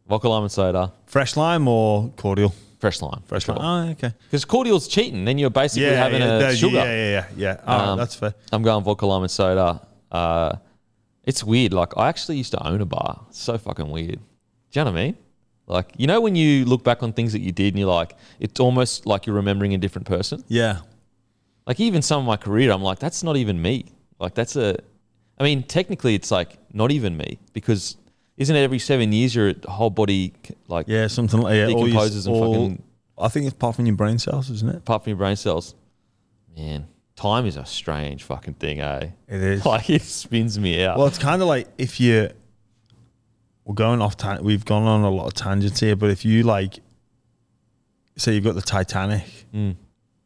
Vodka 0.07 0.29
lime 0.29 0.43
and 0.43 0.51
soda, 0.51 0.91
fresh 1.05 1.37
lime 1.37 1.67
or 1.67 2.09
cordial. 2.17 2.53
fresh 2.79 3.01
lime. 3.01 3.21
Fresh 3.27 3.47
lime. 3.47 3.59
Oh, 3.61 3.91
okay. 3.91 4.11
Because 4.25 4.43
cordial's 4.43 4.87
cheating. 4.87 5.23
Then 5.25 5.37
you're 5.37 5.51
basically 5.51 5.85
Yeah, 5.89 5.95
having 6.03 6.21
yeah, 6.21 6.35
a 6.37 6.39
that- 6.39 6.57
sugar. 6.57 6.75
yeah, 6.77 6.83
yeah, 6.85 7.11
yeah, 7.11 7.25
yeah. 7.37 7.47
Right, 7.67 7.87
Um, 7.89 7.97
that's 7.99 8.15
fair. 8.15 8.33
I'm 8.51 8.63
going 8.63 8.83
vodka 8.83 9.05
lime 9.05 9.21
and 9.21 9.29
soda. 9.31 9.81
Uh, 10.11 10.55
it's 11.23 11.43
weird. 11.43 11.73
Like 11.73 11.95
I 11.95 12.09
actually 12.09 12.37
used 12.37 12.51
to 12.53 12.67
own 12.67 12.81
a 12.81 12.85
bar. 12.85 13.21
It's 13.29 13.39
so 13.39 13.57
fucking 13.59 13.87
weird. 13.89 14.15
Do 14.71 14.79
you 14.79 14.83
know 14.85 14.91
what 14.91 14.99
I 14.99 15.03
mean? 15.03 15.17
Like 15.71 15.91
you 15.97 16.05
know 16.07 16.19
when 16.21 16.35
you 16.35 16.65
look 16.65 16.83
back 16.83 17.01
on 17.01 17.13
things 17.13 17.31
that 17.33 17.39
you 17.41 17.51
did 17.51 17.73
and 17.73 17.79
you're 17.79 17.89
like, 17.89 18.15
it's 18.39 18.59
almost 18.59 19.05
like 19.05 19.25
you're 19.25 19.35
remembering 19.35 19.73
a 19.73 19.77
different 19.77 20.07
person. 20.07 20.43
Yeah. 20.47 20.79
Like 21.65 21.79
even 21.79 22.01
some 22.01 22.19
of 22.19 22.25
my 22.27 22.37
career, 22.37 22.71
I'm 22.71 22.81
like, 22.81 22.99
that's 22.99 23.23
not 23.23 23.37
even 23.37 23.61
me. 23.61 23.85
Like 24.19 24.33
that's 24.35 24.55
a, 24.55 24.77
I 25.39 25.43
mean, 25.43 25.63
technically 25.63 26.13
it's 26.15 26.29
like 26.31 26.57
not 26.73 26.91
even 26.91 27.15
me 27.17 27.39
because 27.53 27.95
isn't 28.37 28.55
it 28.55 28.61
every 28.63 28.79
seven 28.79 29.11
years 29.13 29.33
your 29.35 29.53
whole 29.67 29.89
body 29.89 30.33
like 30.67 30.87
Yeah, 30.87 31.07
something 31.07 31.39
like 31.41 31.55
yeah, 31.55 31.65
all 31.67 31.87
your- 31.87 31.87
Decomposes 31.87 32.27
and 32.27 32.35
all- 32.35 32.53
fucking- 32.53 32.83
I 33.17 33.27
think 33.27 33.45
it's 33.45 33.53
apart 33.55 33.75
from 33.75 33.85
your 33.85 33.95
brain 33.95 34.17
cells, 34.19 34.49
isn't 34.49 34.67
it? 34.69 34.75
apart 34.77 35.03
from 35.03 35.11
your 35.11 35.17
brain 35.17 35.35
cells, 35.35 35.75
man, 36.57 36.87
time 37.15 37.45
is 37.45 37.55
a 37.55 37.65
strange 37.65 38.23
fucking 38.23 38.55
thing, 38.55 38.81
eh? 38.81 39.09
It 39.27 39.41
is. 39.41 39.65
Like 39.73 39.89
it 39.91 40.01
spins 40.01 40.57
me 40.59 40.83
out. 40.83 40.97
Well, 40.97 41.07
it's 41.07 41.19
kind 41.19 41.41
of 41.41 41.47
like 41.47 41.67
if 41.77 41.99
you 41.99 42.29
we're 43.71 43.75
going 43.75 44.01
off. 44.01 44.17
Tan- 44.17 44.43
we've 44.43 44.65
gone 44.65 44.83
on 44.83 45.01
a 45.03 45.09
lot 45.09 45.27
of 45.27 45.33
tangents 45.33 45.79
here, 45.79 45.95
but 45.95 46.09
if 46.09 46.25
you 46.25 46.43
like, 46.43 46.79
say 48.17 48.33
you've 48.35 48.43
got 48.43 48.55
the 48.55 48.61
Titanic, 48.61 49.23
Mm. 49.53 49.75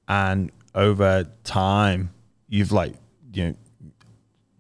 and 0.08 0.52
over 0.74 1.28
time 1.44 2.10
you've 2.50 2.72
like 2.72 2.94
you 3.34 3.44
know 3.50 3.56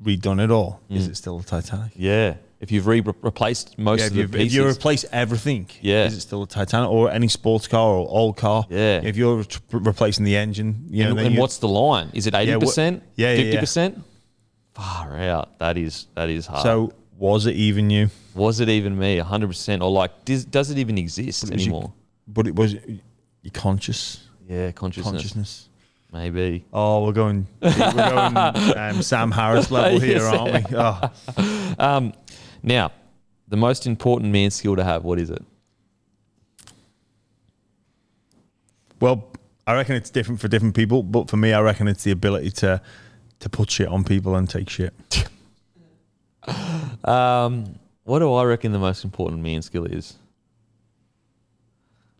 redone 0.03 0.43
it 0.43 0.51
all, 0.51 0.81
is 0.89 1.07
it 1.07 1.15
still 1.17 1.39
the 1.39 1.45
Titanic? 1.45 1.91
yeah, 1.95 2.35
if 2.59 2.71
you've 2.71 2.85
re- 2.85 3.01
replaced 3.21 3.77
most 3.79 3.99
Yeah, 4.01 4.05
of 4.07 4.13
the 4.13 4.27
pieces, 4.27 4.47
if 4.47 4.53
you 4.53 4.67
replace 4.67 5.03
everything, 5.11 5.67
Yeah. 5.81 6.05
is 6.05 6.13
it 6.13 6.21
still 6.21 6.43
a 6.43 6.47
Titanic 6.47 6.89
or 6.89 7.09
any 7.11 7.27
sports 7.27 7.67
car 7.67 7.89
or 7.89 8.07
old 8.07 8.37
car? 8.37 8.65
Yeah. 8.69 9.01
if 9.03 9.17
you're 9.17 9.43
t- 9.43 9.57
replacing 9.71 10.25
the 10.25 10.37
engine, 10.37 10.85
you 10.91 11.05
know, 11.05 11.11
and, 11.11 11.19
and 11.21 11.37
what's 11.37 11.57
the 11.57 11.67
line? 11.67 12.09
Is 12.13 12.27
it 12.27 12.35
eighty 12.35 12.55
percent? 12.59 13.01
yeah, 13.15 13.29
yeah, 13.29 13.33
yeah. 13.33 13.41
fifty 13.43 13.57
percent. 13.57 14.03
Far 14.75 15.15
out. 15.17 15.57
That 15.59 15.77
is 15.77 16.05
that 16.15 16.29
is 16.29 16.45
hard. 16.45 16.61
so? 16.63 16.93
Was 17.17 17.45
it 17.45 17.55
even 17.55 17.89
you? 17.89 18.09
Was 18.35 18.59
it 18.59 18.69
even 18.69 18.97
me? 18.97 19.17
hundred 19.17 19.47
percent, 19.47 19.81
or 19.81 19.89
like, 19.89 20.25
does, 20.25 20.45
does 20.45 20.69
it 20.69 20.77
even 20.77 20.97
exist 20.97 21.45
you- 21.47 21.53
anymore? 21.53 21.91
But 22.27 22.47
it 22.47 22.55
was 22.55 22.73
your 22.73 23.51
conscious 23.53 24.27
Yeah, 24.47 24.71
consciousness, 24.71 25.11
consciousness. 25.11 25.69
maybe. 26.11 26.65
Oh, 26.73 27.05
we're 27.05 27.11
going, 27.13 27.47
we're 27.61 27.91
going 27.93 28.35
um, 28.37 29.01
Sam 29.01 29.31
Harris 29.31 29.69
level 29.71 29.99
here, 29.99 30.17
Yes. 30.17 30.33
aren't 30.33 30.53
we? 30.69 30.75
Oh, 30.77 31.75
Um, 31.79 32.13
now, 32.63 32.91
the 33.47 33.57
most 33.57 33.85
important 33.85 34.31
man 34.31 34.49
skill 34.51 34.75
to 34.75 34.83
have. 34.83 35.03
What 35.03 35.19
is 35.19 35.29
it? 35.29 35.43
well, 38.99 39.27
I 39.67 39.73
reckon 39.75 39.95
it's 39.95 40.09
different 40.09 40.39
for 40.41 40.47
different 40.47 40.75
people, 40.75 41.03
but 41.03 41.29
for 41.29 41.37
me, 41.37 41.53
I 41.53 41.61
reckon 41.61 41.87
it's 41.87 42.03
the 42.03 42.11
ability 42.11 42.51
to 42.51 42.81
to 43.41 43.49
put 43.49 43.69
shit 43.69 43.87
on 43.87 44.03
people 44.03 44.35
and 44.35 44.49
take 44.49 44.69
shit. 44.69 44.93
Um, 47.03 47.75
what 48.05 48.19
do 48.19 48.33
I 48.33 48.43
reckon 48.45 48.71
the 48.71 48.79
most 48.79 49.03
important 49.03 49.41
man 49.41 49.61
skill 49.61 49.85
is? 49.85 50.15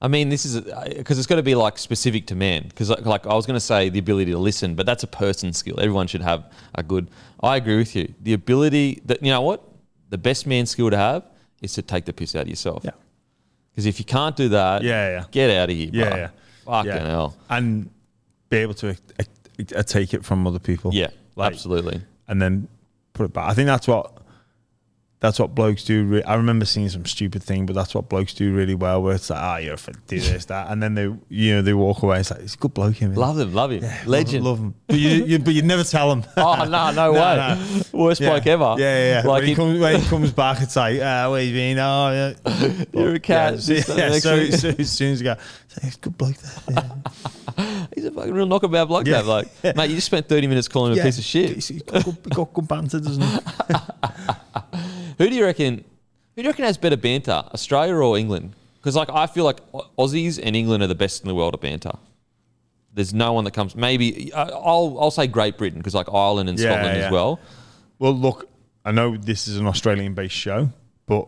I 0.01 0.07
mean, 0.07 0.29
this 0.29 0.45
is 0.45 0.59
because 0.61 1.17
it's 1.17 1.25
got 1.27 1.37
to 1.37 1.43
be 1.43 1.55
like 1.55 1.77
specific 1.77 2.27
to 2.27 2.35
men. 2.35 2.63
Because 2.67 2.89
like, 2.89 3.05
like 3.05 3.25
I 3.25 3.33
was 3.33 3.45
going 3.45 3.55
to 3.55 3.59
say 3.61 3.89
the 3.89 3.99
ability 3.99 4.31
to 4.31 4.37
listen, 4.37 4.75
but 4.75 4.85
that's 4.85 5.03
a 5.03 5.07
person 5.07 5.53
skill. 5.53 5.79
Everyone 5.79 6.07
should 6.07 6.21
have 6.21 6.51
a 6.75 6.83
good. 6.83 7.09
I 7.41 7.55
agree 7.55 7.77
with 7.77 7.95
you. 7.95 8.13
The 8.21 8.33
ability 8.33 9.01
that 9.05 9.23
you 9.23 9.31
know 9.31 9.41
what 9.41 9.63
the 10.09 10.17
best 10.17 10.45
man 10.45 10.65
skill 10.65 10.89
to 10.89 10.97
have 10.97 11.23
is 11.61 11.73
to 11.73 11.81
take 11.81 12.05
the 12.05 12.13
piss 12.13 12.35
out 12.35 12.43
of 12.43 12.49
yourself. 12.49 12.83
Yeah. 12.83 12.91
Because 13.71 13.85
if 13.85 13.97
you 13.99 14.05
can't 14.05 14.35
do 14.35 14.49
that, 14.49 14.83
Yeah, 14.83 15.09
yeah. 15.09 15.23
get 15.31 15.49
out 15.49 15.69
of 15.69 15.75
here. 15.75 15.89
Yeah, 15.91 16.09
bro. 16.09 16.17
yeah. 16.17 16.29
Fucking 16.65 16.91
yeah. 16.91 17.07
hell. 17.07 17.35
and 17.49 17.89
be 18.49 18.57
able 18.57 18.73
to 18.75 18.89
uh, 18.89 19.23
uh, 19.75 19.83
take 19.83 20.13
it 20.13 20.23
from 20.25 20.45
other 20.47 20.59
people. 20.59 20.91
Yeah, 20.93 21.07
Like- 21.35 21.53
absolutely. 21.53 22.01
and 22.27 22.41
then 22.41 22.67
put 23.13 23.25
it 23.25 23.33
back. 23.33 23.49
I 23.49 23.53
think 23.53 23.67
that's 23.67 23.87
what 23.87 24.11
that's 25.25 25.39
what 25.39 25.55
blokes 25.55 25.83
do. 25.83 26.05
Re- 26.05 26.23
I 26.23 26.35
remember 26.35 26.65
seeing 26.65 26.87
some 26.89 27.05
stupid 27.05 27.41
thing, 27.43 27.65
but 27.65 27.73
that's 27.75 27.95
what 27.95 28.09
blokes 28.09 28.33
do 28.33 28.53
really 28.53 28.75
well. 28.75 29.01
Where 29.01 29.15
it's 29.15 29.29
like, 29.29 29.39
ah, 29.41 29.57
you're 29.57 29.73
a 29.73 29.77
do 30.07 30.19
this, 30.19 30.45
that, 30.45 30.69
and 30.71 30.81
then 30.83 30.93
they, 30.93 31.11
you 31.29 31.55
know, 31.55 31.61
they 31.61 31.73
walk 31.73 32.03
away. 32.03 32.19
It's 32.19 32.31
like, 32.31 32.41
it's 32.41 32.53
a 32.53 32.57
good 32.57 32.73
bloke, 32.73 32.95
him. 32.97 33.15
Love 33.15 33.39
him, 33.39 33.53
love 33.53 33.71
him, 33.71 33.83
legend. 34.05 34.45
love 34.45 34.59
him. 34.59 34.75
But 34.87 34.97
you, 34.99 35.25
you 35.25 35.39
but 35.39 35.53
you 35.53 35.61
never 35.63 35.83
tell 35.83 36.11
him. 36.11 36.23
Oh 36.37 36.63
no, 36.65 36.91
no 36.95 37.11
way. 37.13 37.19
no. 37.19 37.81
Worst 37.93 38.21
Yeah. 38.21 38.29
bloke 38.29 38.47
ever. 38.47 38.75
Yeah, 38.77 38.77
yeah. 38.77 39.21
yeah. 39.23 39.27
Like 39.27 39.41
when, 39.41 39.47
he 39.49 39.55
comes, 39.55 39.79
when 39.79 39.99
he 40.01 40.07
comes 40.13 40.31
back, 40.31 40.61
it's 40.61 40.75
like, 40.75 40.99
ah, 41.01 41.29
where 41.31 41.41
you 41.41 41.53
been? 41.53 41.79
Oh, 41.79 42.11
yeah. 42.45 42.83
You're 42.93 43.15
a 43.15 43.19
cat. 43.19 43.67
Yeah, 43.67 43.81
yeah, 43.87 44.19
so, 44.19 44.45
so 44.51 44.69
as 44.77 44.91
soon 44.91 45.13
as 45.13 45.21
you 45.21 45.25
go, 45.25 45.31
it's 45.33 45.77
like, 45.77 45.85
it's 45.87 45.95
a 45.97 45.99
good 45.99 46.17
bloke 46.17 46.37
there. 46.37 47.87
He's 47.95 48.05
a 48.05 48.11
fucking 48.11 48.33
real 48.33 48.45
knockabout 48.45 48.87
bloke, 48.89 49.07
Yeah. 49.07 49.21
that 49.21 49.23
bloke. 49.61 49.75
Mate, 49.75 49.89
you 49.89 49.95
just 49.95 50.07
spent 50.07 50.27
30 50.27 50.47
minutes 50.47 50.67
calling 50.67 50.93
him 50.93 50.99
a 50.99 51.03
piece 51.03 51.17
of 51.17 51.23
shit. 51.23 51.51
He's 51.51 51.71
got 51.83 52.03
good, 52.03 52.29
got 52.35 52.53
good 52.53 52.67
banter, 52.67 52.99
doesn't 52.99 53.21
he? 53.23 53.39
Who 55.17 55.29
do 55.29 55.35
you 55.35 55.43
reckon? 55.45 55.83
Who 56.35 56.41
do 56.41 56.43
you 56.43 56.49
reckon 56.49 56.65
has 56.65 56.77
better 56.77 56.97
banter, 56.97 57.43
Australia 57.53 57.95
or 57.95 58.17
England? 58.17 58.53
Because 58.77 58.95
like 58.95 59.09
I 59.09 59.27
feel 59.27 59.45
like 59.45 59.59
Aussies 59.97 60.39
and 60.41 60.55
England 60.55 60.83
are 60.83 60.87
the 60.87 60.95
best 60.95 61.21
in 61.23 61.27
the 61.27 61.35
world 61.35 61.53
at 61.53 61.61
banter. 61.61 61.93
There's 62.93 63.13
no 63.13 63.33
one 63.33 63.43
that 63.45 63.51
comes. 63.51 63.75
Maybe 63.75 64.31
I'll 64.33 64.97
I'll 64.99 65.11
say 65.11 65.27
Great 65.27 65.57
Britain 65.57 65.79
because 65.79 65.93
like 65.95 66.07
Ireland 66.13 66.49
and 66.49 66.59
Yeah, 66.59 66.71
Scotland 66.71 66.97
yeah. 66.99 67.05
as 67.05 67.11
well. 67.11 67.39
Well, 67.99 68.13
look, 68.13 68.49
I 68.83 68.91
know 68.91 69.17
this 69.17 69.47
is 69.47 69.57
an 69.57 69.67
Australian-based 69.67 70.35
show, 70.35 70.69
but 71.05 71.27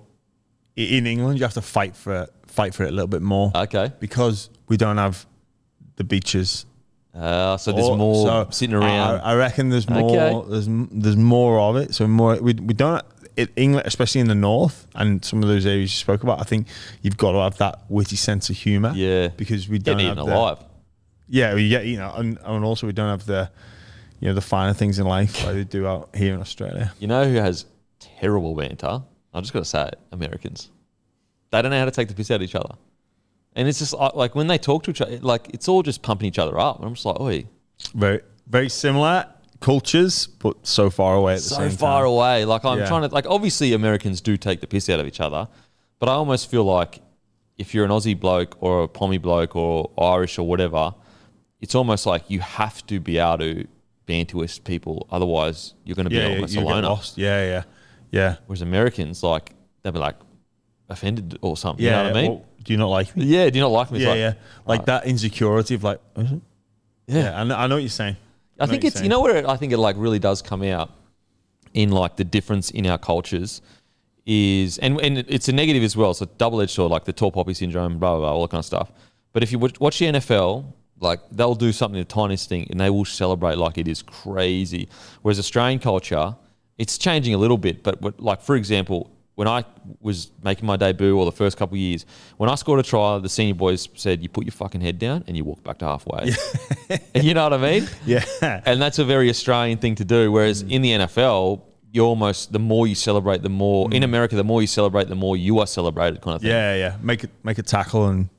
in 0.75 1.07
England 1.07 1.39
you 1.39 1.43
have 1.45 1.53
to 1.55 1.61
fight 1.61 1.95
for 1.95 2.23
it, 2.23 2.29
fight 2.45 2.75
for 2.75 2.83
it 2.83 2.89
a 2.89 2.91
little 2.91 3.07
bit 3.07 3.21
more 3.21 3.51
Okay, 3.55 3.91
because 3.99 4.49
we 4.67 4.77
don't 4.77 4.97
have 4.97 5.25
the 5.95 6.03
beaches. 6.03 6.65
uh, 7.15 7.57
so 7.57 7.71
there's 7.71 7.87
Or- 7.87 7.97
more 7.97 8.25
so 8.27 8.47
sitting 8.51 8.75
around. 8.75 9.21
I, 9.21 9.31
I 9.31 9.35
reckon 9.35 9.69
there's 9.69 9.89
more. 9.89 10.11
Okay. 10.11 10.49
There's 10.51 10.67
there's 10.91 11.17
more 11.17 11.59
of 11.59 11.75
it. 11.77 11.95
So 11.95 12.05
more. 12.07 12.35
We, 12.35 12.53
we 12.53 12.73
don't. 12.75 13.03
In 13.37 13.47
England, 13.55 13.85
especially 13.87 14.19
in 14.21 14.27
the 14.27 14.35
north 14.35 14.87
and 14.95 15.23
some 15.23 15.43
of 15.43 15.47
those 15.47 15.65
areas 15.65 15.91
you 15.93 15.97
spoke 15.99 16.23
about, 16.23 16.41
I 16.41 16.43
think 16.43 16.67
you've 17.03 17.17
got 17.17 17.33
to 17.33 17.37
have 17.39 17.57
that 17.59 17.83
witty 17.87 18.15
sense 18.15 18.49
of 18.49 18.57
humour. 18.57 18.91
yeah, 18.95 19.27
because 19.29 19.69
we 19.69 19.77
don't 19.79 19.99
have 19.99 20.13
eaten 20.13 20.25
the, 20.25 20.35
alive. 20.35 20.57
Yeah, 21.29 21.53
we 21.53 21.69
get 21.69 21.85
you 21.85 21.97
know, 21.97 22.11
and, 22.15 22.37
and 22.43 22.65
also 22.65 22.87
we 22.87 22.93
don't 22.93 23.09
have 23.09 23.25
the 23.25 23.49
you 24.19 24.27
know 24.27 24.33
the 24.33 24.41
finer 24.41 24.73
things 24.73 24.97
in 24.97 25.05
life 25.05 25.45
like 25.45 25.53
they 25.53 25.63
do 25.63 25.85
out 25.85 26.09
here 26.15 26.33
in 26.33 26.41
Australia. 26.41 26.91
You 26.99 27.07
know 27.07 27.25
who 27.25 27.35
has 27.35 27.65
terrible 27.99 28.55
banter? 28.55 29.03
I'm 29.33 29.43
just 29.43 29.53
got 29.53 29.59
to 29.59 29.65
say 29.65 29.87
it: 29.87 29.99
Americans. 30.11 30.69
They 31.51 31.61
don't 31.61 31.69
know 31.71 31.79
how 31.79 31.85
to 31.85 31.91
take 31.91 32.07
the 32.07 32.15
piss 32.15 32.31
out 32.31 32.35
of 32.37 32.41
each 32.41 32.55
other, 32.55 32.73
and 33.55 33.67
it's 33.67 33.79
just 33.79 33.93
like- 33.93 34.15
like 34.15 34.35
when 34.35 34.47
they 34.47 34.57
talk 34.57 34.83
to 34.83 34.91
each 34.91 35.01
other, 35.01 35.19
like 35.19 35.49
it's 35.53 35.67
all 35.67 35.83
just 35.83 36.01
pumping 36.01 36.27
each 36.27 36.39
other 36.39 36.57
up. 36.59 36.77
And 36.77 36.85
I'm 36.87 36.95
just 36.95 37.05
like, 37.05 37.19
oi, 37.19 37.45
Very 37.93 38.21
very 38.47 38.69
similar 38.69 39.27
cultures, 39.59 40.27
but 40.27 40.55
so 40.65 40.89
far 40.89 41.15
away 41.15 41.33
at 41.33 41.37
the 41.39 41.43
so 41.49 41.55
same 41.55 41.71
far 41.71 42.01
time. 42.03 42.09
away. 42.11 42.45
Like 42.45 42.63
I'm 42.65 42.79
Yeah. 42.79 42.87
trying 42.87 43.07
to 43.07 43.13
like 43.13 43.25
obviously 43.27 43.73
Americans 43.73 44.21
do 44.21 44.37
take 44.37 44.61
the 44.61 44.67
piss 44.67 44.89
out 44.89 44.99
of 44.99 45.07
each 45.07 45.19
other, 45.19 45.47
but 45.99 46.09
I 46.09 46.13
almost 46.13 46.49
feel 46.49 46.63
like 46.63 47.01
if 47.57 47.73
you're 47.73 47.85
an 47.85 47.91
Aussie 47.91 48.19
bloke 48.19 48.55
or 48.61 48.83
a 48.83 48.87
Pommy 48.87 49.17
bloke 49.17 49.55
or 49.55 49.89
Irish 49.97 50.37
or 50.37 50.47
whatever, 50.47 50.93
it's 51.59 51.73
almost 51.75 52.05
like 52.05 52.29
you 52.29 52.39
have 52.39 52.85
to 52.87 52.99
be 52.99 53.17
able 53.17 53.39
to 53.39 53.67
banter 54.05 54.37
with 54.37 54.63
people, 54.63 55.07
otherwise 55.11 55.73
you're 55.83 55.95
going 55.95 56.05
to 56.05 56.09
be 56.09 56.15
Yeah, 56.17 56.27
yeah, 56.27 56.35
almost 56.35 56.53
you 56.53 56.61
a 56.61 56.63
lost. 56.63 57.17
Yeah, 57.17 57.43
yeah, 57.45 57.63
yeah. 58.11 58.35
Whereas 58.45 58.61
Americans, 58.61 59.23
like 59.23 59.53
they'll 59.81 59.91
be 59.91 59.99
like 59.99 60.15
offended 60.89 61.37
or 61.41 61.57
something. 61.57 61.83
Yeah, 61.83 61.89
you 61.89 61.97
know 61.97 62.09
what 62.09 62.17
I 62.17 62.21
mean? 62.21 62.31
well, 62.31 62.45
do 62.63 62.73
you 62.73 62.77
not 62.77 62.87
like 62.89 63.15
me? 63.17 63.25
yeah. 63.25 63.49
Do 63.49 63.57
you 63.57 63.63
not 63.63 63.71
like 63.71 63.91
me? 63.91 63.97
It's 63.97 64.03
Yeah, 64.03 64.09
like, 64.11 64.17
yeah. 64.19 64.33
Like 64.65 64.81
uh, 64.81 64.85
that 64.85 65.05
insecurity 65.07 65.73
of 65.75 65.83
like? 65.83 65.99
Yeah. 66.15 66.25
yeah. 67.07 67.41
I 67.41 67.43
know, 67.43 67.55
I 67.55 67.67
know 67.67 67.75
what 67.75 67.81
you're 67.81 67.89
saying. 67.89 68.17
I 68.59 68.65
think 68.65 68.83
it's 68.83 69.01
you 69.01 69.09
know 69.09 69.21
where 69.21 69.37
it, 69.37 69.45
I 69.45 69.57
think 69.57 69.73
it 69.73 69.77
like 69.77 69.95
really 69.97 70.19
does 70.19 70.41
come 70.41 70.63
out 70.63 70.91
in 71.73 71.91
like 71.91 72.15
the 72.15 72.23
difference 72.23 72.71
in 72.71 72.85
our 72.87 72.97
cultures 72.97 73.61
is 74.25 74.77
and 74.79 74.99
and 75.01 75.19
it's 75.19 75.47
a 75.47 75.53
negative 75.53 75.83
as 75.83 75.95
well. 75.95 76.13
So 76.13 76.25
double 76.37 76.61
edged 76.61 76.71
sword, 76.71 76.91
like 76.91 77.05
the 77.05 77.13
tall 77.13 77.31
poppy 77.31 77.53
syndrome, 77.53 77.97
blah 77.97 78.17
blah 78.17 78.19
blah, 78.19 78.33
all 78.33 78.41
that 78.41 78.51
kind 78.51 78.59
of 78.59 78.65
stuff. 78.65 78.91
But 79.33 79.43
if 79.43 79.51
you 79.51 79.59
watch, 79.59 79.79
watch 79.79 79.99
the 79.99 80.05
NFL, 80.05 80.65
like 80.99 81.19
they'll 81.31 81.55
do 81.55 81.71
something 81.71 81.99
the 81.99 82.05
tiniest 82.05 82.49
thing 82.49 82.67
and 82.69 82.79
they 82.79 82.89
will 82.89 83.05
celebrate 83.05 83.57
like 83.57 83.77
it 83.77 83.87
is 83.87 84.01
crazy. 84.01 84.89
Whereas 85.21 85.39
Australian 85.39 85.79
culture, 85.79 86.35
it's 86.77 86.97
changing 86.97 87.33
a 87.33 87.37
little 87.37 87.57
bit. 87.57 87.83
But 87.83 88.01
what, 88.01 88.19
like 88.19 88.41
for 88.41 88.55
example, 88.55 89.11
when 89.37 89.47
I 89.47 89.63
was 90.01 90.31
making 90.43 90.65
my 90.65 90.77
debut 90.77 91.15
or 91.15 91.23
the 91.23 91.31
first 91.31 91.57
couple 91.57 91.75
of 91.75 91.79
years, 91.79 92.05
when 92.37 92.49
I 92.49 92.55
scored 92.55 92.79
a 92.79 92.83
try, 92.83 93.19
the 93.19 93.29
senior 93.29 93.53
boys 93.53 93.87
said, 93.93 94.23
"You 94.23 94.29
put 94.29 94.45
your 94.45 94.51
fucking 94.51 94.81
head 94.81 94.97
down 94.97 95.23
and 95.27 95.37
you 95.37 95.43
walk 95.43 95.63
back 95.63 95.77
to 95.77 95.85
halfway." 95.85 96.33
Yeah. 96.89 96.97
you 97.21 97.33
know 97.35 97.43
what 97.43 97.53
I 97.53 97.57
mean? 97.57 97.87
Yeah. 98.05 98.23
and 98.41 98.81
that's 98.81 98.99
a 98.99 99.05
very 99.05 99.29
Australian 99.29 99.77
thing 99.77 99.95
to 99.95 100.05
do. 100.05 100.31
Whereas 100.31 100.63
mm. 100.63 100.71
in 100.71 100.81
the 100.81 100.91
NFL, 100.91 101.61
you 101.91 102.03
almost 102.03 102.51
the 102.51 102.59
more 102.59 102.87
you 102.87 102.95
celebrate, 102.95 103.43
the 103.43 103.49
more 103.49 103.85
in 103.91 104.01
mm. 104.01 104.05
America, 104.05 104.35
the 104.35 104.43
more 104.43 104.61
you 104.61 104.67
celebrate, 104.67 105.07
the 105.07 105.15
more 105.15 105.37
you 105.37 105.59
are 105.59 105.67
celebrated, 105.67 106.19
kind 106.21 106.35
of 106.35 106.41
thing. 106.41 106.49
Yeah, 106.49 106.75
yeah. 106.75 106.97
Make 107.01 107.23
it 107.23 107.29
make 107.43 107.59
a 107.59 107.63
tackle 107.63 108.07
and 108.07 108.29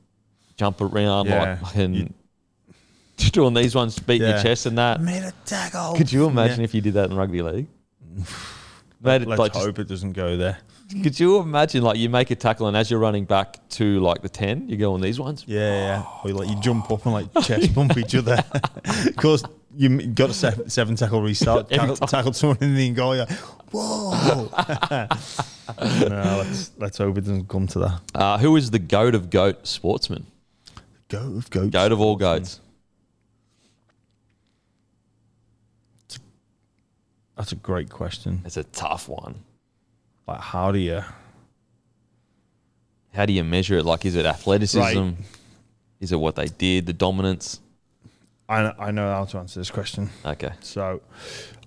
Jump 0.58 0.80
around 0.80 1.26
Yeah. 1.26 1.38
like 1.38 1.60
fucking 1.60 1.94
You- 1.94 3.30
doing 3.32 3.54
these 3.54 3.74
ones, 3.74 3.96
beating 3.98 4.28
yeah. 4.28 4.34
your 4.34 4.42
chest 4.42 4.66
and 4.66 4.76
that. 4.76 5.00
made 5.00 5.22
a 5.22 5.32
tackle. 5.46 5.94
Could 5.94 6.12
you 6.12 6.26
imagine 6.26 6.58
Yeah. 6.58 6.64
if 6.64 6.74
you 6.74 6.80
did 6.80 6.94
that 6.94 7.10
in 7.10 7.16
rugby 7.16 7.42
league? 7.42 7.68
Mate, 9.00 9.26
Let's 9.26 9.38
like, 9.38 9.52
just- 9.52 9.64
hope 9.64 9.78
it 9.78 9.86
doesn't 9.86 10.12
go 10.12 10.36
there. 10.36 10.58
Could 10.88 11.20
you 11.20 11.38
imagine 11.38 11.82
like 11.82 11.98
you 11.98 12.08
make 12.08 12.30
a 12.30 12.34
tackle 12.34 12.66
and 12.66 12.76
as 12.76 12.90
you're 12.90 13.00
running 13.00 13.24
back 13.24 13.68
to 13.70 14.00
like 14.00 14.22
the 14.22 14.28
ten, 14.28 14.68
you 14.68 14.76
go 14.76 14.94
on 14.94 15.00
these 15.00 15.20
ones? 15.20 15.44
Yeah, 15.46 15.60
yeah. 15.60 16.04
Or 16.24 16.32
like 16.32 16.48
you 16.48 16.58
jump 16.60 16.90
up 16.90 17.04
and 17.04 17.14
like 17.14 17.32
chest 17.44 17.74
bump 17.74 17.96
each 17.98 18.14
other. 18.14 18.42
of 18.84 19.16
course, 19.16 19.42
you 19.76 20.06
got 20.06 20.30
a 20.30 20.32
seven, 20.32 20.70
seven 20.70 20.96
tackle 20.96 21.20
restart. 21.20 21.68
Tackle, 21.70 21.96
tackled 21.96 22.36
someone 22.36 22.58
in 22.60 22.74
the 22.74 22.90
goal. 22.90 23.16
Like, 23.16 23.30
whoa. 23.70 24.48
no, 26.08 26.38
let's 26.38 26.70
let's 26.78 26.98
hope 26.98 27.18
it 27.18 27.22
doesn't 27.22 27.48
come 27.48 27.66
to 27.68 27.78
that. 27.80 28.00
Uh, 28.14 28.38
who 28.38 28.56
is 28.56 28.70
the 28.70 28.78
goat 28.78 29.14
of 29.14 29.28
goat 29.28 29.66
sportsman? 29.66 30.26
Goat 31.08 31.36
of 31.36 31.50
goats. 31.50 31.70
Goat 31.70 31.92
of 31.92 32.00
all 32.00 32.16
goats. 32.16 32.60
That's 37.36 37.52
a 37.52 37.56
great 37.56 37.90
question. 37.90 38.40
It's 38.44 38.56
a 38.56 38.64
tough 38.64 39.08
one. 39.08 39.36
Like, 40.28 40.40
how 40.40 40.70
do 40.72 40.78
you? 40.78 41.02
How 43.14 43.24
do 43.26 43.32
you 43.32 43.42
measure 43.42 43.78
it? 43.78 43.84
Like, 43.84 44.04
is 44.04 44.14
it 44.14 44.26
athleticism? 44.26 44.78
Right. 44.98 45.14
Is 46.00 46.12
it 46.12 46.16
what 46.20 46.36
they 46.36 46.46
did? 46.46 46.86
The 46.86 46.92
dominance? 46.92 47.60
I 48.48 48.72
I 48.78 48.90
know 48.90 49.10
how 49.10 49.24
to 49.24 49.38
answer 49.38 49.58
this 49.58 49.70
question. 49.70 50.10
Okay. 50.24 50.52
So, 50.60 51.00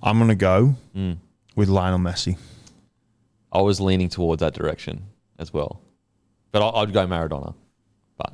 I'm 0.02 0.20
gonna 0.20 0.36
go 0.36 0.76
Mm. 0.96 1.18
with 1.56 1.70
Lionel 1.70 2.00
Messi. 2.00 2.38
I 3.52 3.62
was 3.62 3.82
leaning 3.82 4.08
towards 4.10 4.40
that 4.40 4.54
direction 4.54 5.04
as 5.38 5.52
well, 5.54 5.82
but 6.52 6.62
I- 6.62 6.82
I'd 6.82 6.94
go 6.94 7.06
Maradona. 7.08 7.54
But 8.18 8.34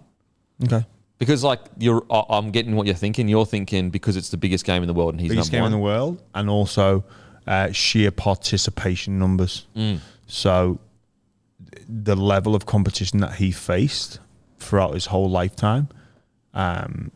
Okay. 0.65 0.85
because 1.17 1.43
like 1.43 1.61
you're, 1.79 2.05
I- 2.11 2.25
I'm 2.29 2.51
getting 2.51 2.75
what 2.75 2.85
you're 2.85 2.95
thinking. 2.95 3.27
You're 3.27 3.45
thinking 3.45 3.89
because 3.89 4.15
it's 4.17 4.29
the 4.29 4.37
biggest 4.37 4.63
game 4.65 4.83
in 4.83 4.87
the 4.87 4.93
world 4.93 5.13
and 5.13 5.21
he's 5.21 5.29
the 5.29 5.35
Biggest 5.35 5.51
game 5.51 5.63
in 5.63 5.71
the 5.71 5.77
world, 5.79 6.21
and 6.35 6.49
also 6.49 7.03
uh, 7.47 7.71
sheer 7.71 8.11
participation 8.11 9.17
numbers. 9.17 9.65
Mm. 9.75 9.99
So, 10.27 10.79
the 11.89 12.15
level 12.15 12.53
of 12.55 12.65
competition 12.65 13.19
that 13.19 13.35
he 13.35 13.51
faced 13.51 14.19
throughout 14.59 14.93
his 14.93 15.07
whole 15.07 15.29
lifetime 15.29 15.87
um, 16.53 17.11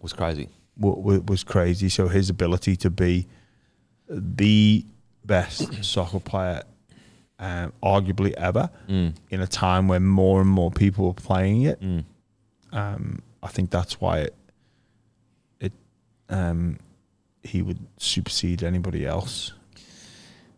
was 0.00 0.12
crazy. 0.12 0.48
wa- 0.76 1.20
was 1.26 1.42
crazy. 1.44 1.88
So 1.88 2.08
his 2.08 2.28
ability 2.30 2.76
to 2.76 2.90
be 2.90 3.26
the 4.08 4.84
best 5.24 5.82
soccer 5.84 6.20
player, 6.20 6.62
um, 7.38 7.72
arguably 7.82 8.32
ever, 8.34 8.70
Mm. 8.88 9.14
in 9.30 9.40
a 9.40 9.46
time 9.46 9.88
when 9.88 10.04
more 10.04 10.40
and 10.40 10.50
more 10.50 10.70
people 10.70 11.06
were 11.06 11.14
playing 11.14 11.62
it, 11.62 11.80
Mm. 11.80 12.04
um, 12.72 13.22
I 13.42 13.48
think 13.48 13.70
that's 13.70 14.00
why 14.00 14.18
it, 14.18 14.34
it 15.60 15.72
um, 16.28 16.78
he 17.42 17.62
would 17.62 17.78
supersede 17.98 18.62
anybody 18.62 19.06
else. 19.06 19.52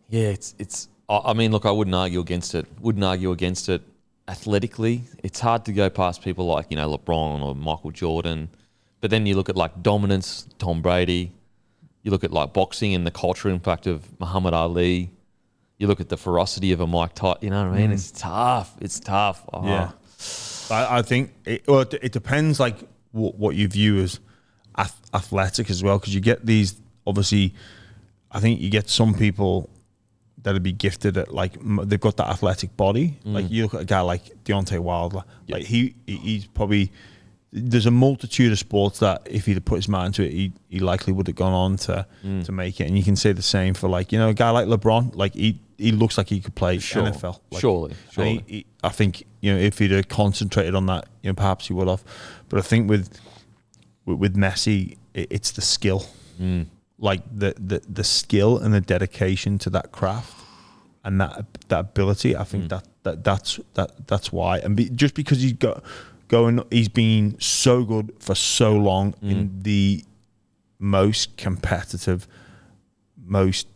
Yeah, 0.09 0.29
it's 0.29 0.55
it's. 0.59 0.89
I 1.09 1.21
I 1.25 1.33
mean, 1.33 1.51
look, 1.51 1.65
I 1.65 1.71
wouldn't 1.71 1.95
argue 1.95 2.19
against 2.19 2.55
it. 2.55 2.65
Wouldn't 2.79 3.03
argue 3.03 3.31
against 3.31 3.69
it. 3.69 3.81
Athletically, 4.27 5.03
it's 5.23 5.39
hard 5.39 5.65
to 5.65 5.73
go 5.73 5.89
past 5.89 6.23
people 6.23 6.45
like 6.45 6.67
you 6.69 6.77
know 6.77 6.97
LeBron 6.97 7.41
or 7.41 7.55
Michael 7.55 7.91
Jordan, 7.91 8.49
but 9.01 9.11
then 9.11 9.25
you 9.25 9.35
look 9.35 9.49
at 9.49 9.55
like 9.55 9.83
dominance, 9.83 10.47
Tom 10.57 10.81
Brady. 10.81 11.31
You 12.01 12.11
look 12.11 12.23
at 12.23 12.31
like 12.31 12.53
boxing 12.53 12.93
and 12.93 13.05
the 13.05 13.11
cultural 13.11 13.53
impact 13.53 13.87
of 13.87 14.19
Muhammad 14.19 14.53
Ali. 14.53 15.11
You 15.77 15.87
look 15.87 15.99
at 15.99 16.09
the 16.09 16.17
ferocity 16.17 16.71
of 16.71 16.79
a 16.79 16.87
Mike 16.87 17.15
Tyson. 17.15 17.39
You 17.41 17.49
know 17.49 17.67
what 17.67 17.75
I 17.75 17.79
mean? 17.81 17.89
Mm. 17.89 17.93
It's 17.93 18.11
tough. 18.11 18.75
It's 18.79 18.99
tough. 18.99 19.43
Oh. 19.51 19.65
Yeah. 19.65 19.83
Uh-huh. 19.83 20.73
I, 20.73 20.99
I 20.99 21.01
think 21.01 21.33
it, 21.45 21.67
well, 21.67 21.81
it, 21.81 21.93
it 21.95 22.11
depends 22.11 22.59
like 22.59 22.77
what, 23.11 23.35
what 23.35 23.55
you 23.55 23.67
view 23.67 23.99
as 23.99 24.19
ath- 24.77 25.01
athletic 25.13 25.69
as 25.69 25.83
well, 25.83 25.99
because 25.99 26.15
you 26.15 26.21
get 26.21 26.45
these 26.45 26.79
obviously. 27.05 27.53
I 28.31 28.39
think 28.39 28.59
you 28.59 28.69
get 28.69 28.89
some 28.89 29.13
people 29.13 29.69
that'd 30.45 30.63
be 30.63 30.71
gifted 30.71 31.17
at 31.17 31.33
like 31.33 31.57
m- 31.57 31.81
they've 31.83 31.99
got 31.99 32.15
that 32.17 32.27
athletic 32.29 32.77
body. 32.77 33.17
Like 33.25 33.49
you 33.51 33.63
look 33.63 33.73
at 33.73 33.81
a 33.81 33.85
guy 33.85 33.99
like 34.01 34.43
Deontay 34.45 34.79
Wilder, 34.79 35.23
like 35.49 35.63
he 35.65 35.95
he- 36.07 36.17
he's 36.17 36.45
probably 36.47 36.91
there's 37.51 37.85
a 37.85 37.91
multitude 37.91 38.51
of 38.51 38.59
sports 38.59 38.99
that 38.99 39.21
if 39.29 39.45
he'd 39.45 39.53
have 39.53 39.63
put 39.65 39.77
his 39.77 39.87
mind 39.87 40.13
to 40.13 40.25
it, 40.25 40.31
he, 40.31 40.51
he 40.67 40.79
likely 40.79 41.13
would 41.13 41.25
have 41.27 41.35
gone 41.37 41.53
on 41.53 41.77
to 41.77 42.05
to 42.45 42.51
make 42.51 42.79
it. 42.81 42.87
And 42.87 42.97
you 42.97 43.03
can 43.03 43.15
say 43.15 43.31
the 43.33 43.41
same 43.41 43.73
for 43.73 43.87
like 43.89 44.11
you 44.11 44.19
know 44.19 44.29
a 44.29 44.33
guy 44.33 44.49
like 44.51 44.67
LeBron, 44.67 45.15
like 45.15 45.33
he 45.33 45.59
he 45.77 45.91
looks 45.91 46.17
like 46.17 46.29
he 46.29 46.39
could 46.39 46.55
play 46.55 46.79
Sure. 46.79 47.03
NFL. 47.03 47.39
Like, 47.51 47.59
Surely, 47.61 47.93
surely. 48.11 48.43
he- 48.47 48.53
he- 48.57 48.65
I 48.83 48.89
think 48.89 49.25
you 49.41 49.51
know 49.53 49.59
if 49.59 49.79
he'd 49.79 49.91
have 49.91 50.07
concentrated 50.09 50.75
on 50.75 50.85
that, 50.85 51.07
you 51.23 51.29
know, 51.29 51.33
perhaps 51.33 51.67
he 51.67 51.73
would 51.73 51.87
have. 51.87 52.03
But 52.49 52.59
I 52.59 52.61
think 52.61 52.89
with 52.89 53.09
with, 54.05 54.19
with 54.19 54.35
Messi, 54.37 54.97
it, 55.13 55.27
it's 55.31 55.51
the 55.51 55.61
skill, 55.61 56.05
Mm. 56.41 56.65
Like 56.97 57.21
the, 57.31 57.53
the 57.59 57.81
the 57.89 58.03
skill 58.03 58.57
and 58.57 58.73
the 58.73 58.81
dedication 58.81 59.57
to 59.59 59.69
that 59.71 59.91
craft 59.91 60.33
and 61.03 61.19
that 61.21 61.45
that 61.67 61.79
ability. 61.79 62.35
I 62.35 62.41
Mm. 62.43 62.47
think 62.47 62.69
that, 62.69 62.85
that 63.03 63.23
that's 63.23 63.59
that 63.73 64.07
that's 64.07 64.31
why. 64.31 64.59
And 64.59 64.75
be, 64.75 64.89
just 64.89 65.13
because 65.13 65.41
he's 65.41 65.53
got 65.53 65.83
going, 66.27 66.63
he's 66.71 66.87
been 66.89 67.35
so 67.39 67.83
good 67.83 68.13
for 68.19 68.35
so 68.35 68.73
long 68.75 69.13
Mm. 69.21 69.31
in 69.31 69.59
the 69.63 70.03
most 70.79 71.35
competitive, 71.37 72.27
most 73.25 73.67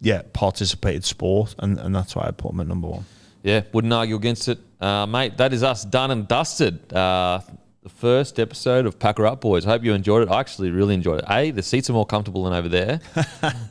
yeah 0.00 0.22
participated 0.32 1.04
sport, 1.04 1.54
and 1.58 1.78
and 1.78 1.94
that's 1.94 2.14
why 2.14 2.26
I 2.28 2.30
put 2.32 2.52
him 2.52 2.60
at 2.60 2.66
number 2.66 2.88
one. 2.88 3.04
Yeah, 3.42 3.62
wouldn't 3.72 3.92
argue 3.92 4.16
against 4.16 4.48
it. 4.48 4.58
Uh, 4.80 5.06
mate, 5.06 5.36
that 5.36 5.52
is 5.52 5.62
us 5.62 5.84
done 5.84 6.10
and 6.10 6.26
dusted. 6.28 6.92
Uh, 6.92 7.40
the 7.84 7.90
first 7.90 8.40
episode 8.40 8.86
of 8.86 8.98
Pack 8.98 9.18
Her 9.18 9.26
Up 9.26 9.42
Boys. 9.42 9.66
I 9.66 9.70
hope 9.70 9.84
you 9.84 9.92
enjoyed 9.92 10.22
it. 10.22 10.30
I 10.30 10.40
actually 10.40 10.70
really 10.70 10.94
enjoyed 10.94 11.18
it. 11.18 11.26
A, 11.28 11.50
the 11.50 11.62
seats 11.62 11.90
are 11.90 11.92
more 11.92 12.06
comfortable 12.06 12.44
than 12.44 12.54
over 12.54 12.68
there. 12.68 12.98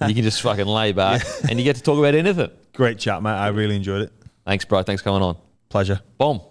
you 0.08 0.14
can 0.14 0.22
just 0.22 0.40
fucking 0.44 0.68
lay 0.68 0.92
back 0.92 1.26
and 1.50 1.60
you 1.60 1.66
get 1.66 1.76
to 1.78 1.82
talk 1.82 1.98
about 1.98 2.14
anything. 2.14 2.52
Great 2.74 3.00
chat, 3.00 3.24
mate. 3.24 3.32
I 3.32 3.48
really 3.48 3.76
enjoyed 3.76 4.04
it. 4.04 4.14
Thanks, 4.46 4.66
bro. 4.66 4.84
Thanks 4.84 5.02
for 5.02 5.06
coming 5.10 5.24
on. 5.24 5.38
Pleasure. 5.68 6.00
Boom. 6.20 6.44